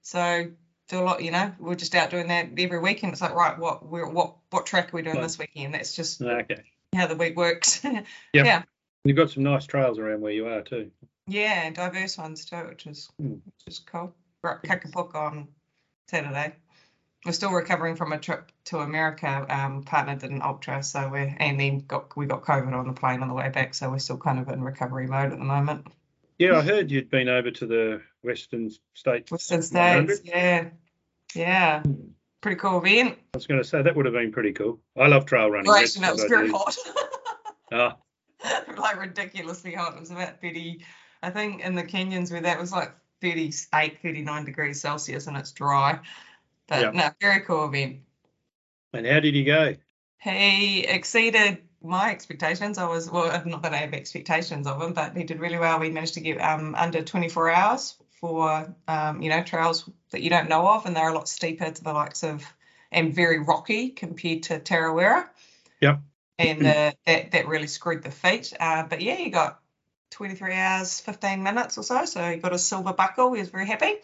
So 0.02 0.50
do 0.88 1.00
a 1.00 1.02
lot, 1.02 1.22
you 1.24 1.30
know, 1.30 1.52
we're 1.58 1.74
just 1.74 1.94
out 1.94 2.10
doing 2.10 2.28
that 2.28 2.50
every 2.58 2.78
weekend. 2.78 3.14
It's 3.14 3.22
like, 3.22 3.34
right, 3.34 3.58
what 3.58 3.86
we're 3.86 4.08
what 4.08 4.34
what 4.50 4.66
track 4.66 4.92
are 4.92 4.96
we 4.96 5.02
doing 5.02 5.22
this 5.22 5.38
weekend? 5.38 5.72
That's 5.72 5.96
just 5.96 6.20
okay? 6.20 6.64
how 6.94 7.06
the 7.06 7.16
week 7.16 7.34
works. 7.36 7.82
Yeah. 8.34 8.62
You've 9.04 9.16
got 9.16 9.30
some 9.30 9.44
nice 9.44 9.64
trails 9.64 9.98
around 9.98 10.20
where 10.20 10.32
you 10.32 10.46
are 10.48 10.60
too. 10.60 10.90
yeah, 11.26 11.70
diverse 11.70 12.18
ones 12.18 12.44
too, 12.44 12.66
which 12.68 12.86
is 12.86 13.08
Hmm. 13.18 13.36
which 13.46 13.68
is 13.68 13.78
cool. 13.78 14.14
We're 14.42 14.58
Kakapuk 14.60 15.14
on 15.14 15.48
Saturday. 16.08 16.54
we're 17.26 17.32
still 17.32 17.52
recovering 17.52 17.96
from 17.96 18.12
a 18.12 18.18
trip 18.18 18.50
to 18.66 18.78
America. 18.78 19.46
Um, 19.48 19.82
partner 19.82 20.16
did 20.16 20.30
an 20.30 20.40
ultra, 20.42 20.82
so 20.82 21.10
we're 21.10 21.36
and 21.38 21.60
then 21.60 21.80
got 21.80 22.16
we 22.16 22.24
got 22.24 22.42
COVID 22.42 22.72
on 22.72 22.86
the 22.86 22.94
plane 22.94 23.22
on 23.22 23.28
the 23.28 23.34
way 23.34 23.50
back, 23.50 23.74
so 23.74 23.90
we're 23.90 23.98
still 23.98 24.16
kind 24.16 24.38
of 24.38 24.48
in 24.48 24.62
recovery 24.62 25.06
mode 25.06 25.32
at 25.32 25.38
the 25.38 25.44
moment. 25.44 25.86
Yeah, 26.38 26.56
I 26.56 26.62
heard 26.62 26.90
you'd 26.90 27.10
been 27.10 27.28
over 27.28 27.50
to 27.50 27.66
the 27.66 28.00
Western 28.22 28.70
States. 28.94 29.30
Western 29.30 29.60
100. 29.60 30.16
States, 30.16 30.30
yeah, 30.30 30.68
yeah, 31.34 31.82
pretty 32.40 32.58
cool 32.58 32.78
event. 32.78 33.18
I 33.34 33.36
was 33.36 33.46
going 33.46 33.60
to 33.60 33.68
say 33.68 33.82
that 33.82 33.94
would 33.94 34.06
have 34.06 34.14
been 34.14 34.32
pretty 34.32 34.52
cool. 34.52 34.80
I 34.98 35.08
love 35.08 35.26
trail 35.26 35.50
running. 35.50 35.66
Well, 35.66 35.76
actually, 35.76 36.02
no, 36.02 36.08
it 36.08 36.12
was 36.14 36.24
very 36.24 36.50
hot. 36.50 36.76
Ah, 37.72 37.96
like 38.78 39.00
ridiculously 39.00 39.72
hot. 39.72 39.94
It 39.94 40.00
was 40.00 40.10
about 40.10 40.40
30, 40.40 40.84
I 41.22 41.30
think 41.30 41.62
in 41.62 41.76
the 41.76 41.84
canyons 41.84 42.32
where 42.32 42.40
that 42.40 42.58
was 42.58 42.72
like 42.72 42.92
38, 43.20 43.98
39 44.02 44.44
degrees 44.44 44.80
Celsius 44.80 45.26
and 45.26 45.36
it's 45.36 45.52
dry. 45.52 46.00
But 46.66 46.80
Yeah. 46.80 46.90
no, 46.90 47.10
very 47.20 47.40
cool 47.40 47.66
event. 47.66 48.00
and 48.92 49.06
how 49.06 49.20
did 49.20 49.34
he 49.34 49.44
go? 49.44 49.76
He 50.18 50.80
exceeded 50.84 51.62
my 51.82 52.10
expectations. 52.10 52.76
I 52.78 52.86
was, 52.86 53.10
well, 53.10 53.42
not 53.46 53.62
that 53.62 53.72
I 53.72 53.78
have 53.78 53.94
expectations 53.94 54.66
of 54.66 54.82
him, 54.82 54.92
but 54.92 55.16
he 55.16 55.24
did 55.24 55.40
really 55.40 55.58
well. 55.58 55.78
We 55.78 55.90
managed 55.90 56.14
to 56.14 56.20
get 56.20 56.40
um, 56.40 56.74
under 56.74 57.02
24 57.02 57.50
hours 57.50 57.96
for, 58.20 58.74
um, 58.86 59.22
you 59.22 59.30
know, 59.30 59.42
trails 59.42 59.88
that 60.10 60.22
you 60.22 60.30
don't 60.30 60.48
know 60.48 60.68
of. 60.68 60.86
And 60.86 60.94
they're 60.94 61.08
a 61.08 61.14
lot 61.14 61.28
steeper 61.28 61.70
to 61.70 61.84
the 61.84 61.92
likes 61.92 62.22
of, 62.22 62.44
and 62.92 63.14
very 63.14 63.38
rocky 63.38 63.90
compared 63.90 64.42
to 64.44 64.60
Tarawera. 64.60 65.26
Yep. 65.80 66.00
And 66.38 66.66
uh, 66.66 66.92
that, 67.06 67.30
that 67.30 67.48
really 67.48 67.66
screwed 67.66 68.02
the 68.02 68.10
feet. 68.10 68.52
Uh, 68.58 68.82
but 68.82 69.00
yeah, 69.00 69.14
he 69.14 69.30
got 69.30 69.59
23 70.10 70.54
hours, 70.54 71.00
15 71.00 71.42
minutes 71.42 71.78
or 71.78 71.82
so. 71.82 72.04
So 72.04 72.30
he 72.30 72.36
got 72.38 72.52
a 72.52 72.58
silver 72.58 72.92
buckle. 72.92 73.32
He 73.32 73.40
was 73.40 73.48
very 73.50 73.66
happy. 73.66 73.94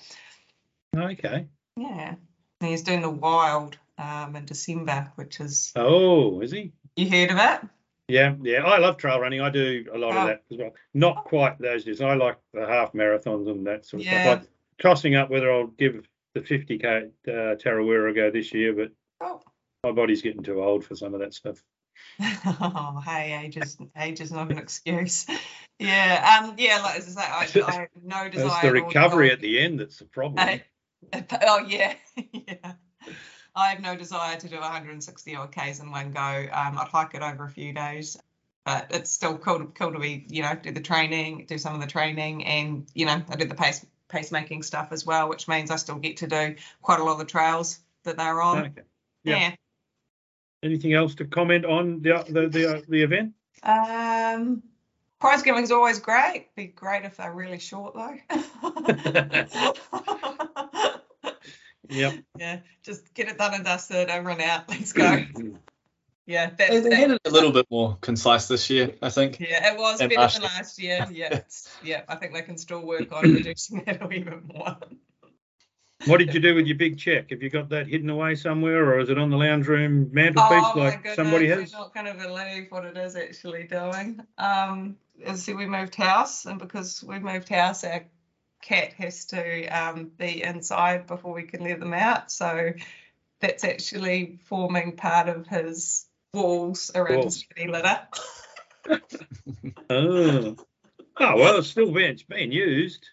Okay. 0.96 1.46
Yeah. 1.76 2.14
And 2.61 2.70
he's 2.70 2.82
doing 2.82 3.02
the 3.02 3.11
wild 3.11 3.76
um, 3.98 4.36
in 4.36 4.44
December, 4.46 5.12
which 5.16 5.40
is, 5.40 5.72
Oh, 5.76 6.40
is 6.40 6.52
he? 6.52 6.72
you 6.96 7.09
heard 7.11 7.30
of 7.30 7.38
it? 7.38 7.68
Yeah, 8.09 8.34
yeah. 8.42 8.62
I 8.64 8.78
love 8.78 8.96
trail 8.98 9.18
running. 9.20 9.40
I 9.40 9.50
do 9.50 9.86
a 9.92 9.98
lot 9.98 10.14
Oh. 10.14 10.20
of 10.20 10.26
that 10.28 10.42
as 10.50 10.59
well. 10.59 10.70
Not 10.94 11.24
quite 11.24 11.59
those 11.59 11.84
days. 11.84 12.00
I 12.00 12.14
like 12.14 12.38
the 12.54 12.66
half 12.66 12.92
marathons 12.92 13.50
and 13.50 13.66
that 13.66 13.84
sort 13.84 14.02
of 14.02 14.07
Yeah. 14.07 14.22
stuff. 14.22 14.40
I'm 14.42 14.48
tossing 14.80 15.16
up 15.16 15.28
whether 15.28 15.50
I'll 15.52 15.66
give 15.66 16.07
the 16.34 16.40
50k 16.40 17.11
uh, 17.28 17.30
Tarawera 17.57 18.11
a 18.11 18.14
go 18.14 18.30
this 18.30 18.54
year, 18.54 18.72
but 18.72 18.92
Oh. 19.20 19.40
my 19.82 19.92
body's 19.92 20.22
getting 20.22 20.42
too 20.42 20.62
old 20.62 20.84
for 20.84 20.94
some 20.94 21.14
of 21.14 21.20
that 21.20 21.34
stuff. 21.34 21.62
Oh, 22.20 23.01
hey, 23.05 23.40
age 23.44 23.57
is 23.57 23.76
age 23.97 24.20
is 24.20 24.32
not 24.32 24.51
an 24.51 24.59
excuse. 24.59 25.26
Yeah, 25.78 26.40
um, 26.42 26.55
yeah, 26.57 26.80
like 26.80 26.97
as 26.97 27.18
I 27.18 27.20
say, 27.51 27.61
I, 27.61 27.66
I 27.68 27.72
have 27.80 27.88
no 28.03 28.30
desire. 28.30 28.51
It's 28.53 28.62
the 28.62 28.72
recovery 28.72 29.30
at 29.30 29.40
the 29.42 29.59
end 29.61 29.78
that's 29.78 29.99
the 29.99 30.07
problem. 30.07 30.38
I- 30.38 30.62
oh 31.42 31.59
yeah, 31.66 31.92
yeah. 32.32 32.72
I 33.55 33.68
have 33.68 33.80
no 33.80 33.94
desire 33.94 34.38
to 34.38 34.49
do 34.49 34.57
160 34.57 35.36
odd 35.36 35.53
k's 35.53 35.80
in 35.80 35.90
one 35.90 36.12
go. 36.12 36.20
Um, 36.20 36.78
I'd 36.78 36.88
hike 36.90 37.14
it 37.14 37.20
over 37.20 37.44
a 37.44 37.51
few 37.51 37.74
days, 37.74 38.16
but 38.64 38.86
it's 38.90 39.11
still 39.11 39.36
cool 39.36 39.59
to, 39.59 39.66
cool 39.66 39.92
to 39.92 39.99
be, 39.99 40.24
you 40.30 40.40
know, 40.40 40.55
do 40.55 40.72
the 40.72 40.80
training, 40.80 41.44
do 41.47 41.59
some 41.59 41.74
of 41.74 41.82
the 41.82 41.86
training, 41.86 42.47
and 42.47 42.86
you 42.94 43.05
know, 43.05 43.22
I 43.28 43.36
did 43.36 43.51
the 43.51 43.55
pace 43.55 43.84
pacemaking 44.09 44.64
stuff 44.64 44.88
as 44.92 45.05
well, 45.05 45.28
which 45.28 45.47
means 45.47 45.70
I 45.70 45.76
still 45.76 45.97
get 45.97 46.18
to 46.18 46.26
do 46.26 46.55
quite 46.80 47.01
a 47.01 47.05
lot 47.05 47.12
of 47.12 47.18
the 47.18 47.24
trails 47.26 47.78
that 48.05 48.16
they're 48.16 48.40
on. 48.40 48.59
Okay. 48.66 48.82
Yeah. 49.24 49.38
Yeah. 49.38 49.55
Anything 50.66 50.94
else 50.94 51.14
to 51.16 51.24
comment 51.24 51.64
on 51.64 52.02
the 52.02 52.24
the 52.28 52.48
the, 52.48 52.84
the 52.88 53.02
event? 53.02 53.34
Um, 53.62 54.62
prize 55.20 55.42
is 55.44 55.72
always 55.72 56.00
great. 56.00 56.48
Be 56.54 56.66
great 56.66 57.04
if 57.04 57.16
they're 57.16 57.32
really 57.32 57.58
short 57.58 57.94
though. 57.94 58.16
Yep. 61.88 62.14
yeah, 62.38 62.60
just 62.82 63.14
get 63.14 63.28
it 63.28 63.38
done 63.38 63.54
and 63.54 63.64
dusted, 63.64 64.10
over 64.10 64.30
and 64.30 64.40
out. 64.40 64.68
Let's 64.68 64.92
go. 64.92 65.24
Yeah, 66.28 66.50
that's 66.58 66.70
They, 66.70 66.80
they 66.80 66.88
that. 66.88 66.98
had 66.98 67.10
it 67.12 67.20
a 67.24 67.30
little 67.30 67.52
bit 67.52 67.66
more 67.70 67.98
concise 68.00 68.48
this 68.48 68.68
year, 68.68 68.96
I 69.00 69.10
think. 69.10 69.38
Yeah, 69.38 69.72
it 69.72 69.78
was 69.78 70.00
than 70.00 70.08
better 70.08 70.22
last 70.22 70.34
than 70.34 70.42
last 70.42 70.82
year. 70.82 71.06
Yeah, 71.12 71.42
yeah. 71.84 72.02
I 72.08 72.16
think 72.16 72.34
they 72.34 72.42
can 72.42 72.58
still 72.58 72.84
work 72.84 73.12
on 73.12 73.32
reducing 73.32 73.84
that 73.84 74.02
a 74.02 74.08
wee 74.08 74.24
bit 74.24 74.44
more. 74.44 74.76
What 76.05 76.18
did 76.18 76.34
you 76.34 76.40
do 76.40 76.55
with 76.55 76.66
your 76.66 76.76
big 76.76 76.99
check? 76.99 77.30
Have 77.30 77.42
you 77.42 77.51
got 77.51 77.70
that 77.70 77.86
hidden 77.86 78.11
away 78.11 78.34
somewhere, 78.34 78.84
or 78.84 79.01
is 79.01 79.09
it 79.09 79.18
on 79.18 79.30
the 79.30 79.36
lounge 79.36 79.66
room 79.66 80.11
mantelpiece 80.12 80.64
Oh 80.74 80.78
like 80.78 80.97
goodness, 80.99 81.16
somebody 81.16 81.47
you're 81.47 81.61
has? 81.61 81.72
not 81.72 81.94
going 81.94 82.07
to 82.07 82.14
believe 82.14 82.66
what 82.70 82.84
it 82.84 82.97
is 82.97 83.16
actually 83.16 83.64
doing. 83.64 84.20
Um, 84.36 84.97
as 85.24 85.42
see, 85.42 85.55
we 85.55 85.66
moved 85.66 85.94
house, 85.94 86.44
and 86.44 86.59
because 86.59 87.03
we 87.03 87.18
moved 87.18 87.49
house, 87.49 87.82
our 87.82 88.05
cat 88.62 88.92
has 88.94 89.24
to 89.26 89.66
um, 89.68 90.11
be 90.18 90.42
inside 90.42 91.07
before 91.07 91.32
we 91.32 91.44
can 91.44 91.64
let 91.64 91.80
them 91.80 91.94
out. 91.94 92.30
So 92.30 92.72
that's 93.40 93.64
actually 93.64 94.38
forming 94.44 94.97
part 94.97 95.28
of 95.28 95.47
his 95.47 96.07
walls 96.34 96.90
around 96.94 97.24
his 97.24 97.44
kitty 97.44 97.70
litter. 97.70 98.01
Oh. 99.88 100.57
oh 101.18 101.36
well, 101.36 101.59
it's 101.59 101.68
still 101.68 101.92
being, 101.92 102.11
it's 102.11 102.22
being 102.22 102.53
used. 102.53 103.09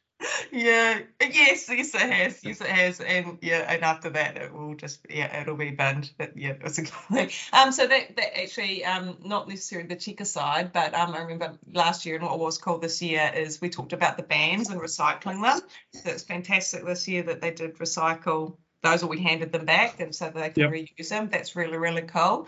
Yeah, 0.52 1.00
yes, 1.22 1.68
yes, 1.70 1.94
it 1.96 2.02
has, 2.02 2.44
yes, 2.44 2.62
it 2.62 2.68
has, 2.68 3.00
and 3.00 3.38
yeah, 3.42 3.66
and 3.72 3.84
after 3.84 4.10
that, 4.12 4.38
it 4.38 4.54
will 4.54 4.76
just, 4.76 5.06
yeah, 5.10 5.42
it'll 5.42 5.56
be 5.56 5.72
banned. 5.72 6.12
But 6.18 6.38
yeah, 6.38 6.54
it's 6.62 6.78
a 6.78 6.84
good 6.84 6.92
thing. 7.12 7.30
Um, 7.54 7.72
so 7.72 7.88
that 7.88 8.16
that 8.16 8.40
actually, 8.40 8.86
um, 8.86 9.18
not 9.24 9.48
necessarily 9.50 9.88
the 9.88 9.96
checker 9.96 10.26
side, 10.26 10.72
but 10.74 10.94
um, 10.94 11.14
I 11.14 11.20
remember 11.22 11.58
last 11.72 12.06
year 12.06 12.16
and 12.16 12.26
what 12.26 12.40
was 12.40 12.58
called 12.58 12.82
this 12.82 13.02
year 13.02 13.32
is 13.36 13.62
we 13.62 13.70
talked 13.70 13.94
about 13.94 14.18
the 14.18 14.24
bans 14.24 14.70
and 14.70 14.80
recycling 14.82 15.42
them. 15.42 15.62
So 15.92 16.10
it's 16.10 16.24
fantastic 16.24 16.86
this 16.86 17.08
year 17.08 17.24
that 17.24 17.42
they 17.42 17.52
did 17.52 17.78
recycle 17.78 18.58
those, 18.82 19.02
or 19.04 19.08
we 19.08 19.22
handed 19.22 19.52
them 19.52 19.66
back, 19.66 20.00
and 20.02 20.14
so 20.14 20.30
they 20.30 20.50
can 20.50 20.64
Yep. 20.64 20.72
reuse 20.72 21.10
them. 21.10 21.30
That's 21.30 21.56
really 21.56 21.78
really 21.78 22.02
cool. 22.04 22.48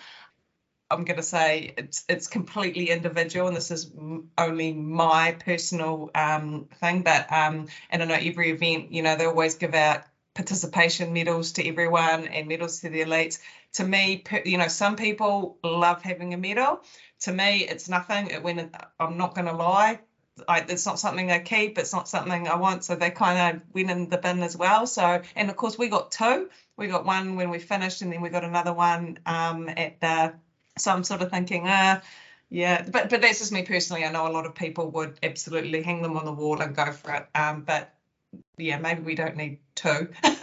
I'm 0.92 1.04
going 1.04 1.18
to 1.18 1.24
say 1.24 1.74
it's 1.78 2.04
it's 2.08 2.28
completely 2.28 2.90
individual, 2.90 3.48
and 3.48 3.58
this 3.58 3.72
is 3.72 3.92
only 4.38 4.74
my 4.74 5.32
personal 5.34 6.12
um, 6.14 6.68
thing. 6.80 7.02
But 7.02 7.32
um, 7.32 7.68
and 7.90 8.04
I 8.04 8.06
know 8.06 8.16
every 8.16 8.52
event, 8.52 8.92
you 8.92 9.02
know, 9.02 9.16
they 9.16 9.26
always 9.26 9.56
give 9.56 9.74
out 9.74 10.04
participation 10.36 11.14
medals 11.14 11.54
to 11.54 11.68
everyone 11.68 12.28
and 12.28 12.48
medals 12.48 12.82
to 12.82 12.90
the 12.90 13.02
elites. 13.02 13.40
To 13.74 13.84
me, 13.84 14.24
you 14.46 14.58
know, 14.58 14.68
some 14.68 14.96
people 14.96 15.58
love 15.64 16.02
having 16.02 16.34
a 16.34 16.38
medal. 16.38 16.82
To 17.22 17.32
me, 17.32 17.66
it's 17.68 17.90
nothing. 17.90 18.28
It, 18.28 18.44
when 18.44 18.70
I'm 19.00 19.18
not 19.18 19.34
going 19.34 19.48
to 19.48 19.54
lie, 19.54 20.02
I, 20.48 20.66
it's 20.68 20.86
not 20.86 21.00
something 21.00 21.32
I 21.32 21.40
keep. 21.40 21.78
It's 21.78 21.94
not 21.94 22.08
something 22.08 22.48
I 22.48 22.56
want. 22.56 22.84
So 22.84 22.96
they 22.96 23.10
kind 23.10 23.58
of 23.58 23.62
went 23.74 23.90
in 23.90 24.10
the 24.10 24.18
bin 24.18 24.44
as 24.44 24.56
well. 24.56 24.86
So 24.86 25.22
and 25.36 25.50
of 25.50 25.56
course 25.56 25.78
we 25.78 25.88
got 25.88 26.12
two. 26.12 26.50
We 26.78 26.88
got 26.88 27.06
one 27.06 27.38
when 27.38 27.50
we 27.50 27.60
finished, 27.60 28.02
and 28.02 28.12
then 28.12 28.22
we 28.22 28.30
got 28.30 28.44
another 28.44 28.74
one 28.74 29.20
um, 29.26 29.70
at 29.70 30.00
the 30.02 30.34
so 30.78 30.92
I'm 30.92 31.04
sort 31.04 31.22
of 31.22 31.30
thinking, 31.32 31.68
uh, 31.68 32.02
yeah, 32.50 32.84
but 32.90 33.10
but 33.10 33.22
that's 33.22 33.40
just 33.40 33.52
me 33.52 33.64
personally. 33.64 34.06
I 34.06 34.12
know 34.12 34.28
a 34.28 34.30
lot 34.30 34.46
of 34.46 34.56
people 34.56 34.90
would 34.92 35.18
absolutely 35.24 35.82
hang 35.82 36.02
them 36.02 36.18
on 36.18 36.26
the 36.26 36.32
wall 36.32 36.62
and 36.62 36.76
go 36.76 36.92
for 36.92 37.14
it. 37.14 37.28
Um, 37.36 37.62
but 37.62 37.94
yeah, 38.58 38.78
maybe 38.78 39.02
we 39.02 39.16
don't 39.16 39.36
need 39.38 39.60
two. 39.76 40.10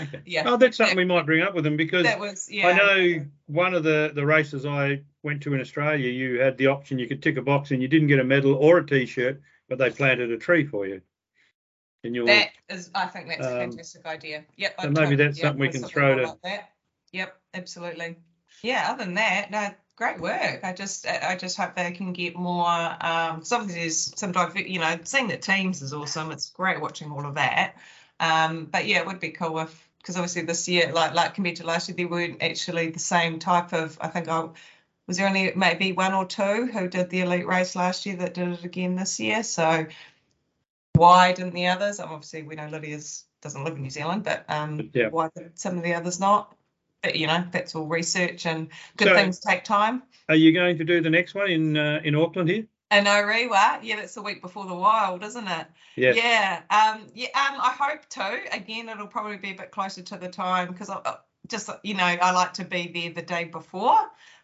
Okay. 0.00 0.22
yeah, 0.24 0.44
Oh, 0.46 0.56
that's 0.56 0.78
something 0.78 0.96
we 0.96 1.04
might 1.04 1.26
bring 1.26 1.42
up 1.42 1.54
with 1.54 1.62
them 1.62 1.76
because 1.76 2.04
that 2.04 2.18
was 2.18 2.50
yeah. 2.50 2.68
I 2.68 2.72
know 2.72 3.26
one 3.46 3.74
of 3.74 3.84
the, 3.84 4.12
the 4.14 4.24
races 4.24 4.64
I 4.64 5.02
went 5.22 5.42
to 5.42 5.52
in 5.52 5.60
Australia, 5.60 6.08
you 6.10 6.40
had 6.40 6.56
the 6.56 6.68
option 6.68 6.98
you 6.98 7.06
could 7.06 7.22
tick 7.22 7.36
a 7.36 7.42
box 7.42 7.70
and 7.70 7.82
you 7.82 7.86
didn't 7.86 8.08
get 8.08 8.18
a 8.18 8.24
medal 8.24 8.54
or 8.54 8.78
a 8.78 8.86
t-shirt, 8.86 9.42
but 9.68 9.76
they 9.76 9.90
planted 9.90 10.30
a 10.30 10.38
tree 10.38 10.64
for 10.64 10.86
you. 10.86 11.02
And 12.02 12.14
you're 12.14 12.24
That 12.24 12.48
is, 12.70 12.90
I 12.94 13.06
think 13.06 13.28
that's 13.28 13.46
a 13.46 13.52
Um, 13.52 13.58
fantastic 13.70 14.06
idea. 14.06 14.44
Yep. 14.56 14.80
so 14.80 14.90
maybe 14.90 15.16
that's 15.16 15.38
something 15.38 15.60
we 15.60 15.68
can 15.68 15.84
throw 15.84 16.16
to- 16.16 16.22
like 16.28 16.42
that. 16.42 16.70
Yep, 17.12 17.36
absolutely. 17.52 18.16
Yeah. 18.64 18.90
Other 18.90 19.04
than 19.04 19.14
that, 19.14 19.50
no, 19.50 19.70
great 19.96 20.20
work. 20.20 20.60
I 20.64 20.72
just, 20.72 21.06
I 21.06 21.36
just 21.36 21.56
hope 21.56 21.76
they 21.76 21.92
can 21.92 22.12
get 22.12 22.34
more. 22.34 22.66
Um, 22.66 23.36
because 23.36 23.52
obviously 23.52 23.80
there's 23.82 24.18
some, 24.18 24.32
diver- 24.32 24.60
you 24.60 24.80
know, 24.80 24.98
seeing 25.04 25.28
the 25.28 25.36
teams 25.36 25.82
is 25.82 25.92
awesome. 25.92 26.32
It's 26.32 26.50
great 26.50 26.80
watching 26.80 27.10
all 27.10 27.26
of 27.26 27.34
that. 27.34 27.76
Um, 28.20 28.64
but 28.64 28.86
yeah, 28.86 29.00
it 29.00 29.06
would 29.06 29.20
be 29.20 29.30
cool 29.30 29.58
if, 29.60 29.88
because 29.98 30.16
obviously 30.16 30.42
this 30.42 30.68
year, 30.68 30.92
like 30.92 31.14
like 31.14 31.34
compared 31.34 31.56
to 31.56 31.66
last 31.66 31.88
year, 31.88 31.96
there 31.96 32.08
weren't 32.08 32.42
actually 32.42 32.90
the 32.90 32.98
same 32.98 33.38
type 33.38 33.72
of. 33.72 33.98
I 34.00 34.08
think 34.08 34.28
I 34.28 34.48
was 35.06 35.16
there 35.16 35.26
only 35.26 35.52
maybe 35.56 35.92
one 35.92 36.14
or 36.14 36.26
two 36.26 36.66
who 36.66 36.88
did 36.88 37.10
the 37.10 37.20
elite 37.20 37.46
race 37.46 37.74
last 37.74 38.06
year 38.06 38.16
that 38.16 38.34
did 38.34 38.48
it 38.48 38.64
again 38.64 38.96
this 38.96 39.18
year. 39.18 39.42
So 39.42 39.86
why 40.94 41.32
didn't 41.32 41.54
the 41.54 41.68
others? 41.68 42.00
Obviously, 42.00 42.42
we 42.42 42.54
know 42.54 42.68
Lydia's 42.68 43.24
doesn't 43.40 43.64
live 43.64 43.76
in 43.76 43.82
New 43.82 43.90
Zealand, 43.90 44.24
but 44.24 44.44
um, 44.48 44.90
Yeah. 44.94 45.08
why 45.08 45.28
did 45.34 45.58
some 45.58 45.76
of 45.76 45.82
the 45.82 45.94
others 45.94 46.20
not? 46.20 46.53
But 47.04 47.16
you 47.16 47.26
know, 47.26 47.44
that's 47.52 47.74
all 47.74 47.86
research 47.86 48.46
and 48.46 48.68
good 48.96 49.08
So- 49.08 49.14
things 49.14 49.38
take 49.38 49.62
time. 49.64 50.02
Are 50.28 50.34
you 50.34 50.52
going 50.52 50.78
to 50.78 50.84
do 50.84 51.02
the 51.02 51.10
next 51.10 51.34
one 51.34 51.50
in 51.50 51.76
uh, 51.76 52.00
in 52.02 52.14
Auckland 52.14 52.48
here? 52.48 52.64
And 52.90 53.06
Orewa, 53.06 53.80
yeah, 53.82 53.96
that's 53.96 54.14
the 54.14 54.22
week 54.22 54.40
before 54.40 54.66
the 54.66 54.74
Wild, 54.74 55.24
isn't 55.24 55.48
it? 55.48 55.66
Yes. 55.96 56.16
Yeah, 56.16 56.60
um, 56.70 57.06
yeah, 57.14 57.26
um, 57.34 57.60
I 57.60 57.74
hope 57.76 58.08
to. 58.10 58.54
Again, 58.54 58.88
it'll 58.88 59.06
probably 59.08 59.36
be 59.36 59.50
a 59.50 59.54
bit 59.54 59.70
closer 59.70 60.02
to 60.02 60.16
the 60.16 60.28
time 60.28 60.68
because 60.68 60.88
I 60.90 61.16
just, 61.48 61.68
you 61.82 61.94
know, 61.94 62.04
I 62.04 62.30
like 62.32 62.52
to 62.54 62.64
be 62.64 62.88
there 62.94 63.10
the 63.12 63.22
day 63.22 63.44
before 63.44 63.98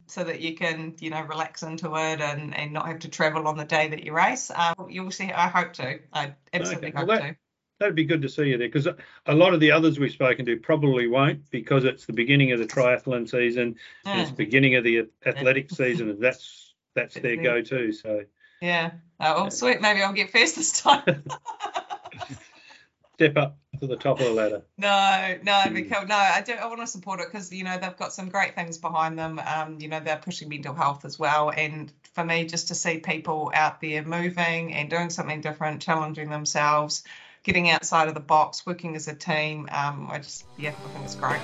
so 0.07 0.25
that 0.25 0.41
you 0.41 0.57
can, 0.57 0.97
you 1.01 1.11
know, 1.11 1.23
relax 1.23 1.63
into 1.63 1.95
it 1.95 2.21
and, 2.21 2.55
and 2.57 2.73
not 2.73 2.89
have 2.89 2.99
to 3.01 3.09
travel 3.09 3.47
on 3.47 3.57
the 3.57 3.65
day 3.65 3.89
that 3.89 4.03
you 4.05 4.13
race. 4.13 4.51
Um, 4.51 4.89
you'll 4.91 5.13
see. 5.13 5.31
I 5.31 5.47
hope 5.49 5.75
to. 5.75 6.01
I 6.13 6.35
absolutely 6.53 6.89
Okay, 6.89 7.05
well, 7.05 7.07
hope 7.07 7.21
that- 7.21 7.29
to. 7.33 7.37
That'd 7.81 7.95
be 7.97 8.05
good 8.05 8.23
to 8.23 8.29
see 8.29 8.45
you 8.45 8.59
there 8.59 8.69
because 8.69 8.87
a 9.27 9.35
lot 9.35 9.55
of 9.55 9.61
the 9.61 9.73
others 9.73 9.99
we've 9.99 10.13
spoken 10.13 10.47
to 10.47 10.57
probably 10.59 11.09
won't 11.09 11.51
because 11.51 11.85
it's 11.85 12.07
the 12.07 12.13
beginning 12.13 12.53
of 12.53 12.59
the 12.61 12.67
triathlon 12.67 13.29
season 13.29 13.77
and 14.05 14.21
it's 14.21 14.31
Mm, 14.31 14.37
the 14.37 14.45
beginning 14.45 14.77
of 14.77 14.85
the 14.85 15.09
athletic 15.27 15.71
season 15.71 16.11
and 16.11 16.23
that's 16.23 16.75
that's 16.95 17.15
their 17.15 17.37
go-to. 17.37 17.93
So 17.93 18.25
yeah. 18.61 18.93
Oh, 19.19 19.43
well, 19.43 19.51
sweet. 19.51 19.81
Maybe 19.81 20.03
I'll 20.03 20.13
get 20.13 20.31
first 20.31 20.57
this 20.57 20.81
time. 20.81 21.25
step 23.15 23.37
up 23.37 23.59
to 23.79 23.87
the 23.87 23.97
top 23.97 24.19
of 24.21 24.27
the 24.27 24.33
ladder. 24.33 24.63
No, 24.79 25.39
no, 25.43 25.53
Mm. 25.53 25.75
because 25.75 26.09
no, 26.09 26.17
I 26.17 26.43
do. 26.43 26.53
I 26.55 26.67
want 26.67 26.81
to 26.81 26.87
support 26.87 27.21
it 27.21 27.27
because 27.31 27.53
you 27.53 27.65
know 27.65 27.79
they've 27.79 27.97
got 27.97 28.13
some 28.13 28.29
great 28.29 28.55
things 28.55 28.79
behind 28.79 29.19
them. 29.19 29.39
Um, 29.39 29.79
you 29.81 29.89
know 29.89 30.01
they're 30.01 30.17
pushing 30.17 30.49
mental 30.49 30.75
health 30.75 31.05
as 31.05 31.19
well, 31.19 31.51
and 31.51 31.93
for 32.15 32.25
me, 32.25 32.47
just 32.47 32.69
to 32.69 32.75
see 32.75 32.99
people 32.99 33.51
out 33.55 33.81
there 33.81 34.03
moving 34.05 34.73
and 34.75 34.89
doing 34.91 35.11
something 35.11 35.41
different, 35.43 35.83
challenging 35.83 36.31
themselves, 36.31 37.05
getting 37.45 37.71
outside 37.71 38.09
of 38.09 38.15
the 38.15 38.21
box, 38.21 38.67
working 38.67 38.97
as 38.97 39.09
a 39.09 39.15
team. 39.15 39.69
Um, 39.73 40.09
I 40.11 40.19
just 40.19 40.45
yeah, 40.59 40.71
I 40.71 40.89
think 40.91 41.05
it's 41.05 41.15
great. 41.15 41.41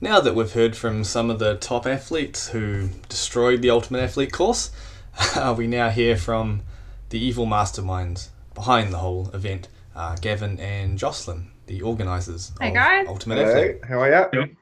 Now 0.00 0.20
that 0.20 0.34
we've 0.34 0.52
heard 0.52 0.76
from 0.76 1.02
some 1.04 1.30
of 1.30 1.38
the 1.38 1.56
top 1.56 1.86
athletes 1.86 2.48
who 2.48 2.88
destroyed 3.08 3.62
the 3.62 3.70
Ultimate 3.70 4.00
Athlete 4.00 4.32
course, 4.32 4.70
we 5.56 5.66
now 5.66 5.88
hear 5.88 6.16
from 6.16 6.62
the 7.08 7.18
evil 7.18 7.46
masterminds 7.46 8.28
behind 8.54 8.92
the 8.92 8.98
whole 8.98 9.30
event, 9.30 9.68
uh, 9.96 10.16
Gavin 10.16 10.58
and 10.60 10.98
Jocelyn, 10.98 11.50
the 11.66 11.80
organisers 11.82 12.52
Hey, 12.60 12.68
of 12.68 12.74
guys. 12.74 13.06
Ultimate 13.08 13.38
Hello, 13.38 13.50
Athlete. 13.50 13.76
how 13.88 14.00
are 14.00 14.30
you? 14.32 14.56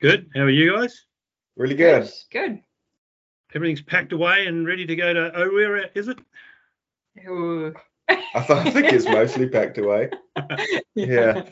Good. 0.00 0.28
How 0.34 0.42
are 0.42 0.50
you 0.50 0.76
guys? 0.76 1.06
Really 1.56 1.74
good. 1.74 2.10
Good. 2.30 2.60
Everything's 3.54 3.82
packed 3.82 4.12
away 4.12 4.46
and 4.46 4.66
ready 4.66 4.86
to 4.86 4.96
go 4.96 5.12
to 5.12 5.30
Orewa, 5.36 5.88
is 5.94 6.08
it? 6.08 6.18
Ooh. 7.28 7.74
I, 8.08 8.14
th- 8.40 8.50
I 8.50 8.70
think 8.70 8.92
it's 8.92 9.04
mostly 9.06 9.48
packed 9.48 9.78
away. 9.78 10.10
Yeah. 10.94 11.44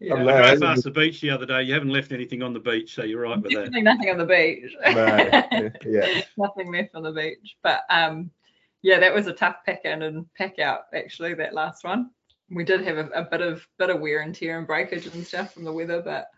yeah. 0.00 0.14
I'm 0.14 0.28
I 0.28 0.54
drove 0.54 0.60
past 0.60 0.84
the 0.84 0.90
beach 0.90 1.20
the 1.22 1.30
other 1.30 1.46
day. 1.46 1.62
You 1.62 1.72
haven't 1.72 1.90
left 1.90 2.12
anything 2.12 2.42
on 2.42 2.52
the 2.52 2.60
beach, 2.60 2.94
so 2.94 3.04
you're 3.04 3.22
right 3.22 3.40
with 3.40 3.52
that. 3.52 3.72
Definitely 3.72 3.82
nothing 3.82 4.10
on 4.10 4.18
the 4.18 4.26
beach. 4.26 4.74
No, 4.84 5.70
yeah. 5.90 6.20
nothing 6.36 6.72
left 6.72 6.94
on 6.94 7.02
the 7.02 7.12
beach. 7.12 7.56
But 7.62 7.80
um, 7.88 8.30
yeah, 8.82 8.98
that 9.00 9.14
was 9.14 9.26
a 9.28 9.32
tough 9.32 9.56
pack 9.64 9.84
in 9.86 10.02
and 10.02 10.26
pack 10.34 10.58
out. 10.58 10.82
Actually, 10.94 11.34
that 11.34 11.54
last 11.54 11.84
one, 11.84 12.10
we 12.50 12.64
did 12.64 12.82
have 12.82 12.98
a, 12.98 13.06
a 13.14 13.22
bit 13.24 13.40
of 13.40 13.66
bit 13.78 13.88
of 13.90 14.00
wear 14.00 14.20
and 14.20 14.34
tear 14.34 14.58
and 14.58 14.66
breakage 14.66 15.06
and 15.06 15.26
stuff 15.26 15.54
from 15.54 15.64
the 15.64 15.72
weather, 15.72 16.02
but 16.02 16.28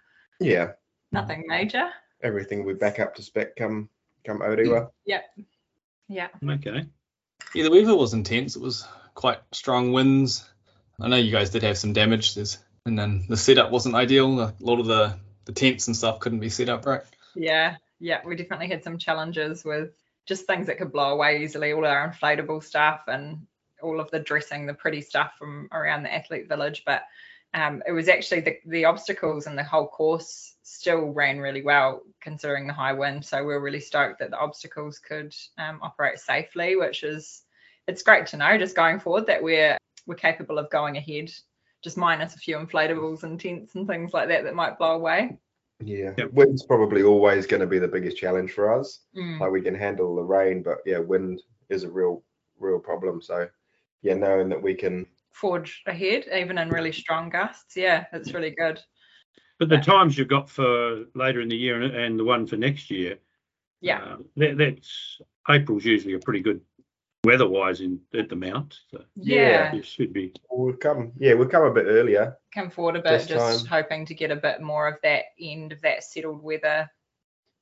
Yeah. 0.41 0.73
nothing 1.11 1.45
major. 1.49 1.89
Everything 2.23 2.65
will 2.65 2.75
be 2.75 2.79
back 2.79 3.01
up 3.01 3.15
to 3.16 3.23
spec 3.23 3.57
come 3.57 3.89
come 4.28 4.40
Orewa. 4.40 4.90
Yeah. 5.06 5.22
Yeah. 6.09 6.28
Okay. 6.46 6.86
Yeah, 7.55 7.64
the 7.64 7.70
weather 7.70 7.96
was 7.96 8.12
intense. 8.12 8.56
It 8.56 8.62
was 8.62 8.86
quite 9.14 9.38
strong 9.52 9.92
winds. 9.92 10.48
I 11.00 11.09
know 11.09 11.16
you 11.16 11.32
guys 11.32 11.50
did 11.50 11.62
have 11.62 11.78
some 11.78 11.92
damage. 11.92 12.34
There's, 12.34 12.59
and 12.84 12.98
then 12.98 13.24
the 13.28 13.36
setup 13.36 13.70
wasn't 13.70 13.94
ideal. 13.94 14.40
A 14.40 14.55
lot 14.60 14.80
of 14.80 14.86
the, 14.86 15.16
the 15.46 15.52
tents 15.52 15.86
and 15.86 15.96
stuff 15.96 16.20
couldn't 16.20 16.40
be 16.40 16.50
set 16.50 16.68
up 16.68 16.84
right. 16.86 17.02
Yeah, 17.34 17.76
yeah, 18.00 18.20
we 18.24 18.36
definitely 18.36 18.68
had 18.68 18.84
some 18.84 18.98
challenges 18.98 19.64
with 19.64 19.90
just 20.26 20.46
things 20.46 20.66
that 20.66 20.78
could 20.78 20.92
blow 20.92 21.10
away 21.10 21.42
easily, 21.42 21.72
all 21.72 21.86
our 21.86 22.10
inflatable 22.10 22.62
stuff 22.62 23.02
and 23.06 23.46
all 23.82 24.00
of 24.00 24.10
the 24.10 24.18
dressing, 24.18 24.66
the 24.66 24.74
pretty 24.74 25.00
stuff 25.00 25.32
from 25.38 25.68
around 25.72 26.02
the 26.02 26.12
athlete 26.12 26.48
village. 26.48 26.82
But 26.84 27.02
um, 27.55 27.82
it 27.86 27.92
was 27.92 28.09
actually 28.09 28.40
the, 28.40 28.56
the 28.66 28.84
obstacles 28.84 29.46
and 29.46 29.56
the 29.56 29.64
whole 29.64 29.86
course 29.86 30.55
still 30.69 31.07
ran 31.07 31.39
really 31.39 31.62
well 31.62 32.03
considering 32.20 32.66
the 32.66 32.73
high 32.73 32.93
wind. 32.93 33.24
So 33.24 33.45
we 33.45 33.55
are 33.55 33.61
really 33.61 33.81
stoked 33.81 34.19
that 34.19 34.31
the 34.31 34.39
obstacles 34.39 34.99
could 34.99 35.35
um, 35.57 35.78
operate 35.82 36.19
safely, 36.19 36.77
which 36.77 37.03
is 37.03 37.43
it's 37.86 38.03
great 38.03 38.27
to 38.28 38.36
know 38.36 38.59
just 38.59 38.77
going 38.77 39.01
forward 39.01 39.27
that 39.27 39.43
we're 39.43 39.78
we're 40.07 40.15
capable 40.15 40.59
of 40.59 40.70
going 40.70 40.97
ahead, 40.97 41.31
just 41.82 41.97
minus 41.97 42.35
a 42.35 42.39
few 42.39 42.57
inflatables 42.57 43.23
and 43.23 43.40
tents 43.40 43.74
and 43.74 43.86
things 43.86 44.12
like 44.12 44.28
that 44.28 44.45
that 44.45 44.55
might 44.55 44.78
blow 44.78 44.95
away. 44.95 45.39
Yeah. 45.81 46.12
Yep. 46.19 46.32
Wind's 46.32 46.65
probably 46.65 47.03
always 47.03 47.47
going 47.47 47.61
to 47.61 47.66
be 47.66 47.78
the 47.78 47.89
biggest 47.89 48.16
challenge 48.16 48.53
for 48.53 48.78
us. 48.78 49.01
Mm. 49.16 49.40
Like 49.40 49.51
we 49.51 49.62
can 49.62 49.74
handle 49.74 50.16
the 50.16 50.23
rain, 50.23 50.62
but 50.62 50.78
yeah, 50.85 50.99
wind 50.99 51.40
is 51.69 51.85
a 51.85 51.90
real 51.90 52.23
real 52.59 52.78
problem. 52.78 53.23
So 53.23 53.49
yeah, 54.03 54.15
knowing 54.15 54.49
that 54.51 54.62
we 54.62 54.74
can 54.74 55.07
forge 55.32 55.82
ahead, 55.86 56.27
even 56.35 56.59
in 56.59 56.69
really 56.69 56.93
strong 56.93 57.31
gusts. 57.31 57.77
Yeah, 57.77 58.05
it's 58.12 58.35
really 58.35 58.51
good. 58.51 58.81
But 59.59 59.68
the 59.68 59.78
times 59.78 60.16
you've 60.16 60.28
got 60.28 60.48
for 60.48 61.05
later 61.14 61.40
in 61.40 61.48
the 61.48 61.56
year 61.56 61.80
and, 61.82 61.94
and 61.94 62.18
the 62.18 62.24
one 62.24 62.47
for 62.47 62.56
next 62.56 62.90
year, 62.90 63.18
Yeah, 63.80 63.98
uh, 63.98 64.16
that, 64.36 64.56
that's 64.56 65.20
April's 65.48 65.85
usually 65.85 66.14
a 66.14 66.18
pretty 66.20 66.40
good 66.40 66.60
weather-wise 67.24 67.80
in 67.80 68.01
at 68.14 68.28
the 68.28 68.36
Mount. 68.36 68.78
So 68.90 69.02
yeah. 69.16 69.74
it 69.74 69.85
should 69.85 70.12
be. 70.12 70.32
we'll 70.51 70.76
come 70.76 71.12
yeah, 71.18 71.35
we'll 71.35 71.48
come 71.48 71.64
a 71.64 71.72
bit 71.72 71.86
earlier. 71.86 72.36
Come 72.55 72.70
forward 72.70 72.97
a 72.97 73.02
bit, 73.02 73.26
just 73.26 73.66
time. 73.66 73.82
hoping 73.82 74.06
to 74.06 74.14
get 74.14 74.30
a 74.30 74.36
bit 74.36 74.60
more 74.60 74.86
of 74.86 74.97
that 75.02 75.24
end 75.40 75.72
of 75.72 75.80
that 75.82 76.05
settled 76.05 76.43
weather. 76.43 76.89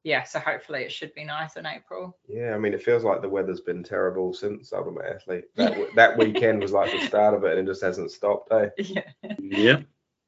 Yeah, 0.05 0.23
so 0.23 0.39
hopefully 0.39 0.83
it 0.83 0.93
should 0.93 1.13
be 1.15 1.25
nice 1.25 1.57
in 1.57 1.67
April. 1.67 2.17
Yeah, 2.29 2.55
I 2.55 2.59
mean 2.59 2.75
it 2.75 2.83
feels 2.83 3.03
like 3.03 3.23
the 3.23 3.29
weather's 3.29 3.61
been 3.63 3.83
terrible 3.83 4.33
since 4.35 4.73
Ultimate 4.73 5.07
Athlete. 5.07 5.45
That 5.57 5.71
w- 5.71 5.91
that 5.97 6.17
weekend 6.19 6.61
was 6.63 6.73
like 6.73 6.93
the 6.93 7.07
start 7.07 7.35
of 7.35 7.43
it 7.45 7.57
and 7.59 7.67
it 7.67 7.71
just 7.71 7.83
hasn't 7.83 8.13
stopped, 8.13 8.53
eh? 8.53 8.69
Yeah, 8.77 9.03
Yeah. 9.41 9.81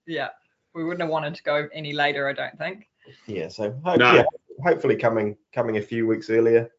yeah. 0.06 0.28
We 0.74 0.84
wouldn't 0.84 1.00
have 1.02 1.10
wanted 1.10 1.34
to 1.34 1.42
go 1.42 1.68
any 1.72 1.92
later, 1.92 2.28
I 2.28 2.32
don't 2.32 2.56
think. 2.58 2.88
Yeah, 3.26 3.48
so 3.48 3.72
hope, 3.84 3.98
No. 3.98 4.14
yeah, 4.14 4.24
hopefully 4.64 4.96
coming 4.96 5.36
coming 5.52 5.76
a 5.78 5.82
few 5.82 6.06
weeks 6.06 6.30
earlier 6.30 6.70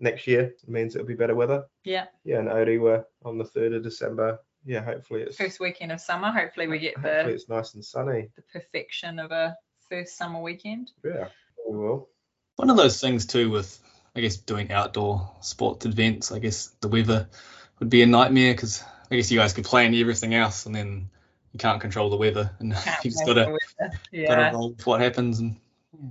next 0.00 0.26
year 0.26 0.54
means 0.66 0.94
it'll 0.94 1.06
be 1.06 1.14
better 1.14 1.34
weather. 1.34 1.64
Yeah, 1.84 2.06
Yeah, 2.24 2.38
and 2.40 2.48
Orewa 2.48 3.04
on 3.24 3.38
the 3.38 3.44
third 3.44 3.72
of 3.72 3.82
December. 3.82 4.38
Yeah, 4.64 4.82
hopefully 4.84 5.22
it's 5.22 5.36
first 5.36 5.58
weekend 5.60 5.90
of 5.92 6.00
summer. 6.00 6.30
Hopefully 6.30 6.68
we 6.68 6.78
get 6.78 6.94
hopefully 6.96 7.24
the 7.24 7.30
it's 7.30 7.48
nice 7.48 7.74
and 7.74 7.84
sunny. 7.84 8.28
the 8.36 8.42
perfection 8.52 9.18
of 9.18 9.32
a 9.32 9.56
first 9.88 10.16
summer 10.16 10.40
weekend. 10.40 10.90
Yeah, 11.04 11.28
we 11.68 11.76
will. 11.76 12.08
One 12.56 12.70
of 12.70 12.76
those 12.76 13.00
things 13.00 13.26
too 13.26 13.50
with 13.50 13.78
I 14.14 14.20
guess 14.20 14.36
doing 14.36 14.70
outdoor 14.70 15.30
sports 15.40 15.84
events. 15.86 16.30
I 16.32 16.38
guess 16.38 16.68
the 16.80 16.88
weather 16.88 17.28
would 17.80 17.90
be 17.90 18.02
a 18.02 18.06
nightmare 18.06 18.54
because 18.54 18.84
I 19.10 19.16
guess 19.16 19.30
you 19.32 19.38
guys 19.38 19.52
could 19.52 19.64
plan 19.64 19.94
everything 19.94 20.34
else 20.34 20.66
and 20.66 20.74
then 20.74 21.10
you 21.52 21.58
can't 21.58 21.80
control 21.80 22.10
the 22.10 22.16
weather 22.16 22.50
and 22.60 22.72
Can't 22.84 23.04
you 23.04 23.10
just 23.10 23.26
gotta 23.26 23.44
for 23.44 23.52
weather. 23.52 24.26
gotta 24.26 24.50
roll 24.56 24.70
with 24.70 24.86
what 24.86 25.00
happens 25.00 25.38
and 25.40 25.56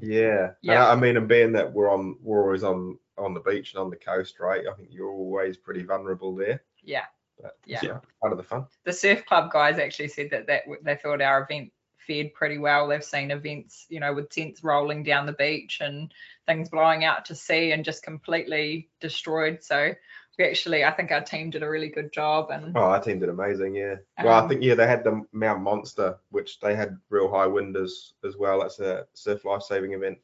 Yeah. 0.02 0.52
Yeah. 0.62 0.86
I, 0.88 0.94
I 0.94 0.96
mean, 0.96 1.18
and 1.18 1.28
being 1.28 1.52
that 1.54 1.72
we're 1.74 1.92
on, 1.92 2.18
we're 2.22 2.44
always 2.44 2.64
on 2.64 2.98
on 3.18 3.34
the 3.34 3.40
beach 3.42 3.74
and 3.74 3.82
on 3.82 3.90
the 3.90 3.96
coast, 3.98 4.40
right? 4.40 4.66
I 4.68 4.74
think 4.74 4.90
you're 4.92 5.12
always 5.12 5.58
pretty 5.58 5.84
vulnerable 5.84 6.36
there. 6.36 6.64
yeah. 6.84 7.06
But 7.42 7.58
Yeah. 7.66 7.80
it's 7.82 7.86
uh, 7.92 8.00
part 8.22 8.32
of 8.34 8.38
the 8.38 8.44
fun. 8.44 8.66
the 8.86 8.94
surf 8.94 9.26
club 9.26 9.52
guys 9.52 9.78
actually 9.80 10.08
said 10.10 10.30
that 10.32 10.48
that 10.48 10.64
they 10.84 10.96
thought 10.96 11.22
our 11.22 11.44
event 11.44 11.72
fared 11.98 12.34
pretty 12.34 12.58
well. 12.58 12.88
They've 12.88 13.04
seen 13.04 13.30
events, 13.32 13.86
you 13.90 14.00
know, 14.00 14.14
with 14.14 14.30
tents 14.30 14.64
rolling 14.64 15.04
down 15.04 15.26
the 15.28 15.34
beach 15.34 15.80
and 15.82 16.12
things 16.48 16.70
blowing 16.70 17.04
out 17.04 17.26
to 17.26 17.36
sea 17.36 17.72
and 17.74 17.86
just 17.86 18.02
completely 18.04 18.90
destroyed. 19.00 19.64
So 19.64 19.94
we 20.38 20.46
actually, 20.46 20.84
I 20.84 20.92
think 20.92 21.12
our 21.12 21.22
team 21.22 21.50
did 21.50 21.64
a 21.64 21.70
really 21.70 21.90
good 21.90 22.12
job. 22.12 22.52
And 22.52 22.76
Oh, 22.76 22.82
our 22.82 23.02
team 23.02 23.20
did 23.20 23.30
amazing. 23.30 23.76
Yeah. 23.76 23.96
Well, 24.24 24.34
I 24.34 24.40
Um, 24.40 24.50
think 24.50 24.64
yeah 24.64 24.76
they 24.76 24.88
had 24.88 25.04
the 25.04 25.24
Mount 25.32 25.62
Monster, 25.62 26.18
which 26.30 26.60
they 26.60 26.76
had 26.76 26.98
real 27.10 27.30
high 27.30 27.48
wind 27.48 27.76
as 27.78 28.14
as 28.24 28.38
well. 28.38 28.62
That's 28.62 28.80
a 28.80 29.06
surf 29.14 29.46
life 29.46 29.62
saving 29.62 29.94
event, 29.94 30.20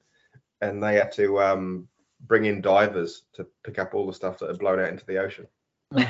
and 0.62 0.82
they 0.82 0.96
had 0.96 1.12
to 1.14 1.40
um 1.42 1.88
bring 2.22 2.46
in 2.46 2.62
divers 2.62 3.24
to 3.34 3.46
pick 3.64 3.78
up 3.78 3.94
all 3.94 4.08
the 4.08 4.14
stuff 4.14 4.40
that 4.40 4.48
had 4.50 4.60
blown 4.60 4.80
out 4.80 4.90
into 4.90 5.06
the 5.06 5.18
ocean. 5.18 5.48
it 5.92 6.08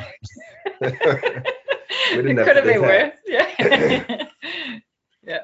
didn't 2.11 2.38
have 2.38 2.48
could 2.48 2.53
to 2.53 2.61
have 2.61 2.64
been 2.64 2.82
worse. 2.82 3.14
Yeah. 5.24 5.41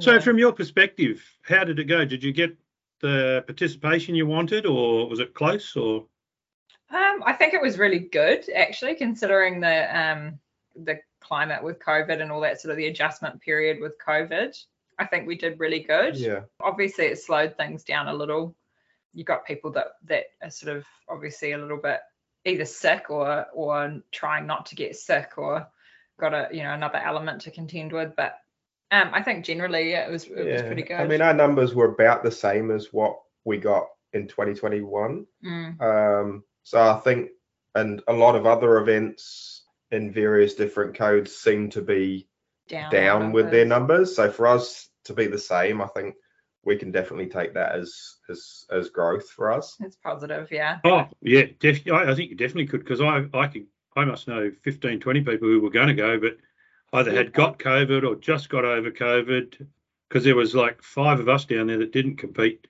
So 0.00 0.20
from 0.20 0.38
your 0.38 0.52
perspective, 0.52 1.24
how 1.42 1.64
did 1.64 1.78
it 1.78 1.84
go? 1.84 2.04
Did 2.04 2.22
you 2.22 2.30
get 2.30 2.54
the 3.00 3.42
participation 3.46 4.14
you 4.14 4.26
wanted, 4.26 4.66
or 4.66 5.08
was 5.08 5.18
it 5.18 5.32
close? 5.32 5.74
Or 5.76 6.04
Um, 6.90 7.22
I 7.24 7.32
think 7.34 7.54
it 7.54 7.62
was 7.62 7.78
really 7.78 8.00
good 8.00 8.48
actually, 8.54 8.94
considering 8.96 9.60
the 9.60 9.98
um 9.98 10.38
the 10.76 11.00
climate 11.20 11.62
with 11.62 11.78
COVID 11.78 12.20
and 12.20 12.32
all 12.32 12.40
that 12.40 12.60
sort 12.60 12.70
of 12.72 12.76
the 12.76 12.86
adjustment 12.86 13.40
period 13.40 13.80
with 13.80 13.92
COVID. 14.04 14.56
I 14.98 15.06
think 15.06 15.26
we 15.26 15.36
did 15.36 15.60
really 15.60 15.80
good. 15.80 16.16
yeah. 16.16 16.40
Obviously, 16.60 17.06
it 17.06 17.18
slowed 17.18 17.56
things 17.56 17.84
down 17.84 18.08
a 18.08 18.14
little. 18.14 18.54
You 19.14 19.24
got 19.24 19.46
people 19.46 19.70
that 19.72 19.92
that 20.06 20.24
are 20.42 20.50
sort 20.50 20.76
of 20.76 20.84
obviously 21.08 21.52
a 21.52 21.58
little 21.58 21.78
bit 21.78 22.00
either 22.44 22.64
sick 22.64 23.10
or 23.10 23.46
or 23.54 24.02
trying 24.12 24.46
not 24.46 24.66
to 24.66 24.74
get 24.74 24.96
sick 24.96 25.32
or 25.36 25.66
got 26.18 26.34
a 26.34 26.48
you 26.52 26.62
know 26.62 26.72
another 26.74 26.98
element 26.98 27.42
to 27.42 27.50
contend 27.50 27.92
with. 27.92 28.14
But 28.16 28.38
um, 28.90 29.10
I 29.12 29.22
think 29.22 29.44
generally 29.44 29.90
yeah, 29.90 30.06
it 30.06 30.10
was 30.10 30.24
it 30.24 30.44
was 30.52 30.62
pretty 30.62 30.82
good. 30.82 31.00
I 31.00 31.06
mean, 31.06 31.22
our 31.22 31.34
numbers 31.34 31.74
were 31.74 31.92
about 31.92 32.22
the 32.22 32.30
same 32.30 32.70
as 32.70 32.92
what 32.92 33.18
we 33.44 33.58
got 33.58 33.86
in 34.12 34.26
2021. 34.28 35.26
Mm, 35.44 35.80
Um, 35.80 36.44
so 36.62 36.80
I 36.80 36.98
think, 37.00 37.30
and 37.74 38.02
a 38.08 38.12
lot 38.12 38.36
of 38.36 38.46
other 38.46 38.78
events 38.78 39.64
in 39.90 40.12
various 40.12 40.54
different 40.54 40.96
codes 40.96 41.36
seem 41.36 41.70
to 41.70 41.82
be 41.82 42.28
down, 42.68 42.92
down 42.92 43.32
with 43.32 43.50
their 43.50 43.64
numbers. 43.64 44.16
numbers. 44.16 44.16
So 44.16 44.30
for 44.30 44.46
us 44.46 44.88
to 45.04 45.14
be 45.14 45.26
the 45.26 45.38
same, 45.38 45.80
I 45.80 45.86
think 45.88 46.14
we 46.64 46.76
can 46.76 46.90
definitely 46.90 47.26
take 47.26 47.54
that 47.54 47.74
as 47.74 48.16
as 48.28 48.66
as 48.70 48.90
growth 48.90 49.28
for 49.30 49.52
us. 49.52 49.76
It's 49.80 49.96
positive, 49.96 50.48
yeah. 50.50 50.78
Oh, 50.84 51.06
yeah, 51.22 51.44
def- 51.58 51.90
I, 51.90 52.10
I 52.10 52.14
think 52.14 52.30
you 52.30 52.36
definitely 52.36 52.66
could 52.66 52.80
because 52.80 53.00
I, 53.00 53.24
I 53.34 53.46
could, 53.46 53.66
I 53.96 54.04
must 54.04 54.28
know 54.28 54.50
15, 54.62 55.00
20 55.00 55.20
people 55.22 55.48
who 55.48 55.60
were 55.60 55.70
going 55.70 55.88
to 55.88 55.94
go, 55.94 56.20
but 56.20 56.36
either 56.92 57.12
had 57.12 57.32
got 57.32 57.58
COVID 57.58 58.04
or 58.06 58.16
just 58.16 58.48
got 58.48 58.64
over 58.64 58.90
COVID 58.90 59.66
because 60.08 60.24
there 60.24 60.36
was 60.36 60.54
like 60.54 60.82
five 60.82 61.20
of 61.20 61.28
us 61.28 61.44
down 61.44 61.68
there 61.68 61.78
that 61.78 61.92
didn't 61.92 62.16
compete 62.16 62.66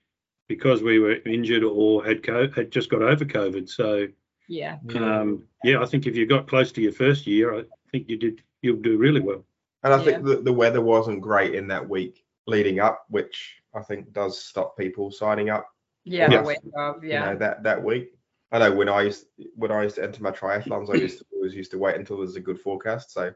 because 0.50 0.82
we 0.82 0.98
were 0.98 1.14
injured 1.26 1.62
or 1.62 2.04
had 2.04 2.24
co- 2.24 2.50
had 2.50 2.72
just 2.72 2.90
got 2.90 3.02
over 3.02 3.24
COVID. 3.24 3.68
So, 3.68 4.08
Yeah. 4.48 4.78
um, 4.96 5.44
yeah, 5.62 5.80
I 5.80 5.86
think 5.86 6.08
if 6.08 6.16
you 6.16 6.26
got 6.26 6.48
close 6.48 6.72
to 6.72 6.82
your 6.82 6.90
first 6.90 7.24
year, 7.24 7.54
I 7.56 7.62
think 7.92 8.08
you 8.08 8.16
did, 8.16 8.42
you'll 8.60 8.82
do 8.82 8.98
really 8.98 9.20
well. 9.20 9.44
And 9.84 9.94
I 9.94 10.02
think 10.02 10.24
the, 10.24 10.42
the 10.42 10.52
weather 10.52 10.80
wasn't 10.80 11.20
great 11.20 11.54
in 11.54 11.68
that 11.68 11.88
week 11.88 12.24
leading 12.48 12.80
up, 12.80 13.04
which 13.10 13.62
I 13.72 13.80
think 13.82 14.12
does 14.12 14.42
stop 14.42 14.76
people 14.76 15.12
signing 15.12 15.50
up. 15.50 15.68
Yeah, 16.02 16.28
Yeah. 16.28 16.42
the 16.42 16.48
week 16.48 16.58
of, 16.76 17.04
You 17.04 17.10
know 17.20 17.36
that 17.36 17.62
that 17.62 17.80
week. 17.84 18.12
I 18.50 18.58
know 18.58 18.72
when 18.74 18.88
I 18.88 19.02
used 19.02 19.26
when 19.54 19.70
I 19.70 19.84
used 19.84 19.94
to 19.94 20.02
enter 20.02 20.20
my 20.20 20.32
triathlons, 20.32 20.90
I 20.90 20.96
used 20.98 21.18
to 21.20 21.24
always 21.32 21.54
used 21.54 21.70
to 21.70 21.78
wait 21.78 21.94
until 21.94 22.16
there's 22.16 22.34
a 22.34 22.40
good 22.40 22.58
forecast. 22.58 23.12
So 23.12 23.32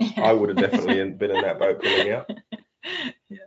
I 0.16 0.32
would 0.32 0.48
have 0.48 0.58
definitely 0.58 1.10
been 1.10 1.30
in 1.32 1.42
that 1.42 1.58
boat 1.58 1.82
pulling 1.82 2.12
out. 2.12 2.30
Yeah. 3.28 3.38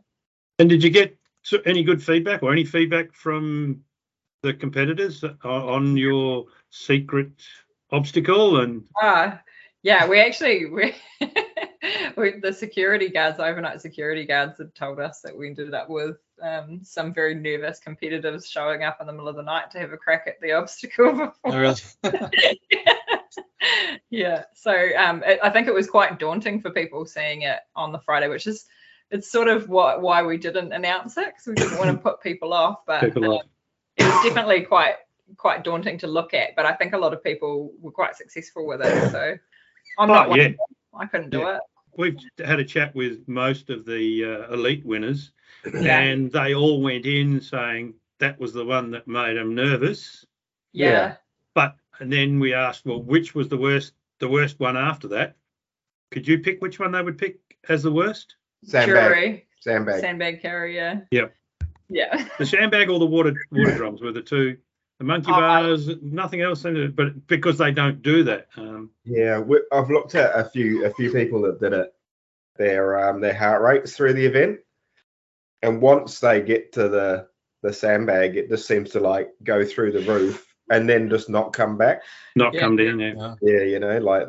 And 0.60 0.68
did 0.70 0.84
you 0.84 0.90
get 0.90 1.18
so- 1.44 1.62
any 1.66 1.84
good 1.84 2.04
feedback 2.04 2.44
or 2.44 2.52
any 2.52 2.66
feedback 2.66 3.14
from 3.14 3.82
the 4.44 4.54
competitors 4.54 5.24
on, 5.24 5.38
on 5.44 5.98
your 5.98 6.46
secret 6.70 7.32
obstacle? 7.92 8.62
And 8.62 8.84
Ah, 9.02 9.42
yeah, 9.84 10.08
we 10.08 10.20
actually 10.20 10.66
we, 10.66 10.96
we 12.18 12.40
the 12.40 12.54
security 12.54 13.10
guards, 13.10 13.40
overnight 13.40 13.82
security 13.82 14.26
guards, 14.26 14.58
had 14.58 14.74
told 14.76 15.00
us 15.00 15.22
that 15.22 15.36
we 15.36 15.48
ended 15.48 15.74
up 15.74 15.90
with 15.90 16.18
um, 16.42 16.80
some 16.84 17.14
very 17.14 17.36
nervous 17.36 17.80
competitors 17.80 18.50
showing 18.50 18.84
up 18.84 18.98
in 19.02 19.08
the 19.08 19.14
middle 19.14 19.28
of 19.28 19.36
the 19.36 19.44
night 19.44 19.72
to 19.72 19.80
have 19.80 19.92
a 19.92 19.98
crack 19.98 20.26
at 20.28 20.40
the 20.42 20.52
obstacle 20.54 21.12
before. 21.12 21.34
Oh, 21.46 21.58
really? 21.58 21.76
yeah, 24.10 24.44
so 24.54 24.72
um, 24.98 25.24
it, 25.26 25.40
I 25.44 25.50
think 25.50 25.68
it 25.68 25.74
was 25.74 25.90
quite 25.90 26.20
daunting 26.20 26.62
for 26.62 26.72
people 26.72 27.06
seeing 27.06 27.44
it 27.44 27.60
on 27.76 27.92
the 27.92 28.00
Friday, 28.00 28.28
which 28.28 28.48
is 28.48 28.66
it's 29.12 29.32
sort 29.32 29.48
of 29.48 29.70
what 29.70 30.02
why 30.02 30.24
we 30.24 30.38
didn't 30.38 30.72
announce 30.74 31.18
it 31.18 31.28
because 31.28 31.48
we 31.48 31.54
didn't 31.56 31.78
want 31.78 31.92
to 31.92 31.98
put 32.10 32.22
people 32.22 32.54
off, 32.54 32.86
but 32.86 33.02
People 33.02 33.26
um, 33.26 33.32
off. 33.32 33.46
it 33.98 34.04
was 34.04 34.24
definitely 34.24 34.62
quite 34.64 34.96
quite 35.38 35.64
daunting 35.64 35.98
to 36.00 36.08
look 36.08 36.34
at. 36.34 36.56
But 36.56 36.66
I 36.66 36.74
think 36.74 36.94
a 36.94 36.98
lot 36.98 37.14
of 37.14 37.24
people 37.24 37.72
were 37.80 37.92
quite 37.92 38.16
successful 38.16 38.66
with 38.68 38.82
it, 38.82 39.12
so 39.12 39.36
I'm 40.00 40.10
Oh, 40.10 40.14
not 40.14 40.30
one 40.30 40.40
yeah. 40.40 40.50
I 40.94 41.06
couldn't 41.06 41.30
do 41.30 41.40
Yeah. 41.40 41.56
it. 41.58 41.62
we've 41.98 42.18
had 42.46 42.60
a 42.60 42.64
chat 42.66 42.96
with 42.96 43.28
most 43.28 43.70
of 43.70 43.86
the 43.86 44.24
uh, 44.50 44.54
elite 44.54 44.86
winners, 44.86 45.32
Yeah. 45.74 46.00
and 46.00 46.32
they 46.32 46.56
all 46.56 46.82
went 46.82 47.06
in 47.06 47.42
saying 47.42 47.94
that 48.20 48.40
was 48.40 48.54
the 48.54 48.66
one 48.66 48.92
that 48.92 49.08
made 49.08 49.38
them 49.38 49.54
nervous. 49.56 50.26
Yeah. 50.72 50.90
Yeah. 50.90 51.16
But 51.54 51.76
and 52.00 52.12
then 52.12 52.40
we 52.40 52.54
asked, 52.54 52.86
well, 52.86 53.02
which 53.02 53.36
was 53.36 53.50
the 53.50 53.58
worst? 53.58 53.94
The 54.20 54.30
worst 54.30 54.60
one 54.60 54.78
after 54.78 55.08
that? 55.10 55.36
Could 56.12 56.28
you 56.28 56.40
pick 56.40 56.62
which 56.62 56.80
one 56.80 56.92
they 56.92 57.02
would 57.02 57.18
pick 57.18 57.40
as 57.70 57.84
the 57.84 57.92
worst? 57.92 58.36
Sandbag, 58.66 59.08
Drury, 59.08 59.46
sandbag. 59.62 60.02
sandbag 60.02 60.42
carry, 60.42 60.76
yeah. 60.76 61.02
Yep. 61.12 61.34
Yeah. 61.90 62.28
The 62.38 62.46
sandbag 62.46 62.90
or 62.90 63.00
the 63.00 63.06
water 63.06 63.34
water 63.52 63.76
drums 63.76 64.02
were 64.02 64.12
the 64.12 64.22
two. 64.22 64.58
The 65.00 65.06
monkey 65.06 65.32
Oh, 65.32 65.36
I- 65.36 65.62
bars, 65.62 65.90
nothing 66.02 66.42
else 66.42 66.66
in 66.66 66.76
it, 66.76 66.96
but 66.96 67.26
because 67.28 67.58
they 67.58 67.72
don't 67.72 68.02
do 68.02 68.24
that. 68.24 68.48
Um, 68.58 68.92
Yeah, 69.06 69.40
we, 69.40 69.62
I've 69.72 69.90
looked 69.90 70.14
at 70.16 70.38
a 70.38 70.44
few 70.50 70.86
a 70.86 70.94
few 70.94 71.12
people 71.12 71.42
that 71.44 71.60
did 71.60 71.74
it. 71.74 71.94
Their 72.58 73.10
um 73.10 73.22
their 73.22 73.34
heart 73.34 73.62
rates 73.62 73.96
through 73.96 74.14
the 74.14 74.26
event, 74.26 74.60
and 75.62 75.82
once 75.82 76.20
they 76.20 76.42
get 76.42 76.74
to 76.74 76.90
the 76.90 77.28
the 77.64 77.72
sandbag, 77.74 78.36
it 78.36 78.50
just 78.50 78.68
seems 78.68 78.90
to 78.92 79.00
like 79.00 79.30
go 79.44 79.66
through 79.66 79.94
the 79.94 80.02
roof 80.02 80.46
and 80.70 80.88
then 80.88 81.10
just 81.10 81.30
not 81.30 81.54
come 81.54 81.78
back. 81.78 82.02
not 82.36 82.54
Yeah. 82.54 82.60
come 82.60 82.76
down. 82.76 83.00
Yeah. 83.00 83.36
Yeah, 83.42 83.62
you 83.64 83.80
know, 83.80 83.98
like 84.00 84.28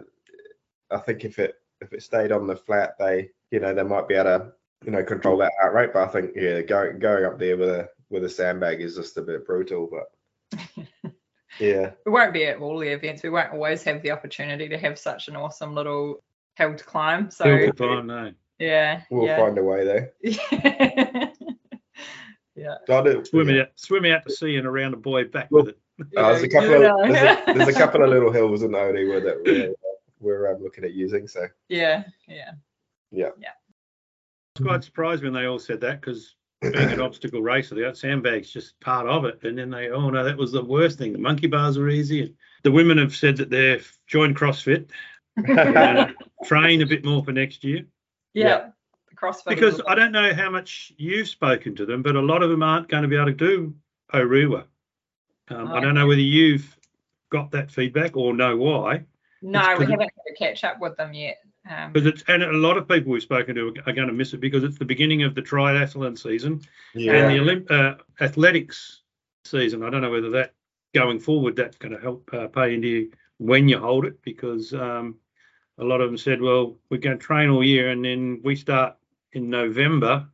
I 0.90 0.98
think 0.98 1.24
if 1.24 1.38
it 1.40 1.56
if 1.80 1.92
it 1.92 2.02
stayed 2.04 2.30
on 2.32 2.46
the 2.46 2.54
flat, 2.56 2.92
they 2.98 3.30
you 3.50 3.60
know 3.60 3.74
they 3.74 3.82
might 3.82 4.08
be 4.08 4.14
able 4.14 4.24
to 4.24 4.52
you 4.84 4.92
know 4.92 5.04
control 5.04 5.38
that 5.38 5.52
heart 5.60 5.74
rate. 5.74 5.90
But 5.92 6.08
I 6.08 6.12
think 6.12 6.32
yeah, 6.36 6.62
going 6.62 6.98
going 6.98 7.24
up 7.24 7.38
there 7.38 7.56
with 7.56 7.68
a 7.68 7.88
with 8.08 8.24
a 8.24 8.28
sandbag 8.28 8.80
is 8.80 8.96
just 8.96 9.16
a 9.16 9.22
bit 9.22 9.46
brutal. 9.46 9.88
But 9.90 10.60
yeah, 11.58 11.90
We 12.04 12.12
won't 12.12 12.32
be 12.32 12.44
at 12.44 12.58
all 12.58 12.78
the 12.78 12.88
events. 12.88 13.22
We 13.22 13.30
won't 13.30 13.52
always 13.52 13.82
have 13.84 14.02
the 14.02 14.10
opportunity 14.10 14.68
to 14.68 14.78
have 14.78 14.98
such 14.98 15.28
an 15.28 15.36
awesome 15.36 15.74
little 15.74 16.22
hill 16.56 16.74
to 16.74 16.84
climb. 16.84 17.30
So 17.30 17.44
Hill 17.44 17.66
to 17.66 17.72
climb, 17.72 18.06
no. 18.06 18.32
yeah. 18.58 19.02
we'll 19.10 19.26
yeah. 19.26 19.36
find 19.36 19.58
a 19.58 19.62
way 19.62 19.84
though. 19.84 20.06
yeah. 22.56 22.74
So 22.86 22.98
I 22.98 23.02
do- 23.02 23.24
Swim 23.24 23.48
yeah. 23.48 23.62
out, 23.62 23.68
swim 23.76 24.04
out 24.06 24.26
to 24.26 24.32
sea 24.32 24.56
and 24.56 24.66
around 24.66 24.94
a 24.94 24.96
buoy 24.96 25.24
back 25.24 25.50
with 25.50 25.68
it. 25.68 25.78
Uh, 26.16 26.32
there's 26.32 26.42
a 26.42 26.48
couple 26.48 26.72
of 26.72 26.80
there's 27.12 27.48
a, 27.48 27.52
there's 27.52 27.68
a 27.68 27.78
couple 27.78 28.02
of 28.02 28.08
little 28.08 28.32
hills 28.32 28.62
in 28.62 28.70
Orewa 28.70 29.22
that 29.22 29.36
we're, 29.44 29.74
we're 30.18 30.50
um, 30.50 30.62
looking 30.62 30.82
at 30.82 30.94
using. 30.94 31.28
So 31.28 31.46
Yeah. 31.68 32.04
Yeah. 32.26 32.52
Was 34.58 34.66
quite 34.66 34.84
surprised 34.84 35.22
when 35.22 35.32
they 35.32 35.46
all 35.46 35.58
said 35.58 35.80
that 35.80 36.00
because 36.00 36.34
being 36.60 36.74
an 36.76 37.00
obstacle 37.00 37.42
racer, 37.42 37.74
the 37.74 37.94
sandbag's 37.94 38.50
just 38.50 38.78
part 38.80 39.06
of 39.06 39.24
it. 39.24 39.42
And 39.44 39.56
then 39.58 39.70
they, 39.70 39.88
oh 39.90 40.10
no, 40.10 40.22
that 40.24 40.36
was 40.36 40.52
the 40.52 40.64
worst 40.64 40.98
thing. 40.98 41.12
The 41.12 41.18
monkey 41.18 41.46
bars 41.46 41.76
are 41.78 41.88
easy. 41.88 42.34
The 42.62 42.70
women 42.72 42.98
have 42.98 43.14
said 43.16 43.36
that 43.38 43.48
they've 43.50 43.90
joined 44.06 44.36
CrossFit, 44.36 44.90
they're 45.36 46.14
train 46.44 46.82
a 46.82 46.86
bit 46.86 47.04
more 47.04 47.24
for 47.24 47.32
next 47.32 47.64
year. 47.64 47.84
Yeah. 48.34 48.46
Yeah. 48.48 48.68
CrossFit. 49.14 49.46
Because 49.48 49.80
I 49.86 49.94
don't 49.94 50.12
know 50.12 50.32
how 50.34 50.50
much 50.50 50.92
you've 50.96 51.28
spoken 51.28 51.74
to 51.76 51.86
them, 51.86 52.02
but 52.02 52.16
a 52.16 52.20
lot 52.20 52.42
of 52.42 52.50
them 52.50 52.62
aren't 52.62 52.88
going 52.88 53.02
to 53.02 53.08
be 53.08 53.16
able 53.16 53.26
to 53.26 53.32
do 53.32 53.74
Orewa. 54.12 54.64
Um, 55.48 55.68
I 55.72 55.80
don't 55.80 55.94
know 55.94 56.06
whether 56.06 56.20
you've 56.20 56.76
got 57.30 57.50
that 57.52 57.70
feedback 57.70 58.16
or 58.16 58.34
know 58.34 58.56
why. 58.56 59.04
no, 59.42 59.60
it's 59.60 59.68
we 59.68 59.74
'cause 59.74 59.82
it- 59.82 59.90
haven't 59.90 60.00
had 60.00 60.32
a 60.32 60.36
catch 60.38 60.64
up 60.64 60.80
with 60.80 60.96
them 60.96 61.12
yet. 61.14 61.38
Um, 61.70 61.92
Because 61.92 62.06
it's 62.06 62.24
and 62.26 62.42
a 62.42 62.52
lot 62.52 62.76
of 62.76 62.88
people 62.88 63.12
we've 63.12 63.22
spoken 63.22 63.54
to 63.54 63.68
are 63.86 63.92
going 63.92 64.08
to 64.08 64.12
miss 64.12 64.34
it 64.34 64.40
because 64.40 64.64
it's 64.64 64.78
the 64.78 64.84
beginning 64.84 65.22
of 65.22 65.34
the 65.34 65.42
triathlon 65.42 66.18
season 66.18 66.60
and 66.94 67.30
the 67.30 67.38
Olymp- 67.38 67.70
uh, 67.70 67.94
athletics 68.20 69.02
season. 69.44 69.84
I 69.84 69.90
don't 69.90 70.02
know 70.02 70.10
whether 70.10 70.30
that 70.30 70.54
going 70.94 71.20
forward 71.20 71.54
that's 71.54 71.76
going 71.78 71.94
to 71.94 72.00
help 72.00 72.28
uh, 72.34 72.48
pay 72.48 72.74
into 72.74 72.88
you 72.88 73.12
when 73.38 73.68
you 73.68 73.78
hold 73.78 74.04
it 74.04 74.20
because 74.22 74.74
um, 74.74 75.16
a 75.78 75.84
lot 75.84 76.00
of 76.00 76.08
them 76.08 76.18
said, 76.18 76.40
well, 76.40 76.76
we're 76.90 76.98
going 76.98 77.18
to 77.18 77.24
train 77.24 77.48
all 77.48 77.64
year 77.64 77.90
and 77.90 78.04
then 78.04 78.40
we 78.42 78.56
start 78.56 78.96
in 79.32 79.48
November 79.48 80.26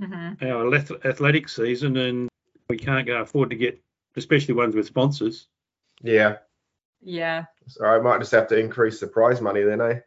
mhm. 0.00 0.42
our 0.42 0.74
ath- 0.74 1.04
athletic 1.04 1.48
season 1.48 1.96
and 1.98 2.28
we 2.68 2.78
can't 2.78 3.06
go 3.06 3.20
afford 3.20 3.50
to 3.50 3.56
get, 3.56 3.80
especially 4.16 4.54
ones 4.54 4.74
with 4.74 4.86
sponsors. 4.86 5.48
yeah. 6.02 6.36
Yeah. 7.00 7.44
So 7.68 7.84
I 7.84 8.00
might 8.00 8.18
just 8.18 8.32
have 8.32 8.48
to 8.48 8.58
increase 8.58 8.98
the 8.98 9.06
prize 9.06 9.40
money 9.40 9.62
then, 9.62 9.80
eh? 9.80 10.00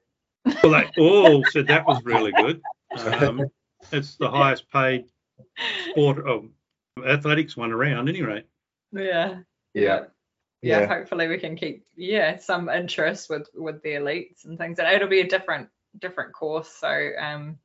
Well, 0.45 0.71
they 0.73 0.89
all 1.01 1.43
said 1.45 1.67
that 1.67 1.85
was 1.85 2.03
really 2.03 2.31
good. 2.31 2.61
Um, 2.97 3.45
it's 3.91 4.15
the 4.15 4.29
highest 4.29 4.69
paid 4.71 5.05
sport 5.89 6.27
of 6.27 6.45
athletics 7.05 7.55
one 7.55 7.71
around, 7.71 8.09
any 8.09 8.21
rate. 8.21 8.45
Yeah. 8.91 9.39
Yeah. 9.73 10.05
yeah 10.61 10.79
Yeah. 10.81 10.87
hopefully 10.87 11.27
we 11.27 11.37
can 11.37 11.55
keep 11.55 11.85
yeah 11.95 12.37
some 12.37 12.69
interest 12.69 13.29
with 13.29 13.47
with 13.55 13.81
the 13.83 13.91
elites 13.93 14.45
and 14.45 14.57
things 14.57 14.77
and 14.79 14.87
it'll 14.87 15.07
be 15.07 15.21
a 15.21 15.27
different 15.27 15.69
different 15.99 16.33
course 16.33 16.67
so 16.69 17.11
um 17.19 17.57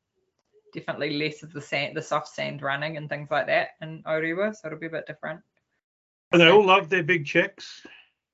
definitely 0.73 1.19
less 1.19 1.43
of 1.43 1.53
the 1.53 1.61
sand 1.61 1.97
the 1.97 2.03
soft 2.03 2.28
sand 2.28 2.62
running 2.62 2.97
and 2.97 3.09
things 3.09 3.28
like 3.31 3.47
that 3.48 3.70
in 3.82 4.03
Orewa 4.05 4.55
so 4.55 4.69
it'll 4.69 4.78
be 4.78 4.86
a 4.86 4.90
bit 4.90 5.07
different 5.07 5.40
And 6.32 6.40
they 6.40 6.48
all 6.48 6.65
love 6.65 6.89
their 6.89 7.03
big 7.03 7.27
checks. 7.27 7.85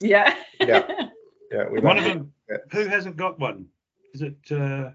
yeah 0.01 0.35
Yeah. 0.61 0.87
Yeah. 1.51 1.69
We 1.71 1.81
One 1.81 1.99
of 1.99 2.05
them, 2.05 2.33
who 2.71 2.87
hasn't 2.87 3.17
got 3.17 3.39
one? 3.39 3.67
Is 4.15 4.23
it 4.23 4.37
uh, 4.51 4.91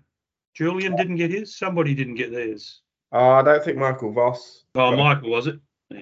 Julian 0.53 0.95
didn't 0.95 1.15
get 1.15 1.31
his? 1.31 1.57
Somebody 1.57 1.95
didn't 1.95 2.15
get 2.15 2.31
theirs. 2.31 2.81
Oh, 3.11 3.31
I 3.31 3.41
don't 3.41 3.63
think 3.63 3.77
Michael 3.77 4.11
Voss. 4.11 4.65
Oh, 4.75 4.95
Michael, 4.95 5.29
was 5.29 5.47
it? 5.47 5.59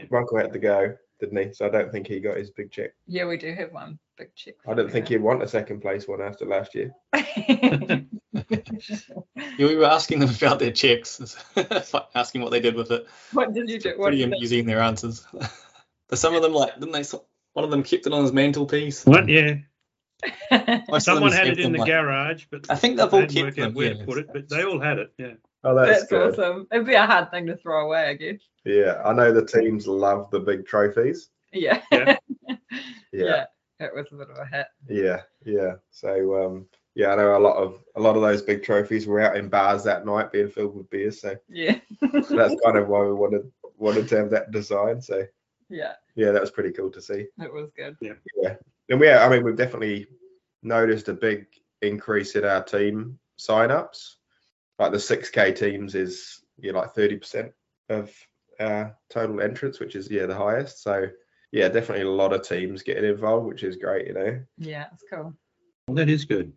Michael 0.09 0.37
had 0.37 0.51
to 0.53 0.59
go, 0.59 0.95
didn't 1.19 1.37
he? 1.37 1.53
So 1.53 1.65
I 1.65 1.69
don't 1.69 1.91
think 1.91 2.07
he 2.07 2.19
got 2.19 2.37
his 2.37 2.49
big 2.49 2.71
check. 2.71 2.91
yeah 3.07 3.25
we 3.25 3.37
do 3.37 3.53
have 3.53 3.71
one 3.71 3.99
big 4.17 4.33
check 4.33 4.55
I 4.67 4.73
don't 4.73 4.91
think 4.91 5.09
he'd 5.09 5.21
want 5.21 5.43
a 5.43 5.47
second 5.47 5.81
place 5.81 6.07
one 6.07 6.21
after 6.21 6.45
last 6.45 6.73
year. 6.73 6.91
he'd 7.13 8.07
we 9.59 9.75
were 9.75 9.85
asking 9.85 10.19
them 10.19 10.29
about 10.29 10.59
their 10.59 10.71
checks, 10.71 11.37
asking 12.15 12.41
what 12.41 12.51
they 12.51 12.59
did 12.59 12.75
with 12.75 12.91
it. 12.91 13.07
what 13.33 13.53
did 13.53 13.69
you 13.69 13.79
do 13.79 13.89
what 13.97 14.07
Pretty 14.07 14.17
did 14.17 14.29
you 14.29 14.35
amusing 14.35 14.65
their 14.65 14.81
answers. 14.81 15.25
some 16.13 16.35
of 16.35 16.41
them, 16.41 16.53
like, 16.53 16.73
didn't 16.79 16.91
they? 16.91 17.03
One 17.53 17.63
of 17.63 17.71
them 17.71 17.83
kept 17.83 18.05
it 18.07 18.13
on 18.13 18.23
his 18.23 18.33
mantelpiece. 18.33 19.05
What? 19.05 19.29
Yeah. 19.29 19.55
Most 20.51 20.51
of 20.51 20.87
them 20.87 20.99
Someone 21.01 21.31
had 21.31 21.47
it 21.47 21.59
in 21.59 21.71
the 21.71 21.79
like- 21.79 21.87
garage, 21.89 22.45
but 22.49 22.65
I 22.69 22.75
think 22.75 22.97
they've 22.97 23.13
all 23.13 23.25
kept 23.25 23.55
them. 23.55 23.73
where 23.73 23.91
yeah. 23.93 23.99
to 23.99 24.05
put 24.05 24.17
it. 24.19 24.27
But 24.33 24.49
they 24.49 24.63
all 24.63 24.79
had 24.79 24.99
it. 24.99 25.11
Yeah. 25.17 25.33
Oh, 25.63 25.73
that's, 25.75 26.01
that's 26.01 26.11
good. 26.11 26.33
awesome 26.39 26.67
it'd 26.71 26.85
be 26.85 26.93
a 26.93 27.07
hard 27.07 27.31
thing 27.31 27.47
to 27.47 27.57
throw 27.57 27.85
away 27.87 28.07
I 28.09 28.13
guess 28.13 28.39
Yeah, 28.65 29.01
I 29.03 29.13
know 29.13 29.31
the 29.33 29.43
teams 29.43 29.87
love 29.87 30.29
the 30.29 30.39
big 30.39 30.67
trophies. 30.67 31.29
yeah 31.53 31.81
Yeah. 31.91 32.17
Yeah, 33.11 33.45
it 33.79 33.91
was 33.95 34.05
a 34.11 34.15
bit 34.15 34.29
of 34.29 34.37
a 34.37 34.45
hit 34.45 34.67
yeah, 34.89 35.21
yeah. 35.43 35.73
So 35.89 36.45
um, 36.45 36.67
yeah, 36.93 37.13
I 37.13 37.15
know 37.15 37.35
a 37.35 37.39
lot 37.39 37.57
of 37.57 37.79
a 37.95 37.99
lot 37.99 38.15
of 38.15 38.21
those 38.21 38.41
big 38.43 38.61
trophies 38.63 39.07
were 39.07 39.21
out 39.21 39.37
in 39.37 39.49
bars 39.49 39.83
that 39.85 40.05
night 40.05 40.31
being 40.31 40.49
filled 40.49 40.75
with 40.75 40.89
beers. 40.91 41.19
So 41.21 41.35
yeah 41.49 41.79
that's 42.11 42.29
kind 42.63 42.77
of 42.77 42.87
why 42.87 43.03
we 43.03 43.13
wanted 43.13 43.51
wanted 43.77 44.07
to 44.09 44.17
have 44.17 44.29
that 44.31 44.51
design. 44.51 45.01
So 45.01 45.23
Yeah, 45.69 45.93
yeah, 46.15 46.31
that 46.31 46.41
was 46.41 46.51
pretty 46.51 46.71
cool 46.73 46.91
to 46.91 47.01
see. 47.01 47.25
it 47.39 47.53
was 47.53 47.71
good. 47.75 47.97
Yeah, 48.01 48.13
Yeah, 48.41 48.55
and 48.89 48.99
we, 48.99 49.09
I 49.09 49.29
mean, 49.29 49.43
we've 49.43 49.55
definitely 49.55 50.07
noticed 50.63 51.09
a 51.09 51.13
big 51.13 51.47
increase 51.81 52.35
in 52.35 52.45
our 52.45 52.63
team 52.63 53.19
sign-ups. 53.37 54.17
Like 54.79 54.91
the 54.91 54.97
6K 54.97 55.55
teams 55.55 55.95
is 55.95 56.41
yeah, 56.59 56.73
like 56.73 56.93
30% 56.93 57.51
of 57.89 58.11
our 58.59 58.97
total 59.09 59.41
entrance, 59.41 59.79
which 59.79 59.95
is 59.95 60.09
yeah 60.09 60.25
the 60.25 60.35
highest. 60.35 60.83
So 60.83 61.07
yeah, 61.51 61.69
definitely 61.69 62.05
a 62.05 62.09
lot 62.09 62.33
of 62.33 62.47
teams 62.47 62.83
getting 62.83 63.05
involved, 63.05 63.47
which 63.47 63.63
is 63.63 63.77
great. 63.77 64.07
You 64.07 64.13
know. 64.13 64.41
Yeah, 64.57 64.87
that's 64.91 65.03
cool. 65.09 65.33
Well, 65.87 65.95
that 65.95 66.09
is 66.09 66.25
good. 66.25 66.51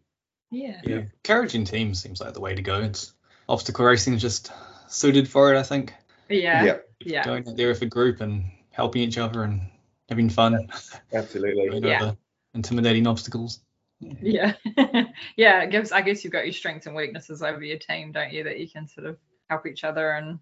Yeah. 0.51 0.81
Yeah, 0.85 0.97
encouraging 0.97 1.65
teams 1.65 2.03
seems 2.03 2.21
like 2.21 2.35
the 2.35 2.41
way 2.41 2.55
to 2.55 2.63
go. 2.63 2.81
It's 2.81 3.13
obstacle 3.49 3.85
racing 3.85 4.15
is 4.15 4.23
just 4.23 4.51
suited 4.89 5.29
for 5.29 5.55
it, 5.55 5.59
I 5.59 5.63
think. 5.63 5.95
Yeah. 6.29 6.65
Yeah, 6.65 6.77
Yeah. 7.01 7.25
Going 7.25 7.47
out 7.49 7.57
there 7.57 7.69
with 7.69 7.83
a 7.83 7.87
group 7.87 8.21
and 8.21 8.45
helping 8.71 9.03
each 9.03 9.19
other 9.19 9.45
and 9.45 9.63
having 10.09 10.29
fun. 10.29 10.69
absolutely. 11.13 11.81
Yeah. 11.89 12.03
over 12.03 12.17
intimidating 12.55 13.07
obstacles. 13.07 13.61
Yeah. 14.01 14.55
yeah. 15.37 15.63
It 15.63 15.71
gives 15.71 15.93
I 15.93 16.01
guess 16.03 16.25
you've 16.25 16.33
got 16.33 16.45
your 16.45 16.53
strengths 16.53 16.87
and 16.87 16.95
weaknesses 16.97 17.43
over 17.43 17.63
your 17.63 17.79
team, 17.79 18.13
don't 18.13 18.33
you? 18.33 18.45
That 18.45 18.59
you 18.59 18.69
can 18.69 18.87
sort 18.87 19.07
of 19.07 19.17
help 19.51 19.67
each 19.67 19.85
other 19.85 20.13
and 20.13 20.39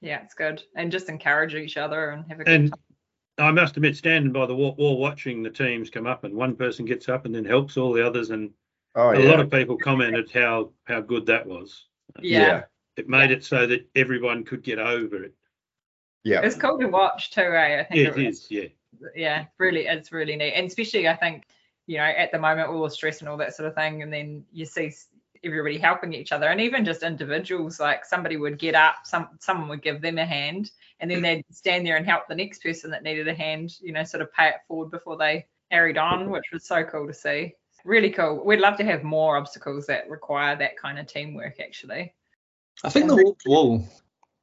yeah, 0.00 0.20
it's 0.22 0.34
good. 0.34 0.62
And 0.76 0.92
just 0.92 1.08
encourage 1.08 1.54
each 1.54 1.76
other 1.76 2.10
and 2.10 2.24
have 2.28 2.40
a 2.40 2.44
good 2.44 2.52
And 2.54 2.70
time. 2.70 2.80
I 3.38 3.50
must 3.50 3.76
admit, 3.76 3.96
standing 3.96 4.32
by 4.32 4.46
the 4.46 4.54
wall, 4.54 4.74
wall 4.76 4.98
watching 4.98 5.42
the 5.42 5.50
teams 5.50 5.90
come 5.90 6.06
up, 6.06 6.22
and 6.22 6.32
one 6.34 6.54
person 6.54 6.84
gets 6.84 7.08
up 7.08 7.24
and 7.26 7.34
then 7.34 7.44
helps 7.44 7.76
all 7.76 7.92
the 7.92 8.06
others, 8.06 8.30
and 8.30 8.50
Oh 8.94 9.10
a 9.10 9.20
yeah. 9.20 9.28
lot 9.28 9.40
of 9.40 9.50
people 9.50 9.76
commented 9.76 10.30
how 10.30 10.70
how 10.84 11.00
good 11.00 11.26
that 11.26 11.44
was. 11.46 11.86
Yeah. 12.20 12.64
It 12.96 13.08
made 13.08 13.32
it 13.32 13.44
so 13.44 13.66
that 13.66 13.88
everyone 13.96 14.44
could 14.44 14.62
get 14.62 14.78
over 14.78 15.24
it. 15.24 15.34
Yeah. 16.22 16.42
It's 16.42 16.54
cool 16.54 16.78
to 16.78 16.86
watch 16.86 17.32
too, 17.32 17.40
eh? 17.40 17.80
I 17.80 17.84
think 17.84 18.00
It 18.08 18.16
it 18.18 18.26
was- 18.28 18.50
yeah. 18.50 18.68
Yeah, 19.14 19.46
really, 19.58 19.86
it's 19.86 20.12
really 20.12 20.36
neat, 20.36 20.52
and 20.54 20.66
especially 20.66 21.08
I 21.08 21.16
think, 21.16 21.44
you 21.86 21.98
know, 21.98 22.04
at 22.04 22.32
the 22.32 22.38
moment 22.38 22.68
all 22.68 22.82
the 22.82 22.90
stress 22.90 23.20
and 23.20 23.28
all 23.28 23.36
that 23.38 23.54
sort 23.54 23.68
of 23.68 23.74
thing, 23.74 24.02
and 24.02 24.12
then 24.12 24.44
you 24.52 24.64
see 24.66 24.92
everybody 25.44 25.78
helping 25.78 26.12
each 26.12 26.32
other, 26.32 26.48
and 26.48 26.60
even 26.60 26.84
just 26.84 27.02
individuals, 27.02 27.78
like 27.78 28.04
somebody 28.04 28.36
would 28.36 28.58
get 28.58 28.74
up, 28.74 28.96
some 29.04 29.28
someone 29.40 29.68
would 29.68 29.82
give 29.82 30.00
them 30.00 30.18
a 30.18 30.24
hand, 30.24 30.70
and 31.00 31.10
then 31.10 31.18
mm. 31.18 31.22
they'd 31.22 31.44
stand 31.50 31.86
there 31.86 31.96
and 31.96 32.06
help 32.06 32.28
the 32.28 32.34
next 32.34 32.62
person 32.62 32.90
that 32.90 33.02
needed 33.02 33.28
a 33.28 33.34
hand, 33.34 33.74
you 33.80 33.92
know, 33.92 34.04
sort 34.04 34.22
of 34.22 34.32
pay 34.32 34.48
it 34.48 34.56
forward 34.66 34.90
before 34.90 35.16
they 35.16 35.46
carried 35.70 35.98
on, 35.98 36.26
mm. 36.26 36.30
which 36.30 36.44
was 36.52 36.66
so 36.66 36.82
cool 36.84 37.06
to 37.06 37.14
see. 37.14 37.54
Really 37.84 38.10
cool. 38.10 38.42
We'd 38.42 38.60
love 38.60 38.78
to 38.78 38.84
have 38.84 39.02
more 39.02 39.36
obstacles 39.36 39.86
that 39.86 40.08
require 40.08 40.56
that 40.56 40.78
kind 40.78 40.98
of 40.98 41.06
teamwork, 41.06 41.60
actually. 41.60 42.14
I 42.82 42.88
think 42.88 43.08
the 43.08 43.16
wall, 43.16 43.36
wall 43.44 43.88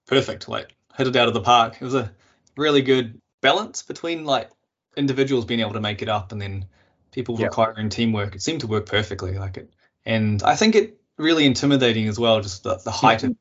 perfect, 0.05 0.47
like 0.47 0.75
hit 0.95 1.07
it 1.07 1.15
out 1.15 1.27
of 1.27 1.33
the 1.33 1.41
park. 1.41 1.77
It 1.79 1.83
was 1.83 1.95
a 1.95 2.11
really 2.55 2.83
good 2.83 3.19
balance 3.41 3.83
between 3.83 4.25
like 4.25 4.49
individuals 4.95 5.45
being 5.45 5.59
able 5.59 5.73
to 5.73 5.79
make 5.81 6.01
it 6.01 6.09
up 6.09 6.31
and 6.31 6.41
then 6.41 6.65
people 7.11 7.37
Yeah. 7.37 7.47
requiring 7.47 7.89
teamwork. 7.89 8.35
It 8.35 8.41
seemed 8.41 8.61
to 8.61 8.67
work 8.67 8.85
perfectly, 8.85 9.37
like 9.37 9.57
it. 9.57 9.73
And 10.05 10.41
I 10.43 10.55
think 10.55 10.75
it 10.75 10.99
really 11.17 11.45
intimidating 11.45 12.07
as 12.07 12.17
well, 12.17 12.41
just 12.41 12.63
the, 12.63 12.77
the 12.77 12.91
height 12.91 13.23
of 13.23 13.35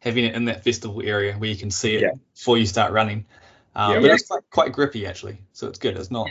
having 0.00 0.24
it 0.24 0.34
in 0.34 0.46
that 0.46 0.64
festival 0.64 1.02
area 1.02 1.34
where 1.34 1.48
you 1.48 1.56
can 1.56 1.70
see 1.70 1.94
it 1.96 2.02
Yeah. 2.02 2.12
before 2.34 2.58
you 2.58 2.66
start 2.66 2.92
running. 2.92 3.26
Um, 3.74 3.92
Yeah. 3.92 4.00
but 4.00 4.10
it's 4.10 4.26
quite, 4.26 4.50
quite 4.50 4.72
grippy 4.72 5.06
actually, 5.06 5.38
so 5.52 5.68
it's 5.68 5.78
good. 5.78 5.96
It's 5.96 6.10
not 6.10 6.28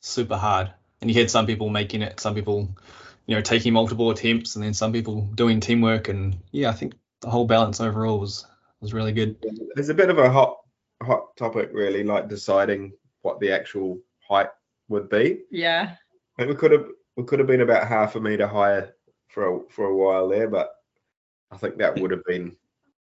super 0.00 0.36
hard. 0.36 0.72
And 1.00 1.10
you 1.10 1.18
had 1.18 1.30
some 1.30 1.46
people 1.46 1.68
making 1.68 2.02
it, 2.02 2.20
some 2.20 2.34
people, 2.34 2.74
you 3.26 3.34
know, 3.34 3.40
taking 3.42 3.72
multiple 3.72 4.10
attempts, 4.10 4.56
and 4.56 4.64
then 4.64 4.74
some 4.74 4.92
people 4.92 5.22
doing 5.34 5.60
teamwork. 5.60 6.08
And 6.08 6.38
yeah, 6.50 6.68
I 6.68 6.72
think 6.72 6.94
the 7.20 7.30
whole 7.30 7.46
balance 7.46 7.80
overall 7.80 8.18
was 8.18 8.46
was 8.80 8.92
really 8.92 9.12
good. 9.12 9.36
There's 9.74 9.88
a 9.88 9.94
bit 9.94 10.10
of 10.10 10.18
a 10.18 10.30
hot 10.30 10.58
hot 11.02 11.36
topic 11.36 11.70
really, 11.72 12.04
like 12.04 12.28
deciding 12.28 12.92
what 13.22 13.40
the 13.40 13.50
actual 13.52 13.98
height 14.26 14.48
would 14.88 15.08
be. 15.08 15.40
Yeah. 15.50 15.94
I 16.38 16.42
think 16.42 16.50
we 16.50 16.56
could 16.56 16.72
have 16.72 16.86
we 17.16 17.24
could 17.24 17.38
have 17.38 17.48
been 17.48 17.60
about 17.60 17.86
half 17.88 18.16
a 18.16 18.20
meter 18.20 18.46
higher 18.46 18.94
for 19.28 19.56
a, 19.56 19.60
for 19.70 19.86
a 19.86 19.96
while 19.96 20.28
there, 20.28 20.48
but 20.48 20.70
I 21.50 21.56
think 21.56 21.78
that 21.78 21.98
would 21.98 22.10
have 22.10 22.24
been 22.24 22.56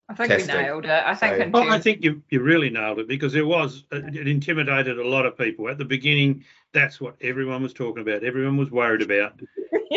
I 0.09 0.15
think 0.15 0.29
Testing. 0.29 0.55
we 0.55 0.61
nailed 0.63 0.85
it. 0.85 0.89
I 0.91 1.13
think 1.13 1.35
So- 1.35 1.41
in 1.43 1.51
Well, 1.51 1.71
I 1.71 1.79
think 1.79 2.03
you, 2.03 2.23
you 2.29 2.41
really 2.41 2.71
nailed 2.71 2.97
it 2.97 3.07
because 3.07 3.35
it 3.35 3.45
was 3.45 3.85
it 3.91 4.27
intimidated 4.27 4.97
a 4.97 5.07
lot 5.07 5.27
of 5.27 5.37
people 5.37 5.69
at 5.69 5.77
the 5.77 5.85
beginning. 5.85 6.43
That's 6.73 6.99
what 6.99 7.15
everyone 7.21 7.61
was 7.61 7.73
talking 7.73 8.01
about. 8.01 8.23
Everyone 8.23 8.57
was 8.57 8.71
worried 8.71 9.01
about. 9.01 9.39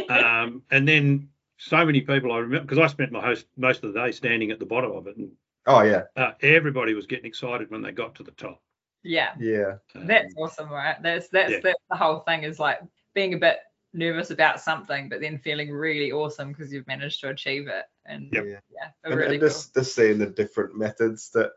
Um, 0.08 0.62
and 0.70 0.88
then 0.88 1.28
so 1.58 1.84
many 1.84 2.00
people 2.00 2.32
I 2.32 2.38
remember 2.38 2.62
because 2.62 2.78
I 2.78 2.86
spent 2.86 3.12
my 3.12 3.20
host 3.20 3.46
most 3.56 3.84
of 3.84 3.92
the 3.92 4.00
day 4.00 4.10
standing 4.10 4.50
at 4.50 4.58
the 4.58 4.64
bottom 4.66 4.92
of 4.92 5.06
it, 5.06 5.16
and 5.16 5.30
oh 5.66 5.82
yeah 5.82 6.02
uh, 6.16 6.32
everybody 6.42 6.94
was 6.94 7.06
getting 7.06 7.26
excited 7.26 7.70
when 7.70 7.82
they 7.82 7.92
got 7.92 8.14
to 8.16 8.22
the 8.22 8.30
top. 8.32 8.60
yeah. 9.02 9.30
yeah 9.38 9.74
Um, 9.94 10.06
That's 10.06 10.34
awesome, 10.36 10.70
right? 10.70 10.96
That's 11.02 11.28
that's 11.28 11.52
Yeah. 11.52 11.60
that's 11.62 11.82
the 11.90 11.96
whole 11.96 12.20
thing 12.20 12.44
is 12.44 12.58
like 12.58 12.80
being 13.14 13.34
a 13.34 13.38
bit 13.38 13.58
nervous 13.94 14.30
about 14.30 14.60
something, 14.60 15.08
but 15.08 15.20
then 15.20 15.38
feeling 15.38 15.70
really 15.70 16.12
awesome 16.12 16.48
because 16.52 16.72
you've 16.72 16.86
managed 16.86 17.20
to 17.20 17.28
achieve 17.28 17.68
it. 17.68 17.84
And 18.06 18.28
Yep. 18.32 18.44
yeah. 18.46 18.60
yeah, 18.72 18.88
And, 19.04 19.14
really 19.14 19.32
and 19.34 19.40
cool. 19.40 19.48
just 19.48 19.74
just 19.74 19.94
seeing 19.94 20.18
the 20.18 20.26
different 20.26 20.76
methods 20.76 21.30
that 21.32 21.52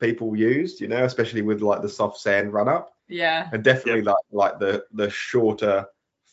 people 0.00 0.36
used, 0.36 0.80
you 0.80 0.88
know, 0.88 1.04
especially 1.04 1.42
with 1.42 1.60
like 1.62 1.82
the 1.82 1.88
soft 1.88 2.18
sand 2.20 2.52
run 2.52 2.68
up, 2.68 2.92
Yeah, 3.08 3.48
and 3.52 3.62
definitely 3.64 4.02
like 4.02 4.24
like 4.30 4.58
the 4.58 4.84
the 4.92 5.10
shorter, 5.10 5.86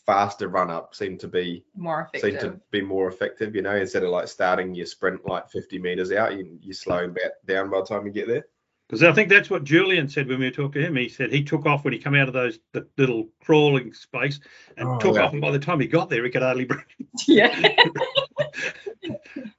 faster 0.08 0.48
run 0.48 0.72
up 0.72 0.96
seemed 0.96 1.20
to 1.20 1.28
be 1.28 1.64
more 1.76 2.10
seemed 2.16 2.36
effective. 2.36 2.54
to 2.54 2.62
be 2.72 2.82
more 2.82 3.08
effective. 3.10 3.54
You 3.56 3.62
know, 3.62 3.76
instead 3.76 4.04
of 4.04 4.10
like 4.10 4.28
starting 4.28 4.74
your 4.74 4.88
sprint 4.88 5.24
like 5.28 5.48
50 5.52 5.78
meters 5.78 6.12
out, 6.12 6.36
you 6.36 6.58
you 6.62 6.74
slowing 6.74 7.14
back 7.14 7.34
down 7.46 7.70
by 7.70 7.82
the 7.82 7.86
time 7.86 8.08
you 8.08 8.12
get 8.12 8.28
there. 8.28 8.46
Because 8.90 9.04
I 9.04 9.12
think 9.12 9.28
that's 9.28 9.50
what 9.50 9.66
Julian 9.66 10.08
said 10.08 10.30
when 10.30 10.40
we 10.40 10.50
talked 10.50 10.76
to 10.76 10.82
him. 10.82 10.96
He 10.96 11.10
said 11.10 11.32
he 11.34 11.44
took 11.44 11.66
off 11.66 11.84
when 11.84 11.92
he 11.92 12.00
came 12.00 12.16
out 12.16 12.30
of 12.30 12.34
those 12.34 12.58
the 12.72 12.88
little 12.98 13.28
crawling 13.44 13.94
space 13.94 14.40
and 14.78 14.88
Oh, 14.88 14.98
took 14.98 15.16
yeah. 15.16 15.24
off, 15.26 15.34
and 15.34 15.42
by 15.42 15.52
the 15.52 15.60
time 15.60 15.82
he 15.82 15.88
got 15.88 16.10
there, 16.10 16.24
he 16.24 16.30
could 16.32 16.42
hardly 16.42 16.64
breathe. 16.64 16.82
yeah, 17.28 17.50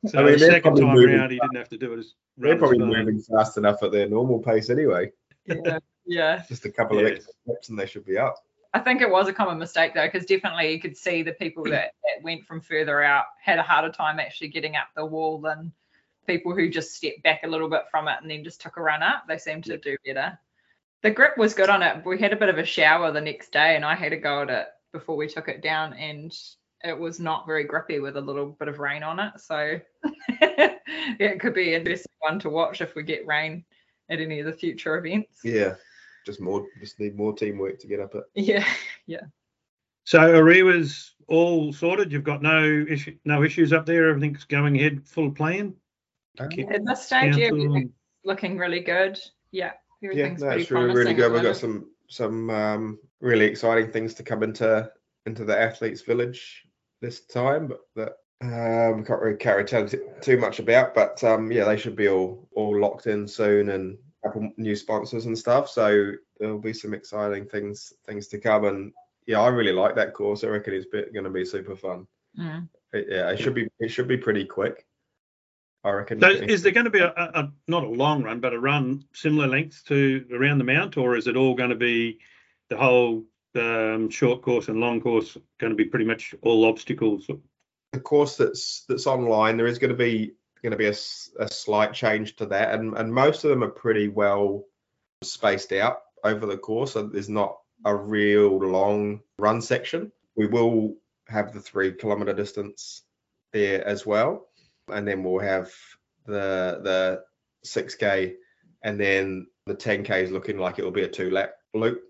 So 0.07 0.19
I 0.19 0.23
mean, 0.23 0.33
the 0.33 0.39
they're 0.39 0.39
second 0.39 0.63
probably 0.63 0.83
time 0.83 0.95
moving 0.95 1.17
round, 1.17 1.33
he 1.33 1.39
didn't 1.39 1.57
have 1.57 1.69
to 1.69 1.77
do 1.79 1.93
it 1.93 1.99
as 1.99 2.15
They're 2.39 2.49
run 2.53 2.57
as 2.57 2.59
probably 2.61 2.79
fast. 2.79 2.89
moving 2.99 3.21
fast 3.21 3.57
enough 3.59 3.83
at 3.83 3.93
their 3.93 4.09
normal 4.09 4.39
pace 4.41 4.71
anyway. 4.71 5.11
yeah, 5.45 5.79
yeah. 6.07 6.43
Just 6.49 6.65
a 6.65 6.71
couple 6.71 6.99
of 6.99 7.05
extra 7.07 7.33
steps 7.47 7.69
and 7.69 7.79
they 7.79 7.87
should 7.87 8.07
be 8.07 8.17
up. 8.17 8.37
I 8.75 8.81
think 8.81 9.01
it 9.01 9.11
was 9.11 9.29
a 9.29 9.33
common 9.33 9.59
mistake 9.59 9.95
though, 9.95 10.07
because 10.07 10.27
definitely 10.27 10.73
you 10.73 10.81
could 10.81 10.97
see 10.97 11.23
the 11.23 11.33
people 11.33 11.65
mm. 11.65 11.71
that, 11.71 11.93
that 12.05 12.23
went 12.23 12.45
from 12.47 12.61
further 12.61 13.03
out 13.03 13.25
had 13.43 13.59
a 13.59 13.63
harder 13.63 13.91
time 13.91 14.21
actually 14.21 14.49
getting 14.49 14.77
up 14.77 14.89
the 14.95 15.05
wall 15.05 15.41
than 15.41 15.73
people 16.27 16.55
who 16.55 16.69
just 16.69 16.95
stepped 16.95 17.23
back 17.23 17.41
a 17.45 17.49
little 17.49 17.71
bit 17.71 17.85
from 17.91 18.07
it 18.07 18.19
and 18.21 18.31
then 18.31 18.45
just 18.45 18.61
took 18.61 18.77
a 18.77 18.83
run 18.83 19.03
up. 19.03 19.25
They 19.27 19.39
seemed 19.39 19.65
to 19.65 19.79
do 19.79 19.97
better. 20.05 20.39
The 21.03 21.11
grip 21.11 21.39
was 21.39 21.55
good 21.55 21.71
on 21.71 21.83
it. 21.83 22.05
We 22.05 22.19
had 22.19 22.33
a 22.33 22.37
bit 22.37 22.51
of 22.51 22.59
a 22.59 22.65
shower 22.65 23.11
the 23.11 23.21
next 23.21 23.53
day 23.53 23.77
and 23.77 23.85
I 23.85 23.95
had 23.95 24.13
a 24.13 24.17
go 24.17 24.43
at 24.43 24.51
it 24.51 24.67
before 24.93 25.17
we 25.17 25.29
took 25.29 25.49
it 25.49 25.63
down 25.63 25.95
and 25.95 26.37
it 26.85 26.99
was 26.99 27.19
not 27.19 27.47
very 27.47 27.65
grippy 27.65 27.99
with 28.01 28.17
a 28.17 28.21
little 28.21 28.47
bit 28.47 28.69
of 28.69 28.79
rain 28.79 29.03
on 29.03 29.19
it. 29.19 29.33
So 29.39 29.81
it 30.29 31.41
could 31.41 31.55
be 31.55 31.75
an 31.75 31.81
interesting 31.81 32.13
one 32.21 32.39
to 32.41 32.51
watch 32.51 32.81
if 32.81 32.95
we 32.95 33.03
get 33.03 33.27
rain 33.27 33.65
at 34.11 34.21
any 34.21 34.41
of 34.41 34.47
the 34.47 34.53
future 34.53 34.99
events. 34.99 35.41
Yeah. 35.43 35.75
Just 36.29 36.43
more 36.43 36.67
just 36.79 37.01
need 37.01 37.17
more 37.17 37.33
teamwork 37.33 37.79
to 37.79 37.87
get 37.87 38.01
up 38.01 38.15
it. 38.15 38.25
Yeah, 38.35 38.67
yeah. 39.07 39.23
So 40.05 40.19
Orewa's 40.21 41.15
all 41.27 41.73
sorted. 41.73 42.13
You've 42.13 42.23
got 42.23 42.43
no 42.43 42.85
issue, 42.87 43.17
no 43.25 43.43
issues 43.43 43.73
up 43.73 43.87
there. 43.87 44.11
Everything's 44.11 44.45
going 44.45 44.77
ahead, 44.77 45.09
full 45.09 45.31
plan. 45.31 45.75
Keep 46.51 46.71
At 46.71 46.85
this 46.85 47.07
stage, 47.07 47.39
yeah, 47.39 47.47
everything's 47.47 47.93
looking 48.25 48.59
really 48.59 48.81
good. 48.81 49.19
Yeah, 49.53 49.73
Yeah, 50.03 50.11
everything's 50.11 50.43
no, 50.43 50.49
pretty 50.49 50.63
it's 50.63 50.71
really, 50.71 50.95
really 50.95 51.15
good. 51.15 51.33
We've 51.33 51.43
got 51.43 51.57
some 51.57 51.87
some 52.09 52.51
um, 52.51 52.99
really 53.23 53.47
exciting 53.47 53.91
things 53.91 54.13
to 54.15 54.23
come 54.23 54.43
into 54.43 54.91
into 55.25 55.47
the 55.47 55.59
athletes 55.59 56.03
village 56.03 56.67
this 57.01 57.25
time, 57.25 57.69
but 57.69 57.81
that 57.97 58.13
um, 58.43 58.99
we 58.99 59.05
can't 59.05 59.23
really 59.23 59.39
carry 59.39 59.65
too, 59.65 59.89
too 60.21 60.37
much 60.37 60.59
about. 60.59 60.95
But 60.95 61.25
um, 61.25 61.51
yeah, 61.51 61.65
they 61.65 61.79
should 61.79 61.97
be 61.97 62.09
all 62.09 62.47
all 62.55 62.79
locked 62.79 63.07
in 63.07 63.27
soon 63.27 63.71
and 63.71 63.95
a 63.95 64.08
couple 64.29 64.51
new 64.57 64.77
sponsors 64.77 65.27
and 65.27 65.37
stuff. 65.37 65.69
So 65.69 66.13
there'll 66.39 66.59
be 66.59 66.73
some 66.73 66.95
exciting 66.95 67.47
things 67.47 67.93
things 68.07 68.29
to 68.29 68.39
come. 68.39 68.65
And 68.65 68.93
yeah, 69.27 69.41
I 69.41 69.49
really 69.49 69.73
like 69.73 69.97
that 69.97 70.15
course. 70.15 70.45
I 70.45 70.49
reckon 70.49 70.75
it's 70.75 70.87
going 70.87 71.25
to 71.25 71.31
be 71.31 71.45
super 71.45 71.77
fun. 71.77 72.07
Mm. 72.39 72.69
It, 72.93 73.07
yeah, 73.11 73.31
it 73.31 73.39
should 73.39 73.55
be 73.55 73.69
it 73.79 73.89
should 73.89 74.09
be 74.09 74.17
pretty 74.17 74.45
quick. 74.45 74.87
I 75.85 75.91
reckon. 75.91 76.21
So 76.21 76.29
is 76.29 76.63
there 76.63 76.73
going 76.73 76.85
to 76.85 76.91
be 76.91 77.01
a, 77.01 77.13
a, 77.17 77.41
a 77.41 77.53
not 77.69 77.85
a 77.85 77.89
long 77.89 78.23
run, 78.23 78.41
but 78.41 78.55
a 78.55 78.61
run 78.61 79.05
similar 79.13 79.47
length 79.47 79.85
to 79.87 80.27
around 80.33 80.59
the 80.59 80.65
mount, 80.65 80.97
or 80.97 81.17
is 81.17 81.27
it 81.27 81.37
all 81.37 81.55
going 81.55 81.71
to 81.71 81.77
be 81.77 82.19
the 82.69 82.77
whole 82.77 83.25
um, 83.55 84.11
short 84.11 84.43
course 84.43 84.69
and 84.69 84.81
long 84.81 85.01
course 85.01 85.37
going 85.59 85.71
to 85.71 85.77
be 85.77 85.85
pretty 85.85 86.05
much 86.05 86.35
all 86.43 86.65
obstacles? 86.65 87.29
the 87.93 88.01
course 88.01 88.37
that's 88.37 88.85
that's 88.89 89.07
online 89.07 89.57
there 89.57 89.67
is 89.67 89.79
going 89.79 89.91
to 89.91 89.97
be 89.97 90.33
going 90.63 90.73
to 90.73 90.77
be 90.77 90.87
a 90.87 91.49
slight 91.49 91.93
change 91.93 92.37
to 92.37 92.47
that 92.47 92.75
and 92.75 92.97
and 92.97 93.13
most 93.13 93.45
of 93.45 93.51
them 93.51 93.63
are 93.63 93.69
pretty 93.69 94.09
well 94.09 94.65
spaced 95.23 95.73
out 95.73 95.99
over 96.25 96.47
the 96.47 96.57
course 96.57 96.93
so 96.93 97.03
there's 97.03 97.29
not 97.29 97.57
a 97.85 97.95
real 97.95 98.59
long 98.59 99.21
run 99.39 99.61
section. 99.61 100.13
We 100.37 100.47
will 100.47 100.97
have 101.29 101.53
the 101.53 101.61
three 101.61 101.93
kilometer 101.93 102.33
distance 102.33 103.03
there 103.53 103.87
as 103.87 104.05
well 104.05 104.49
and 104.89 105.07
then 105.07 105.23
we'll 105.23 105.41
have 105.41 105.73
the 106.27 106.81
the 106.83 107.23
6k 107.67 108.35
and 108.83 109.01
then 109.01 109.47
the 109.67 109.75
10k 109.75 110.23
is 110.23 110.31
looking 110.31 110.59
like 110.59 110.79
it 110.79 110.85
will 110.85 110.91
be 110.91 111.03
a 111.03 111.09
two 111.09 111.31
lap 111.31 111.55
loop, 111.75 112.03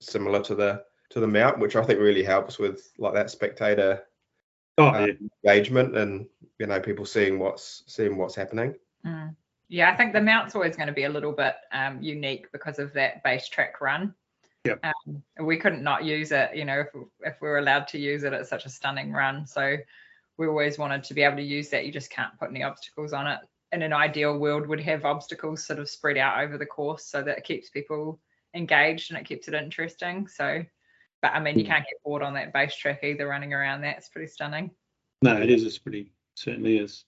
similar 0.00 0.42
to 0.42 0.54
the 0.54 0.82
to 1.10 1.20
the 1.20 1.26
mount, 1.26 1.58
which 1.58 1.76
I 1.76 1.84
think 1.84 2.00
really 2.00 2.24
helps 2.24 2.58
with 2.58 2.90
like 2.98 3.14
that 3.14 3.30
spectator 3.30 4.02
Oh, 4.78 4.88
uh, 4.88 5.06
yeah. 5.06 5.14
engagement 5.44 5.96
and 5.96 6.26
you 6.58 6.66
know 6.66 6.80
people 6.80 7.06
seeing 7.06 7.38
what's 7.38 7.82
seeing 7.86 8.16
what's 8.16 8.34
happening. 8.34 8.74
Mm. 9.04 9.34
Yeah, 9.68 9.90
I 9.90 9.96
think 9.96 10.12
the 10.12 10.20
mount's 10.20 10.54
always 10.54 10.76
going 10.76 10.86
to 10.86 10.92
be 10.92 11.04
a 11.04 11.08
little 11.08 11.32
bit 11.32 11.54
um, 11.72 12.00
unique 12.00 12.52
because 12.52 12.78
of 12.78 12.92
that 12.92 13.22
base 13.24 13.48
track 13.48 13.80
run. 13.80 14.14
Yep. 14.64 14.84
Um, 14.84 15.22
we 15.44 15.56
couldn't 15.56 15.82
not 15.82 16.04
use 16.04 16.32
it, 16.32 16.54
you 16.54 16.64
know, 16.64 16.80
if, 16.80 16.88
if 17.20 17.40
we 17.40 17.48
were 17.48 17.58
allowed 17.58 17.88
to 17.88 17.98
use 17.98 18.24
it. 18.24 18.32
It's 18.32 18.50
such 18.50 18.64
a 18.64 18.70
stunning 18.70 19.12
run. 19.12 19.46
So 19.46 19.76
we 20.38 20.46
always 20.46 20.78
wanted 20.78 21.04
to 21.04 21.14
be 21.14 21.22
able 21.22 21.36
to 21.36 21.42
use 21.42 21.68
that. 21.70 21.84
You 21.84 21.92
just 21.92 22.10
can't 22.10 22.38
put 22.38 22.50
any 22.50 22.62
obstacles 22.62 23.12
on 23.12 23.26
it. 23.26 23.40
In 23.72 23.82
an 23.82 23.92
ideal 23.92 24.38
world, 24.38 24.66
would 24.66 24.80
have 24.80 25.04
obstacles 25.04 25.66
sort 25.66 25.78
of 25.78 25.88
spread 25.88 26.16
out 26.16 26.40
over 26.42 26.58
the 26.58 26.66
course 26.66 27.04
so 27.04 27.22
that 27.22 27.38
it 27.38 27.44
keeps 27.44 27.70
people 27.70 28.20
engaged 28.54 29.10
and 29.10 29.18
it 29.18 29.26
keeps 29.26 29.48
it 29.48 29.54
interesting. 29.54 30.28
So, 30.28 30.64
but 31.22 31.32
I 31.32 31.40
mean, 31.40 31.58
you 31.58 31.64
can't 31.64 31.84
get 31.84 32.02
bored 32.04 32.22
on 32.22 32.34
that 32.34 32.52
base 32.52 32.76
track 32.76 33.02
either. 33.02 33.26
Running 33.26 33.52
around 33.52 33.82
that, 33.82 33.98
it's 33.98 34.08
pretty 34.08 34.28
stunning. 34.28 34.70
No, 35.22 35.40
it 35.40 35.50
is. 35.50 35.64
It's 35.64 35.78
pretty 35.78 36.12
certainly 36.34 36.78
is. 36.78 37.04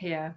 Yeah. 0.00 0.32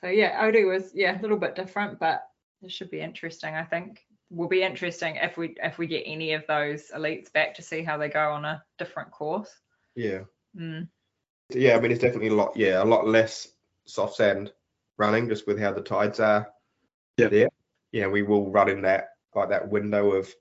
So 0.00 0.08
yeah, 0.08 0.42
Orewa 0.42 0.74
was 0.74 0.92
yeah 0.94 1.18
a 1.18 1.22
little 1.22 1.36
bit 1.38 1.54
different, 1.54 1.98
but 1.98 2.26
it 2.62 2.72
should 2.72 2.90
be 2.90 3.00
interesting. 3.00 3.54
I 3.54 3.64
think 3.64 4.04
will 4.30 4.48
be 4.48 4.62
interesting 4.62 5.16
if 5.16 5.36
we 5.36 5.54
if 5.62 5.78
we 5.78 5.86
get 5.86 6.04
any 6.06 6.32
of 6.32 6.46
those 6.46 6.90
elites 6.94 7.32
back 7.32 7.54
to 7.54 7.62
see 7.62 7.82
how 7.82 7.98
they 7.98 8.08
go 8.08 8.30
on 8.30 8.44
a 8.44 8.62
different 8.78 9.10
course. 9.10 9.50
Yeah. 9.94 10.20
Mm. 10.58 10.88
Yeah, 11.50 11.76
I 11.76 11.80
mean 11.80 11.90
it's 11.90 12.00
definitely 12.00 12.28
a 12.28 12.34
lot 12.34 12.56
yeah, 12.56 12.82
a 12.82 12.84
lot 12.84 13.06
less 13.06 13.48
soft 13.86 14.16
sand 14.16 14.52
running 14.98 15.28
just 15.28 15.46
with 15.46 15.58
how 15.58 15.72
the 15.72 15.80
tides 15.80 16.20
are 16.20 16.48
Yeah. 17.16 17.28
there. 17.28 17.48
Yeah, 17.92 18.06
we 18.06 18.22
will 18.22 18.50
run 18.50 18.68
in 18.68 18.82
that 18.82 19.10
like 19.34 19.48
that 19.48 19.68
window 19.68 20.12
of 20.12 20.32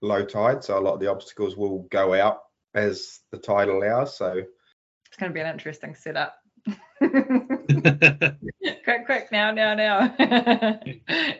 low 0.00 0.24
tide. 0.24 0.64
So 0.64 0.78
a 0.78 0.80
lot 0.80 0.94
of 0.94 1.00
the 1.00 1.10
obstacles 1.10 1.56
will 1.56 1.86
go 1.90 2.14
out 2.14 2.38
as 2.74 3.20
the 3.30 3.38
tide 3.38 3.68
allows. 3.68 4.16
So 4.16 4.42
It's 5.06 5.16
going 5.18 5.30
to 5.30 5.34
be 5.34 5.40
an 5.40 5.52
interesting 5.52 5.94
setup. 5.94 6.36
quick, 6.98 9.06
quick, 9.06 9.28
now, 9.32 9.52
now, 9.52 9.74
now. 9.74 10.14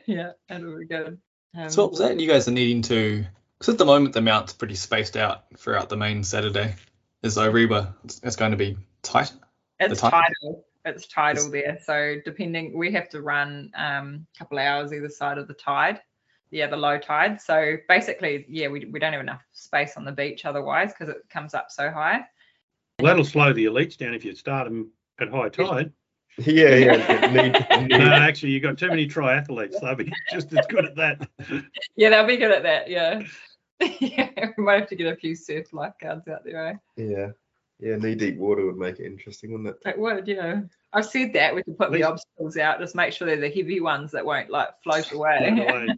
yeah, 0.07 0.33
that'll 0.49 0.79
be 0.79 0.87
good. 0.87 1.19
Um, 1.57 1.71
So 1.71 1.83
what 1.83 1.93
was 1.93 2.01
that 2.01 2.21
you 2.21 2.29
guys 2.29 2.49
are 2.49 2.53
needing 2.53 2.83
to? 2.83 3.25
Because 3.59 3.73
at 3.73 3.79
the 3.79 3.85
moment 3.85 4.15
the 4.15 4.21
mount's 4.21 4.53
pretty 4.53 4.75
spaced 4.75 5.17
out 5.17 5.45
throughout 5.57 5.89
the 5.89 5.97
main 5.97 6.23
Saturday. 6.23 6.75
Is 7.23 7.37
Orewa 7.37 7.95
it's, 8.05 8.21
it's 8.23 8.37
going 8.37 8.53
to 8.53 8.57
be 8.57 8.77
tight? 9.03 9.33
It's 9.81 10.01
time? 10.01 10.11
tidal. 10.11 10.65
It's 10.85 11.07
tidal 11.07 11.51
there. 11.51 11.79
So 11.85 12.17
depending, 12.25 12.79
we 12.79 12.93
have 12.93 13.09
to 13.11 13.21
run 13.21 13.73
um, 13.75 14.27
a 14.35 14.39
couple 14.39 14.59
of 14.59 14.65
hours 14.65 14.93
either 14.93 15.09
side 15.09 15.39
of 15.39 15.49
the 15.49 15.55
tide. 15.55 16.01
Yeah, 16.51 16.67
the 16.67 16.77
low 16.77 16.99
tide. 16.99 17.41
So 17.41 17.77
basically, 17.89 18.47
yeah, 18.49 18.69
we, 18.69 18.87
we 18.87 18.99
don't 18.99 19.13
have 19.13 19.21
enough 19.21 19.43
space 19.53 19.97
on 19.97 20.05
the 20.05 20.13
beach 20.13 20.45
otherwise 20.45 20.93
because 20.93 21.15
it 21.15 21.29
comes 21.31 21.55
up 21.55 21.71
so 21.71 21.91
high. 21.91 22.25
Well, 22.99 23.11
that'll 23.11 23.25
slow 23.25 23.53
the 23.53 23.67
elites 23.67 23.97
down 23.97 24.15
if 24.15 24.25
you 24.25 24.35
start 24.35 24.67
them 24.67 24.91
at 25.21 25.29
high 25.29 25.51
tide. 25.51 25.93
yeah, 26.39 26.75
yeah. 26.75 27.31
need, 27.31 27.91
No, 27.99 28.13
actually, 28.13 28.53
you've 28.53 28.63
got 28.63 28.79
too 28.79 28.89
many 28.89 29.07
triathletes. 29.07 29.81
They'll 29.81 29.95
be 29.95 30.13
just 30.33 30.53
as 30.57 30.67
good 30.67 30.85
at 30.85 30.97
that. 30.97 31.29
Yeah, 31.97 32.11
they'll 32.11 32.27
be 32.27 32.37
good 32.37 32.51
at 32.51 32.63
that. 32.63 32.89
Yeah. 32.89 33.23
yeah, 34.01 34.51
we 34.57 34.65
might 34.65 34.81
have 34.81 34.89
to 34.89 34.97
get 34.97 35.13
a 35.13 35.17
few 35.17 35.35
surf 35.35 35.73
lifeguards 35.73 36.27
out 36.29 36.45
there. 36.45 36.69
Eh? 36.69 36.75
yeah. 36.97 37.29
Yeah, 37.81 37.97
knee 37.97 38.17
deep 38.17 38.37
water 38.39 38.67
would 38.67 38.77
make 38.77 38.99
it 38.99 39.07
interesting, 39.07 39.53
wouldn't 39.53 39.69
it? 39.69 39.89
It 39.89 39.99
would, 39.99 40.27
yeah. 40.27 40.63
I've 40.93 41.07
said 41.07 41.33
that 41.35 41.55
we 41.55 41.63
could 41.63 41.79
put 41.79 41.93
the 41.93 42.03
obstacles 42.03 42.57
out, 42.57 42.81
just 42.81 42.97
make 42.97 43.13
sure 43.13 43.27
they're 43.27 43.37
the 43.37 43.49
heavy 43.49 43.81
ones 43.81 44.11
that 44.13 44.27
won't 44.27 44.51
like 44.51 44.71
float 44.83 45.07
Float 45.07 45.21
away. 45.21 45.89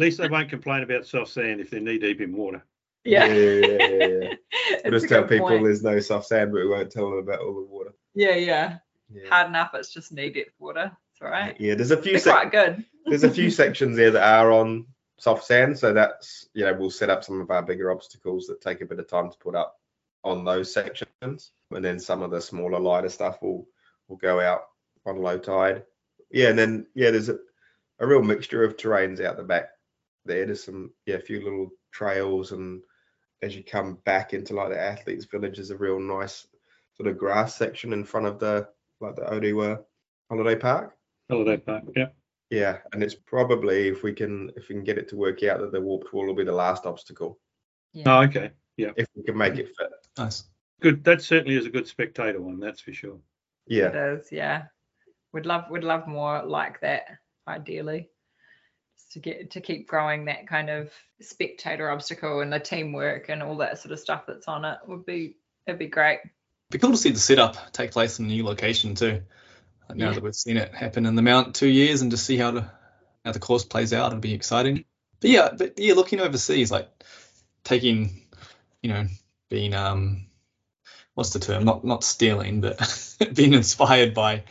Away. 0.00 0.06
At 0.06 0.10
least 0.10 0.18
they 0.18 0.28
won't 0.28 0.48
complain 0.50 0.82
about 0.82 1.06
soft 1.06 1.30
sand 1.32 1.60
if 1.60 1.70
they're 1.70 1.80
knee 1.80 1.98
deep 1.98 2.20
in 2.20 2.32
water. 2.36 2.64
yeah. 3.04 3.26
yeah, 3.26 3.34
yeah, 3.34 3.88
yeah, 3.88 4.06
yeah. 4.06 4.34
We'll 4.84 4.92
just 4.92 5.08
tell 5.08 5.24
people 5.24 5.48
point. 5.48 5.64
there's 5.64 5.82
no 5.82 6.00
soft 6.00 6.26
sand, 6.26 6.52
but 6.52 6.60
we 6.62 6.68
won't 6.68 6.90
tell 6.90 7.10
them 7.10 7.18
about 7.18 7.40
all 7.40 7.54
the 7.54 7.62
water. 7.62 7.92
Yeah, 8.14 8.34
yeah. 8.36 8.78
Yeah. 9.12 9.28
Hard 9.28 9.48
enough, 9.48 9.70
it's 9.74 9.92
just 9.92 10.12
knee 10.12 10.30
deep 10.30 10.52
water. 10.58 10.92
It's 11.12 11.22
all 11.22 11.28
right. 11.30 11.56
Yeah, 11.60 11.74
there's 11.74 11.90
a 11.90 11.96
few 11.96 12.12
They're 12.12 12.20
sec- 12.20 12.34
quite 12.34 12.52
good. 12.52 12.84
there's 13.06 13.24
a 13.24 13.30
few 13.30 13.50
sections 13.62 13.96
there 13.96 14.12
that 14.12 14.22
are 14.22 14.52
on 14.52 14.86
soft 15.18 15.44
sand, 15.44 15.78
so 15.78 15.92
that's 15.92 16.48
you 16.54 16.64
know 16.64 16.74
we'll 16.74 16.90
set 16.90 17.10
up 17.10 17.24
some 17.24 17.40
of 17.40 17.50
our 17.50 17.62
bigger 17.62 17.90
obstacles 17.90 18.46
that 18.46 18.60
take 18.60 18.80
a 18.80 18.86
bit 18.86 19.00
of 19.00 19.08
time 19.08 19.30
to 19.30 19.38
put 19.38 19.54
up 19.56 19.76
on 20.22 20.44
those 20.44 20.72
sections, 20.72 21.50
and 21.70 21.84
then 21.84 21.98
some 21.98 22.22
of 22.22 22.30
the 22.30 22.40
smaller, 22.40 22.78
lighter 22.78 23.08
stuff 23.08 23.42
will 23.42 23.66
will 24.08 24.16
go 24.16 24.40
out 24.40 24.62
on 25.04 25.20
low 25.20 25.38
tide. 25.38 25.82
Yeah, 26.30 26.48
and 26.50 26.58
then 26.58 26.86
yeah, 26.94 27.10
there's 27.10 27.28
a, 27.28 27.38
a 27.98 28.06
real 28.06 28.22
mixture 28.22 28.62
of 28.62 28.76
terrains 28.76 29.20
out 29.20 29.36
the 29.36 29.42
back 29.42 29.70
there. 30.24 30.46
There's 30.46 30.64
some 30.64 30.92
yeah, 31.06 31.16
a 31.16 31.20
few 31.20 31.42
little 31.42 31.70
trails, 31.92 32.52
and 32.52 32.82
as 33.42 33.56
you 33.56 33.64
come 33.64 33.98
back 34.04 34.32
into 34.32 34.54
like 34.54 34.70
the 34.70 34.80
athletes' 34.80 35.26
village, 35.26 35.58
is 35.58 35.70
a 35.70 35.76
real 35.76 36.00
nice 36.00 36.46
sort 36.94 37.08
of 37.08 37.18
grass 37.18 37.56
section 37.56 37.92
in 37.92 38.04
front 38.04 38.26
of 38.26 38.38
the 38.38 38.68
like 39.00 39.16
the 39.16 39.22
Orewa 39.22 39.82
holiday 40.28 40.56
park. 40.56 40.96
Holiday 41.30 41.56
park. 41.56 41.84
Yeah. 41.96 42.08
Yeah, 42.50 42.78
and 42.92 43.02
it's 43.02 43.14
probably 43.14 43.88
if 43.88 44.02
we 44.02 44.12
can 44.12 44.50
if 44.56 44.68
we 44.68 44.74
can 44.74 44.84
get 44.84 44.98
it 44.98 45.08
to 45.10 45.16
work 45.16 45.42
out 45.44 45.60
that 45.60 45.70
the 45.70 45.80
warped 45.80 46.12
wall 46.12 46.26
will 46.26 46.34
be 46.34 46.44
the 46.44 46.52
last 46.52 46.84
obstacle 46.84 47.38
Yeah. 47.92 48.18
Oh, 48.18 48.22
okay. 48.22 48.50
Yeah. 48.76 48.90
If 48.96 49.06
we 49.14 49.22
can 49.22 49.36
make 49.36 49.56
it 49.56 49.68
fit. 49.78 49.90
Nice. 50.18 50.44
Good. 50.80 51.04
That 51.04 51.22
certainly 51.22 51.56
is 51.56 51.66
a 51.66 51.70
good 51.70 51.86
spectator 51.86 52.40
one. 52.40 52.58
That's 52.58 52.80
for 52.80 52.92
sure. 52.92 53.18
Yeah, 53.66 53.88
It 53.88 54.18
is, 54.18 54.32
yeah. 54.32 54.64
Would 55.32 55.46
love 55.46 55.66
we'd 55.70 55.84
love 55.84 56.08
more 56.08 56.42
like 56.42 56.80
that, 56.80 57.04
ideally. 57.46 58.08
Just 59.10 59.14
to 59.14 59.18
get 59.18 59.50
to 59.52 59.60
keep 59.60 59.88
growing 59.88 60.26
that 60.26 60.46
kind 60.46 60.70
of 60.70 60.90
spectator 61.20 61.90
obstacle 61.90 62.40
and 62.40 62.52
the 62.52 62.60
teamwork 62.60 63.28
and 63.28 63.42
all 63.42 63.56
that 63.56 63.78
sort 63.78 63.92
of 63.92 63.98
stuff 63.98 64.24
that's 64.26 64.48
on 64.48 64.64
it 64.64 64.78
would 64.86 65.04
be 65.04 65.36
it'd 65.66 65.78
be 65.78 65.86
great. 65.86 66.20
It'd 66.20 66.30
Be 66.70 66.78
cool 66.78 66.92
to 66.92 66.96
see 66.96 67.10
the 67.10 67.18
setup 67.18 67.72
take 67.72 67.90
place 67.92 68.18
in 68.18 68.26
a 68.26 68.28
new 68.28 68.44
location 68.44 68.94
too. 68.94 69.22
Now 69.88 70.08
Yeah. 70.08 70.12
that 70.14 70.22
we've 70.22 70.34
seen 70.34 70.56
it 70.56 70.74
happen 70.74 71.06
in 71.06 71.16
the 71.16 71.22
mount 71.22 71.54
two 71.56 71.68
years 71.68 72.02
and 72.02 72.10
to 72.12 72.16
see 72.16 72.36
how 72.36 72.52
the 72.52 72.70
how 73.24 73.32
the 73.32 73.38
course 73.38 73.64
plays 73.64 73.92
out, 73.92 74.12
it'll 74.12 74.20
be 74.20 74.34
exciting. 74.34 74.84
But 75.20 75.30
yeah, 75.30 75.50
but 75.56 75.78
yeah, 75.78 75.94
looking 75.94 76.20
overseas, 76.20 76.70
like 76.70 76.88
taking, 77.64 78.22
you 78.82 78.90
know, 78.90 79.06
being 79.50 79.74
um, 79.74 80.26
what's 81.14 81.30
the 81.30 81.38
term? 81.40 81.64
Not 81.64 81.84
not 81.84 82.04
stealing, 82.04 82.60
but 82.60 83.16
being 83.34 83.52
inspired 83.54 84.14
by 84.14 84.44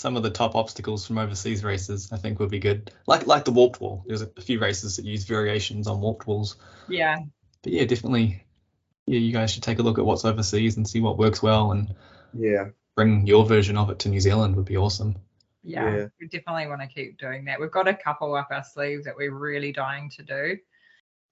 some 0.00 0.16
of 0.16 0.22
the 0.22 0.30
top 0.30 0.54
obstacles 0.54 1.06
from 1.06 1.18
overseas 1.18 1.62
races, 1.62 2.10
I 2.10 2.16
think 2.16 2.38
would 2.38 2.50
be 2.50 2.58
good. 2.58 2.90
Like 3.06 3.26
like 3.26 3.44
the 3.44 3.52
warped 3.52 3.80
wall. 3.82 4.02
There's 4.06 4.22
a, 4.22 4.30
a 4.36 4.40
few 4.40 4.58
races 4.58 4.96
that 4.96 5.04
use 5.04 5.24
variations 5.24 5.86
on 5.86 6.00
warped 6.00 6.26
walls. 6.26 6.56
Yeah. 6.88 7.18
But 7.62 7.72
yeah, 7.74 7.84
definitely. 7.84 8.42
Yeah, 9.06 9.18
you 9.18 9.32
guys 9.32 9.50
should 9.50 9.62
take 9.62 9.78
a 9.78 9.82
look 9.82 9.98
at 9.98 10.04
what's 10.06 10.24
overseas 10.24 10.76
and 10.78 10.88
see 10.88 11.00
what 11.00 11.18
works 11.18 11.42
well 11.42 11.72
and 11.72 11.94
yeah, 12.32 12.68
bring 12.96 13.26
your 13.26 13.44
version 13.44 13.76
of 13.76 13.90
it 13.90 13.98
to 14.00 14.08
New 14.08 14.20
Zealand 14.20 14.56
would 14.56 14.64
be 14.66 14.76
awesome. 14.76 15.16
Yeah, 15.62 15.94
Yeah. 15.94 16.06
we 16.18 16.28
definitely 16.28 16.68
want 16.68 16.80
to 16.80 16.86
keep 16.86 17.18
doing 17.18 17.44
that. 17.44 17.60
We've 17.60 17.70
got 17.70 17.88
a 17.88 17.94
couple 17.94 18.34
up 18.34 18.48
our 18.50 18.64
sleeves 18.64 19.04
that 19.04 19.16
we're 19.16 19.34
really 19.34 19.72
dying 19.72 20.10
to 20.16 20.22
do. 20.22 20.56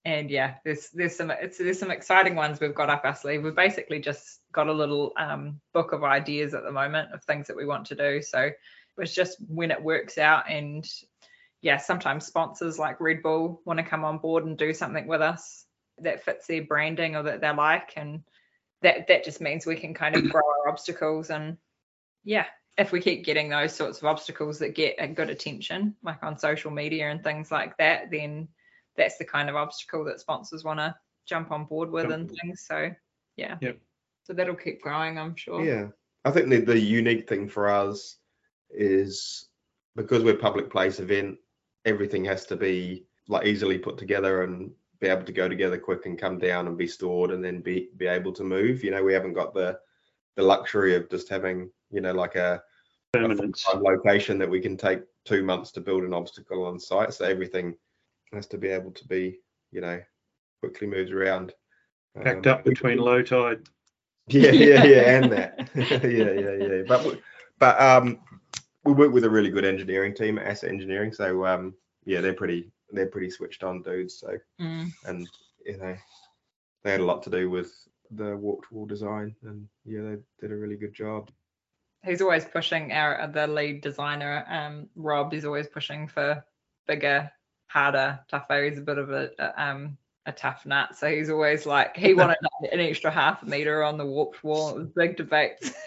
And 0.08 0.30
yeah, 0.30 0.54
there's 0.64 0.88
there's 0.88 1.14
some 1.14 1.30
it's 1.30 1.58
there's 1.58 1.78
some 1.78 1.90
exciting 1.90 2.34
ones 2.34 2.60
we've 2.60 2.74
got 2.74 2.88
up 2.88 3.02
our 3.04 3.14
sleeve. 3.14 3.42
We've 3.42 3.54
basically 3.54 4.00
just 4.00 4.40
got 4.52 4.66
a 4.66 4.72
little 4.72 5.12
um, 5.18 5.60
book 5.74 5.92
of 5.92 6.02
ideas 6.02 6.54
at 6.54 6.62
the 6.62 6.72
moment 6.72 7.12
of 7.12 7.22
things 7.22 7.46
that 7.46 7.56
we 7.56 7.66
want 7.66 7.84
to 7.88 7.94
do. 7.94 8.22
So 8.22 8.50
it's 8.96 9.14
just 9.14 9.36
when 9.48 9.70
it 9.70 9.82
works 9.82 10.16
out 10.16 10.50
and 10.50 10.88
yeah, 11.60 11.76
sometimes 11.76 12.24
sponsors 12.24 12.78
like 12.78 13.02
Red 13.02 13.22
Bull 13.22 13.60
want 13.66 13.80
to 13.80 13.84
come 13.84 14.02
on 14.02 14.16
board 14.16 14.46
and 14.46 14.56
do 14.56 14.72
something 14.72 15.06
with 15.06 15.20
us 15.20 15.66
that 15.98 16.24
fits 16.24 16.46
their 16.46 16.62
branding 16.62 17.14
or 17.14 17.24
that 17.24 17.42
they 17.42 17.52
like 17.52 17.92
and 17.96 18.22
that 18.80 19.08
that 19.08 19.24
just 19.24 19.42
means 19.42 19.66
we 19.66 19.76
can 19.76 19.92
kind 19.92 20.16
of 20.16 20.22
grow 20.30 20.40
our 20.40 20.70
obstacles 20.70 21.28
and 21.28 21.58
yeah 22.24 22.46
if 22.78 22.92
we 22.92 23.00
keep 23.00 23.26
getting 23.26 23.50
those 23.50 23.74
sorts 23.74 23.98
of 23.98 24.04
obstacles 24.04 24.58
that 24.60 24.74
get 24.74 24.94
a 25.00 25.08
good 25.08 25.28
attention, 25.28 25.96
like 26.04 26.22
on 26.22 26.38
social 26.38 26.70
media 26.70 27.10
and 27.10 27.24
things 27.24 27.50
like 27.50 27.76
that, 27.76 28.08
then 28.10 28.46
that's 28.98 29.16
the 29.16 29.24
kind 29.24 29.48
of 29.48 29.56
obstacle 29.56 30.04
that 30.04 30.20
sponsors 30.20 30.64
want 30.64 30.80
to 30.80 30.94
jump 31.26 31.50
on 31.50 31.64
board 31.64 31.90
with 31.90 32.04
Jump 32.04 32.14
and 32.14 32.30
things. 32.30 32.64
So, 32.66 32.90
yeah. 33.36 33.56
Yep. 33.60 33.78
So 34.24 34.34
that'll 34.34 34.54
keep 34.54 34.82
growing, 34.82 35.18
I'm 35.18 35.34
sure. 35.36 35.64
yeah. 35.64 35.86
I 36.24 36.30
think 36.30 36.50
the, 36.50 36.60
the 36.60 36.78
unique 36.78 37.26
thing 37.28 37.48
for 37.48 37.68
us 37.68 38.16
is 38.70 39.48
because 39.96 40.22
we're 40.22 40.36
public 40.36 40.70
place 40.70 41.00
event, 41.00 41.38
everything 41.86 42.24
has 42.26 42.44
to 42.46 42.56
be 42.56 43.06
like 43.28 43.46
easily 43.46 43.78
put 43.78 43.96
together 43.96 44.42
and 44.42 44.70
be 45.00 45.06
able 45.06 45.22
to 45.22 45.32
go 45.32 45.48
together 45.48 45.78
quick 45.78 46.06
and 46.06 46.18
come 46.18 46.38
down 46.38 46.66
and 46.66 46.76
be 46.76 46.86
stored 46.86 47.30
and 47.30 47.42
then 47.42 47.60
be 47.60 47.88
be 47.96 48.06
able 48.06 48.32
to 48.32 48.42
move. 48.42 48.82
You 48.82 48.90
know, 48.90 49.02
we 49.02 49.14
haven't 49.14 49.32
got 49.34 49.54
the 49.54 49.78
the 50.36 50.42
luxury 50.42 50.94
of 50.96 51.08
just 51.08 51.28
having 51.28 51.70
you 51.90 52.00
know 52.00 52.12
like 52.12 52.34
a 52.34 52.62
a 53.14 53.18
Permanence. 53.18 53.66
location 53.74 54.38
that 54.38 54.50
we 54.50 54.60
can 54.60 54.76
take 54.76 55.00
two 55.24 55.42
months 55.42 55.70
to 55.72 55.80
build 55.80 56.04
an 56.04 56.12
obstacle 56.12 56.66
on 56.66 56.78
site. 56.78 57.14
So 57.14 57.24
everything 57.24 57.74
has 58.32 58.46
to 58.48 58.58
be 58.58 58.68
able 58.68 58.90
to 58.92 59.06
be, 59.08 59.38
you 59.72 59.80
know, 59.80 60.00
quickly 60.60 60.86
moved 60.86 61.12
around. 61.12 61.52
Packed 62.22 62.46
Um, 62.46 62.52
up 62.54 62.64
between 62.64 62.98
low 62.98 63.22
tide. 63.22 63.60
Yeah, 64.30 64.50
yeah, 64.50 64.84
yeah, 64.84 65.00
and 65.16 65.32
that. 65.32 65.70
yeah, 65.74 66.32
yeah, 66.32 66.66
yeah. 66.76 66.82
But 66.86 67.04
we- 67.06 67.22
but 67.58 67.80
um, 67.80 68.20
we 68.84 68.92
work 68.92 69.10
with 69.10 69.24
a 69.24 69.30
really 69.30 69.50
good 69.50 69.64
engineering 69.64 70.14
team 70.14 70.38
at 70.38 70.46
Asset 70.46 70.68
Engineering, 70.70 71.12
so 71.14 71.46
um, 71.46 71.74
yeah, 72.04 72.20
they're 72.20 72.34
pretty 72.34 72.70
they're 72.92 73.06
pretty 73.06 73.30
switched 73.30 73.64
on 73.64 73.82
dudes. 73.82 74.18
So 74.18 74.36
Mm. 74.60 74.92
and 75.06 75.26
you 75.64 75.78
know 75.78 75.96
they 76.84 76.90
had 76.92 77.00
a 77.00 77.04
lot 77.06 77.22
to 77.22 77.30
do 77.30 77.48
with 77.48 77.72
the 78.10 78.36
warped 78.36 78.70
wall 78.70 78.84
design, 78.84 79.34
and 79.44 79.66
yeah, 79.86 80.02
they 80.02 80.16
did 80.40 80.52
a 80.52 80.56
really 80.56 80.76
good 80.76 80.92
job. 80.92 81.30
He's 82.04 82.20
always 82.20 82.44
pushing 82.44 82.92
our 82.92 83.26
the 83.32 83.46
lead 83.46 83.80
designer, 83.80 84.44
um, 84.48 84.90
Rob. 84.94 85.32
He's 85.32 85.46
always 85.46 85.68
pushing 85.68 86.06
for 86.06 86.44
bigger, 86.86 87.30
harder, 87.68 88.20
tougher. 88.28 88.64
He's 88.64 88.78
a 88.78 88.82
bit 88.82 88.98
of 88.98 89.10
a, 89.10 89.30
a 89.38 89.62
um 89.62 89.96
a 90.26 90.32
tough 90.32 90.66
nut, 90.66 90.94
so 90.94 91.08
he's 91.08 91.30
always 91.30 91.64
like 91.66 91.96
he 91.96 92.12
wanted 92.14 92.36
an 92.72 92.80
extra 92.80 93.10
half 93.10 93.42
a 93.42 93.46
meter 93.46 93.82
on 93.82 93.96
the 93.96 94.04
warped 94.04 94.44
wall. 94.44 94.70
It 94.70 94.78
was 94.78 94.88
big 94.88 95.16
debates. 95.16 95.72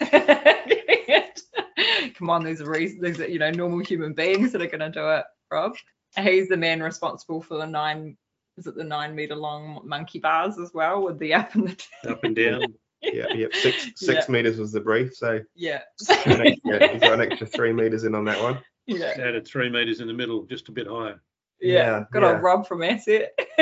Come 2.14 2.30
on, 2.30 2.44
there's 2.44 2.60
a 2.60 2.68
reason. 2.68 3.00
There's 3.00 3.18
you 3.18 3.38
know 3.38 3.50
normal 3.50 3.80
human 3.80 4.12
beings 4.14 4.52
that 4.52 4.62
are 4.62 4.66
going 4.66 4.80
to 4.80 4.90
do 4.90 5.08
it. 5.10 5.24
Rob. 5.50 5.76
He's 6.18 6.48
the 6.48 6.56
man 6.58 6.82
responsible 6.82 7.40
for 7.40 7.56
the 7.56 7.66
nine. 7.66 8.16
Is 8.58 8.66
it 8.66 8.74
the 8.74 8.84
nine 8.84 9.14
meter 9.14 9.34
long 9.34 9.80
monkey 9.84 10.18
bars 10.18 10.58
as 10.58 10.72
well 10.74 11.02
with 11.02 11.18
the 11.18 11.32
up 11.32 11.54
and 11.54 11.68
the 11.68 12.10
Up 12.10 12.24
and 12.24 12.36
down. 12.36 12.62
Yeah, 13.04 13.26
yeah, 13.34 13.48
six 13.52 13.90
six 13.96 14.28
meters 14.28 14.58
was 14.58 14.70
the 14.70 14.78
brief, 14.78 15.16
so 15.16 15.40
yeah. 15.56 15.80
an 16.24 16.46
extra, 16.46 16.94
you 16.94 17.00
got 17.00 17.14
an 17.14 17.20
extra 17.20 17.48
three 17.48 17.72
meters 17.72 18.04
in 18.04 18.14
on 18.14 18.24
that 18.26 18.40
one. 18.40 18.60
yeah. 18.86 19.14
Added 19.18 19.44
three 19.44 19.68
metres 19.68 19.98
in 19.98 20.06
the 20.06 20.12
middle, 20.12 20.44
just 20.44 20.68
a 20.68 20.72
bit 20.72 20.86
higher. 20.86 21.20
Yeah, 21.62 21.98
Yeah, 21.98 22.04
good 22.10 22.22
yeah. 22.22 22.32
old 22.32 22.42
Rob 22.42 22.66
from 22.66 22.82
Asset. 22.82 23.32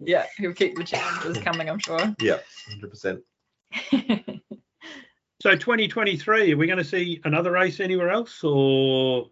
yeah, 0.00 0.26
he'll 0.38 0.54
keep 0.54 0.76
the 0.76 0.84
challenges 0.84 1.42
coming, 1.42 1.68
I'm 1.68 1.78
sure. 1.80 2.14
Yeah, 2.20 2.38
hundred 2.70 2.90
percent. 2.90 3.20
So 5.42 5.56
2023, 5.56 6.52
are 6.52 6.56
we 6.56 6.66
going 6.68 6.78
to 6.78 6.84
see 6.84 7.20
another 7.24 7.50
race 7.50 7.80
anywhere 7.80 8.10
else, 8.10 8.44
or 8.44 9.28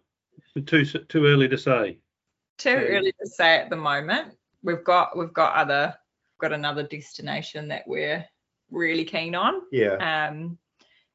too 0.65 0.83
too 0.83 1.25
early 1.25 1.47
to 1.47 1.57
say? 1.57 1.99
Too 2.57 2.75
early 2.75 3.13
to 3.13 3.25
say 3.29 3.55
at 3.55 3.69
the 3.69 3.77
moment. 3.77 4.35
We've 4.61 4.83
got 4.83 5.17
we've 5.17 5.31
got 5.31 5.55
other 5.55 5.95
got 6.37 6.51
another 6.51 6.83
destination 6.83 7.69
that 7.69 7.83
we're 7.87 8.25
really 8.71 9.05
keen 9.05 9.35
on. 9.35 9.61
Yeah, 9.71 9.93
Um, 10.27 10.57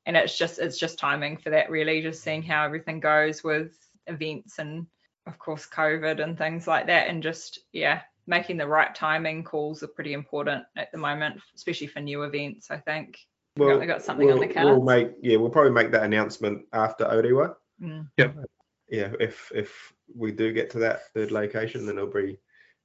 and 0.07 0.17
it's 0.17 0.39
just 0.39 0.59
it's 0.61 0.79
just 0.79 0.99
timing 0.99 1.37
for 1.37 1.51
that 1.51 1.69
really, 1.69 2.01
just 2.01 2.23
seeing 2.23 2.43
how 2.43 2.65
everything 2.65 2.99
goes 2.99 3.45
with 3.45 3.77
events 4.07 4.59
and 4.59 4.87
of 5.27 5.39
course 5.39 5.67
COVID 5.67 6.23
and 6.23 6.37
things 6.39 6.67
like 6.67 6.87
that, 6.87 7.09
and 7.09 7.23
just 7.23 7.61
yeah, 7.73 8.03
making 8.27 8.57
the 8.57 8.67
right 8.67 8.95
timing 8.95 9.45
calls 9.45 9.83
are 9.83 9.89
pretty 9.89 10.13
important 10.13 10.65
at 10.77 10.91
the 10.93 10.99
moment, 10.99 11.41
especially 11.55 11.87
for 11.87 12.01
new 12.01 12.23
events. 12.23 12.71
I 12.71 12.79
think. 12.79 13.19
We 13.57 13.67
got- 13.67 13.81
we 13.81 13.87
got 13.87 14.03
something 14.03 14.31
on 14.31 14.39
we'll, 14.39 14.49
the 14.49 14.55
We'll 14.55 14.83
make 14.83 15.13
yeah, 15.23 15.37
we'll 15.39 15.51
probably 15.51 15.73
make 15.73 15.91
that 15.93 16.05
announcement 16.05 16.67
after 16.73 17.05
Orewa. 17.05 17.55
Mm. 17.81 18.09
Yeah, 18.89 19.13
if 19.19 19.51
if 19.55 19.93
we 20.15 20.31
do 20.31 20.53
get 20.53 20.71
to 20.71 20.79
that 20.81 21.09
third 21.13 21.31
location, 21.33 21.87
then 21.87 21.97
it'll 21.97 22.11
be 22.11 22.39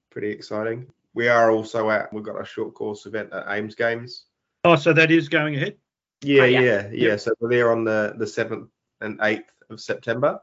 pretty 0.09 0.31
exciting. 0.31 0.87
We 1.13 1.27
are 1.27 1.51
also 1.51 1.89
at 1.89 2.11
we've 2.13 2.23
got 2.23 2.41
a 2.41 2.45
short 2.45 2.73
course 2.73 3.05
event 3.05 3.33
at 3.33 3.45
AIMS 3.47 3.75
Games. 3.75 4.25
Oh, 4.63 4.75
so 4.75 4.93
that 4.93 5.11
is 5.11 5.27
going 5.27 5.55
ahead. 5.55 5.77
Yeah, 6.23 6.43
Oh, 6.43 6.45
yeah. 6.45 6.61
yeah, 6.61 6.87
yeah, 6.91 7.15
So 7.17 7.33
we're 7.39 7.49
there 7.49 7.71
on 7.71 7.83
the 7.83 8.13
the 8.17 8.27
seventh 8.27 8.69
and 9.01 9.19
eighth 9.23 9.51
of 9.69 9.81
September, 9.81 10.39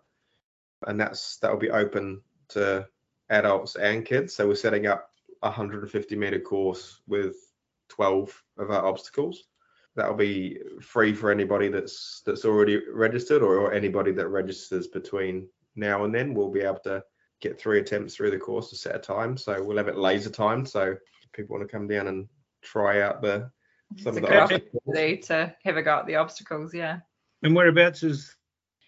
and 0.87 1.01
that's 1.01 1.39
that 1.39 1.51
will 1.51 1.59
be 1.59 1.71
open 1.71 2.21
to 2.51 2.87
adults 3.31 3.77
and 3.77 4.05
kids. 4.05 4.35
So 4.35 4.47
we're 4.49 4.55
setting 4.55 4.87
up 4.87 5.11
a 5.43 5.49
150 5.49 6.17
meter 6.17 6.41
course 6.41 7.01
with 7.07 7.37
12 7.91 8.43
of 8.59 8.71
our 8.71 8.85
obstacles. 8.85 9.45
That'll 9.97 10.15
be 10.15 10.59
free 10.81 11.13
for 11.13 11.31
anybody 11.31 11.69
that's 11.69 12.23
that's 12.25 12.45
already 12.45 12.81
registered 12.93 13.43
or, 13.43 13.57
or 13.57 13.73
anybody 13.73 14.13
that 14.13 14.29
registers 14.29 14.87
between 14.87 15.49
now 15.75 16.05
and 16.05 16.15
then. 16.15 16.35
We'll 16.35 16.51
be 16.51 16.61
able 16.61 16.81
to 16.85 17.03
get 17.41 17.59
three 17.59 17.81
attempts 17.81 18.15
through 18.15 18.31
the 18.31 18.39
course 18.39 18.71
to 18.71 18.77
set 18.77 18.95
a 18.95 18.99
time. 18.99 19.37
So 19.37 19.63
we'll 19.63 19.77
have 19.77 19.89
it 19.89 19.97
laser 19.97 20.31
timed. 20.31 20.69
So 20.69 20.83
if 21.23 21.33
people 21.33 21.57
want 21.57 21.69
to 21.69 21.73
come 21.73 21.89
down 21.89 22.07
and 22.09 22.29
try 22.63 23.01
out 23.03 23.23
the 23.23 23.51
some 23.97 24.17
It's 24.17 24.17
of 24.17 24.17
a 24.17 24.21
the 24.21 24.27
good 24.27 24.37
obstacles. 24.37 25.27
to 25.29 25.55
have 25.65 25.77
a 25.77 25.83
go 25.83 25.99
at 25.99 26.07
the 26.07 26.17
obstacles, 26.17 26.75
yeah. 26.75 27.01
And 27.43 27.55
whereabouts 27.55 28.03
is? 28.03 28.37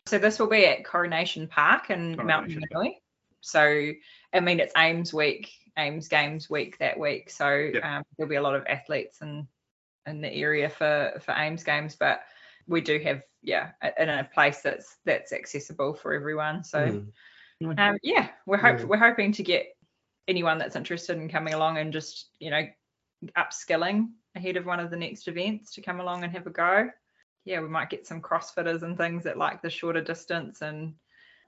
So 0.06 0.18
this 0.18 0.38
will 0.38 0.48
be 0.48 0.66
at 0.66 0.84
Coronation 0.84 1.46
Park 1.46 1.90
in 1.90 2.16
Mount 2.16 2.46
Coronation 2.46 2.62
Manly. 2.72 3.02
So 3.40 3.92
I 4.32 4.40
mean 4.40 4.60
it's 4.60 4.72
AIMS 4.76 5.14
week, 5.14 5.50
AIMS 5.76 6.08
Games 6.08 6.50
week 6.50 6.78
that 6.78 6.98
week. 6.98 7.30
So 7.30 7.48
Yep. 7.72 7.84
um, 7.84 8.02
there'll 8.16 8.30
be 8.30 8.36
a 8.36 8.42
lot 8.42 8.54
of 8.54 8.66
athletes 8.66 9.20
in 9.22 9.46
in 10.06 10.20
the 10.20 10.32
area 10.32 10.68
for 10.68 11.20
for 11.20 11.32
AIMS 11.32 11.64
Games, 11.64 11.96
but 11.96 12.20
we 12.66 12.80
do 12.80 12.98
have 13.00 13.22
yeah 13.42 13.70
in 13.98 14.08
a 14.08 14.28
place 14.34 14.60
that's 14.62 14.96
that's 15.04 15.32
accessible 15.32 15.94
for 15.94 16.12
everyone. 16.12 16.64
So 16.64 17.02
Mm. 17.62 17.78
um, 17.78 17.98
yeah, 18.02 18.30
we're 18.46 18.56
hope 18.56 18.80
Yeah. 18.80 18.86
we're 18.86 18.96
hoping 18.96 19.32
to 19.32 19.42
get 19.42 19.66
anyone 20.28 20.58
that's 20.58 20.76
interested 20.76 21.18
in 21.18 21.28
coming 21.28 21.54
along 21.54 21.78
and 21.78 21.92
just 21.92 22.30
you 22.38 22.50
know 22.50 22.66
upskilling 23.36 24.10
ahead 24.34 24.56
of 24.56 24.64
one 24.66 24.80
of 24.80 24.90
the 24.90 24.96
next 24.96 25.28
events 25.28 25.74
to 25.74 25.82
come 25.82 26.00
along 26.00 26.24
and 26.24 26.32
have 26.32 26.46
a 26.46 26.50
go. 26.50 26.90
Yeah, 27.44 27.60
we 27.60 27.68
might 27.68 27.90
get 27.90 28.06
some 28.06 28.20
CrossFitters 28.20 28.82
and 28.82 28.96
things 28.96 29.24
that 29.24 29.38
like 29.38 29.62
the 29.62 29.70
shorter 29.70 30.02
distance 30.02 30.62
and 30.62 30.94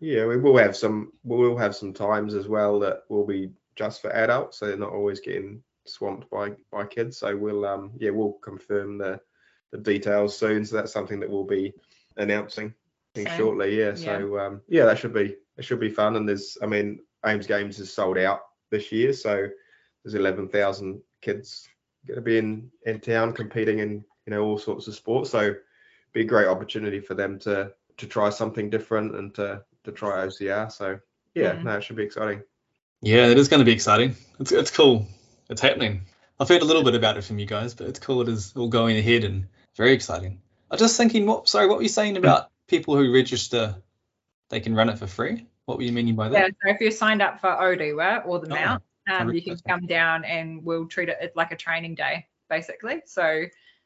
Yeah, 0.01 0.27
we 0.27 0.37
will 0.37 0.57
have 0.59 0.77
some. 0.77 1.13
We 1.23 1.37
will 1.37 1.57
have 1.59 1.77
some 1.77 1.93
times 1.93 2.35
as 2.35 2.49
well 2.49 2.81
that 2.81 3.03
will 3.09 3.27
be 3.27 3.51
just 3.77 4.03
for 4.03 4.11
adults, 4.13 4.59
so 4.59 4.67
they're 4.67 4.77
not 4.77 4.93
always 4.93 5.21
getting 5.21 5.63
swamped 5.87 6.31
by 6.31 6.53
by 6.71 6.87
kids. 6.87 7.19
So 7.19 7.37
we'll 7.37 7.65
um 7.65 7.93
yeah 7.99 8.11
we'll 8.11 8.35
confirm 8.43 8.99
the 8.99 9.21
the 9.71 9.79
details 9.79 10.37
soon. 10.37 10.65
So 10.65 10.77
that's 10.77 10.93
something 10.93 11.21
that 11.21 11.31
we'll 11.31 11.45
be 11.45 11.73
announcing 12.17 12.75
shortly. 13.37 13.79
Yeah. 13.79 13.95
So 13.95 14.39
um 14.39 14.61
yeah 14.69 14.85
that 14.87 14.99
should 14.99 15.15
be 15.15 15.37
it 15.57 15.65
should 15.65 15.81
be 15.81 15.91
fun. 15.91 16.17
And 16.17 16.29
there's 16.29 16.57
I 16.63 16.67
mean 16.67 17.01
AIMS 17.25 17.47
Games 17.47 17.79
is 17.79 17.93
sold 17.93 18.19
out 18.19 18.41
this 18.71 18.91
year, 18.91 19.13
so 19.13 19.47
there's 20.03 20.15
11,000 20.15 21.01
kids 21.21 21.69
going 22.07 22.17
to 22.17 22.23
be 22.23 22.39
in 22.39 22.71
in 22.87 22.99
town 23.01 23.33
competing 23.33 23.79
in 23.79 24.05
you 24.27 24.31
know 24.31 24.43
all 24.43 24.59
sorts 24.59 24.89
of 24.89 24.95
sports. 24.95 25.31
So 25.31 25.55
be 26.13 26.23
a 26.23 26.25
great 26.25 26.47
opportunity 26.47 27.01
for 27.01 27.15
them 27.15 27.39
to 27.41 27.73
to 27.99 28.07
try 28.07 28.31
something 28.31 28.71
different 28.71 29.15
and 29.15 29.35
to 29.35 29.63
to 29.85 29.93
try 29.93 30.27
OCR. 30.27 30.71
So 30.71 30.99
yeah, 31.35 31.55
Mhm. 31.55 31.65
no, 31.65 31.77
it 31.77 31.85
should 31.85 31.97
be 31.97 32.05
exciting. 32.05 32.43
Yeah, 33.01 33.27
it 33.29 33.39
is 33.39 33.49
going 33.49 33.59
to 33.61 33.65
be 33.65 33.73
exciting. 33.73 34.17
It's 34.39 34.53
it's 34.53 34.71
cool. 34.71 35.07
It's 35.49 35.61
happening. 35.61 36.03
I've 36.41 36.49
heard 36.49 36.63
a 36.63 36.65
little 36.65 36.85
bit 36.85 36.95
about 36.95 37.17
it 37.19 37.25
from 37.25 37.39
you 37.39 37.47
guys, 37.47 37.75
but 37.75 37.89
it's 37.89 37.99
cool. 37.99 38.23
It 38.23 38.29
is 38.29 38.53
all 38.57 38.69
going 38.69 38.97
ahead 38.97 39.25
and 39.25 39.47
very 39.77 39.93
exciting. 39.93 40.41
I'm 40.71 40.79
just 40.79 40.97
thinking, 40.97 41.27
what? 41.27 41.49
Sorry, 41.49 41.67
what 41.67 41.77
were 41.77 41.83
you 41.83 41.89
saying 41.89 42.17
about 42.17 42.51
people 42.69 42.97
who 42.97 43.13
register? 43.13 43.77
They 44.49 44.61
can 44.61 44.75
run 44.75 44.89
it 44.89 44.99
for 44.99 45.07
free. 45.07 45.47
What 45.65 45.79
were 45.79 45.85
you 45.85 45.93
meaning 45.93 46.15
by 46.17 46.29
that? 46.29 46.39
yeah. 46.39 46.49
So 46.63 46.75
if 46.75 46.81
you're 46.81 46.91
signed 46.91 47.23
up 47.23 47.41
for 47.41 47.49
Orewa 47.49 48.27
or 48.27 48.39
the 48.41 48.49
Oh, 48.49 48.55
Mount, 48.55 48.83
um, 49.11 49.33
you 49.33 49.43
can 49.43 49.57
come 49.67 49.87
down 49.87 50.25
and 50.25 50.65
we'll 50.65 50.87
treat 50.87 51.09
it 51.09 51.33
like 51.37 51.53
a 51.53 51.57
training 51.57 51.95
day 51.95 52.27
basically. 52.49 53.03
So 53.07 53.45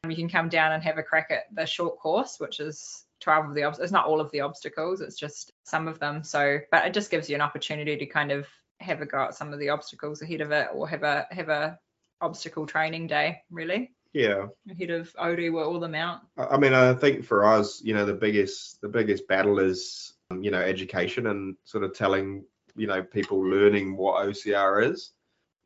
you 0.09 0.17
can 0.17 0.29
come 0.29 0.49
down 0.49 0.71
and 0.71 0.83
have 0.83 0.97
a 0.97 1.03
crack 1.03 1.27
at 1.31 1.43
the 1.53 1.65
short 1.65 1.99
course, 1.99 2.39
which 2.39 2.59
is 2.59 3.05
12 3.21 3.49
of 3.49 3.55
the 3.55 3.63
obstacles. 3.63 3.85
It's 3.85 3.93
not 3.93 4.05
all 4.05 4.21
of 4.21 4.31
the 4.31 4.41
obstacles, 4.41 5.01
it's 5.01 5.17
just 5.17 5.51
some 5.63 5.87
of 5.87 5.99
them. 5.99 6.23
So, 6.23 6.59
but 6.71 6.85
it 6.85 6.93
just 6.93 7.11
gives 7.11 7.29
you 7.29 7.35
an 7.35 7.41
opportunity 7.41 7.97
to 7.97 8.05
kind 8.05 8.31
of 8.31 8.47
have 8.79 9.01
a 9.01 9.05
go 9.05 9.23
at 9.23 9.35
some 9.35 9.53
of 9.53 9.59
the 9.59 9.69
obstacles 9.69 10.21
ahead 10.21 10.41
of 10.41 10.51
it, 10.51 10.67
or 10.73 10.87
have 10.87 11.03
a 11.03 11.27
have 11.31 11.49
a 11.49 11.79
obstacle 12.21 12.65
training 12.65 13.07
day 13.07 13.41
really 13.51 13.91
Yeah, 14.13 14.47
ahead 14.69 14.89
of 14.89 15.13
Orewa 15.13 15.67
or 15.67 15.79
the 15.79 15.87
Mount. 15.87 16.23
I 16.37 16.45
I 16.45 16.57
mean, 16.57 16.73
I 16.73 16.93
think 16.93 17.23
for 17.23 17.45
us, 17.45 17.81
you 17.83 17.93
know, 17.93 18.05
the 18.05 18.13
biggest 18.13 18.81
the 18.81 18.89
biggest 18.89 19.27
battle 19.27 19.59
is 19.59 20.13
um, 20.31 20.43
you 20.43 20.51
know 20.51 20.61
education 20.61 21.27
and 21.27 21.55
sort 21.63 21.83
of 21.83 21.93
telling 21.93 22.43
you 22.75 22.87
know 22.87 23.01
people 23.03 23.39
learning 23.39 23.97
what 23.97 24.25
OCR 24.27 24.91
is. 24.91 25.11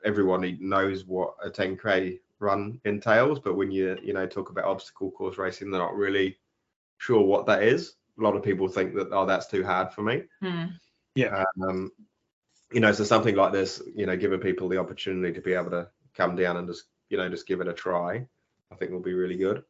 Everyone 0.04 0.58
knows 0.60 1.06
what 1.06 1.36
a 1.44 1.50
10k 1.50 2.20
run 2.42 2.80
entails, 2.86 3.40
but 3.40 3.56
when 3.56 3.72
you 3.72 3.98
you 4.04 4.14
know 4.14 4.26
talk 4.26 4.50
about 4.50 4.66
obstacle 4.66 5.12
course 5.12 5.38
racing, 5.38 5.72
they're 5.72 5.80
not 5.80 5.96
really 5.96 6.38
sure 6.98 7.22
what 7.22 7.46
that 7.46 7.64
is. 7.64 7.94
A 8.20 8.24
lot 8.24 8.36
of 8.36 8.44
people 8.44 8.68
think 8.68 8.94
that 8.96 9.10
oh 9.12 9.26
that's 9.26 9.48
too 9.48 9.64
hard 9.64 9.92
for 9.94 10.02
me. 10.02 10.24
Yeah. 11.16 11.44
Um, 11.62 11.92
you 12.72 12.80
know, 12.80 12.92
so 12.92 13.04
something 13.04 13.36
like 13.36 13.52
this, 13.52 13.82
you 13.96 14.06
know, 14.06 14.16
giving 14.16 14.40
people 14.40 14.70
the 14.70 14.78
opportunity 14.78 15.34
to 15.34 15.42
be 15.42 15.54
able 15.54 15.72
to 15.72 15.90
come 16.16 16.36
down 16.36 16.58
and 16.58 16.68
just 16.68 16.86
you 17.10 17.18
know 17.18 17.30
just 17.30 17.48
give 17.48 17.62
it 17.62 17.68
a 17.68 17.74
try, 17.74 18.26
I 18.72 18.76
think 18.76 18.92
will 18.92 19.00
be 19.00 19.14
really 19.14 19.38
good. 19.38 19.64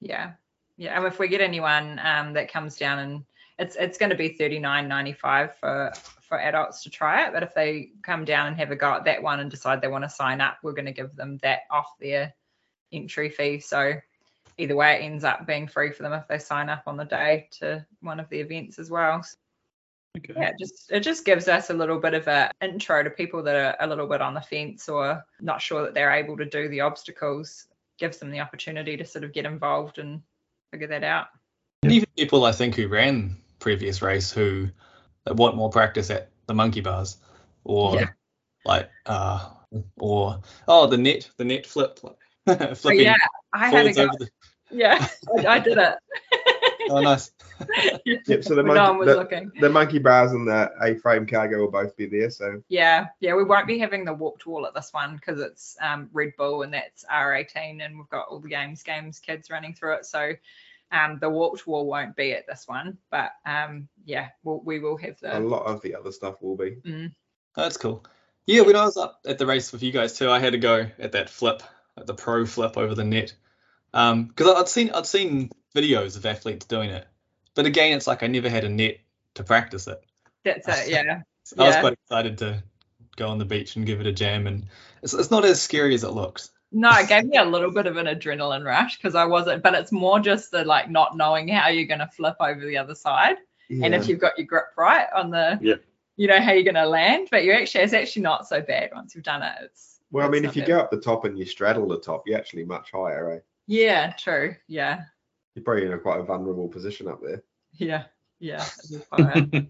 Yeah, 0.00 0.32
yeah. 0.76 0.96
And 0.96 1.06
if 1.06 1.18
we 1.18 1.28
get 1.28 1.40
anyone 1.40 2.00
um, 2.02 2.32
that 2.34 2.52
comes 2.52 2.76
down 2.76 2.98
and 3.00 3.24
it's 3.58 3.76
it's 3.76 3.98
going 3.98 4.10
to 4.10 4.16
be 4.16 4.30
thirty 4.30 4.58
nine 4.58 4.88
ninety 4.88 5.12
five 5.12 5.56
for 5.56 5.92
for 6.28 6.38
adults 6.38 6.82
to 6.82 6.90
try 6.90 7.26
it, 7.26 7.32
but 7.32 7.42
if 7.42 7.54
they 7.54 7.90
come 8.02 8.24
down 8.24 8.48
and 8.48 8.56
have 8.56 8.70
a 8.70 8.76
go 8.76 8.92
at 8.92 9.04
that 9.04 9.22
one 9.22 9.40
and 9.40 9.50
decide 9.50 9.80
they 9.80 9.88
want 9.88 10.04
to 10.04 10.10
sign 10.10 10.40
up, 10.40 10.58
we're 10.62 10.74
going 10.74 10.84
to 10.84 10.92
give 10.92 11.16
them 11.16 11.38
that 11.42 11.60
off 11.70 11.98
their 11.98 12.34
entry 12.92 13.30
fee. 13.30 13.58
So 13.60 13.94
either 14.58 14.76
way, 14.76 14.94
it 14.96 15.04
ends 15.04 15.24
up 15.24 15.46
being 15.46 15.66
free 15.66 15.90
for 15.90 16.02
them 16.02 16.12
if 16.12 16.28
they 16.28 16.38
sign 16.38 16.68
up 16.68 16.82
on 16.86 16.98
the 16.98 17.04
day 17.04 17.48
to 17.60 17.84
one 18.00 18.20
of 18.20 18.28
the 18.28 18.40
events 18.40 18.78
as 18.78 18.90
well. 18.90 19.24
Okay. 20.18 20.34
Yeah, 20.36 20.48
it 20.48 20.56
just 20.58 20.90
it 20.90 21.00
just 21.00 21.24
gives 21.24 21.48
us 21.48 21.70
a 21.70 21.74
little 21.74 21.98
bit 21.98 22.14
of 22.14 22.26
a 22.28 22.50
intro 22.60 23.02
to 23.02 23.10
people 23.10 23.42
that 23.44 23.56
are 23.56 23.76
a 23.80 23.88
little 23.88 24.06
bit 24.06 24.20
on 24.20 24.34
the 24.34 24.40
fence 24.40 24.88
or 24.88 25.24
not 25.40 25.62
sure 25.62 25.82
that 25.82 25.94
they're 25.94 26.12
able 26.12 26.36
to 26.36 26.44
do 26.44 26.68
the 26.68 26.80
obstacles. 26.80 27.66
Gives 27.98 28.18
them 28.18 28.30
the 28.30 28.40
opportunity 28.40 28.96
to 28.96 29.04
sort 29.04 29.24
of 29.24 29.32
get 29.32 29.44
involved 29.44 29.98
and 29.98 30.22
figure 30.70 30.86
that 30.88 31.02
out. 31.02 31.26
And 31.82 31.92
even 31.92 32.06
people 32.16 32.44
I 32.44 32.52
think 32.52 32.74
who 32.74 32.88
ran 32.88 33.36
previous 33.58 34.02
race 34.02 34.30
who 34.30 34.68
want 35.26 35.56
more 35.56 35.70
practice 35.70 36.10
at 36.10 36.30
the 36.46 36.54
monkey 36.54 36.80
bars 36.80 37.18
or 37.64 37.96
Yeah. 37.96 38.08
like 38.64 38.90
uh 39.06 39.50
or 39.98 40.40
oh 40.66 40.86
the 40.86 40.96
net 40.96 41.28
the 41.36 41.44
net 41.44 41.66
flip 41.66 42.00
like, 42.46 42.76
flipping 42.76 43.00
yeah, 43.04 43.16
I 43.52 43.68
had 43.68 43.86
a 43.86 43.92
go. 43.92 44.06
the 44.18 44.30
Yeah, 44.70 45.06
I, 45.38 45.46
I 45.46 45.58
did 45.58 45.78
it. 45.78 45.94
oh 46.90 47.00
nice 47.02 47.32
Yep. 48.26 48.44
So 48.44 48.54
the 48.54 48.62
When 48.62 48.74
no 48.74 48.90
one 48.92 48.98
monkey, 48.98 48.98
was 48.98 49.06
the, 49.08 49.16
looking. 49.16 49.52
the 49.60 49.70
monkey 49.70 49.98
bars 49.98 50.32
and 50.32 50.46
the 50.46 50.70
A-frame 50.82 51.26
cargo 51.26 51.58
will 51.58 51.70
both 51.70 51.96
be 51.96 52.06
there. 52.06 52.30
So 52.30 52.62
Yeah, 52.68 53.06
yeah, 53.20 53.34
we 53.34 53.44
won't 53.44 53.66
be 53.66 53.78
having 53.78 54.04
the 54.04 54.12
warped 54.14 54.46
wall 54.46 54.66
at 54.66 54.74
this 54.74 54.92
one 54.92 55.16
because 55.16 55.40
it's 55.40 55.76
um, 55.80 56.08
Red 56.12 56.32
Bull 56.36 56.62
and 56.62 56.72
that's 56.72 57.04
R18, 57.04 57.84
and 57.84 57.96
we've 57.98 58.08
got 58.08 58.28
all 58.28 58.38
the 58.38 58.48
games, 58.48 58.82
games, 58.82 59.18
kids 59.18 59.50
running 59.50 59.74
through 59.74 59.94
it. 59.94 60.06
So 60.06 60.32
um, 60.90 61.18
the 61.20 61.28
warped 61.28 61.66
wall 61.66 61.86
won't 61.86 62.16
be 62.16 62.32
at 62.32 62.46
this 62.46 62.64
one, 62.66 62.98
but 63.10 63.30
um, 63.46 63.88
yeah, 64.04 64.28
we'll, 64.42 64.60
we 64.64 64.78
will 64.78 64.96
have 64.96 65.18
the. 65.20 65.38
a 65.38 65.40
lot 65.40 65.64
of 65.66 65.82
the 65.82 65.94
other 65.94 66.12
stuff 66.12 66.40
will 66.42 66.56
be. 66.56 66.76
Mm, 66.84 67.12
Oh, 67.56 67.62
That's 67.62 67.76
cool. 67.76 68.04
Yeah, 68.46 68.62
when 68.62 68.76
I 68.76 68.84
was 68.84 68.96
up 68.96 69.20
at 69.26 69.36
the 69.38 69.46
race 69.46 69.72
with 69.72 69.82
you 69.82 69.90
guys 69.92 70.14
too, 70.16 70.30
I 70.30 70.38
had 70.38 70.52
to 70.52 70.58
go 70.58 70.86
at 70.98 71.12
that 71.12 71.28
flip, 71.28 71.62
at 71.96 72.06
the 72.06 72.14
pro 72.14 72.46
flip 72.46 72.76
over 72.78 72.94
the 72.94 73.04
net, 73.04 73.34
Um, 73.92 74.26
because 74.26 74.54
I'd 74.54 74.68
seen 74.68 74.90
I'd 74.90 75.06
seen 75.06 75.50
videos 75.74 76.16
of 76.16 76.24
athletes 76.24 76.66
doing 76.66 76.90
it, 76.90 77.06
but 77.54 77.66
again, 77.66 77.96
it's 77.96 78.06
like 78.06 78.22
I 78.22 78.26
never 78.28 78.48
had 78.48 78.64
a 78.64 78.68
net 78.68 78.98
to 79.34 79.44
practice 79.44 79.86
it. 79.86 80.00
that's 80.44 80.66
it. 80.68 80.88
Yeah. 80.90 81.22
I 81.58 81.66
was 81.66 81.76
quite 81.76 81.92
excited 81.94 82.38
to 82.38 82.62
go 83.16 83.28
on 83.28 83.38
the 83.38 83.44
beach 83.44 83.74
and 83.76 83.84
give 83.86 84.00
it 84.00 84.06
a 84.06 84.12
jam, 84.12 84.46
and 84.46 84.66
it's, 85.02 85.14
it's 85.14 85.30
not 85.30 85.44
as 85.44 85.60
scary 85.60 85.94
as 85.94 86.04
it 86.04 86.10
looks. 86.10 86.50
No, 86.70 86.90
it 86.92 87.08
gave 87.08 87.24
me 87.24 87.38
a 87.38 87.44
little 87.44 87.70
bit 87.70 87.86
of 87.86 87.96
an 87.96 88.06
adrenaline 88.06 88.64
rush 88.64 88.98
because 88.98 89.14
I 89.14 89.24
wasn't, 89.24 89.62
but 89.62 89.74
it's 89.74 89.90
more 89.92 90.20
just 90.20 90.50
the 90.50 90.64
like 90.64 90.90
not 90.90 91.16
knowing 91.16 91.48
how 91.48 91.68
you're 91.68 91.86
going 91.86 92.00
to 92.00 92.06
flip 92.08 92.36
over 92.40 92.60
the 92.60 92.76
other 92.76 92.94
side. 92.94 93.36
And 93.70 93.94
if 93.94 94.08
you've 94.08 94.18
got 94.18 94.38
your 94.38 94.46
grip 94.46 94.66
right 94.76 95.06
on 95.14 95.30
the, 95.30 95.58
Yeah. 95.62 95.74
you 96.16 96.26
know 96.26 96.40
how 96.40 96.52
you're 96.52 96.62
going 96.64 96.74
to 96.74 96.86
land, 96.86 97.28
but 97.30 97.44
you're 97.44 97.54
actually, 97.56 97.84
it's 97.84 97.92
actually 97.92 98.22
not 98.22 98.46
so 98.48 98.60
bad 98.62 98.90
once 98.94 99.14
you've 99.14 99.24
done 99.24 99.42
it. 99.42 99.52
It's, 99.62 100.00
well, 100.10 100.26
I 100.26 100.30
mean, 100.30 100.44
if 100.46 100.56
you 100.56 100.62
bad. 100.62 100.68
go 100.68 100.78
up 100.80 100.90
the 100.90 101.00
top 101.00 101.24
and 101.26 101.38
you 101.38 101.44
straddle 101.44 101.86
the 101.86 102.00
top, 102.00 102.22
you're 102.26 102.38
actually 102.38 102.64
much 102.64 102.90
higher, 102.92 103.26
right? 103.28 103.42
Yeah, 103.66 104.12
true. 104.18 104.54
Yeah. 104.68 105.02
You're 105.54 105.64
probably 105.64 105.84
in 105.86 105.92
a 105.92 105.98
quite 105.98 106.20
a 106.20 106.22
vulnerable 106.22 106.68
position 106.68 107.08
up 107.08 107.20
there. 107.22 107.42
Yeah. 107.74 108.04
Yeah. 108.40 108.64
it 108.84 108.90
is 108.90 109.04
fire. 109.04 109.66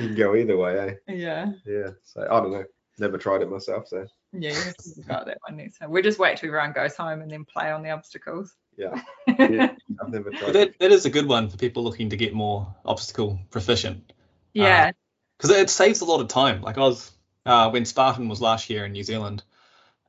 You 0.00 0.06
can 0.08 0.14
go 0.14 0.34
either 0.34 0.56
way, 0.56 0.78
eh? 1.08 1.12
yeah. 1.14 1.52
Yeah. 1.66 1.90
So 2.02 2.26
I 2.30 2.40
don't 2.40 2.50
know. 2.50 2.64
Never 2.98 3.18
tried 3.18 3.42
it 3.42 3.50
myself, 3.50 3.88
so 3.88 4.06
Yeah. 4.32 4.50
You 4.50 4.54
have 4.56 4.76
to 4.76 4.90
about 5.04 5.26
that 5.26 5.38
one 5.46 5.56
next 5.56 5.78
time. 5.78 5.90
We 5.90 6.02
just 6.02 6.18
wait 6.18 6.38
till 6.38 6.48
everyone 6.48 6.72
goes 6.72 6.96
home 6.96 7.22
and 7.22 7.30
then 7.30 7.44
play 7.44 7.70
on 7.70 7.82
the 7.82 7.90
obstacles. 7.90 8.54
yeah. 8.76 9.00
yeah. 9.26 9.74
I've 10.00 10.08
never 10.12 10.30
tried 10.30 10.52
that, 10.52 10.78
that 10.78 10.92
is 10.92 11.06
a 11.06 11.10
good 11.10 11.26
one 11.26 11.48
for 11.48 11.56
people 11.56 11.84
looking 11.84 12.10
to 12.10 12.16
get 12.16 12.34
more 12.34 12.74
obstacle 12.84 13.38
proficient 13.50 14.12
Yeah. 14.52 14.92
because 15.38 15.50
it 15.50 15.70
saves 15.70 16.00
a 16.00 16.04
lot 16.04 16.20
of 16.20 16.28
time. 16.28 16.60
Like 16.62 16.76
I 16.76 16.82
was 16.82 17.10
uh, 17.46 17.70
when 17.70 17.84
Spartan 17.84 18.28
was 18.28 18.40
last 18.40 18.68
year 18.70 18.84
in 18.84 18.92
New 18.92 19.04
Zealand, 19.04 19.42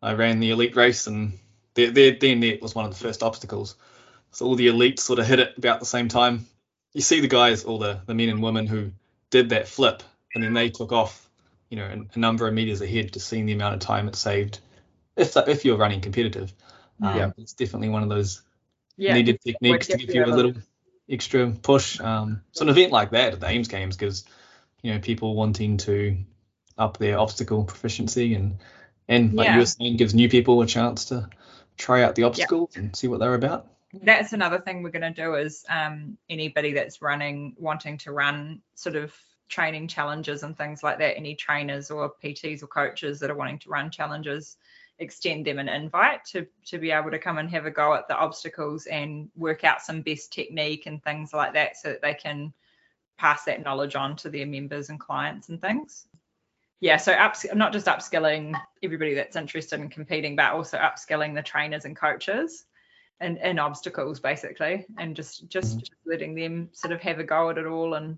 I 0.02 0.14
ran 0.14 0.40
the 0.40 0.52
elite 0.52 0.76
race 0.76 1.08
and 1.08 1.34
their 1.76 1.92
their, 1.92 2.12
their 2.12 2.36
net 2.36 2.62
was 2.62 2.76
one 2.76 2.86
of 2.86 2.92
the 2.92 2.98
first 3.04 3.24
obstacles. 3.24 3.76
So 4.32 4.46
all 4.46 4.56
the 4.56 4.68
elites 4.68 5.00
sort 5.00 5.20
of 5.20 5.26
hit 5.28 5.40
it 5.40 5.58
about 5.58 5.80
the 5.80 5.86
same 5.86 6.10
time. 6.10 6.46
You 6.94 7.02
see 7.02 7.22
the 7.22 7.28
guys, 7.28 7.64
all 7.64 7.80
the, 7.80 8.02
the 8.06 8.14
men 8.14 8.30
and 8.30 8.42
women 8.44 8.68
who 8.68 8.92
did 9.30 9.50
that 9.50 9.68
flip 9.68 10.04
and 10.34 10.44
then 10.44 10.54
they 10.54 10.70
took 10.70 10.92
off, 10.92 11.27
you 11.70 11.78
know, 11.78 11.86
a, 11.86 12.16
a 12.16 12.20
number 12.20 12.48
of 12.48 12.54
meters 12.54 12.82
ahead, 12.82 13.14
just 13.14 13.28
seeing 13.28 13.46
the 13.46 13.54
amount 13.54 13.76
of 13.76 13.80
time 13.82 14.08
it 14.08 14.16
saved. 14.16 14.60
If 15.16 15.36
if 15.36 15.66
you're 15.66 15.78
running 15.78 16.02
competitive, 16.02 16.54
um, 17.02 17.18
Yeah. 17.18 17.32
it's 17.38 17.54
definitely 17.54 17.90
one 17.90 18.04
of 18.04 18.10
those 18.10 18.42
Yeah. 18.98 19.14
needed 19.16 19.42
techniques 19.42 19.88
to 19.88 19.98
give 19.98 20.08
give 20.08 20.16
you 20.16 20.22
you 20.26 20.32
a 20.32 20.34
a 20.34 20.36
little 20.36 20.54
extra 21.10 21.52
push. 21.52 22.00
Um, 22.00 22.42
so 22.52 22.64
an 22.64 22.70
event 22.70 22.92
like 22.92 23.12
that 23.12 23.34
at 23.34 23.40
the 23.40 23.48
AIMS 23.48 23.68
Games 23.68 23.98
gives 23.98 24.26
you 24.84 24.94
know 24.94 25.00
people 25.00 25.36
wanting 25.36 25.78
to 25.78 26.18
up 26.78 26.98
their 26.98 27.18
obstacle 27.18 27.64
proficiency 27.64 28.36
and 28.36 28.60
and 29.08 29.34
like 29.34 29.46
Yeah. 29.46 29.54
you 29.56 29.60
were 29.60 29.66
saying 29.66 29.98
gives 29.98 30.14
new 30.14 30.30
people 30.30 30.62
a 30.62 30.68
chance 30.68 31.06
to 31.06 31.30
try 31.78 32.04
out 32.04 32.16
the 32.16 32.24
obstacles 32.24 32.76
and 32.76 32.96
see 32.96 33.08
what 33.08 33.20
they're 33.20 33.34
about. 33.36 33.68
that's 33.94 34.34
another 34.34 34.60
thing 34.60 34.84
we're 34.84 34.90
going 34.92 35.14
to 35.14 35.22
do 35.24 35.36
is 35.36 35.66
um, 35.70 36.18
anybody 36.30 36.74
that's 36.74 37.02
running 37.02 37.56
wanting 37.58 37.98
to 38.00 38.12
run 38.12 38.62
sort 38.76 38.96
of 38.96 39.14
training 39.48 39.88
challenges 39.88 40.44
and 40.44 40.58
things 40.58 40.84
like 40.84 40.98
that 41.00 41.18
any 41.18 41.36
trainers 41.36 41.90
or 41.90 42.14
pts 42.24 42.62
or 42.64 42.68
coaches 42.68 43.20
that 43.20 43.30
are 43.30 43.36
wanting 43.36 43.60
to 43.60 43.70
run 43.70 43.90
challenges 43.90 44.58
extend 45.00 45.46
them 45.46 45.60
an 45.60 45.70
invite 45.70 46.24
to 46.26 46.46
to 46.66 46.80
be 46.80 46.92
able 46.92 47.12
to 47.12 47.20
come 47.20 47.38
and 47.38 47.50
have 47.50 47.66
a 47.66 47.72
go 47.72 47.94
at 47.94 48.08
the 48.08 48.16
obstacles 48.16 48.86
and 48.88 49.30
work 49.36 49.64
out 49.64 49.82
some 49.82 50.02
best 50.02 50.34
technique 50.34 50.86
and 50.86 51.04
things 51.04 51.34
like 51.34 51.54
that 51.54 51.78
so 51.78 51.90
that 51.90 52.02
they 52.02 52.14
can 52.14 52.52
pass 53.18 53.44
that 53.44 53.64
knowledge 53.64 53.96
on 53.96 54.16
to 54.16 54.30
their 54.30 54.46
members 54.46 54.90
and 54.90 55.00
clients 55.00 55.50
and 55.50 55.62
things. 55.62 56.08
Yeah 56.80 56.98
so 56.98 57.12
ups- 57.14 57.46
not 57.54 57.74
just 57.74 57.88
upskilling 57.88 58.60
everybody 58.84 59.14
that's 59.14 59.36
interested 59.36 59.80
in 59.80 59.90
competing 59.90 60.36
but 60.36 60.54
also 60.54 60.78
upskilling 60.78 61.36
the 61.36 61.44
trainers 61.44 61.86
and 61.86 61.96
coaches 61.96 62.66
and, 63.20 63.38
and 63.40 63.60
obstacles 63.60 64.20
basically 64.20 64.86
and 64.98 65.16
just 65.16 65.48
just, 65.48 65.80
just 65.80 65.92
letting 66.06 66.36
them 66.36 66.70
sort 66.74 66.92
of 66.92 67.02
have 67.02 67.20
a 67.20 67.24
go 67.24 67.50
at 67.50 67.58
it 67.58 67.66
all 67.66 67.96
and 67.96 68.18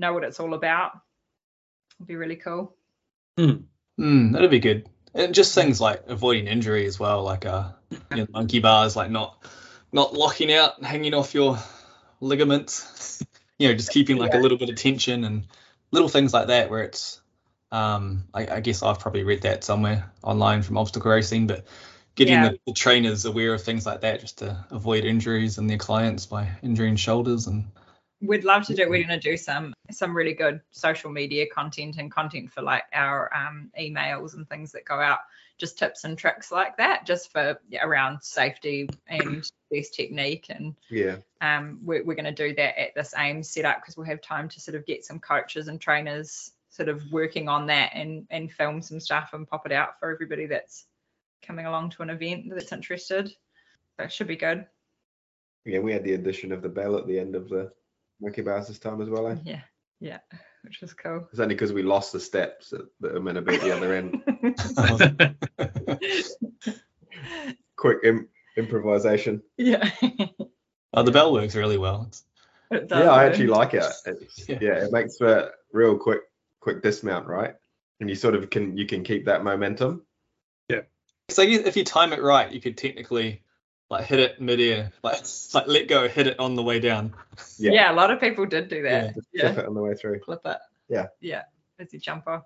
know 0.00 0.12
what 0.12 0.24
it's 0.24 0.40
all 0.40 0.54
about 0.54 0.92
It'd 1.98 2.08
be 2.08 2.16
really 2.16 2.36
cool 2.36 2.76
Mm, 4.00 4.32
that'd 4.32 4.50
be 4.50 4.60
good. 4.60 4.88
And 5.14 5.34
just 5.34 5.54
things 5.54 5.80
like 5.80 6.04
avoiding 6.06 6.46
injury 6.46 6.86
as 6.86 6.98
well, 6.98 7.22
like 7.22 7.44
uh, 7.44 7.70
you 7.90 8.16
know, 8.18 8.26
monkey 8.30 8.60
bars, 8.60 8.96
like 8.96 9.10
not 9.10 9.44
not 9.92 10.14
locking 10.14 10.52
out, 10.52 10.82
hanging 10.82 11.14
off 11.14 11.34
your 11.34 11.58
ligaments. 12.20 13.22
you 13.58 13.68
know, 13.68 13.74
just 13.74 13.90
keeping 13.90 14.16
like 14.16 14.34
a 14.34 14.38
little 14.38 14.56
bit 14.58 14.70
of 14.70 14.76
tension 14.76 15.24
and 15.24 15.46
little 15.90 16.08
things 16.08 16.32
like 16.32 16.46
that. 16.46 16.70
Where 16.70 16.84
it's, 16.84 17.20
um, 17.72 18.24
I, 18.32 18.46
I 18.46 18.60
guess 18.60 18.82
I've 18.82 19.00
probably 19.00 19.24
read 19.24 19.42
that 19.42 19.64
somewhere 19.64 20.10
online 20.22 20.62
from 20.62 20.78
obstacle 20.78 21.10
racing, 21.10 21.46
but 21.48 21.66
getting 22.14 22.34
Yeah. 22.34 22.50
the, 22.50 22.58
the 22.66 22.72
trainers 22.72 23.24
aware 23.24 23.52
of 23.52 23.62
things 23.62 23.84
like 23.84 24.02
that 24.02 24.20
just 24.20 24.38
to 24.38 24.64
avoid 24.70 25.04
injuries 25.04 25.58
and 25.58 25.68
their 25.68 25.78
clients 25.78 26.26
by 26.26 26.48
injuring 26.62 26.96
shoulders 26.96 27.48
and 27.48 27.66
we'd 28.20 28.44
love 28.44 28.66
to 28.66 28.74
do 28.74 28.88
we're 28.88 29.04
going 29.04 29.20
to 29.20 29.30
do 29.30 29.36
some 29.36 29.72
some 29.90 30.14
really 30.16 30.34
good 30.34 30.60
social 30.70 31.10
media 31.10 31.46
content 31.46 31.96
and 31.98 32.10
content 32.12 32.50
for 32.52 32.62
like 32.62 32.84
our 32.92 33.30
um, 33.34 33.70
emails 33.80 34.34
and 34.34 34.48
things 34.48 34.72
that 34.72 34.84
go 34.84 35.00
out 35.00 35.20
just 35.58 35.78
tips 35.78 36.04
and 36.04 36.16
tricks 36.16 36.50
like 36.52 36.76
that 36.76 37.06
just 37.06 37.32
for 37.32 37.58
yeah, 37.68 37.84
around 37.84 38.22
safety 38.22 38.88
and 39.08 39.50
best 39.70 39.94
technique 39.94 40.46
and 40.50 40.74
Yeah. 40.88 41.16
um, 41.40 41.78
we're, 41.82 42.04
we're 42.04 42.14
going 42.14 42.24
to 42.24 42.48
do 42.48 42.54
that 42.54 42.80
at 42.80 42.94
this 42.94 43.14
AIM 43.16 43.42
setup 43.42 43.80
because 43.80 43.96
we'll 43.96 44.06
have 44.06 44.20
time 44.22 44.48
to 44.48 44.60
sort 44.60 44.74
of 44.74 44.86
get 44.86 45.04
some 45.04 45.18
coaches 45.18 45.68
and 45.68 45.80
trainers 45.80 46.52
sort 46.70 46.88
of 46.88 47.02
working 47.10 47.48
on 47.48 47.66
that 47.66 47.90
and 47.94 48.26
and 48.30 48.52
film 48.52 48.80
some 48.80 49.00
stuff 49.00 49.30
and 49.32 49.48
pop 49.48 49.66
it 49.66 49.72
out 49.72 49.98
for 49.98 50.10
everybody 50.12 50.46
that's 50.46 50.86
coming 51.42 51.66
along 51.66 51.90
to 51.90 52.02
an 52.02 52.10
event 52.10 52.44
that's 52.50 52.72
interested. 52.72 53.34
that 53.98 54.12
should 54.12 54.28
be 54.28 54.36
good. 54.36 54.66
Yeah, 55.64 55.80
we 55.80 55.92
had 55.92 56.04
the 56.04 56.14
addition 56.14 56.52
of 56.52 56.62
the 56.62 56.68
bell 56.68 56.96
at 56.96 57.06
the 57.06 57.18
end 57.18 57.34
of 57.34 57.48
the 57.48 57.72
monkey 58.20 58.42
bars 58.42 58.68
this 58.68 58.78
time 58.78 59.00
as 59.00 59.08
well. 59.08 59.28
Eh? 59.28 59.36
Yeah, 59.44 59.60
yeah, 60.00 60.18
which 60.62 60.82
is 60.82 60.92
cool. 60.92 61.26
It's 61.30 61.40
only 61.40 61.54
because 61.54 61.72
we 61.72 61.82
lost 61.82 62.12
the 62.12 62.20
steps 62.20 62.70
that, 62.70 62.86
that 63.00 63.14
are 63.16 63.20
meant 63.20 63.36
to 63.36 63.42
be 63.42 63.54
at 63.56 63.60
the 63.62 63.76
other 63.76 63.94
end. 63.94 64.22
Quick 67.76 67.98
Im- 68.04 68.28
improvisation. 68.56 69.42
yeah. 69.56 69.90
oh, 70.94 71.02
the 71.02 71.12
bell 71.12 71.32
works 71.32 71.54
really 71.54 71.78
well. 71.78 72.04
It's, 72.08 72.24
It 72.70 72.88
does, 72.88 73.04
yeah, 73.04 73.10
I 73.10 73.24
eh? 73.24 73.28
actually 73.28 73.46
like 73.48 73.74
it. 73.74 73.84
It's, 74.06 74.48
Yeah. 74.48 74.58
yeah. 74.60 74.84
it 74.84 74.92
makes 74.92 75.16
for 75.16 75.50
real 75.72 75.96
quick 75.96 76.20
quick 76.60 76.82
dismount, 76.82 77.26
right? 77.26 77.54
And 78.00 78.08
you 78.10 78.14
sort 78.16 78.34
of 78.34 78.50
can 78.50 78.76
you 78.76 78.86
can 78.86 79.02
keep 79.02 79.24
that 79.26 79.42
momentum. 79.44 80.02
Yeah. 80.68 80.82
So 81.30 81.42
you- 81.42 81.62
if 81.64 81.76
you 81.76 81.84
time 81.84 82.12
it 82.12 82.22
right, 82.22 82.50
you 82.52 82.60
could 82.60 82.76
technically 82.76 83.42
like 83.90 84.06
hit 84.06 84.20
it 84.20 84.40
midair, 84.40 84.92
like 85.02 85.20
like 85.54 85.66
let 85.66 85.88
go, 85.88 86.08
hit 86.08 86.26
it 86.26 86.38
on 86.38 86.54
the 86.54 86.62
way 86.62 86.80
down. 86.80 87.12
Yeah. 87.58 87.72
Yeah. 87.72 87.92
a 87.92 87.94
lot 87.94 88.10
of 88.10 88.20
people 88.20 88.46
did 88.46 88.68
do 88.68 88.76
Yeah, 88.76 88.82
that. 89.02 89.14
Just 89.14 89.28
Yeah, 89.32 89.42
clip 89.52 89.58
it 89.58 89.66
on 89.66 89.74
the 89.74 89.82
way 89.82 89.94
through. 89.94 90.20
clip 90.20 90.40
it. 90.44 90.58
Yeah. 90.88 91.06
Yeah, 91.20 91.42
as 91.78 91.92
you 91.92 91.98
jump 91.98 92.26
off. 92.26 92.44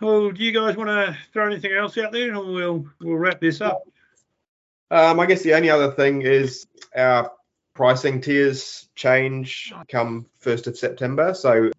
Well, 0.00 0.30
do 0.30 0.42
you 0.44 0.52
guys 0.52 0.76
want 0.76 0.90
to 0.90 1.16
throw 1.32 1.46
anything 1.46 1.72
else 1.72 1.96
out 1.96 2.12
there, 2.12 2.28
and 2.28 2.38
we'll 2.38 2.86
we'll 3.00 3.16
wrap 3.16 3.40
this 3.40 3.60
up? 3.60 3.82
Um, 4.90 5.18
I 5.18 5.26
guess 5.26 5.42
the 5.42 5.54
only 5.54 5.70
other 5.70 5.90
thing 5.92 6.22
is 6.22 6.66
our 6.94 7.32
pricing 7.74 8.20
tiers 8.20 8.88
change 8.94 9.72
come 9.88 10.26
1st 10.42 10.66
of 10.68 10.78
September. 10.78 11.34
So 11.34 11.70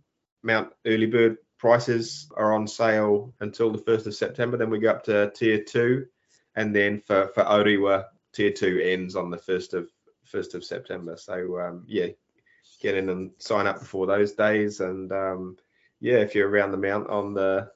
Mount 0.43 0.73
Early 0.85 1.05
Bird 1.05 1.37
prices 1.57 2.29
are 2.35 2.53
on 2.53 2.67
sale 2.67 3.33
until 3.39 3.71
the 3.71 3.77
1st 3.79 4.07
of 4.07 4.15
September. 4.15 4.57
Then 4.57 4.69
we 4.69 4.79
go 4.79 4.89
up 4.91 5.03
to 5.05 5.31
tier 5.31 5.63
two. 5.63 6.05
And 6.55 6.75
then 6.75 7.01
for, 7.07 7.29
for 7.29 7.43
Orewa, 7.43 8.05
tier 8.37 8.51
two 8.51 8.79
ends 8.83 9.15
on 9.15 9.31
the 9.31 9.37
1st 9.37 9.73
of 9.73 9.89
1st 10.31 10.53
of 10.53 10.63
September. 10.63 11.17
So 11.17 11.59
um, 11.59 11.83
yeah, 11.87 12.07
get 12.81 12.95
in 12.95 13.09
and 13.09 13.31
sign 13.39 13.65
up 13.65 13.79
before 13.79 14.05
those 14.05 14.33
days. 14.33 14.79
And 14.79 15.11
um, 15.11 15.57
yeah, 15.99 16.17
if 16.17 16.35
you're 16.35 16.47
around 16.47 16.71
the 16.71 16.77
mount 16.77 17.09
on 17.09 17.33
the 17.33 17.69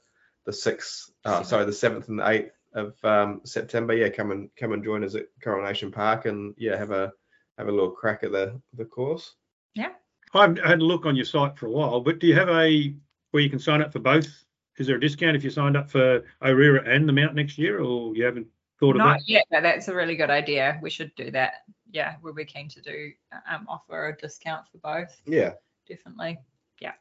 the 0.46 0.52
6th, 0.52 1.12
uh, 1.26 1.44
sorry, 1.44 1.66
the 1.66 1.72
7th 1.72 2.10
and 2.10 2.20
8th 2.20 2.52
of 2.74 2.96
um, 3.04 3.42
September, 3.44 3.94
yeah, 3.94 4.10
come 4.10 4.32
and 4.32 4.50
come 4.56 4.72
and 4.72 4.84
join 4.84 5.04
us 5.04 5.16
at 5.16 5.26
Coronation 5.44 5.92
Park 5.92 6.26
and 6.26 6.54
yeah, 6.58 6.78
have 6.78 6.92
a 6.92 7.12
have 7.58 7.68
a 7.68 7.72
little 7.72 7.92
crack 7.92 8.24
at 8.24 8.32
the 8.32 8.62
the 8.76 8.86
course. 8.86 9.34
Yeah. 9.74 9.90
I 10.34 10.42
haven't 10.42 10.66
had 10.66 10.80
a 10.80 10.86
look 10.86 11.06
on 11.06 11.16
your 11.16 11.26
site 11.26 11.58
for 11.58 11.66
a 11.66 11.72
while, 11.72 12.00
but 12.02 12.20
do 12.20 12.28
you 12.28 12.36
have 12.36 12.50
a 12.50 12.94
where 13.32 13.44
you 13.44 13.50
can 13.50 13.60
sign 13.60 13.82
up 13.82 13.92
for 13.92 14.00
both? 14.00 14.46
Is 14.78 14.88
there 14.88 14.96
a 14.96 15.00
discount 15.00 15.36
if 15.36 15.44
you 15.44 15.50
signed 15.50 15.76
up 15.76 15.90
for 15.90 16.24
Orewa 16.42 16.88
and 16.88 17.08
the 17.08 17.14
Mount 17.14 17.36
next 17.36 17.58
year, 17.58 17.82
or 17.82 18.16
you 18.16 18.24
haven't 18.24 18.48
thought 18.82 18.96
of 18.96 19.00
Not 19.00 19.20
that? 19.20 19.30
yet, 19.30 19.46
but 19.50 19.62
that's 19.64 19.88
a 19.88 19.96
really 19.96 20.16
good 20.18 20.30
idea. 20.32 20.78
We 20.82 20.90
should 20.90 21.14
do 21.16 21.32
that. 21.32 21.54
Yeah, 21.92 22.16
we'll 22.22 22.34
be 22.34 22.44
keen 22.46 22.68
to 22.70 22.82
do 22.82 23.12
um, 23.50 23.66
offer 23.70 24.10
a 24.10 24.18
discount 24.18 24.66
for 24.72 24.80
both. 24.80 25.22
Yeah. 25.26 25.54
Definitely. 25.88 26.40
Yeah. 26.82 26.94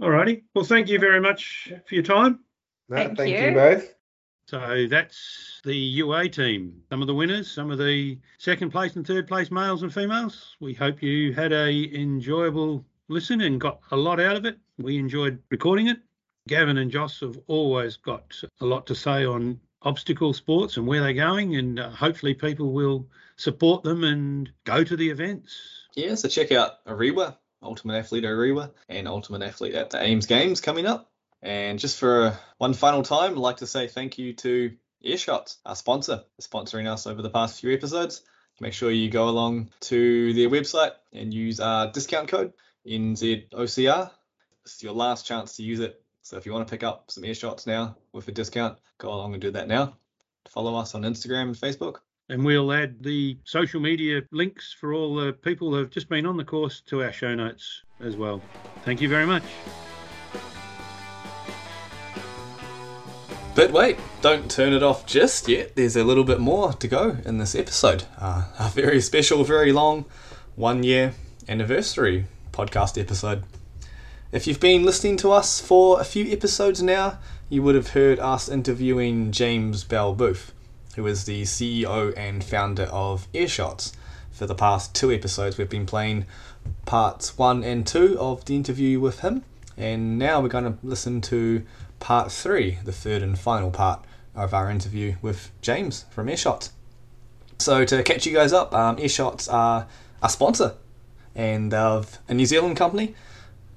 All 0.00 0.10
righty. 0.10 0.44
Well, 0.54 0.64
thank 0.64 0.88
you 0.88 0.98
very 0.98 1.20
much 1.20 1.72
for 1.86 1.94
your 1.94 2.02
time. 2.04 2.40
No, 2.88 2.96
Thank 2.96 3.18
thank, 3.18 3.30
you. 3.38 3.44
you. 3.46 3.54
both. 3.54 3.94
So 4.48 4.86
that's 4.90 5.60
the 5.64 5.76
UA 5.76 6.30
team. 6.30 6.82
Some 6.90 7.02
of 7.02 7.06
the 7.06 7.14
winners, 7.14 7.48
some 7.50 7.70
of 7.70 7.78
the 7.78 8.18
second 8.38 8.70
place 8.70 8.96
and 8.96 9.06
third 9.06 9.28
place 9.28 9.50
males 9.50 9.82
and 9.82 9.94
females. 9.94 10.56
We 10.58 10.74
hope 10.74 11.02
you 11.02 11.32
had 11.32 11.52
a 11.52 11.70
enjoyable 11.94 12.84
listen 13.08 13.42
and 13.42 13.60
got 13.60 13.80
a 13.92 13.96
lot 13.96 14.18
out 14.20 14.36
of 14.36 14.46
it. 14.46 14.58
We 14.78 14.98
enjoyed 14.98 15.38
recording 15.50 15.86
it. 15.88 15.98
Gavin 16.48 16.78
and 16.78 16.90
Joss 16.90 17.20
have 17.20 17.38
always 17.46 17.96
got 17.96 18.34
a 18.60 18.64
lot 18.66 18.86
to 18.88 18.94
say 18.94 19.24
on 19.24 19.60
obstacle 19.82 20.32
sports 20.32 20.76
and 20.76 20.86
where 20.86 21.02
they're 21.02 21.12
going, 21.12 21.56
and 21.56 21.78
uh, 21.78 21.90
hopefully 21.90 22.34
people 22.34 22.72
will 22.72 23.06
support 23.36 23.82
them 23.82 24.04
and 24.04 24.50
go 24.64 24.84
to 24.84 24.96
the 24.96 25.10
events. 25.10 25.86
Yeah, 25.94 26.14
so 26.14 26.28
check 26.28 26.52
out 26.52 26.84
Orewa, 26.86 27.36
Ultimate 27.62 27.98
Athlete 27.98 28.24
Orewa, 28.24 28.70
and 28.88 29.08
Ultimate 29.08 29.42
Athlete 29.42 29.74
at 29.74 29.90
the 29.90 30.02
AIMS 30.02 30.26
Games 30.26 30.60
coming 30.60 30.86
up. 30.86 31.10
And 31.42 31.78
just 31.78 31.98
for 31.98 32.38
one 32.58 32.74
final 32.74 33.02
time, 33.02 33.32
I'd 33.32 33.38
like 33.38 33.58
to 33.58 33.66
say 33.66 33.88
thank 33.88 34.18
you 34.18 34.34
to 34.34 34.76
Earshots, 35.04 35.56
our 35.64 35.74
sponsor, 35.74 36.24
sponsoring 36.40 36.86
us 36.86 37.06
over 37.06 37.22
the 37.22 37.30
past 37.30 37.60
few 37.60 37.72
episodes. 37.72 38.22
Make 38.60 38.74
sure 38.74 38.90
you 38.90 39.08
go 39.10 39.28
along 39.28 39.70
to 39.80 40.34
their 40.34 40.50
website 40.50 40.92
and 41.14 41.32
use 41.32 41.60
our 41.60 41.90
discount 41.90 42.28
code 42.28 42.52
NZOCR. 42.86 44.10
It's 44.64 44.82
your 44.82 44.92
last 44.92 45.26
chance 45.26 45.56
to 45.56 45.62
use 45.62 45.80
it. 45.80 46.02
So 46.30 46.36
if 46.36 46.46
you 46.46 46.52
want 46.52 46.64
to 46.64 46.70
pick 46.70 46.84
up 46.84 47.10
some 47.10 47.24
earshots 47.24 47.66
now 47.66 47.96
with 48.12 48.28
a 48.28 48.30
discount, 48.30 48.78
go 48.98 49.12
along 49.12 49.32
and 49.32 49.42
do 49.42 49.50
that 49.50 49.66
now. 49.66 49.96
Follow 50.48 50.76
us 50.76 50.94
on 50.94 51.02
Instagram 51.02 51.42
and 51.42 51.56
Facebook. 51.56 51.96
And 52.28 52.44
we'll 52.44 52.72
add 52.72 53.02
the 53.02 53.36
social 53.42 53.80
media 53.80 54.20
links 54.30 54.72
for 54.72 54.94
all 54.94 55.16
the 55.16 55.32
people 55.32 55.70
who 55.70 55.78
have 55.78 55.90
just 55.90 56.08
been 56.08 56.26
on 56.26 56.36
the 56.36 56.44
course 56.44 56.82
to 56.82 57.02
our 57.02 57.10
show 57.10 57.34
notes 57.34 57.82
as 57.98 58.16
well. 58.16 58.40
Thank 58.84 59.00
you 59.00 59.08
very 59.08 59.26
much. 59.26 59.42
But 63.56 63.72
wait, 63.72 63.98
don't 64.22 64.48
turn 64.48 64.72
it 64.72 64.84
off 64.84 65.06
just 65.06 65.48
yet. 65.48 65.74
There's 65.74 65.96
a 65.96 66.04
little 66.04 66.22
bit 66.22 66.38
more 66.38 66.72
to 66.74 66.86
go 66.86 67.16
in 67.24 67.38
this 67.38 67.56
episode. 67.56 68.04
Uh, 68.20 68.44
a 68.56 68.68
very 68.68 69.00
special, 69.00 69.42
very 69.42 69.72
long 69.72 70.04
one 70.54 70.84
year 70.84 71.12
anniversary 71.48 72.26
podcast 72.52 73.00
episode. 73.00 73.42
If 74.32 74.46
you've 74.46 74.60
been 74.60 74.84
listening 74.84 75.16
to 75.18 75.32
us 75.32 75.60
for 75.60 76.00
a 76.00 76.04
few 76.04 76.30
episodes 76.30 76.80
now, 76.80 77.18
you 77.48 77.64
would 77.64 77.74
have 77.74 77.88
heard 77.88 78.20
us 78.20 78.48
interviewing 78.48 79.32
James 79.32 79.82
Bell 79.82 80.14
Booth, 80.14 80.52
who 80.94 81.04
is 81.08 81.24
the 81.24 81.42
CEO 81.42 82.16
and 82.16 82.44
founder 82.44 82.84
of 82.84 83.26
Earshots. 83.32 83.90
For 84.30 84.46
the 84.46 84.54
past 84.54 84.94
two 84.94 85.10
episodes, 85.10 85.58
we've 85.58 85.68
been 85.68 85.84
playing 85.84 86.26
parts 86.86 87.36
one 87.36 87.64
and 87.64 87.84
two 87.84 88.16
of 88.20 88.44
the 88.44 88.54
interview 88.54 89.00
with 89.00 89.18
him, 89.18 89.42
and 89.76 90.16
now 90.16 90.40
we're 90.40 90.46
going 90.46 90.62
to 90.62 90.78
listen 90.84 91.20
to 91.22 91.66
part 91.98 92.30
three, 92.30 92.78
the 92.84 92.92
third 92.92 93.24
and 93.24 93.36
final 93.36 93.72
part 93.72 94.04
of 94.36 94.54
our 94.54 94.70
interview 94.70 95.16
with 95.20 95.50
James 95.60 96.04
from 96.08 96.28
Earshots. 96.28 96.70
So 97.58 97.84
to 97.84 98.04
catch 98.04 98.26
you 98.26 98.32
guys 98.32 98.52
up, 98.52 98.72
um, 98.76 98.96
Earshots 98.98 99.52
are 99.52 99.88
a 100.22 100.28
sponsor, 100.28 100.74
and 101.34 101.72
they're 101.72 102.02
a 102.28 102.34
New 102.34 102.46
Zealand 102.46 102.76
company, 102.76 103.16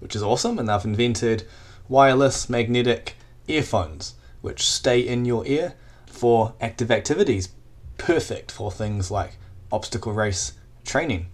which 0.03 0.15
is 0.15 0.21
awesome, 0.21 0.59
and 0.59 0.67
they've 0.67 0.83
invented 0.85 1.47
wireless 1.87 2.49
magnetic 2.49 3.15
earphones, 3.47 4.15
which 4.41 4.61
stay 4.63 4.99
in 4.99 5.23
your 5.23 5.45
ear 5.47 5.75
for 6.05 6.53
active 6.59 6.91
activities, 6.91 7.49
perfect 7.97 8.51
for 8.51 8.69
things 8.69 9.09
like 9.09 9.37
obstacle 9.71 10.11
race 10.13 10.53
training. 10.83 11.27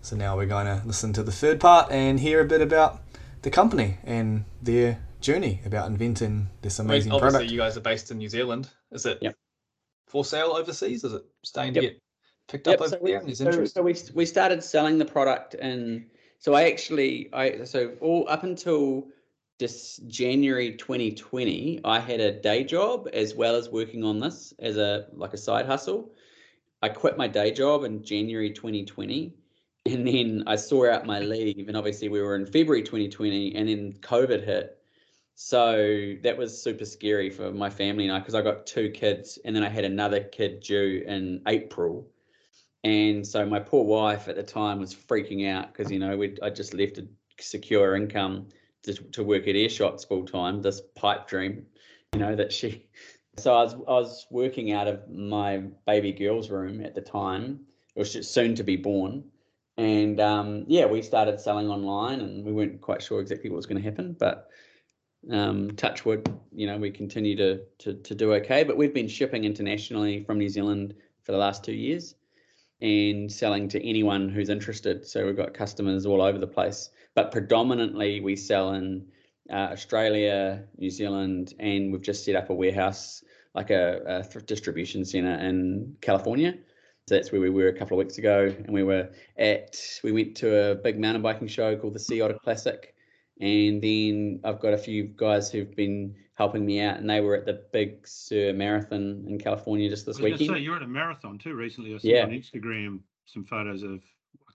So 0.00 0.14
now 0.16 0.36
we're 0.36 0.46
going 0.46 0.66
to 0.66 0.82
listen 0.86 1.12
to 1.14 1.22
the 1.22 1.32
third 1.32 1.58
part 1.58 1.90
and 1.90 2.20
hear 2.20 2.40
a 2.40 2.44
bit 2.44 2.60
about 2.60 3.02
the 3.42 3.50
company 3.50 3.98
and 4.04 4.44
their 4.62 5.00
journey 5.20 5.60
about 5.66 5.88
inventing 5.88 6.48
this 6.62 6.78
amazing 6.78 7.10
obviously 7.10 7.32
product. 7.32 7.52
you 7.52 7.58
guys 7.58 7.76
are 7.76 7.80
based 7.80 8.10
in 8.10 8.18
New 8.18 8.28
Zealand. 8.28 8.70
Is 8.92 9.06
it 9.06 9.18
Yep. 9.22 9.34
for 10.06 10.24
sale 10.24 10.52
overseas? 10.52 11.02
Is 11.02 11.14
it 11.14 11.24
starting 11.44 11.74
to 11.74 11.80
get 11.80 11.98
picked 12.48 12.66
Yep, 12.66 12.74
up 12.76 12.80
over 12.82 12.90
so, 12.90 12.98
we, 13.02 13.10
there? 13.10 13.20
and 13.20 13.36
so, 13.36 13.64
so 13.64 13.82
we 13.82 13.96
we 14.14 14.24
started 14.26 14.62
selling 14.62 14.98
the 14.98 15.04
product 15.04 15.54
and 15.54 16.04
so 16.38 16.54
I 16.54 16.64
actually 16.64 17.28
I 17.32 17.64
so 17.64 17.92
all 18.00 18.26
up 18.28 18.42
until 18.44 19.08
this 19.58 19.98
January 20.08 20.76
2020 20.76 21.80
I 21.84 22.00
had 22.00 22.20
a 22.20 22.32
day 22.32 22.64
job 22.64 23.08
as 23.12 23.34
well 23.34 23.54
as 23.54 23.68
working 23.68 24.04
on 24.04 24.20
this 24.20 24.52
as 24.58 24.76
a 24.76 25.06
like 25.12 25.32
a 25.32 25.38
side 25.38 25.66
hustle. 25.66 26.12
I 26.82 26.88
quit 26.88 27.16
my 27.16 27.28
day 27.28 27.50
job 27.50 27.84
in 27.84 28.02
January 28.02 28.50
2020 28.50 29.32
and 29.86 30.06
then 30.06 30.44
I 30.46 30.56
saw 30.56 30.90
out 30.90 31.06
my 31.06 31.20
leave 31.20 31.68
and 31.68 31.76
obviously 31.76 32.08
we 32.08 32.20
were 32.20 32.36
in 32.36 32.46
February 32.46 32.82
2020 32.82 33.54
and 33.54 33.68
then 33.68 33.92
COVID 34.00 34.44
hit. 34.44 34.78
So 35.36 36.14
that 36.22 36.36
was 36.36 36.60
super 36.60 36.84
scary 36.84 37.30
for 37.30 37.52
my 37.52 37.70
family 37.70 38.04
and 38.04 38.12
I 38.12 38.18
because 38.18 38.34
I 38.34 38.42
got 38.42 38.66
two 38.66 38.90
kids 38.90 39.38
and 39.44 39.54
then 39.54 39.64
I 39.64 39.68
had 39.68 39.84
another 39.84 40.20
kid 40.20 40.60
due 40.60 41.04
in 41.06 41.42
April. 41.46 42.08
And 42.84 43.26
so 43.26 43.46
my 43.46 43.58
poor 43.60 43.82
wife 43.82 44.28
at 44.28 44.36
the 44.36 44.42
time 44.42 44.78
was 44.78 44.94
freaking 44.94 45.50
out 45.50 45.72
because 45.72 45.90
you 45.90 45.98
know 45.98 46.22
I 46.42 46.50
just 46.50 46.74
left 46.74 46.98
a 46.98 47.08
secure 47.40 47.96
income 47.96 48.48
to, 48.82 48.92
to 48.92 49.24
work 49.24 49.48
at 49.48 49.54
Earshots 49.54 50.06
full 50.06 50.26
time. 50.26 50.60
This 50.60 50.82
pipe 50.94 51.26
dream, 51.26 51.66
you 52.12 52.20
know 52.20 52.36
that 52.36 52.52
she. 52.52 52.86
So 53.36 53.52
I 53.52 53.64
was 53.64 53.74
I 53.74 53.76
was 53.78 54.26
working 54.30 54.70
out 54.70 54.86
of 54.86 55.10
my 55.10 55.64
baby 55.88 56.12
girl's 56.12 56.50
room 56.50 56.80
at 56.84 56.94
the 56.94 57.00
time, 57.00 57.58
or 57.96 58.04
soon 58.04 58.54
to 58.54 58.62
be 58.62 58.76
born, 58.76 59.24
and 59.76 60.20
um, 60.20 60.64
yeah, 60.68 60.86
we 60.86 61.02
started 61.02 61.40
selling 61.40 61.68
online, 61.68 62.20
and 62.20 62.44
we 62.44 62.52
weren't 62.52 62.80
quite 62.80 63.02
sure 63.02 63.20
exactly 63.20 63.50
what 63.50 63.56
was 63.56 63.66
going 63.66 63.82
to 63.82 63.90
happen, 63.90 64.14
but 64.20 64.50
um, 65.32 65.72
touch 65.72 66.04
wood, 66.04 66.32
you 66.52 66.68
know, 66.68 66.76
we 66.76 66.92
continue 66.92 67.34
to, 67.34 67.60
to 67.78 67.94
to 67.94 68.14
do 68.14 68.34
okay. 68.34 68.62
But 68.62 68.76
we've 68.76 68.94
been 68.94 69.08
shipping 69.08 69.42
internationally 69.42 70.22
from 70.22 70.38
New 70.38 70.48
Zealand 70.48 70.94
for 71.24 71.32
the 71.32 71.38
last 71.38 71.64
two 71.64 71.74
years 71.74 72.14
and 72.84 73.32
selling 73.32 73.66
to 73.66 73.82
anyone 73.82 74.28
who's 74.28 74.50
interested. 74.50 75.06
So 75.06 75.24
we've 75.24 75.36
got 75.36 75.54
customers 75.54 76.04
all 76.04 76.20
over 76.20 76.36
the 76.36 76.46
place, 76.46 76.90
but 77.14 77.32
predominantly 77.32 78.20
we 78.20 78.36
sell 78.36 78.74
in 78.74 79.06
uh, 79.50 79.72
Australia, 79.72 80.62
New 80.76 80.90
Zealand, 80.90 81.54
and 81.58 81.90
we've 81.90 82.02
just 82.02 82.26
set 82.26 82.36
up 82.36 82.50
a 82.50 82.54
warehouse, 82.54 83.24
like 83.54 83.70
a, 83.70 84.22
a 84.34 84.40
distribution 84.42 85.02
center 85.06 85.34
in 85.38 85.96
California. 86.02 86.52
So 87.08 87.14
that's 87.14 87.32
where 87.32 87.40
we 87.40 87.48
were 87.48 87.68
a 87.68 87.78
couple 87.78 87.98
of 87.98 88.04
weeks 88.04 88.18
ago, 88.18 88.54
and 88.54 88.72
we 88.72 88.82
were 88.82 89.08
at. 89.38 89.76
We 90.02 90.12
went 90.12 90.36
to 90.36 90.72
a 90.72 90.74
big 90.74 90.98
mountain 90.98 91.22
biking 91.22 91.48
show 91.48 91.76
called 91.76 91.94
the 91.94 91.98
Sea 91.98 92.20
Otter 92.20 92.38
Classic, 92.42 92.93
and 93.40 93.82
then 93.82 94.40
I've 94.44 94.60
got 94.60 94.72
a 94.74 94.78
few 94.78 95.04
guys 95.04 95.50
who've 95.50 95.74
been 95.74 96.14
helping 96.34 96.64
me 96.66 96.80
out, 96.80 96.98
and 96.98 97.08
they 97.08 97.20
were 97.20 97.36
at 97.36 97.46
the 97.46 97.64
Big 97.72 98.06
Sur 98.06 98.52
Marathon 98.52 99.24
in 99.28 99.38
California 99.38 99.88
just 99.88 100.06
this 100.06 100.18
I 100.18 100.22
was 100.22 100.32
weekend. 100.40 100.56
say 100.56 100.62
you're 100.62 100.76
at 100.76 100.82
a 100.82 100.86
marathon 100.86 101.38
too 101.38 101.54
recently. 101.54 101.94
I 101.94 101.98
saw 101.98 102.08
Yeah. 102.08 102.24
on 102.24 102.30
Instagram 102.30 103.00
some 103.26 103.44
photos 103.44 103.82
of 103.82 104.02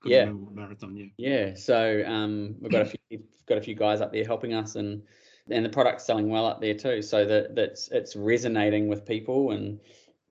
I 0.06 0.10
Yeah. 0.10 0.32
marathon. 0.52 0.96
Yeah. 0.96 1.06
Yeah, 1.18 1.54
so 1.56 2.04
um, 2.06 2.56
we've 2.62 2.72
got 2.72 2.84
a 2.84 2.86
few 3.10 3.24
got 3.48 3.58
a 3.58 3.62
few 3.62 3.76
guys 3.76 4.00
up 4.02 4.14
there 4.14 4.24
helping 4.26 4.54
us, 4.54 4.76
and 4.76 5.02
and 5.50 5.66
the 5.66 5.70
product's 5.70 6.06
selling 6.06 6.30
well 6.30 6.46
up 6.46 6.62
there 6.62 6.76
too. 6.76 7.02
So 7.02 7.26
that 7.26 7.56
that's 7.56 7.90
it's 7.90 8.16
resonating 8.16 8.88
with 8.88 9.06
people, 9.06 9.52
and 9.52 9.80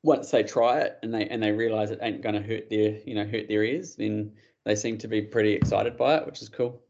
once 0.04 0.30
they 0.30 0.42
try 0.42 0.80
it 0.80 0.98
and 1.02 1.12
they 1.12 1.26
and 1.28 1.42
they 1.42 1.50
realize 1.52 1.90
it 1.90 1.98
ain't 2.02 2.22
going 2.22 2.34
to 2.34 2.40
hurt 2.42 2.70
their 2.70 2.98
you 3.04 3.14
know 3.14 3.24
hurt 3.24 3.48
their 3.48 3.64
ears, 3.64 3.96
then 3.96 4.32
they 4.64 4.74
seem 4.74 4.96
to 4.98 5.08
be 5.08 5.20
pretty 5.22 5.52
excited 5.52 5.96
by 5.96 6.16
it, 6.16 6.24
which 6.26 6.40
is 6.40 6.48
cool. 6.48 6.82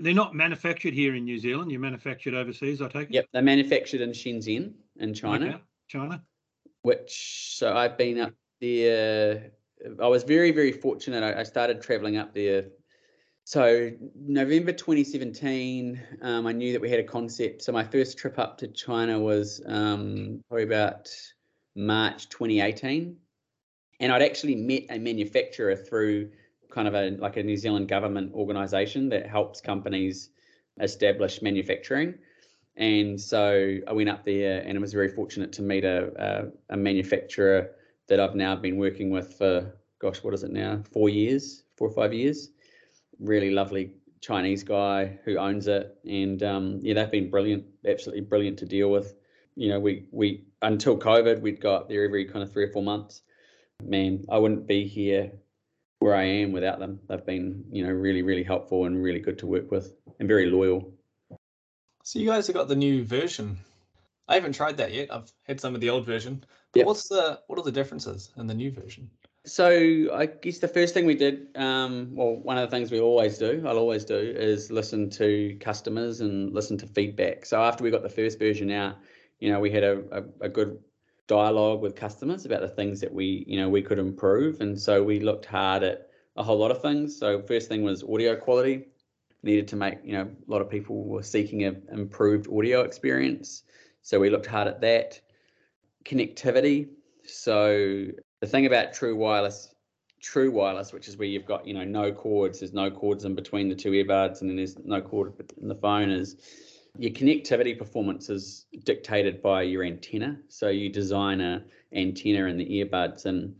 They're 0.00 0.14
not 0.14 0.34
manufactured 0.34 0.94
here 0.94 1.14
in 1.14 1.24
New 1.24 1.38
Zealand. 1.38 1.70
You're 1.70 1.80
manufactured 1.80 2.34
overseas, 2.34 2.80
I 2.80 2.88
take 2.88 3.10
it. 3.10 3.14
Yep, 3.14 3.26
they're 3.32 3.42
manufactured 3.42 4.00
in 4.00 4.10
Shenzhen 4.10 4.72
in 4.96 5.14
China. 5.14 5.46
Okay. 5.46 5.58
China. 5.88 6.22
which 6.82 7.56
so 7.56 7.76
I've 7.76 7.98
been 7.98 8.20
up 8.20 8.32
there. 8.60 9.50
I 10.00 10.06
was 10.06 10.22
very, 10.22 10.52
very 10.52 10.72
fortunate. 10.72 11.22
I, 11.22 11.40
I 11.40 11.42
started 11.42 11.82
traveling 11.82 12.16
up 12.16 12.34
there. 12.34 12.66
So 13.44 13.90
November 14.14 14.72
2017, 14.72 16.00
um, 16.22 16.46
I 16.46 16.52
knew 16.52 16.72
that 16.72 16.80
we 16.80 16.88
had 16.88 17.00
a 17.00 17.04
concept. 17.04 17.62
So 17.62 17.72
my 17.72 17.82
first 17.82 18.16
trip 18.16 18.38
up 18.38 18.58
to 18.58 18.68
China 18.68 19.18
was 19.18 19.60
um, 19.66 20.44
probably 20.48 20.64
about 20.64 21.10
March 21.74 22.28
2018, 22.28 23.16
and 23.98 24.12
I'd 24.12 24.22
actually 24.22 24.54
met 24.54 24.84
a 24.90 24.98
manufacturer 24.98 25.74
through 25.74 26.30
kind 26.70 26.88
of 26.88 26.94
a 26.94 27.10
like 27.18 27.36
a 27.36 27.42
New 27.42 27.56
Zealand 27.56 27.88
government 27.88 28.32
organisation 28.34 29.08
that 29.10 29.26
helps 29.26 29.60
companies 29.60 30.30
establish 30.80 31.42
manufacturing. 31.42 32.14
And 32.76 33.20
so 33.20 33.76
I 33.86 33.92
went 33.92 34.08
up 34.08 34.24
there 34.24 34.62
and 34.62 34.78
I 34.78 34.80
was 34.80 34.92
very 34.92 35.08
fortunate 35.08 35.52
to 35.54 35.62
meet 35.62 35.84
a, 35.84 36.52
a, 36.70 36.74
a 36.74 36.76
manufacturer 36.76 37.72
that 38.08 38.20
I've 38.20 38.34
now 38.34 38.56
been 38.56 38.78
working 38.78 39.10
with 39.10 39.34
for, 39.34 39.74
gosh, 39.98 40.22
what 40.22 40.32
is 40.34 40.42
it 40.42 40.50
now? 40.50 40.82
Four 40.90 41.08
years, 41.08 41.64
four 41.76 41.88
or 41.88 41.92
five 41.92 42.14
years. 42.14 42.50
Really 43.18 43.50
lovely 43.50 43.92
Chinese 44.20 44.62
guy 44.62 45.18
who 45.24 45.36
owns 45.36 45.66
it, 45.66 45.96
and 46.04 46.42
um, 46.42 46.78
yeah, 46.82 46.94
they've 46.94 47.10
been 47.10 47.30
brilliant, 47.30 47.64
absolutely 47.86 48.22
brilliant 48.22 48.58
to 48.58 48.66
deal 48.66 48.90
with. 48.90 49.14
You 49.56 49.70
know, 49.70 49.80
we 49.80 50.06
we 50.10 50.44
until 50.62 50.98
COVID, 50.98 51.40
we'd 51.40 51.60
go 51.60 51.74
up 51.74 51.88
there 51.88 52.04
every 52.04 52.24
kind 52.26 52.42
of 52.42 52.52
three 52.52 52.64
or 52.64 52.72
four 52.72 52.82
months. 52.82 53.22
Man, 53.82 54.24
I 54.30 54.38
wouldn't 54.38 54.66
be 54.66 54.86
here 54.86 55.32
where 56.00 56.14
I 56.14 56.24
am 56.24 56.52
without 56.52 56.80
them. 56.80 56.98
They've 57.08 57.24
been, 57.24 57.64
you 57.70 57.86
know, 57.86 57.92
really, 57.92 58.22
really 58.22 58.42
helpful 58.42 58.86
and 58.86 59.02
really 59.02 59.20
good 59.20 59.38
to 59.38 59.46
work 59.46 59.70
with, 59.70 59.94
and 60.18 60.26
very 60.26 60.50
loyal. 60.50 60.92
So 62.02 62.18
you 62.18 62.26
guys 62.26 62.46
have 62.48 62.56
got 62.56 62.68
the 62.68 62.76
new 62.76 63.04
version. 63.04 63.58
I 64.26 64.34
haven't 64.34 64.54
tried 64.54 64.76
that 64.78 64.92
yet. 64.92 65.12
I've 65.12 65.30
had 65.44 65.60
some 65.60 65.74
of 65.74 65.80
the 65.80 65.90
old 65.90 66.06
version. 66.06 66.44
But 66.72 66.80
Yep. 66.80 66.86
what's 66.86 67.08
the 67.08 67.40
what 67.46 67.58
are 67.58 67.62
the 67.62 67.72
differences 67.72 68.30
in 68.36 68.46
the 68.46 68.54
new 68.54 68.70
version? 68.70 69.10
So 69.46 70.14
I 70.14 70.26
guess 70.26 70.58
the 70.58 70.68
first 70.68 70.92
thing 70.94 71.06
we 71.06 71.14
did, 71.14 71.48
um, 71.56 72.10
well, 72.14 72.36
one 72.36 72.58
of 72.58 72.68
the 72.68 72.76
things 72.76 72.90
we 72.90 73.00
always 73.00 73.38
do, 73.38 73.64
I'll 73.66 73.78
always 73.78 74.04
do, 74.04 74.16
is 74.16 74.70
listen 74.70 75.08
to 75.10 75.56
customers 75.60 76.20
and 76.20 76.52
listen 76.52 76.76
to 76.78 76.86
feedback. 76.86 77.46
So 77.46 77.62
after 77.62 77.82
we 77.82 77.90
got 77.90 78.02
the 78.02 78.08
first 78.08 78.38
version 78.38 78.70
out, 78.70 78.96
you 79.38 79.50
know, 79.50 79.58
we 79.58 79.70
had 79.70 79.82
a, 79.82 80.02
a, 80.12 80.46
a 80.46 80.48
good 80.48 80.78
dialogue 81.30 81.80
with 81.80 81.94
customers 81.94 82.44
about 82.44 82.60
the 82.60 82.68
things 82.68 83.00
that 83.00 83.14
we, 83.14 83.44
you 83.46 83.56
know, 83.56 83.68
we 83.68 83.80
could 83.80 84.00
improve. 84.00 84.60
And 84.60 84.78
so 84.78 85.00
we 85.00 85.20
looked 85.20 85.46
hard 85.46 85.84
at 85.84 86.08
a 86.36 86.42
whole 86.42 86.58
lot 86.58 86.72
of 86.72 86.82
things. 86.82 87.16
So 87.16 87.40
first 87.40 87.68
thing 87.68 87.84
was 87.84 88.02
audio 88.02 88.34
quality. 88.34 88.88
Needed 89.44 89.68
to 89.68 89.76
make, 89.76 89.98
you 90.02 90.12
know, 90.12 90.22
a 90.22 90.50
lot 90.50 90.60
of 90.60 90.68
people 90.68 91.04
were 91.04 91.22
seeking 91.22 91.62
an 91.62 91.82
improved 91.92 92.48
audio 92.52 92.80
experience. 92.80 93.62
So 94.02 94.18
we 94.18 94.28
looked 94.28 94.46
hard 94.46 94.66
at 94.66 94.80
that. 94.80 95.20
Connectivity. 96.04 96.88
So 97.26 98.08
the 98.40 98.46
thing 98.48 98.66
about 98.66 98.92
true 98.92 99.14
wireless 99.14 99.72
true 100.20 100.50
wireless 100.50 100.92
which 100.92 101.08
is 101.08 101.16
where 101.16 101.26
you've 101.26 101.46
got 101.46 101.66
you 101.66 101.72
know 101.72 101.82
no 101.82 102.12
cords 102.12 102.60
there's 102.60 102.74
no 102.74 102.90
cords 102.90 103.24
in 103.24 103.34
between 103.34 103.70
the 103.70 103.74
two 103.74 103.92
earbuds 103.92 104.42
and 104.42 104.50
then 104.50 104.56
there's 104.56 104.78
no 104.84 105.00
cord 105.00 105.32
in 105.62 105.66
the 105.66 105.74
phone 105.74 106.10
is 106.10 106.36
your 106.98 107.12
connectivity 107.12 107.78
performance 107.78 108.28
is 108.28 108.66
dictated 108.84 109.42
by 109.42 109.62
your 109.62 109.84
antenna. 109.84 110.38
So 110.48 110.68
you 110.68 110.88
design 110.88 111.40
a 111.40 111.64
antenna 111.94 112.46
in 112.46 112.56
the 112.56 112.66
earbuds 112.66 113.26
and 113.26 113.56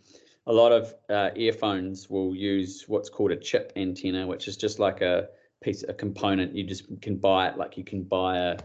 a 0.46 0.52
lot 0.52 0.72
of 0.72 0.94
uh, 1.08 1.30
earphones 1.36 2.08
will 2.08 2.34
use 2.34 2.84
what's 2.86 3.08
called 3.08 3.30
a 3.30 3.36
chip 3.36 3.72
antenna 3.76 4.26
which 4.26 4.48
is 4.48 4.56
just 4.56 4.78
like 4.78 5.00
a 5.00 5.28
piece 5.62 5.84
a 5.88 5.94
component. 5.94 6.54
You 6.54 6.64
just 6.64 7.00
can 7.00 7.16
buy 7.16 7.48
it 7.48 7.56
like 7.56 7.76
you 7.76 7.84
can 7.84 8.02
buy 8.02 8.38
a 8.38 8.58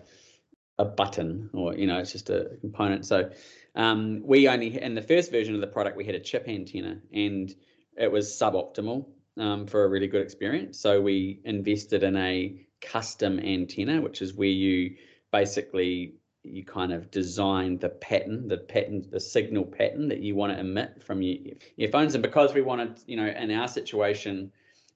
a 0.78 0.84
button 0.84 1.50
or 1.54 1.74
you 1.74 1.88
know 1.88 2.00
it's 2.00 2.12
just 2.12 2.30
a 2.30 2.58
component. 2.62 3.06
So 3.06 3.30
um, 3.76 4.22
we 4.26 4.48
only 4.48 4.82
in 4.82 4.96
the 4.96 5.02
first 5.02 5.32
version 5.32 5.56
of 5.56 5.62
the 5.62 5.68
product 5.68 5.96
we 5.98 6.06
had 6.06 6.16
a 6.16 6.20
chip 6.20 6.46
antenna 6.48 7.00
and 7.14 7.54
it 7.98 8.12
was 8.12 8.28
suboptimal 8.30 9.06
um, 9.38 9.68
for 9.68 9.86
a 9.86 9.90
really 9.90 10.08
good 10.08 10.22
experience. 10.22 10.80
So 10.80 11.02
we 11.02 11.42
invested 11.46 12.04
in 12.04 12.16
a 12.18 12.66
custom 12.86 13.40
antenna 13.40 14.02
which 14.02 14.22
is 14.22 14.34
where 14.34 14.48
you 14.48 14.96
basically 15.32 16.16
you 16.46 16.64
kind 16.64 16.94
of 16.94 17.10
design 17.12 17.78
the 17.80 17.90
pattern 17.90 18.48
the 18.48 18.58
pattern 18.58 19.06
the 19.10 19.20
signal 19.20 19.66
pattern 19.66 20.08
that 20.08 20.20
you 20.20 20.36
want 20.36 20.54
to 20.54 20.60
emit 20.60 21.04
from 21.04 21.22
your 21.22 21.54
earphones. 21.78 22.16
And 22.16 22.22
because 22.22 22.54
we 22.54 22.62
wanted 22.62 23.00
you 23.08 23.18
know 23.18 23.28
in 23.28 23.52
our 23.52 23.68
situation 23.68 24.52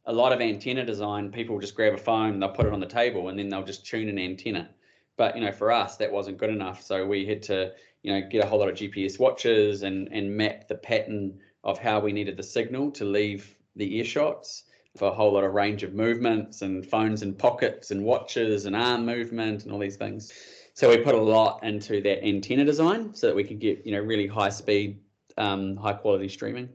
a 0.05 0.13
lot 0.13 0.31
of 0.31 0.41
antenna 0.41 0.85
design 0.85 1.31
people 1.31 1.59
just 1.59 1.75
grab 1.75 1.93
a 1.93 1.97
phone 1.97 2.39
they'll 2.39 2.49
put 2.49 2.65
it 2.65 2.73
on 2.73 2.79
the 2.79 2.85
table 2.85 3.29
and 3.29 3.37
then 3.37 3.49
they'll 3.49 3.63
just 3.63 3.85
tune 3.85 4.09
an 4.09 4.19
antenna. 4.19 4.69
But 5.17 5.35
you 5.35 5.41
know 5.43 5.51
for 5.51 5.71
us 5.71 5.97
that 5.97 6.11
wasn't 6.11 6.37
good 6.37 6.49
enough. 6.49 6.83
So 6.83 7.05
we 7.05 7.25
had 7.25 7.43
to 7.43 7.73
you 8.03 8.13
know 8.13 8.27
get 8.29 8.43
a 8.43 8.47
whole 8.47 8.59
lot 8.59 8.69
of 8.69 8.75
gps 8.75 9.19
watches 9.19 9.83
and 9.83 10.07
and 10.11 10.37
map 10.37 10.67
the 10.67 10.75
pattern 10.75 11.39
of 11.63 11.77
how 11.77 11.99
we 11.99 12.13
needed 12.13 12.37
the 12.37 12.43
signal 12.43 12.91
to 12.91 13.03
leave 13.03 13.55
the 13.75 13.99
earshots 13.99 14.63
a 15.01 15.11
whole 15.11 15.33
lot 15.33 15.43
of 15.43 15.53
range 15.53 15.83
of 15.83 15.93
movements 15.93 16.61
and 16.61 16.85
phones 16.85 17.21
in 17.21 17.33
pockets 17.33 17.91
and 17.91 18.03
watches 18.03 18.65
and 18.65 18.75
arm 18.75 19.05
movement 19.05 19.63
and 19.63 19.71
all 19.71 19.79
these 19.79 19.97
things 19.97 20.31
so 20.73 20.89
we 20.89 20.97
put 20.97 21.15
a 21.15 21.21
lot 21.21 21.63
into 21.63 22.01
that 22.01 22.25
antenna 22.25 22.65
design 22.65 23.13
so 23.13 23.27
that 23.27 23.35
we 23.35 23.43
could 23.43 23.59
get 23.59 23.85
you 23.85 23.91
know 23.91 23.99
really 23.99 24.27
high 24.27 24.49
speed 24.49 24.99
um, 25.37 25.75
high 25.77 25.93
quality 25.93 26.27
streaming 26.27 26.69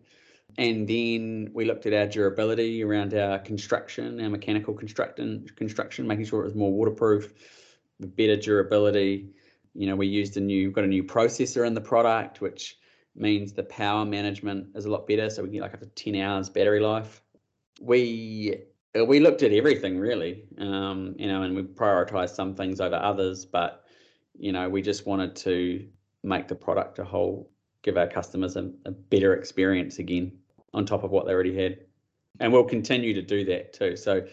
and 0.57 0.87
then 0.87 1.51
we 1.53 1.65
looked 1.65 1.85
at 1.87 1.93
our 1.93 2.07
durability 2.07 2.83
around 2.83 3.15
our 3.15 3.39
construction 3.39 4.21
our 4.21 4.31
mechanical 4.31 4.75
construction 4.75 5.47
construction 5.57 6.07
making 6.07 6.25
sure 6.25 6.43
it 6.43 6.45
was 6.45 6.55
more 6.55 6.73
waterproof 6.73 7.33
better 8.01 8.37
durability. 8.37 9.31
You 9.75 9.87
know, 9.87 9.97
we 9.97 10.07
used 10.07 10.37
a 10.37 10.41
new, 10.41 10.71
got 10.71 10.85
a 10.85 10.89
new 10.89 11.05
processor 11.05 11.67
in 11.67 11.75
the 11.75 11.81
product, 11.81 12.41
which 12.41 12.79
means 13.17 13.53
the 13.53 13.63
power 13.65 14.05
management 14.05 14.69
is 14.75 14.85
a 14.85 14.91
lot 14.91 15.07
better. 15.07 15.31
So 15.31 15.43
we 15.43 15.51
get 15.51 15.63
like 15.63 15.75
up 15.75 15.81
to 15.81 15.87
10 15.87 16.17
hours 16.17 16.49
battery 16.49 16.81
life. 16.81 17.23
We 17.81 18.57
uh, 18.99 19.05
we 19.05 19.21
looked 19.21 19.43
at 19.43 19.53
everything 19.53 19.99
really, 19.99 20.45
um, 20.59 21.15
you 21.19 21.27
know, 21.27 21.43
and 21.43 21.57
we 21.57 21.63
prioritized 21.63 22.35
some 22.35 22.55
things 22.55 22.81
over 22.81 22.97
others, 22.97 23.45
but 23.45 23.85
you 24.39 24.53
know, 24.53 24.69
we 24.69 24.83
just 24.83 25.07
wanted 25.07 25.37
to 25.37 25.87
make 26.23 26.49
the 26.49 26.55
product 26.55 26.99
a 26.99 27.05
whole, 27.05 27.51
give 27.83 27.97
our 27.97 28.07
customers 28.07 28.57
a, 28.57 28.71
a 28.85 28.91
better 28.91 29.35
experience 29.35 29.99
again 29.99 30.33
on 30.73 30.85
top 30.85 31.05
of 31.05 31.11
what 31.11 31.27
they 31.27 31.33
already 31.33 31.55
had, 31.55 31.79
and 32.41 32.53
we'll 32.53 32.65
continue 32.65 33.15
to 33.15 33.23
do 33.23 33.45
that 33.45 33.73
too. 33.73 33.97
So 33.97 34.27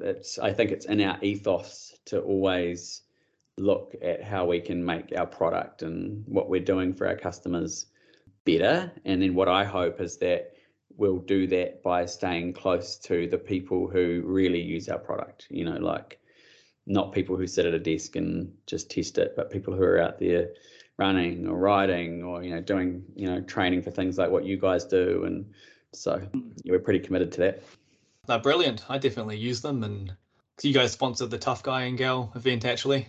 it's 0.00 0.38
I 0.38 0.52
think 0.52 0.70
it's 0.70 0.86
in 0.86 1.00
our 1.00 1.18
ethos 1.22 1.96
to 2.06 2.20
always 2.20 3.02
look 3.56 3.94
at 4.02 4.22
how 4.22 4.46
we 4.46 4.60
can 4.60 4.84
make 4.84 5.12
our 5.16 5.26
product 5.26 5.82
and 5.82 6.24
what 6.26 6.48
we're 6.48 6.60
doing 6.60 6.94
for 6.94 7.06
our 7.06 7.16
customers 7.16 7.86
better. 8.44 8.90
And 9.04 9.20
then 9.20 9.34
what 9.34 9.48
I 9.48 9.64
hope 9.64 10.00
is 10.00 10.16
that 10.18 10.52
we'll 10.98 11.18
do 11.18 11.46
that 11.46 11.82
by 11.82 12.04
staying 12.04 12.52
close 12.52 12.96
to 12.96 13.26
the 13.28 13.38
people 13.38 13.88
who 13.88 14.22
really 14.26 14.60
use 14.60 14.88
our 14.90 14.98
product. 14.98 15.46
You 15.48 15.64
know, 15.64 15.76
like 15.78 16.18
not 16.86 17.12
people 17.12 17.36
who 17.36 17.46
sit 17.46 17.64
at 17.64 17.72
a 17.72 17.78
desk 17.78 18.16
and 18.16 18.52
just 18.66 18.90
test 18.90 19.16
it, 19.16 19.34
but 19.36 19.50
people 19.50 19.74
who 19.74 19.82
are 19.82 20.00
out 20.02 20.18
there 20.18 20.50
running 20.98 21.46
or 21.46 21.56
riding 21.56 22.24
or 22.24 22.42
you 22.42 22.50
know 22.50 22.60
doing 22.60 23.04
you 23.14 23.28
know 23.30 23.40
training 23.42 23.80
for 23.80 23.90
things 23.92 24.18
like 24.18 24.30
what 24.30 24.44
you 24.44 24.56
guys 24.56 24.84
do 24.84 25.22
and 25.26 25.46
so 25.92 26.20
yeah, 26.64 26.72
we're 26.72 26.80
pretty 26.80 26.98
committed 26.98 27.30
to 27.30 27.38
that 27.40 27.62
They're 28.26 28.40
brilliant. 28.40 28.84
I 28.90 28.98
definitely 28.98 29.36
use 29.38 29.60
them, 29.62 29.84
and 29.84 30.08
'cause 30.08 30.64
you 30.64 30.74
guys 30.74 30.90
sponsored 30.92 31.30
the 31.30 31.38
Tough 31.38 31.62
Guy 31.62 31.82
and 31.82 31.96
Gal 31.96 32.32
event 32.34 32.64
actually 32.64 33.06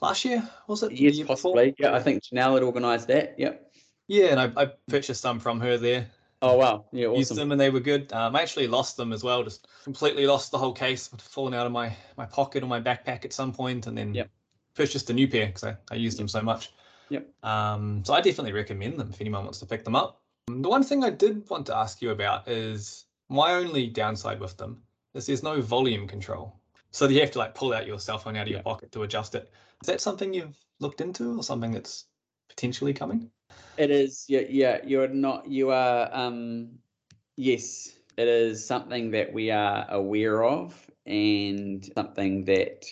last 0.00 0.24
year, 0.24 0.48
was 0.68 0.84
it? 0.84 0.92
Yes 0.92 1.16
year 1.16 1.24
before? 1.26 1.54
possibly 1.54 1.74
yeah 1.78 1.94
i 1.94 2.00
think 2.00 2.22
janelle 2.22 2.54
had 2.54 2.62
organized 2.62 3.08
that 3.08 3.34
yep 3.36 3.72
Yeah, 4.06 4.26
and 4.26 4.40
I, 4.40 4.62
I 4.62 4.66
purchased 4.88 5.20
some 5.22 5.40
from 5.40 5.58
her 5.60 5.76
there. 5.76 6.06
Oh 6.44 6.56
wow 6.56 6.84
yeah 6.92 7.10
Used 7.12 7.34
them 7.34 7.52
and 7.52 7.60
they 7.60 7.70
were 7.70 7.80
good. 7.80 8.12
Um, 8.12 8.36
I 8.36 8.42
actually 8.42 8.68
lost 8.68 8.96
them 8.96 9.12
as 9.12 9.22
well. 9.24 9.42
Just 9.42 9.66
completely 9.84 10.26
lost 10.26 10.50
the 10.50 10.58
whole 10.58 10.72
case, 10.72 11.08
fallen 11.18 11.54
out 11.54 11.66
of 11.66 11.72
my 11.72 11.96
my 12.16 12.26
pocket 12.26 12.62
or 12.62 12.66
my 12.66 12.80
backpack 12.80 13.24
at 13.24 13.32
some 13.32 13.52
point, 13.52 13.86
and 13.86 13.96
then 13.96 14.14
Yep. 14.14 14.30
purchased 14.74 15.10
a 15.10 15.12
new 15.12 15.28
pair 15.28 15.46
because 15.46 15.64
I, 15.64 15.76
I 15.90 15.94
used 15.96 16.18
them 16.18 16.28
so 16.28 16.42
much. 16.42 16.72
Yep. 17.10 17.28
Um, 17.42 18.02
so 18.04 18.14
I 18.14 18.20
definitely 18.20 18.52
recommend 18.52 18.98
them 18.98 19.10
if 19.10 19.20
anyone 19.20 19.44
wants 19.44 19.60
to 19.60 19.66
pick 19.66 19.84
them 19.84 19.94
up. 19.96 20.22
Um, 20.48 20.62
The 20.62 20.68
one 20.68 20.82
thing 20.82 21.04
I 21.04 21.10
did 21.10 21.48
want 21.50 21.66
to 21.66 21.76
ask 21.76 22.02
you 22.02 22.10
about 22.10 22.48
is 22.48 23.06
my 23.28 23.54
only 23.54 23.86
downside 23.86 24.40
with 24.40 24.56
them 24.56 24.82
is 25.14 25.26
there's 25.26 25.42
no 25.42 25.60
volume 25.60 26.06
control. 26.08 26.60
So 26.90 27.08
you 27.08 27.20
have 27.20 27.32
to 27.32 27.38
like 27.38 27.54
pull 27.54 27.72
out 27.74 27.86
your 27.86 27.98
cell 27.98 28.18
phone 28.18 28.36
out 28.36 28.46
of 28.46 28.52
your 28.52 28.62
pocket 28.62 28.92
to 28.92 29.02
adjust 29.02 29.34
it. 29.34 29.50
Is 29.82 29.86
that 29.86 30.00
something 30.00 30.32
you've 30.32 30.56
looked 30.80 31.00
into 31.00 31.38
or 31.38 31.42
something 31.42 31.72
that's 31.72 32.06
potentially 32.48 32.94
coming? 32.94 33.30
It 33.76 33.90
is, 33.90 34.26
yeah, 34.28 34.42
yeah. 34.48 34.78
You're 34.84 35.08
not. 35.08 35.48
You 35.48 35.70
are. 35.70 36.08
Um, 36.12 36.78
yes, 37.36 37.90
it 38.16 38.28
is 38.28 38.64
something 38.64 39.10
that 39.10 39.32
we 39.32 39.50
are 39.50 39.86
aware 39.90 40.44
of, 40.44 40.74
and 41.06 41.84
something 41.96 42.44
that 42.44 42.86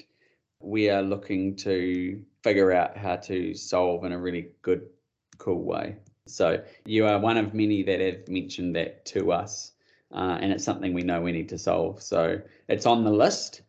we 0.60 0.90
are 0.90 1.02
looking 1.02 1.54
to 1.56 2.20
figure 2.42 2.72
out 2.72 2.96
how 2.96 3.16
to 3.16 3.54
solve 3.54 4.04
in 4.04 4.12
a 4.12 4.18
really 4.18 4.48
good, 4.62 4.82
cool 5.38 5.62
way. 5.62 5.96
So 6.26 6.62
you 6.84 7.06
are 7.06 7.18
one 7.18 7.36
of 7.36 7.54
many 7.54 7.82
that 7.84 8.00
have 8.00 8.28
mentioned 8.28 8.74
that 8.74 9.04
to 9.06 9.32
us, 9.32 9.72
uh, 10.12 10.38
and 10.40 10.52
it's 10.52 10.64
something 10.64 10.92
we 10.92 11.02
know 11.02 11.20
we 11.20 11.32
need 11.32 11.48
to 11.50 11.58
solve. 11.58 12.02
So 12.02 12.40
it's 12.68 12.86
on 12.86 13.04
the 13.04 13.12
list. 13.12 13.62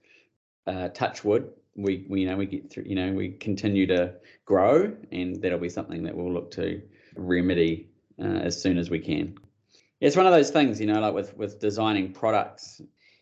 Uh, 0.66 0.88
touch 0.90 1.24
wood. 1.24 1.52
We, 1.76 2.06
we 2.10 2.22
you 2.22 2.28
know 2.28 2.38
we 2.38 2.48
get 2.48 2.72
through. 2.72 2.86
You 2.88 2.96
know 2.96 3.12
we 3.12 3.34
continue 3.34 3.86
to 3.88 4.16
grow, 4.46 4.96
and 5.12 5.40
that'll 5.42 5.60
be 5.60 5.70
something 5.70 6.02
that 6.04 6.16
we'll 6.16 6.34
look 6.34 6.50
to 6.52 6.82
remedy 7.16 7.88
uh, 8.20 8.24
as 8.24 8.62
soon 8.62 8.78
as 8.78 8.90
we 8.90 9.00
can. 9.00 9.38
It's 10.02 10.16
one 10.18 10.26
of 10.26 10.34
those 10.34 10.50
things, 10.50 10.80
you 10.80 10.88
know, 10.88 11.00
like 11.00 11.14
with 11.14 11.36
with 11.38 11.60
designing 11.60 12.12
products, 12.12 12.82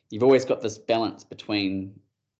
you've 0.09 0.23
always 0.23 0.45
got 0.45 0.61
this 0.61 0.77
balance 0.77 1.23
between 1.23 1.99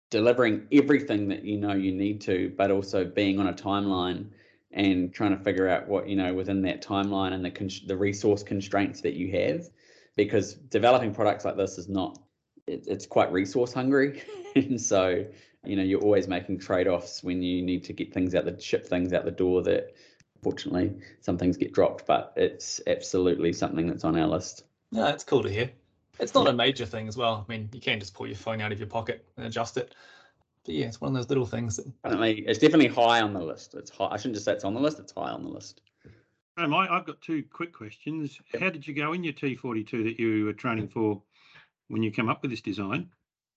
delivering 0.10 0.68
everything 0.72 1.30
that 1.30 1.44
you 1.44 1.58
know 1.58 1.74
you 1.74 1.92
need 1.92 2.22
to, 2.22 2.54
but 2.58 2.72
also 2.72 3.06
being 3.06 3.40
on 3.40 3.48
a 3.48 3.54
timeline 3.54 4.28
and 4.72 5.14
trying 5.14 5.36
to 5.36 5.44
figure 5.44 5.68
out 5.68 5.88
what 5.88 6.08
you 6.08 6.16
know 6.16 6.34
within 6.34 6.62
that 6.64 6.84
timeline 6.84 7.34
and 7.34 7.44
the 7.44 7.82
the 7.88 7.98
resource 7.98 8.44
constraints 8.44 9.02
that 9.02 9.14
you 9.14 9.32
have, 9.32 9.70
because 10.16 10.54
developing 10.54 11.14
products 11.14 11.46
like 11.46 11.58
this 11.58 11.78
is 11.78 11.88
not 11.88 12.20
it, 12.68 12.86
it's 12.88 13.06
quite 13.06 13.32
resource 13.32 13.74
hungry, 13.74 14.24
and 14.56 14.80
so 14.80 15.26
you 15.66 15.76
know 15.76 15.84
you're 15.84 16.02
always 16.02 16.28
making 16.28 16.60
trade-offs 16.60 17.24
when 17.24 17.42
you 17.42 17.62
need 17.62 17.84
to 17.84 17.94
get 17.94 18.14
things 18.14 18.36
out 18.36 18.46
the 18.46 18.60
ship 18.60 18.86
things 18.86 19.14
out 19.14 19.26
the 19.26 19.32
door 19.32 19.62
that 19.62 19.94
fortunately 20.42 20.94
some 21.20 21.38
things 21.38 21.58
get 21.58 21.72
dropped 21.72 22.06
but 22.06 22.34
it's 22.36 22.82
absolutely 22.88 23.54
something 23.54 23.88
that's 23.88 24.04
on 24.04 24.18
our 24.20 24.28
list 24.28 24.66
Yeah, 24.92 25.10
it's 25.10 25.24
cool 25.24 25.44
to 25.44 25.50
hear. 25.50 25.72
It's 26.20 26.36
not 26.36 26.48
a 26.48 26.54
major 26.54 26.86
thing 26.86 27.08
as 27.08 27.18
well. 27.18 27.46
I 27.48 27.52
mean, 27.52 27.70
you 27.74 27.82
can 27.82 28.00
just 28.00 28.14
pull 28.14 28.28
your 28.28 28.36
phone 28.36 28.62
out 28.62 28.72
of 28.72 28.80
your 28.80 28.88
pocket 28.88 29.26
and 29.38 29.46
adjust 29.46 29.78
it. 29.78 29.96
But 30.66 30.76
yeah, 30.76 30.86
it's 30.86 31.02
one 31.02 31.10
of 31.10 31.16
those 31.16 31.30
little 31.30 31.46
things 31.46 31.78
that 31.78 31.88
I 32.04 32.10
Definitely, 32.10 32.46
it's 32.46 32.60
definitely 32.60 32.88
high 32.88 33.22
on 33.22 33.34
the 33.34 33.42
list. 33.42 33.74
It's 33.74 33.90
high. 33.90 34.10
I 34.12 34.18
shouldn't 34.18 34.36
just 34.36 34.46
say 34.46 34.54
it's 34.54 34.64
on 34.64 34.76
the 34.76 34.80
list. 34.80 35.00
It's 35.00 35.14
high 35.14 35.32
on 35.32 35.44
the 35.44 35.50
list. 35.50 35.82
Um, 36.58 36.74
I, 36.74 36.88
I've 36.94 37.06
got 37.06 37.22
two 37.22 37.44
quick 37.52 37.74
questions. 37.74 38.40
How 38.60 38.70
did 38.70 38.86
you 38.86 38.94
go 38.94 39.14
in 39.14 39.24
your 39.24 39.34
T42 39.34 40.04
that 40.04 40.20
you 40.20 40.46
were 40.46 40.54
training 40.54 40.90
for 40.90 41.22
when 41.88 42.04
you 42.04 42.12
came 42.12 42.30
up 42.30 42.42
with 42.42 42.52
this 42.52 42.62
design? 42.62 43.10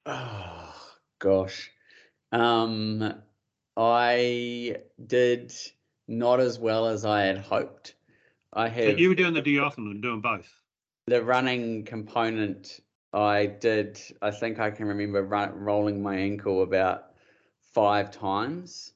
Oh 0.06 0.74
gosh, 1.19 1.70
um, 2.32 3.15
I 3.77 4.77
did 5.05 5.52
not 6.09 6.40
as 6.40 6.59
well 6.59 6.86
as 6.86 7.05
I 7.05 7.22
had 7.22 7.39
hoped. 7.39 7.94
I 8.52 8.68
So 8.70 8.97
you 8.98 9.09
were 9.09 9.14
doing 9.14 9.35
the 9.35 9.43
duathlon, 9.43 10.01
doing 10.01 10.20
both. 10.20 10.48
the 11.06 11.22
running 11.22 11.85
component. 11.85 12.81
I 13.12 13.47
did. 13.47 14.01
I 14.22 14.31
think 14.31 14.59
I 14.59 14.70
can 14.70 14.86
remember 14.86 15.22
run, 15.22 15.52
rolling 15.55 16.02
my 16.02 16.16
ankle 16.16 16.62
about 16.62 17.12
five 17.72 18.10
times, 18.10 18.93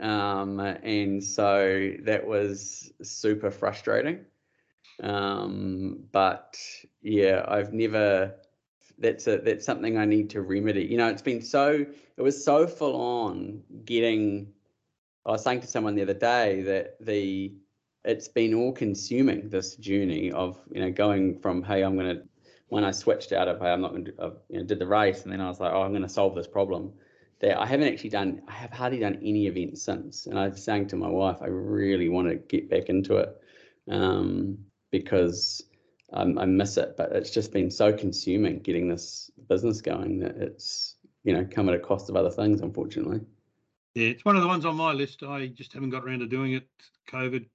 um, 0.00 0.60
and 0.60 1.22
so 1.22 1.92
that 2.02 2.26
was 2.26 2.92
super 3.02 3.50
frustrating. 3.50 4.24
Um, 5.02 6.04
but 6.12 6.56
yeah, 7.02 7.44
I've 7.46 7.72
never. 7.72 8.34
That's 9.00 9.28
a 9.28 9.38
that's 9.38 9.64
something 9.64 9.96
I 9.96 10.04
need 10.04 10.30
to 10.30 10.42
remedy. 10.42 10.84
You 10.84 10.96
know, 10.96 11.08
it's 11.08 11.22
been 11.22 11.42
so 11.42 11.84
it 12.16 12.22
was 12.22 12.44
so 12.44 12.66
full 12.66 12.96
on 13.00 13.62
getting. 13.84 14.52
I 15.28 15.32
was 15.32 15.42
saying 15.42 15.60
to 15.60 15.66
someone 15.66 15.94
the 15.94 16.02
other 16.02 16.14
day 16.14 16.62
that 16.62 16.96
the 17.04 17.52
it's 18.04 18.28
been 18.28 18.54
all 18.54 18.72
consuming 18.72 19.50
this 19.50 19.76
journey 19.76 20.32
of 20.32 20.58
you 20.72 20.80
know 20.80 20.90
going 20.90 21.38
from 21.40 21.62
hey 21.62 21.82
I'm 21.82 21.96
gonna 21.96 22.22
when 22.68 22.82
I 22.82 22.92
switched 22.92 23.32
out 23.32 23.46
of 23.46 23.60
hey 23.60 23.66
I'm 23.66 23.82
not 23.82 23.92
gonna 23.92 24.04
do, 24.04 24.12
uh, 24.18 24.30
you 24.48 24.58
know 24.58 24.64
did 24.64 24.78
the 24.78 24.86
race 24.86 25.24
and 25.24 25.32
then 25.32 25.42
I 25.42 25.48
was 25.48 25.60
like 25.60 25.72
oh 25.72 25.82
I'm 25.82 25.92
gonna 25.92 26.08
solve 26.08 26.34
this 26.34 26.46
problem 26.46 26.94
that 27.40 27.60
I 27.60 27.66
haven't 27.66 27.92
actually 27.92 28.08
done 28.08 28.40
I 28.48 28.52
have 28.52 28.72
hardly 28.72 29.00
done 29.00 29.18
any 29.22 29.46
events 29.48 29.82
since 29.82 30.24
and 30.26 30.38
I 30.38 30.48
was 30.48 30.64
saying 30.64 30.88
to 30.88 30.96
my 30.96 31.08
wife 31.08 31.42
I 31.42 31.48
really 31.48 32.08
want 32.08 32.28
to 32.28 32.36
get 32.36 32.70
back 32.70 32.88
into 32.88 33.16
it 33.16 33.36
um, 33.90 34.56
because 34.90 35.62
um, 36.14 36.38
I 36.38 36.46
miss 36.46 36.78
it 36.78 36.94
but 36.96 37.12
it's 37.12 37.30
just 37.30 37.52
been 37.52 37.70
so 37.70 37.92
consuming 37.92 38.60
getting 38.60 38.88
this 38.88 39.30
business 39.46 39.82
going 39.82 40.20
that 40.20 40.36
it's 40.38 40.94
you 41.22 41.34
know 41.34 41.46
come 41.50 41.68
at 41.68 41.74
a 41.74 41.78
cost 41.78 42.08
of 42.08 42.16
other 42.16 42.30
things 42.30 42.62
unfortunately 42.62 43.20
Yeah, 43.94 44.08
it's 44.08 44.24
one 44.24 44.36
of 44.36 44.42
the 44.42 44.48
ones 44.48 44.64
on 44.64 44.76
my 44.76 44.92
list. 44.92 45.22
I 45.22 45.46
just 45.46 45.72
haven't 45.72 45.90
got 45.90 46.04
around 46.04 46.20
to 46.20 46.26
doing 46.26 46.52
it. 46.52 46.68
COVID, 47.10 47.46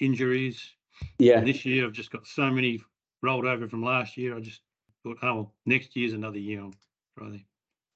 injuries. 0.00 0.70
yeah 1.18 1.38
And 1.38 1.46
this 1.46 1.64
year 1.64 1.86
I've 1.86 1.92
just 1.92 2.10
got 2.10 2.26
so 2.26 2.50
many 2.50 2.82
rolled 3.22 3.46
over 3.46 3.68
from 3.68 3.84
last 3.84 4.16
year. 4.16 4.36
I 4.36 4.40
just 4.40 4.60
thought, 5.02 5.18
oh, 5.22 5.34
well, 5.34 5.54
next 5.66 5.94
year's 5.96 6.12
another 6.12 6.38
year. 6.38 6.62
I'll 6.62 6.74
try 7.18 7.30
there. 7.30 7.40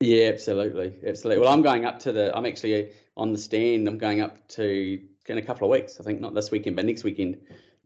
Yeah, 0.00 0.28
absolutely, 0.28 0.94
absolutely. 1.06 1.42
Well, 1.42 1.52
I'm 1.52 1.62
going 1.62 1.84
up 1.84 1.98
to 2.00 2.12
the. 2.12 2.36
I'm 2.36 2.46
actually 2.46 2.92
on 3.16 3.32
the 3.32 3.38
stand. 3.38 3.88
I'm 3.88 3.98
going 3.98 4.20
up 4.20 4.46
to 4.50 5.00
in 5.26 5.38
a 5.38 5.42
couple 5.42 5.66
of 5.66 5.72
weeks. 5.72 5.98
I 6.00 6.04
think 6.04 6.20
not 6.20 6.34
this 6.34 6.50
weekend, 6.50 6.76
but 6.76 6.84
next 6.84 7.02
weekend. 7.02 7.38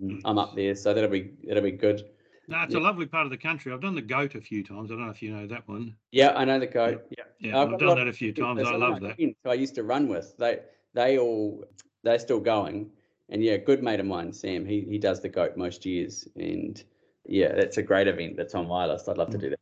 Mm. 0.03 0.21
I'm 0.25 0.39
up 0.39 0.55
there, 0.55 0.75
so 0.75 0.93
that'll 0.93 1.09
be 1.09 1.33
that'll 1.45 1.63
be 1.63 1.71
good. 1.71 2.05
No, 2.49 2.63
it's 2.63 2.75
Yeah. 2.75 2.81
a 2.81 2.83
lovely 2.83 3.07
part 3.07 3.25
of 3.25 3.31
the 3.31 3.37
country. 3.37 3.73
I've 3.73 3.81
done 3.81 3.95
the 3.95 4.03
goat 4.03 4.35
a 4.35 4.41
few 4.41 4.63
times. 4.63 4.91
I 4.91 4.95
don't 4.95 5.05
know 5.05 5.11
if 5.11 5.23
you 5.23 5.35
know 5.35 5.47
that 5.47 5.67
one. 5.69 5.97
Yeah, 6.11 6.33
I 6.37 6.45
know 6.45 6.59
the 6.59 6.67
goat. 6.67 7.05
Yeah, 7.11 7.25
Yeah, 7.39 7.61
I've 7.61 7.73
I've 7.73 7.79
done 7.79 7.97
that 7.97 8.09
a 8.09 8.13
few 8.13 8.33
times. 8.33 8.63
I 8.67 8.77
love 8.77 9.01
that. 9.01 9.19
Who 9.19 9.35
I 9.47 9.55
used 9.55 9.75
to 9.77 9.85
run 9.85 10.09
with. 10.09 10.37
They 10.39 10.61
they 10.95 11.19
all 11.19 11.65
they're 12.03 12.19
still 12.19 12.41
going, 12.41 12.91
and 13.29 13.43
yeah, 13.43 13.57
good 13.57 13.83
mate 13.83 14.01
of 14.01 14.07
mine, 14.07 14.33
Sam. 14.33 14.65
He 14.67 14.81
he 14.83 14.99
does 14.99 15.21
the 15.21 15.29
goat 15.29 15.57
most 15.57 15.87
years, 15.87 16.29
and 16.37 16.83
yeah, 17.27 17.55
that's 17.55 17.79
a 17.79 17.83
great 17.83 18.09
event. 18.09 18.37
That's 18.37 18.55
on 18.55 18.67
my 18.67 18.87
list. 18.87 19.09
I'd 19.09 19.19
love 19.19 19.31
to 19.31 19.39
mm. 19.39 19.43
do 19.43 19.51
that. 19.51 19.61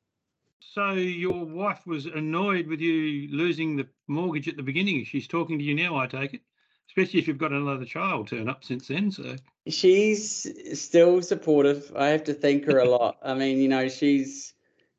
So 0.72 0.92
your 0.92 1.44
wife 1.44 1.84
was 1.86 2.06
annoyed 2.06 2.68
with 2.68 2.80
you 2.80 3.28
losing 3.30 3.76
the 3.76 3.88
mortgage 4.06 4.46
at 4.46 4.56
the 4.56 4.62
beginning. 4.62 5.04
She's 5.04 5.26
talking 5.26 5.58
to 5.58 5.64
you 5.64 5.74
now, 5.74 5.96
I 5.96 6.06
take 6.06 6.34
it. 6.34 6.42
Especially 6.90 7.20
if 7.20 7.28
you've 7.28 7.38
got 7.38 7.52
another 7.52 7.84
child 7.84 8.26
turn 8.26 8.48
up 8.48 8.64
since 8.64 8.88
then. 8.88 9.12
So 9.12 9.36
She's 9.68 10.80
still 10.80 11.22
supportive. 11.22 11.92
I 11.94 12.08
have 12.08 12.24
to 12.24 12.34
thank 12.34 12.64
her 12.64 12.78
a 12.78 12.84
lot. 12.88 13.16
I 13.22 13.34
mean, 13.34 13.58
you 13.58 13.68
know, 13.68 13.88
she's 13.88 14.54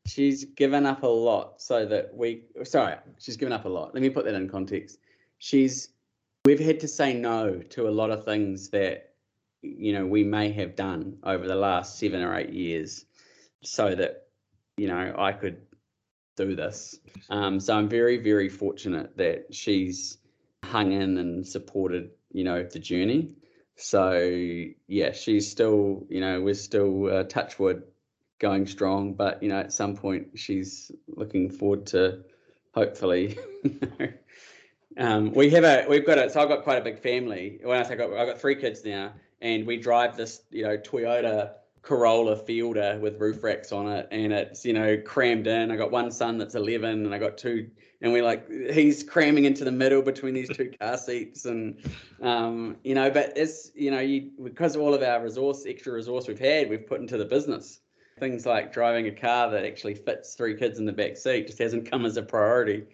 she's 0.06 0.46
given 0.46 0.86
up 0.86 1.04
a 1.04 1.08
lot 1.08 1.62
so 1.62 1.86
that 1.86 2.16
we 2.16 2.44
sorry, 2.64 2.96
she's 3.20 3.36
given 3.36 3.52
up 3.52 3.66
a 3.66 3.70
lot. 3.70 3.94
Let 3.94 4.02
me 4.02 4.10
put 4.10 4.24
that 4.24 4.36
in 4.36 4.48
context. 4.48 5.00
She's 5.40 5.90
we've 6.46 6.62
had 6.62 6.80
to 6.80 6.88
say 6.88 7.14
no 7.14 7.60
to 7.72 7.90
a 7.90 7.92
lot 7.92 8.10
of 8.10 8.24
things 8.24 8.70
that 8.70 9.16
you 9.62 9.92
know 9.92 10.08
we 10.08 10.24
may 10.24 10.50
have 10.54 10.78
done 10.78 11.18
over 11.24 11.46
the 11.46 11.56
last 11.56 12.00
seven 12.00 12.22
or 12.22 12.38
eight 12.38 12.54
years 12.54 13.06
so 13.64 13.96
that 13.96 14.28
you 14.78 14.88
know 14.88 15.14
I 15.18 15.34
could 15.34 15.58
do 16.38 16.56
this. 16.56 17.00
Um, 17.30 17.60
so 17.60 17.76
I'm 17.76 17.90
very, 17.90 18.18
very 18.18 18.48
fortunate 18.48 19.18
that 19.18 19.54
she's 19.54 20.18
hung 20.64 20.92
in 20.92 21.18
and 21.18 21.48
supported, 21.48 22.12
you 22.32 22.44
know, 22.44 22.64
the 22.64 22.80
journey. 22.80 23.36
So 23.76 24.14
yeah, 24.88 25.12
she's 25.12 25.50
still, 25.50 26.06
you 26.10 26.22
know, 26.22 26.42
we're 26.42 26.54
still 26.54 27.12
uh, 27.12 27.24
touch 27.24 27.58
wood 27.58 27.84
going 28.40 28.68
strong, 28.68 29.14
but 29.14 29.42
you 29.42 29.50
know, 29.50 29.60
at 29.60 29.74
some 29.74 29.96
point 29.96 30.30
she's 30.36 30.92
looking 31.08 31.50
forward 31.50 31.88
to 31.88 32.24
hopefully. 32.74 33.38
um, 34.98 35.32
we 35.34 35.50
have 35.52 35.64
a, 35.64 35.86
we've 35.90 36.06
got 36.06 36.18
a, 36.18 36.30
so 36.30 36.42
I've 36.42 36.50
got 36.50 36.64
quite 36.64 36.78
a 36.78 36.84
big 36.84 37.00
family. 37.00 37.60
When 37.64 37.78
I 37.78 37.84
say 37.84 37.94
I've 37.94 37.98
got, 37.98 38.14
I've 38.14 38.28
got 38.28 38.40
three 38.40 38.56
kids 38.56 38.84
now, 38.84 39.14
and 39.42 39.66
we 39.66 39.78
drive 39.78 40.18
this, 40.18 40.42
you 40.52 40.64
know, 40.64 40.78
Toyota 40.78 41.54
Corolla 41.82 42.36
Fielder 42.36 43.00
with 43.02 43.20
roof 43.20 43.44
racks 43.44 43.72
on 43.72 43.88
it, 43.88 44.08
and 44.12 44.32
it's 44.32 44.66
you 44.66 44.74
know 44.74 44.98
crammed 44.98 45.48
in. 45.48 45.72
I 45.72 45.76
got 45.76 45.92
one 45.92 46.12
son 46.12 46.38
that's 46.38 46.56
11, 46.56 47.06
and 47.06 47.14
I 47.14 47.18
got 47.18 47.38
two, 47.38 47.70
and 48.02 48.12
we 48.12 48.22
like 48.22 48.50
he's 48.50 49.04
cramming 49.04 49.46
into 49.46 49.64
the 49.64 49.72
middle 49.72 50.02
between 50.02 50.34
these 50.34 50.50
two 50.50 50.72
car 50.80 50.98
seats, 50.98 51.46
and 51.46 51.78
um, 52.22 52.78
you 52.84 52.96
know, 52.96 53.10
but 53.12 53.34
it's 53.36 53.72
you 53.76 53.92
know, 53.92 54.00
you 54.00 54.32
because 54.44 54.76
of 54.76 54.82
all 54.82 54.94
of 54.94 55.04
our 55.04 55.24
resource, 55.24 55.66
extra 55.68 55.94
resource 55.94 56.28
we've 56.28 56.40
had, 56.40 56.70
we've 56.70 56.88
put 56.88 57.00
into 57.00 57.18
the 57.18 57.26
business. 57.26 57.80
Things 58.20 58.46
like 58.46 58.72
driving 58.74 59.08
a 59.08 59.12
car 59.12 59.50
that 59.50 59.66
actually 59.66 59.96
fits 59.96 60.36
three 60.36 60.56
kids 60.56 60.78
in 60.80 60.86
the 60.86 60.92
back 60.92 61.18
seat 61.18 61.48
just 61.48 61.60
hasn't 61.60 61.90
come 61.90 62.06
as 62.06 62.18
a 62.18 62.22
priority. 62.22 62.86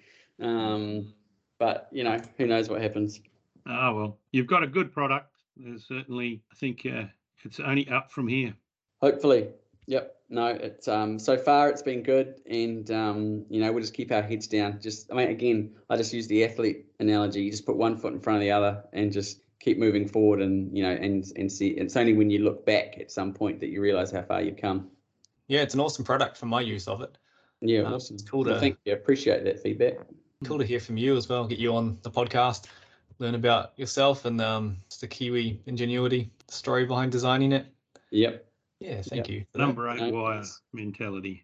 Um, 0.42 1.14
but 1.58 1.90
you 1.92 2.04
know, 2.04 2.22
who 2.38 2.46
knows 2.46 2.70
what 2.70 2.82
happens. 2.82 3.20
ah 3.66 3.94
well, 3.94 4.18
you've 4.32 4.48
got 4.48 4.64
a 4.64 4.68
good 4.68 4.92
product. 4.92 5.34
There's 5.56 5.86
certainly 5.88 6.42
I 6.52 6.56
think 6.56 6.86
uh, 6.86 7.06
it's 7.44 7.60
only 7.60 7.90
up 7.90 8.12
from 8.12 8.28
here. 8.28 8.54
Hopefully. 9.02 9.48
Yep. 9.88 10.16
No, 10.30 10.48
it's 10.48 10.88
um 10.90 11.18
so 11.20 11.38
far 11.38 11.70
it's 11.70 11.82
been 11.82 12.04
good 12.04 12.42
and 12.46 12.90
um 12.92 13.46
you 13.50 13.62
know 13.62 13.72
we'll 13.72 13.82
just 13.82 13.94
keep 13.94 14.12
our 14.12 14.22
heads 14.22 14.48
down. 14.48 14.80
Just 14.82 15.12
I 15.12 15.16
mean 15.16 15.30
again, 15.30 15.76
I 15.90 15.96
just 15.98 16.14
use 16.14 16.28
the 16.28 16.44
athlete 16.44 16.86
analogy. 17.00 17.42
You 17.44 17.52
just 17.52 17.66
put 17.66 17.78
one 17.78 17.98
foot 17.98 18.14
in 18.14 18.20
front 18.20 18.38
of 18.38 18.42
the 18.42 18.52
other 18.52 18.84
and 18.94 19.12
just 19.12 19.42
keep 19.60 19.78
moving 19.80 20.08
forward 20.08 20.42
and 20.42 20.76
you 20.78 20.84
know 20.84 20.92
and 20.92 21.26
and 21.38 21.52
see 21.52 21.70
it's 21.70 21.96
only 21.96 22.14
when 22.14 22.30
you 22.30 22.40
look 22.40 22.66
back 22.66 22.98
at 23.00 23.10
some 23.12 23.34
point 23.34 23.60
that 23.62 23.68
you 23.70 23.82
realize 23.82 24.12
how 24.12 24.22
far 24.22 24.42
you've 24.42 24.58
come. 24.58 24.90
yeah, 25.48 25.62
it's 25.62 25.74
an 25.74 25.80
awesome 25.80 26.04
product 26.04 26.36
for 26.38 26.46
my 26.48 26.60
use 26.62 26.88
of 26.90 27.02
it. 27.02 27.18
Yeah, 27.62 27.80
Um, 27.82 27.94
awesome. 27.94 28.16
it's 28.16 28.24
cool 28.30 28.44
Well, 28.44 28.56
to- 28.56 28.60
thank 28.60 28.78
you. 28.86 28.94
Appreciate 28.94 29.44
that 29.46 29.62
feedback. 29.62 29.96
Cool 30.44 30.60
to 30.60 30.66
hear 30.66 30.80
from 30.82 30.98
you 30.98 31.16
as 31.18 31.28
well. 31.30 31.48
Get 31.48 31.58
you 31.58 31.74
on 31.76 31.98
the 32.04 32.12
podcast, 32.12 32.66
learn 33.20 33.34
about 33.34 33.72
yourself 33.80 34.26
and 34.26 34.40
um, 34.42 34.78
the 35.00 35.08
Kiwi 35.08 35.60
ingenuity 35.66 36.30
story 36.50 36.86
behind 36.86 37.12
designing 37.12 37.52
it. 37.54 37.66
Yep. 38.12 38.47
Yeah, 38.80 39.02
thank 39.02 39.28
Yep. 39.28 39.30
you. 39.30 39.46
for. 39.52 39.58
Number 39.58 39.90
eight 39.90 40.00
No, 40.14 40.22
wire 40.22 40.34
it's- 40.40 40.62
mentality. 40.74 41.44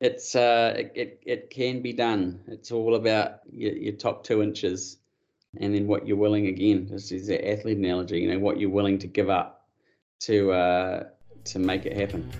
It's 0.00 0.34
uh 0.36 0.74
it, 0.76 0.92
it, 0.94 1.22
it 1.24 1.50
can 1.50 1.80
be 1.80 1.92
done. 1.94 2.42
It's 2.48 2.70
all 2.70 2.96
about 2.96 3.40
your, 3.50 3.72
your 3.72 3.94
top 3.94 4.24
two 4.24 4.42
inches 4.42 4.98
and 5.58 5.74
then 5.74 5.86
what 5.86 6.06
you're 6.06 6.18
willing 6.18 6.48
again. 6.48 6.86
This 6.90 7.12
is 7.12 7.28
the 7.28 7.48
athlete 7.50 7.78
analogy, 7.78 8.20
you 8.20 8.30
know, 8.30 8.38
what 8.38 8.60
you're 8.60 8.68
willing 8.68 8.98
to 8.98 9.06
give 9.06 9.30
up 9.30 9.66
to 10.20 10.52
uh 10.52 11.04
to 11.44 11.58
make 11.58 11.86
it 11.86 11.96
happen. 11.96 12.30